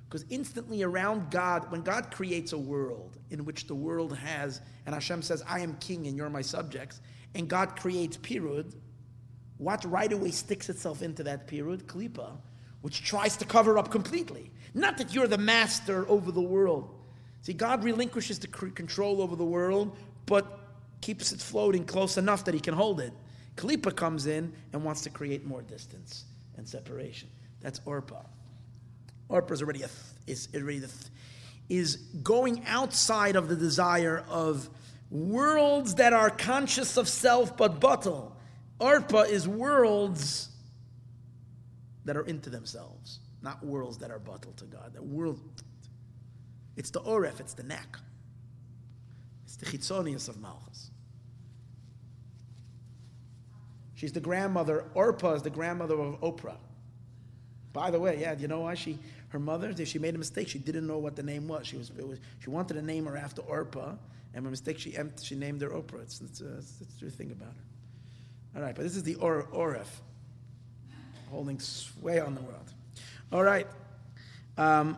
Because 0.09 0.25
instantly 0.31 0.81
around 0.81 1.30
God, 1.30 1.71
when 1.71 1.81
God 1.81 2.09
creates 2.09 2.53
a 2.53 2.57
world 2.57 3.17
in 3.30 3.45
which 3.45 3.67
the 3.67 3.75
world 3.75 4.17
has, 4.17 4.61
and 4.88 4.95
Hashem 4.95 5.21
says, 5.21 5.43
I 5.47 5.59
am 5.59 5.75
king 5.75 6.07
and 6.07 6.17
you're 6.17 6.30
my 6.30 6.41
subjects, 6.41 7.01
and 7.35 7.47
God 7.47 7.75
creates 7.80 8.17
Pirud, 8.17 8.73
what 9.57 9.85
right 9.85 10.11
away 10.11 10.31
sticks 10.31 10.69
itself 10.69 11.03
into 11.03 11.21
that 11.23 11.47
Pirud? 11.47 11.84
Klipa 11.84 12.31
which 12.84 13.01
tries 13.01 13.38
to 13.38 13.45
cover 13.45 13.77
up 13.77 13.89
completely. 13.89 14.51
Not 14.73 14.97
that 14.97 15.15
you're 15.15 15.27
the 15.27 15.38
master 15.38 16.07
over 16.10 16.34
the 16.34 16.41
world. 16.41 16.93
See, 17.41 17.53
God 17.53 17.81
relinquishes 17.81 18.39
the 18.39 18.47
control 18.47 19.22
over 19.22 19.38
the 19.38 19.45
world, 19.45 19.95
but 20.26 20.60
keeps 20.99 21.31
it 21.31 21.39
floating 21.39 21.85
close 21.85 22.18
enough 22.18 22.43
that 22.43 22.53
he 22.53 22.60
can 22.60 22.73
hold 22.73 22.99
it. 22.99 23.14
Kalipa 23.55 23.95
comes 23.95 24.26
in 24.26 24.51
and 24.73 24.84
wants 24.84 25.01
to 25.03 25.10
create 25.10 25.45
more 25.45 25.61
distance 25.61 26.26
and 26.57 26.68
separation. 26.68 27.30
That's 27.61 27.80
Orpa. 27.81 28.26
Orpa 29.30 29.51
is 29.51 29.61
already 29.61 29.84
a 29.84 29.88
th- 29.88 29.99
is 30.27 30.49
already 30.53 30.80
th- 30.80 30.91
is 31.69 31.95
going 32.22 32.65
outside 32.65 33.38
of 33.38 33.47
the 33.47 33.55
desire 33.55 34.26
of 34.27 34.69
worlds 35.10 35.95
that 35.95 36.11
are 36.11 36.30
conscious 36.30 36.97
of 36.97 37.07
self 37.07 37.55
but 37.55 37.80
bottle. 37.80 38.35
Orpa 38.81 39.30
is 39.30 39.47
worlds 39.47 40.49
that 42.05 42.17
are 42.17 42.25
into 42.25 42.49
themselves, 42.49 43.19
not 43.41 43.63
worlds 43.65 43.97
that 43.99 44.11
are 44.11 44.19
bottled 44.19 44.57
to 44.57 44.65
God. 44.65 44.93
That 44.93 45.03
world, 45.03 45.39
it's 46.75 46.89
the 46.89 47.01
oref, 47.01 47.39
it's 47.39 47.53
the 47.53 47.63
neck. 47.63 47.97
It's 49.45 49.55
the 49.55 49.65
chitzonius 49.65 50.30
of 50.30 50.41
Malchus. 50.41 50.89
She's 53.95 54.11
the 54.11 54.19
grandmother, 54.19 54.85
Orpa 54.95 55.35
is 55.35 55.43
the 55.43 55.49
grandmother 55.49 55.97
of 55.97 56.19
Oprah. 56.19 56.57
By 57.71 57.89
the 57.89 57.99
way, 57.99 58.19
yeah, 58.19 58.35
you 58.38 58.47
know 58.47 58.61
why 58.61 58.75
she, 58.75 58.99
her 59.30 59.39
mother, 59.39 59.73
she 59.85 59.97
made 59.97 60.13
a 60.13 60.17
mistake. 60.17 60.47
She 60.47 60.59
didn't 60.59 60.85
know 60.85 60.97
what 60.97 61.15
the 61.15 61.23
name 61.23 61.47
was. 61.47 61.65
She 61.67 61.77
was, 61.77 61.91
was 61.91 62.19
she 62.39 62.49
wanted 62.49 62.75
to 62.75 62.81
name 62.81 63.05
her 63.05 63.17
after 63.17 63.41
Orpah, 63.41 63.93
and 64.34 64.43
by 64.43 64.49
mistake 64.49 64.77
she 64.77 64.95
she 65.21 65.35
named 65.35 65.61
her 65.61 65.69
Oprah. 65.69 66.01
It's, 66.03 66.21
it's, 66.21 66.41
a, 66.41 66.57
it's, 66.57 67.01
a 67.01 67.09
thing 67.09 67.31
about 67.31 67.53
her. 67.53 68.57
All 68.57 68.61
right, 68.61 68.75
but 68.75 68.84
this 68.84 68.95
is 68.95 69.03
the 69.03 69.15
or, 69.15 69.47
Oref, 69.53 69.88
holding 71.34 71.60
sway 71.60 72.19
on 72.19 72.35
the 72.35 72.41
world. 72.41 72.72
All 73.31 73.43
right. 73.43 73.68
Um, 74.57 74.97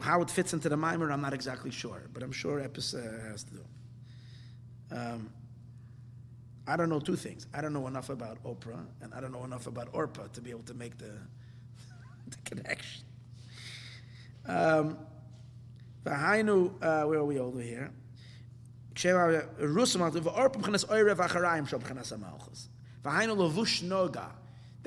how 0.00 0.22
it 0.22 0.30
fits 0.30 0.54
into 0.54 0.68
the 0.68 0.76
mimer, 0.76 1.10
I'm 1.10 1.20
not 1.20 1.34
exactly 1.34 1.70
sure, 1.70 2.02
but 2.12 2.22
I'm 2.22 2.32
sure 2.32 2.60
Epis 2.60 2.94
uh, 2.94 3.30
has 3.30 3.44
to 3.44 3.52
do. 3.52 3.64
Um, 4.90 5.30
I 6.66 6.76
don't 6.76 6.88
know 6.88 7.00
two 7.00 7.16
things. 7.16 7.46
I 7.52 7.60
don't 7.60 7.72
know 7.72 7.86
enough 7.86 8.08
about 8.08 8.42
Oprah, 8.44 8.84
and 9.02 9.12
I 9.12 9.20
don't 9.20 9.32
know 9.32 9.44
enough 9.44 9.66
about 9.66 9.92
Orpa 9.92 10.32
to 10.32 10.40
be 10.40 10.50
able 10.50 10.62
to 10.62 10.74
make 10.74 10.96
the, 10.98 11.12
the 12.28 12.36
connection. 12.44 13.02
Um, 14.46 14.98
uh, 16.06 17.02
where 17.02 17.18
are 17.18 17.24
we 17.24 17.38
over 17.38 17.60
here? 17.60 17.90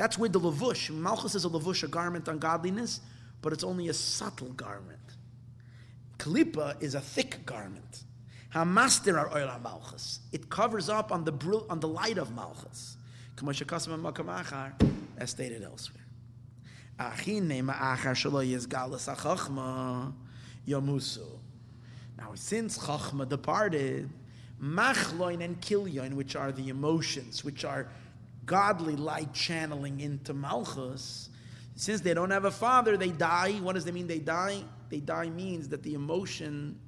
That's 0.02 0.18
where 0.18 0.30
the 0.30 0.40
lavush, 0.40 0.90
malchus 0.90 1.36
is 1.36 1.46
a 1.46 1.50
lavush, 1.50 1.84
a 1.84 1.88
garment 1.88 2.28
on 2.28 2.40
godliness, 2.40 3.02
but 3.40 3.54
it's 3.54 3.64
only 3.64 3.90
a 3.90 3.94
subtle 3.94 4.52
garment. 4.54 4.98
Kalipa 6.18 6.82
is 6.82 6.96
a 6.96 7.00
thick 7.00 7.46
garment. 7.46 8.06
Hamaster 8.52 9.16
are 9.16 9.32
oil 9.32 9.60
malchus. 9.62 10.22
It 10.32 10.50
covers 10.50 10.90
up 10.90 11.12
on 11.12 11.24
the 11.24 11.32
on 11.70 11.80
the 11.80 11.88
light 11.88 12.18
of 12.18 12.34
malchus. 12.34 12.98
As 15.20 15.30
stated 15.30 15.62
elsewhere. 15.62 16.08
Now, 22.18 22.32
since 22.34 22.78
Chachma 22.80 23.30
departed, 23.30 24.10
Machloin 24.60 25.44
and 25.44 25.62
Kilyoin, 25.62 26.14
which 26.14 26.36
are 26.36 26.52
the 26.52 26.70
emotions, 26.70 27.44
which 27.44 27.64
are 27.66 27.88
godly 28.46 28.96
light 28.96 29.34
channeling 29.34 30.00
into 30.00 30.34
Malchus, 30.34 31.30
since 31.76 32.02
they 32.02 32.14
don't 32.14 32.32
have 32.32 32.46
a 32.46 32.52
father, 32.52 32.98
they 32.98 33.10
die. 33.10 33.54
What 33.54 33.74
does 33.76 33.86
that 33.86 33.94
mean? 33.94 34.08
They 34.08 34.20
die. 34.20 34.64
They 34.90 35.00
die 35.00 35.30
means 35.30 35.70
that 35.70 35.84
the 35.84 35.94
emotion 35.94 36.80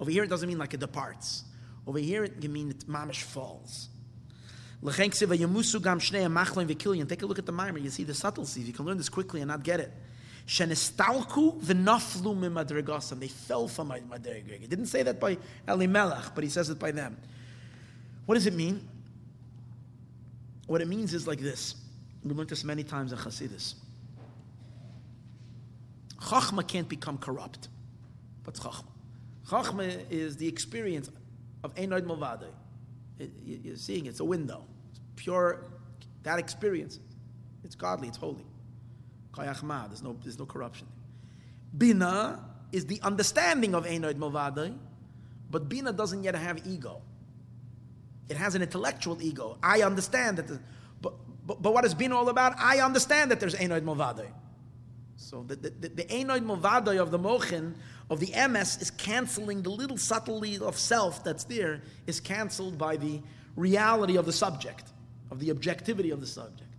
over 0.00 0.10
here, 0.10 0.24
it 0.24 0.28
doesn't 0.28 0.48
mean 0.48 0.58
like 0.58 0.74
it 0.74 0.80
departs. 0.80 1.44
Over 1.86 1.98
here, 1.98 2.24
it 2.24 2.40
can 2.40 2.52
mean 2.52 2.70
it 2.70 2.88
mamish 2.88 3.22
falls. 3.22 3.88
Take 4.82 5.22
a 5.22 5.26
look 7.26 7.38
at 7.38 7.46
the 7.46 7.52
mimer. 7.52 7.78
You 7.78 7.90
see 7.90 8.04
the 8.04 8.14
subtleties. 8.14 8.66
You 8.66 8.72
can 8.72 8.84
learn 8.84 8.98
this 8.98 9.08
quickly 9.08 9.40
and 9.40 9.48
not 9.48 9.62
get 9.62 9.80
it. 9.80 9.92
They 10.46 10.64
fell 10.74 11.22
from 13.68 13.88
madregag. 13.88 14.60
He 14.60 14.66
didn't 14.66 14.86
say 14.86 15.02
that 15.04 15.18
by 15.18 15.38
Elimelech, 15.66 16.34
but 16.34 16.44
he 16.44 16.50
says 16.50 16.68
it 16.68 16.78
by 16.78 16.90
them. 16.90 17.16
What 18.26 18.34
does 18.34 18.46
it 18.46 18.52
mean? 18.52 18.86
What 20.66 20.80
it 20.80 20.88
means 20.88 21.14
is 21.14 21.26
like 21.26 21.40
this. 21.40 21.76
We 22.22 22.32
learned 22.34 22.48
this 22.48 22.64
many 22.64 22.84
times 22.84 23.12
in 23.12 23.18
Chassidus. 23.18 23.74
Chachma 26.20 26.66
can't 26.66 26.88
become 26.88 27.18
corrupt. 27.18 27.68
What's 28.44 28.60
Chachma? 28.60 28.86
Chachma 29.46 30.10
is 30.10 30.36
the 30.36 30.48
experience 30.48 31.10
of 31.62 31.74
Einoid 31.74 32.02
Movade. 32.02 32.48
You're 33.44 33.76
seeing 33.76 34.06
it's 34.06 34.20
a 34.20 34.24
window. 34.24 34.64
It's 34.90 35.00
pure, 35.16 35.70
that 36.22 36.38
experience. 36.38 36.98
It's 37.62 37.74
godly, 37.74 38.08
it's 38.08 38.16
holy. 38.16 38.46
Kayachma, 39.32 39.88
there's 39.88 40.02
no, 40.02 40.16
there's 40.22 40.38
no 40.38 40.46
corruption. 40.46 40.86
Bina 41.76 42.40
is 42.72 42.86
the 42.86 43.00
understanding 43.02 43.74
of 43.74 43.84
Einoid 43.84 44.14
Movade, 44.14 44.76
but 45.50 45.68
Bina 45.68 45.92
doesn't 45.92 46.22
yet 46.22 46.34
have 46.34 46.66
ego. 46.66 47.02
It 48.28 48.36
has 48.36 48.54
an 48.54 48.62
intellectual 48.62 49.20
ego. 49.22 49.58
I 49.62 49.82
understand 49.82 50.38
that, 50.38 50.46
the, 50.46 50.60
but, 51.00 51.14
but, 51.46 51.62
but 51.62 51.74
what 51.74 51.84
is 51.84 51.94
Bina 51.94 52.16
all 52.16 52.28
about? 52.28 52.54
I 52.58 52.80
understand 52.80 53.30
that 53.30 53.40
there's 53.40 53.54
Einoid 53.54 53.82
Movade. 53.82 54.26
So 55.16 55.42
the, 55.42 55.56
Einoid 55.56 56.44
Movade 56.44 57.00
of 57.00 57.10
the 57.10 57.18
Mochin 57.18 57.74
of 58.10 58.20
the 58.20 58.28
emes 58.28 58.80
is 58.82 58.90
canceling 58.90 59.62
the 59.62 59.70
little 59.70 59.96
subtlety 59.96 60.58
of 60.58 60.76
self 60.76 61.24
that's 61.24 61.44
there, 61.44 61.82
is 62.06 62.20
canceled 62.20 62.76
by 62.76 62.96
the 62.96 63.20
reality 63.56 64.16
of 64.16 64.26
the 64.26 64.32
subject, 64.32 64.84
of 65.30 65.40
the 65.40 65.50
objectivity 65.50 66.10
of 66.10 66.20
the 66.20 66.26
subject. 66.26 66.70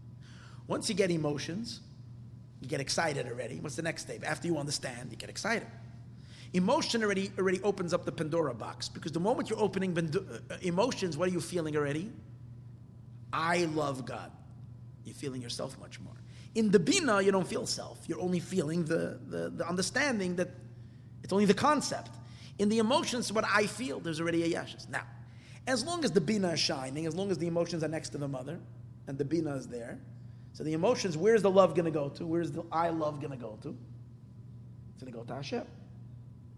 Once 0.67 0.89
you 0.89 0.95
get 0.95 1.11
emotions, 1.11 1.81
you 2.61 2.67
get 2.67 2.79
excited 2.79 3.27
already. 3.27 3.59
What's 3.59 3.75
the 3.75 3.81
next 3.81 4.03
step? 4.03 4.23
After 4.25 4.47
you 4.47 4.57
understand, 4.57 5.11
you 5.11 5.17
get 5.17 5.29
excited. 5.29 5.67
Emotion 6.55 7.03
already, 7.03 7.31
already 7.37 7.61
opens 7.63 7.93
up 7.93 8.05
the 8.05 8.13
Pandora 8.13 8.53
box 8.53 8.87
because 8.87 9.11
the 9.11 9.19
moment 9.19 9.49
you're 9.49 9.59
opening 9.59 9.91
uh, 9.97 10.55
emotions, 10.61 11.17
what 11.17 11.27
are 11.27 11.31
you 11.33 11.41
feeling 11.41 11.75
already? 11.75 12.09
I 13.33 13.65
love 13.65 14.05
God. 14.05 14.31
You're 15.03 15.15
feeling 15.15 15.41
yourself 15.41 15.77
much 15.81 15.99
more. 15.99 16.13
In 16.55 16.71
the 16.71 16.79
Bina, 16.79 17.21
you 17.21 17.33
don't 17.33 17.45
feel 17.45 17.67
self. 17.67 17.99
You're 18.07 18.21
only 18.21 18.39
feeling 18.39 18.85
the, 18.85 19.19
the, 19.27 19.49
the 19.49 19.67
understanding 19.67 20.37
that 20.37 20.47
it's 21.23 21.33
only 21.33 21.43
the 21.43 21.53
concept. 21.53 22.11
In 22.57 22.69
the 22.69 22.79
emotions, 22.79 23.33
what 23.33 23.43
I 23.53 23.67
feel, 23.67 23.99
there's 23.99 24.21
already 24.21 24.43
a 24.43 24.57
yashas. 24.57 24.87
Now, 24.87 25.03
as 25.67 25.83
long 25.83 26.05
as 26.05 26.11
the 26.11 26.21
bina 26.21 26.51
is 26.51 26.61
shining, 26.61 27.05
as 27.05 27.15
long 27.15 27.31
as 27.31 27.37
the 27.37 27.47
emotions 27.47 27.83
are 27.83 27.89
next 27.89 28.09
to 28.09 28.17
the 28.17 28.29
mother, 28.29 28.59
and 29.07 29.17
the 29.17 29.25
bina 29.25 29.55
is 29.55 29.67
there, 29.67 29.99
so 30.53 30.63
the 30.63 30.71
emotions, 30.71 31.17
where's 31.17 31.41
the 31.41 31.51
love 31.51 31.75
going 31.75 31.83
to 31.83 31.91
go 31.91 32.07
to? 32.07 32.25
Where's 32.25 32.53
the 32.53 32.63
I 32.71 32.91
love 32.91 33.19
going 33.19 33.31
to 33.31 33.37
go 33.37 33.59
to? 33.63 33.75
It's 34.93 35.03
going 35.03 35.11
to 35.11 35.19
go 35.19 35.25
to 35.25 35.33
Hashem. 35.33 35.65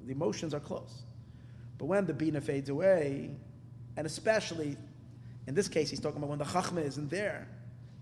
The 0.08 0.14
emotions 0.14 0.54
are 0.54 0.60
close. 0.60 1.04
But 1.78 1.86
when 1.86 2.06
the 2.06 2.14
bina 2.14 2.40
fades 2.40 2.70
away, 2.70 3.32
and 3.98 4.08
especially, 4.08 4.78
in 5.48 5.54
this 5.54 5.68
case, 5.68 5.90
he's 5.90 6.00
talking 6.00 6.18
about 6.18 6.30
when 6.30 6.40
the 6.40 6.46
chachma 6.46 6.84
isn't 6.84 7.10
there. 7.10 7.48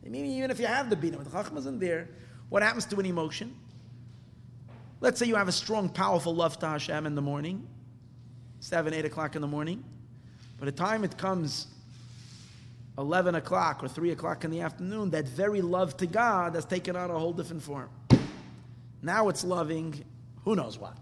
I 0.05 0.09
mean, 0.09 0.25
even 0.25 0.51
if 0.51 0.59
you 0.59 0.67
have 0.67 0.89
the 0.89 0.95
bina, 0.95 1.17
when 1.17 1.25
the 1.25 1.31
chachma 1.31 1.57
isn't 1.57 1.79
there, 1.79 2.07
what 2.49 2.61
happens 2.61 2.85
to 2.85 2.99
an 2.99 3.07
emotion? 3.07 3.55
Let's 5.01 5.19
say 5.19 5.25
you 5.25 5.35
have 5.35 5.47
a 5.47 5.51
strong, 5.51 5.89
powerful 5.89 6.33
love 6.33 6.59
to 6.59 6.67
Hashem 6.67 7.07
in 7.07 7.15
the 7.15 7.21
morning, 7.21 7.67
7, 8.59 8.93
8 8.93 9.05
o'clock 9.05 9.35
in 9.35 9.41
the 9.41 9.47
morning. 9.47 9.83
By 10.59 10.65
the 10.65 10.71
time 10.71 11.03
it 11.03 11.17
comes 11.17 11.67
11 12.99 13.35
o'clock 13.35 13.83
or 13.83 13.87
3 13.87 14.11
o'clock 14.11 14.45
in 14.45 14.51
the 14.51 14.61
afternoon, 14.61 15.09
that 15.09 15.27
very 15.27 15.61
love 15.61 15.97
to 15.97 16.05
God 16.05 16.53
has 16.53 16.65
taken 16.65 16.95
on 16.95 17.09
a 17.09 17.17
whole 17.17 17.33
different 17.33 17.63
form. 17.63 17.89
Now 19.01 19.27
it's 19.27 19.43
loving 19.43 20.05
who 20.43 20.55
knows 20.55 20.77
what. 20.77 20.97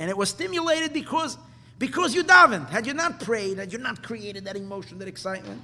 And 0.00 0.08
it 0.08 0.16
was 0.16 0.30
stimulated 0.30 0.94
because, 0.94 1.36
because 1.78 2.14
you 2.14 2.24
davened. 2.24 2.70
Had 2.70 2.86
you 2.86 2.94
not 2.94 3.20
prayed, 3.20 3.58
had 3.58 3.70
you 3.70 3.78
not 3.78 4.02
created 4.02 4.46
that 4.46 4.56
emotion, 4.56 4.98
that 4.98 5.06
excitement, 5.06 5.60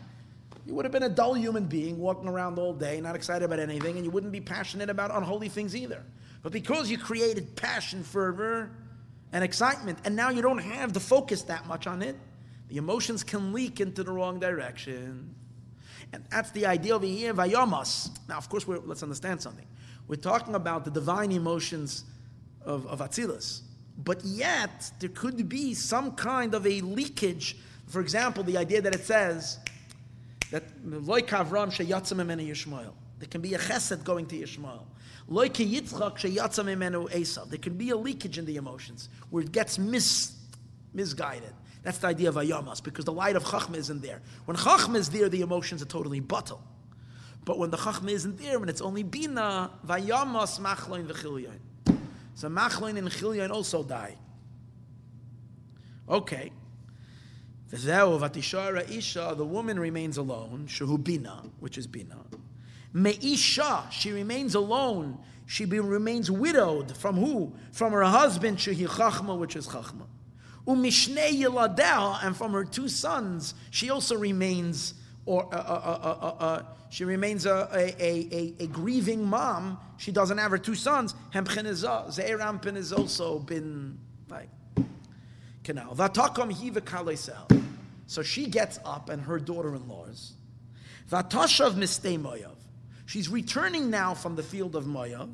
you 0.67 0.75
would 0.75 0.85
have 0.85 0.93
been 0.93 1.05
a 1.05 1.09
dull 1.09 1.33
human 1.33 1.65
being 1.65 1.99
walking 1.99 2.29
around 2.29 2.59
all 2.59 2.75
day, 2.75 3.01
not 3.01 3.17
excited 3.17 3.45
about 3.45 3.59
anything, 3.59 3.97
and 3.97 4.05
you 4.05 4.11
wouldn't 4.11 4.33
be 4.33 4.41
passionate 4.41 4.91
about 4.91 5.11
unholy 5.11 5.49
things 5.49 5.75
either. 5.75 6.03
But 6.43 6.53
because 6.53 6.91
you 6.91 6.99
created 6.99 7.57
passion, 7.57 8.05
fervor, 8.05 8.71
and 9.33 9.43
excitement, 9.43 9.99
and 10.05 10.15
now 10.15 10.29
you 10.29 10.43
don't 10.43 10.59
have 10.59 10.93
the 10.93 11.01
focus 11.01 11.43
that 11.43 11.67
much 11.67 11.87
on 11.87 12.03
it, 12.03 12.17
the 12.69 12.77
emotions 12.77 13.25
can 13.25 13.55
leak 13.55 13.81
into 13.81 14.05
the 14.05 14.13
wrong 14.13 14.39
direction. 14.39 15.35
And 16.13 16.25
that's 16.31 16.51
the 16.51 16.67
idea 16.67 16.95
over 16.95 17.07
here, 17.07 17.33
vayamas. 17.33 18.11
Now, 18.29 18.37
of 18.37 18.51
course, 18.51 18.69
let's 18.69 19.03
understand 19.03 19.41
something. 19.41 19.67
We're 20.09 20.17
talking 20.17 20.55
about 20.55 20.85
the 20.85 20.91
divine 20.91 21.33
emotions 21.33 22.05
of, 22.63 22.87
of 22.87 22.99
Atzilus. 22.99 23.63
But 23.99 24.25
yet, 24.25 24.91
there 25.01 25.09
could 25.09 25.49
be 25.49 25.75
some 25.75 26.13
kind 26.13 26.55
of 26.55 26.67
a 26.67 26.81
leakage. 26.81 27.57
For 27.89 28.01
example, 28.01 28.45
the 28.45 28.59
idea 28.59 28.83
that 28.83 28.95
it 28.95 29.05
says 29.05 29.59
that 30.51 30.65
loy 30.85 31.23
kavram 31.23 31.71
Yishmael. 31.71 32.93
there 33.19 33.29
can 33.29 33.41
be 33.41 33.55
a 33.55 33.59
chesed 33.59 34.05
going 34.05 34.27
to 34.27 34.39
Yishmael. 34.39 34.83
There 35.29 35.49
can 37.59 37.75
be 37.75 37.91
a 37.91 37.97
leakage 37.97 38.39
in 38.39 38.45
the 38.45 38.57
emotions 38.57 39.09
where 39.31 39.43
it 39.43 39.51
gets 39.51 39.77
mis, 39.77 40.37
misguided. 40.95 41.53
That's 41.83 41.99
the 41.99 42.07
idea 42.07 42.29
of 42.29 42.37
ayamas, 42.37 42.83
because 42.83 43.05
the 43.05 43.13
light 43.13 43.35
of 43.35 43.45
chachma 43.45 43.77
isn't 43.77 44.03
there. 44.03 44.23
When 44.45 44.57
chachma 44.57 44.97
is 44.97 45.11
there, 45.11 45.29
the 45.29 45.41
emotions 45.41 45.83
are 45.83 45.87
totally 45.87 46.21
batel. 46.21 46.61
But 47.45 47.59
when 47.59 47.71
the 47.71 47.77
chachma 47.77 48.11
isn't 48.11 48.39
there, 48.39 48.61
when 48.61 48.69
it's 48.69 48.81
only 48.81 49.03
bina, 49.03 49.71
vayamas 49.87 50.61
machloin 50.61 51.07
v'chilyon. 51.07 51.59
So 52.37 52.51
machloin 52.51 52.99
and 52.99 53.09
chilyon 53.09 53.51
also 53.51 53.83
die. 53.83 54.15
Okay. 56.07 56.53
V'zeu 57.73 58.21
v'atishara 58.21 58.89
isha, 58.91 59.35
the 59.37 59.45
woman 59.45 59.81
remains 59.81 60.19
alone, 60.19 60.67
shehu 60.69 61.03
bina, 61.03 61.43
which 61.61 61.79
is 61.79 61.87
bina. 61.87 62.19
Meisha, 62.95 63.91
she 63.91 64.13
remains 64.13 64.55
alone. 64.55 65.19
She 65.47 65.65
be, 65.65 65.81
remains 65.81 66.31
widowed 66.31 66.95
from 66.95 67.17
who? 67.17 67.55
From 67.73 67.93
her 67.93 68.05
husband, 68.05 68.59
Shehi 68.59 68.87
Chachma, 68.87 69.39
which 69.39 69.57
is 69.57 69.69
Chachma. 69.69 70.07
Umishne 70.67 71.31
Yiladeh, 71.31 72.25
and 72.25 72.37
from 72.37 72.53
her 72.53 72.65
two 72.65 72.89
sons, 72.89 73.55
she 73.71 73.89
also 73.89 74.17
remains 74.17 74.95
or 75.27 75.53
uh, 75.53 75.59
uh, 75.59 75.61
uh, 75.61 76.19
uh, 76.21 76.45
uh, 76.45 76.63
she 76.89 77.05
remains 77.05 77.47
a, 77.47 77.69
a, 77.73 78.03
a, 78.03 78.55
a, 78.61 78.67
grieving 78.69 79.25
mom. 79.25 79.79
She 79.99 80.13
doesn't 80.13 80.39
have 80.39 80.53
her 80.53 80.59
two 80.59 80.77
sons. 80.77 81.15
Ze'eram 81.35 82.65
has 82.77 82.93
also 82.93 83.41
been 83.41 83.99
like 84.31 84.49
canal. 85.65 85.95
Vatakom. 85.97 86.53
So 88.07 88.23
she 88.23 88.47
gets 88.47 88.79
up 88.85 89.09
and 89.09 89.21
her 89.23 89.41
daughter-in-laws. 89.41 90.33
Vatashav 91.11 91.75
mistei 91.75 92.19
moyav. 92.21 92.55
She's 93.05 93.29
returning 93.29 93.91
now 93.91 94.15
from 94.15 94.37
the 94.37 94.43
field 94.43 94.77
of 94.77 94.85
Moyav. 94.85 95.33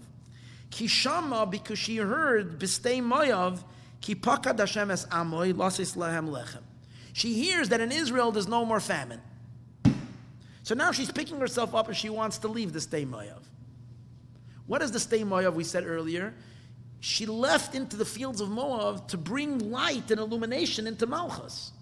Kishama 0.70 1.50
because 1.50 1.78
she 1.78 1.98
heard 1.98 2.58
bistei 2.58 3.02
moyav 3.02 3.62
amoy 4.02 5.52
lasis 5.54 5.96
lechem. 5.96 6.62
She 7.12 7.34
hears 7.34 7.68
that 7.68 7.80
in 7.80 7.92
Israel 7.92 8.32
there's 8.32 8.48
no 8.48 8.64
more 8.64 8.80
famine. 8.80 9.20
So 10.72 10.76
now 10.76 10.90
she's 10.90 11.12
picking 11.12 11.38
herself 11.38 11.74
up 11.74 11.88
and 11.88 11.94
she 11.94 12.08
wants 12.08 12.38
to 12.38 12.48
leave 12.48 12.72
the 12.72 12.80
stay 12.80 13.04
Moav. 13.04 13.42
What 14.66 14.80
is 14.80 14.90
the 14.90 15.00
stay 15.00 15.20
Moav 15.20 15.52
we 15.52 15.64
said 15.64 15.84
earlier? 15.84 16.32
She 17.00 17.26
left 17.26 17.74
into 17.74 17.94
the 17.94 18.06
fields 18.06 18.40
of 18.40 18.48
Moab 18.48 19.06
to 19.08 19.18
bring 19.18 19.70
light 19.70 20.10
and 20.10 20.18
illumination 20.18 20.86
into 20.86 21.06
Malchus. 21.06 21.72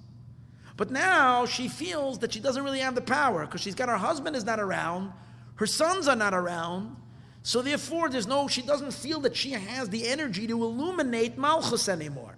But 0.76 0.90
now 0.90 1.46
she 1.46 1.68
feels 1.68 2.18
that 2.18 2.32
she 2.32 2.40
doesn't 2.40 2.64
really 2.64 2.80
have 2.80 2.96
the 2.96 3.00
power 3.00 3.46
because 3.46 3.60
she's 3.60 3.76
got 3.76 3.88
her 3.88 3.96
husband 3.96 4.34
is 4.34 4.42
not 4.42 4.58
around, 4.58 5.12
her 5.54 5.66
sons 5.66 6.08
are 6.08 6.16
not 6.16 6.34
around, 6.34 6.96
so 7.44 7.62
therefore 7.62 8.08
there's 8.08 8.26
no, 8.26 8.48
she 8.48 8.60
doesn't 8.60 8.92
feel 8.92 9.20
that 9.20 9.36
she 9.36 9.52
has 9.52 9.88
the 9.90 10.08
energy 10.08 10.48
to 10.48 10.64
illuminate 10.64 11.38
Malchus 11.38 11.88
anymore. 11.88 12.36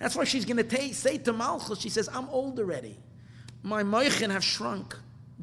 That's 0.00 0.16
why 0.16 0.24
she's 0.24 0.44
going 0.44 0.66
to 0.66 0.94
say 0.94 1.18
to 1.18 1.32
Malchus, 1.32 1.78
she 1.78 1.90
says, 1.90 2.08
I'm 2.12 2.28
old 2.30 2.58
already. 2.58 2.98
My 3.66 3.82
moichin 3.82 4.30
have 4.30 4.44
shrunk. 4.44 4.96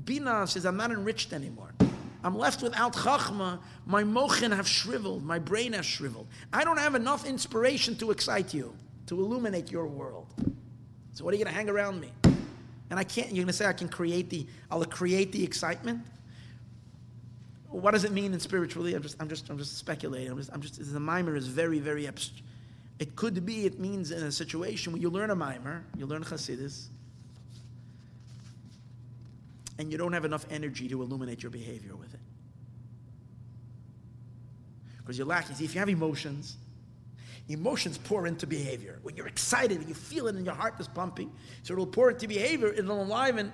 Bina 0.05 0.47
says, 0.47 0.65
I'm 0.65 0.77
not 0.77 0.91
enriched 0.91 1.33
anymore. 1.33 1.73
I'm 2.23 2.37
left 2.37 2.61
without 2.61 2.93
chachma. 2.93 3.59
My 3.85 4.01
mochin 4.01 4.55
have 4.55 4.65
shriveled. 4.65 5.25
My 5.25 5.39
brain 5.39 5.73
has 5.73 5.85
shriveled. 5.85 6.27
I 6.53 6.63
don't 6.63 6.79
have 6.79 6.95
enough 6.95 7.25
inspiration 7.25 7.97
to 7.97 8.11
excite 8.11 8.53
you, 8.53 8.73
to 9.07 9.19
illuminate 9.19 9.73
your 9.73 9.87
world. 9.87 10.27
So 11.11 11.25
what 11.25 11.33
are 11.33 11.37
you 11.37 11.43
going 11.43 11.53
to 11.53 11.57
hang 11.57 11.69
around 11.69 11.99
me? 11.99 12.13
And 12.89 12.97
I 12.97 13.03
can't. 13.03 13.27
You're 13.27 13.43
going 13.43 13.47
to 13.47 13.53
say 13.53 13.65
I 13.65 13.73
can 13.73 13.89
create 13.89 14.29
the. 14.29 14.47
I'll 14.71 14.85
create 14.85 15.33
the 15.33 15.43
excitement. 15.43 15.99
What 17.67 17.91
does 17.91 18.05
it 18.05 18.13
mean 18.13 18.33
in 18.33 18.39
spiritually? 18.39 18.93
I'm 18.93 19.01
just. 19.01 19.17
I'm 19.19 19.27
just. 19.27 19.49
I'm 19.49 19.57
just 19.57 19.77
speculating. 19.77 20.31
I'm 20.31 20.37
just. 20.37 20.49
I'm 20.53 20.61
just. 20.61 20.93
The 20.93 20.99
mimer 20.99 21.35
is 21.35 21.47
very, 21.47 21.79
very 21.79 22.07
abstract. 22.07 22.41
It 22.99 23.17
could 23.17 23.45
be. 23.45 23.65
It 23.65 23.81
means 23.81 24.11
in 24.11 24.23
a 24.23 24.31
situation 24.31 24.93
where 24.93 25.01
you 25.01 25.09
learn 25.09 25.29
a 25.29 25.35
mimer, 25.35 25.83
you 25.97 26.05
learn 26.05 26.23
chassidus, 26.23 26.87
and 29.77 29.91
you 29.91 29.97
don't 29.97 30.13
have 30.13 30.25
enough 30.25 30.45
energy 30.49 30.87
to 30.89 31.01
illuminate 31.01 31.43
your 31.43 31.49
behavior 31.49 31.95
with 31.95 32.13
it. 32.13 32.19
Because 34.99 35.17
you're 35.17 35.27
lacking. 35.27 35.55
See, 35.55 35.65
if 35.65 35.73
you 35.73 35.79
have 35.79 35.89
emotions, 35.89 36.57
emotions 37.49 37.97
pour 37.97 38.25
into 38.27 38.47
behavior. 38.47 38.99
When 39.03 39.15
you're 39.15 39.27
excited 39.27 39.79
and 39.79 39.87
you 39.87 39.95
feel 39.95 40.27
it 40.27 40.35
and 40.35 40.45
your 40.45 40.55
heart 40.55 40.79
is 40.79 40.87
pumping, 40.87 41.31
so 41.63 41.73
it'll 41.73 41.85
pour 41.85 42.11
into 42.11 42.27
behavior, 42.27 42.67
it'll 42.67 43.01
enliven 43.01 43.51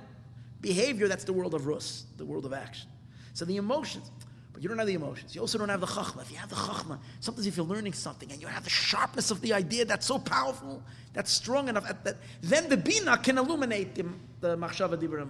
behavior. 0.62 1.08
That's 1.08 1.24
the 1.24 1.34
world 1.34 1.54
of 1.54 1.66
Rus, 1.66 2.06
the 2.18 2.26
world 2.26 2.46
of 2.46 2.54
action. 2.54 2.90
So 3.34 3.46
the 3.46 3.58
emotions, 3.58 4.12
but 4.54 4.62
you 4.62 4.70
don't 4.70 4.78
have 4.78 4.88
the 4.88 4.94
emotions. 4.94 5.34
You 5.34 5.42
also 5.42 5.58
don't 5.58 5.70
have 5.70 5.82
the 5.82 5.88
chachma. 5.88 6.22
If 6.22 6.32
you 6.32 6.38
have 6.38 6.50
the 6.50 6.56
chachma, 6.56 7.00
sometimes 7.20 7.48
if 7.48 7.58
you're 7.58 7.66
learning 7.66 7.94
something 7.94 8.32
and 8.32 8.42
you 8.42 8.48
have 8.48 8.64
the 8.64 8.70
sharpness 8.70 9.32
of 9.32 9.42
the 9.42 9.54
idea 9.54 9.86
that's 9.86 10.06
so 10.06 10.20
powerful, 10.20 10.84
that's 11.14 11.32
strong 11.32 11.70
enough, 11.70 11.88
that, 12.04 12.18
then 12.42 12.70
the 12.70 12.78
bina 12.78 13.18
can 13.18 13.38
illuminate 13.38 13.96
the, 13.96 14.06
the 14.42 14.58
machshava 14.58 14.98
dibra 14.98 15.28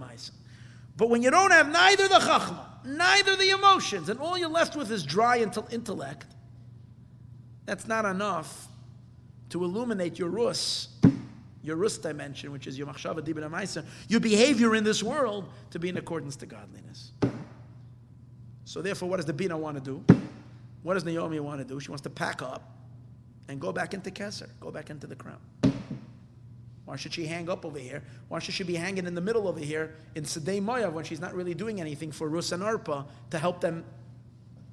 but 1.00 1.10
when 1.10 1.24
you 1.24 1.32
don't 1.32 1.52
have 1.52 1.72
neither 1.72 2.10
the 2.10 2.16
chachma, 2.16 2.60
neither 2.84 3.38
the 3.38 3.52
emotions, 3.52 4.10
and 4.10 4.20
all 4.20 4.38
you're 4.38 4.50
left 4.50 4.76
with 4.76 4.92
is 4.92 5.02
dry 5.06 5.38
intellect, 5.40 6.26
that's 7.66 7.88
not 7.88 8.03
enough 8.03 8.68
to 9.48 9.64
illuminate 9.64 10.19
your 10.19 10.28
rus, 10.28 10.90
your 11.64 11.78
rus 11.78 11.98
dimension, 11.98 12.52
which 12.52 12.68
is 12.68 12.78
your 12.78 12.86
machshava 12.86 13.22
dibin 13.22 13.50
amaisa, 13.50 13.86
your 14.10 14.19
behavior 14.19 14.76
in 14.76 14.84
this 14.84 15.02
world 15.02 15.50
to 15.72 15.80
be 15.80 15.88
in 15.88 15.95
accordance 15.95 16.36
to 16.36 16.45
godliness. 16.45 17.14
So 18.66 18.82
therefore, 18.82 19.08
what 19.08 19.18
does 19.18 19.26
the 19.26 19.34
bina 19.34 19.58
want 19.58 19.78
to 19.78 19.82
do? 19.82 20.03
What 20.84 20.95
does 20.95 21.06
Naomi 21.06 21.40
want 21.40 21.60
to 21.60 21.66
do? 21.66 21.80
She 21.80 21.90
wants 21.92 22.02
to 22.03 22.10
pack 22.10 22.42
up 22.42 22.76
and 23.48 23.61
go 23.61 23.72
back 23.72 23.94
into 23.94 24.11
Kesser, 24.11 24.50
go 24.60 24.69
back 24.69 24.90
into 24.90 25.08
the 25.08 25.16
crown. 25.16 25.40
Why 26.90 26.95
should 26.95 27.14
she 27.14 27.27
hang 27.27 27.51
up 27.51 27.66
over 27.66 27.77
here? 27.77 28.01
Why 28.30 28.40
should 28.40 28.56
she 28.56 28.64
be 28.64 28.74
hanging 28.74 29.06
in 29.06 29.14
the 29.14 29.22
middle 29.22 29.48
over 29.48 29.59
here 29.59 29.93
in 30.16 30.24
Sedei 30.24 30.59
Moyav 30.59 30.92
when 30.92 31.06
she's 31.06 31.19
not 31.19 31.35
really 31.35 31.53
doing 31.53 31.80
anything 31.80 32.11
for 32.11 32.27
Rus 32.27 32.51
and 32.51 32.64
Arpa 32.64 33.06
to 33.30 33.38
help 33.38 33.61
them, 33.61 33.85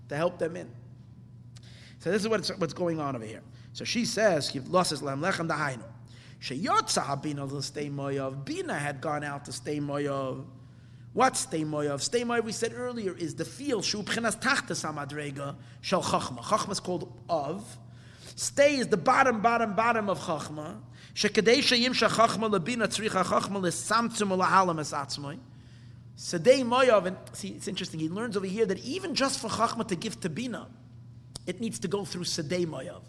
to 0.08 0.16
help 0.16 0.38
them 0.38 0.56
in? 0.56 0.70
So 1.98 2.10
this 2.10 2.22
is 2.22 2.28
what's, 2.28 2.48
what's 2.56 2.72
going 2.72 3.00
on 3.00 3.16
over 3.16 3.26
here. 3.26 3.42
So 3.74 3.84
she 3.84 4.06
says, 4.06 4.56
losses 4.66 5.02
lam 5.02 5.20
lechem 5.20 5.46
dahainu. 5.46 5.82
Sheyotza 6.40 7.22
bina 7.22 7.46
stay 7.60 7.90
Moyav. 7.90 8.46
Bina 8.46 8.78
had 8.78 9.02
gone 9.02 9.22
out 9.22 9.44
to 9.44 9.52
stay 9.52 9.78
Moyav. 9.78 10.42
What 11.12 11.36
stay 11.36 11.64
Moyav? 11.64 12.00
Stay 12.00 12.22
Moyav, 12.22 12.44
we 12.44 12.52
said 12.52 12.72
earlier, 12.74 13.14
is 13.14 13.34
the 13.34 13.44
field, 13.44 13.84
shu 13.84 14.02
chachma. 14.02 14.34
Chachma 14.40 14.70
is 16.70 16.80
called 16.80 17.12
of. 17.28 17.78
Stay 18.36 18.76
is 18.76 18.88
the 18.88 18.96
bottom, 18.96 19.42
bottom, 19.42 19.74
bottom 19.74 20.08
of 20.08 20.18
chachma. 20.20 20.76
שכדי 21.15 21.61
שימשך 21.61 22.07
חכמה 22.07 22.47
לבינה 22.47 22.87
צריכה 22.87 23.23
חכמה 23.23 23.59
לסמצום 23.59 24.31
ולהלם 24.31 24.79
את 24.79 24.93
עצמוי. 24.93 25.37
Sadei 26.17 26.63
Moyav, 26.63 27.07
and 27.07 27.17
see, 27.33 27.47
it's 27.49 27.67
interesting, 27.67 27.99
he 27.99 28.07
learns 28.07 28.37
over 28.37 28.45
here 28.45 28.65
that 28.67 28.77
even 28.85 29.15
just 29.15 29.39
for 29.39 29.47
Chachma 29.49 29.87
to 29.87 29.95
give 29.95 30.19
to 30.19 30.29
Bina, 30.29 30.67
it 31.47 31.59
needs 31.59 31.79
to 31.79 31.87
go 31.87 32.05
through 32.05 32.25
Sadei 32.25 32.67
Moyav. 32.67 33.01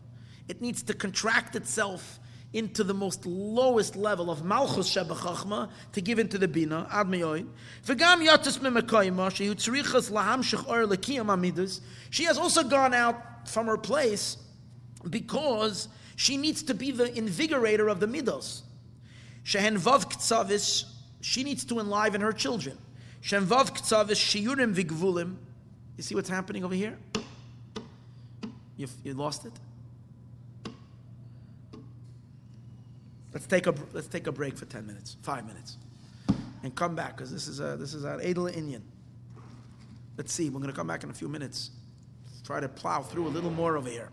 It 0.49 0.62
needs 0.62 0.83
to 0.85 0.94
contract 0.94 1.55
itself 1.55 2.19
into 2.55 2.83
the 2.85 2.94
most 2.94 3.27
lowest 3.27 3.97
level 3.97 4.31
of 4.31 4.44
Malchus 4.44 4.86
Sheba 4.86 5.15
Chachma 5.15 5.70
to 5.93 6.01
give 6.01 6.19
into 6.19 6.39
the 6.39 6.49
Bina, 6.49 6.86
Ad 6.91 7.07
Meyoin. 7.07 7.49
V'gam 7.85 8.27
yatis 8.27 8.59
memekoyma, 8.61 9.31
shehu 9.31 9.55
tzrichas 9.55 10.11
lahamshich 10.11 10.67
or 10.67 10.86
lekiyam 10.86 11.27
amidus. 11.27 11.81
She 12.09 12.25
has 12.25 12.39
also 12.39 12.62
gone 12.62 12.94
out 12.94 13.49
from 13.49 13.67
her 13.67 13.77
place 13.77 14.39
because 15.09 15.89
she 16.18 16.36
needs 16.36 16.64
to 16.64 16.74
be 16.74 16.90
the 16.90 17.06
invigorator 17.06 17.92
of 17.92 18.00
the 18.00 18.08
midos. 18.08 18.64
Shehen 19.46 19.78
vav 19.78 20.10
ktsavis, 20.12 20.86
she 21.22 21.44
needs 21.44 21.64
to 21.66 21.80
enliven 21.80 22.22
her 22.22 22.34
children. 22.34 22.76
Shehen 23.22 23.46
vav 23.46 23.70
ktsavis 23.70 24.18
shiyurim 24.18 24.74
vigvulim. 24.74 25.36
You 25.96 26.04
see 26.04 26.16
what's 26.16 26.28
happening 26.28 26.66
over 26.66 26.74
here? 26.74 26.98
You've, 28.78 28.92
you 29.04 29.14
lost 29.14 29.46
it? 29.46 29.54
Let's 33.32 33.46
take 33.46 33.68
a 33.68 33.76
let's 33.94 34.08
take 34.08 34.26
a 34.26 34.32
break 34.32 34.58
for 34.58 34.66
ten 34.66 34.88
minutes, 34.88 35.18
five 35.22 35.46
minutes, 35.46 35.78
and 36.64 36.74
come 36.74 36.96
back 36.96 37.16
because 37.16 37.32
this 37.32 37.48
is 37.48 37.60
a 37.60 37.78
this 37.78 37.94
is 37.94 38.06
an 38.06 38.20
Adel 38.22 38.48
Indian. 38.48 38.82
Let's 40.18 40.34
see. 40.34 40.50
We're 40.50 40.62
going 40.62 40.72
to 40.72 40.76
come 40.76 40.88
back 40.88 41.04
in 41.04 41.12
a 41.12 41.14
few 41.14 41.28
minutes. 41.28 41.70
Let's 42.26 42.42
try 42.42 42.60
to 42.60 42.68
plow 42.68 43.04
through 43.04 43.28
a 43.28 43.30
little 43.30 43.52
more 43.52 43.78
over 43.78 43.90
here. 43.90 44.10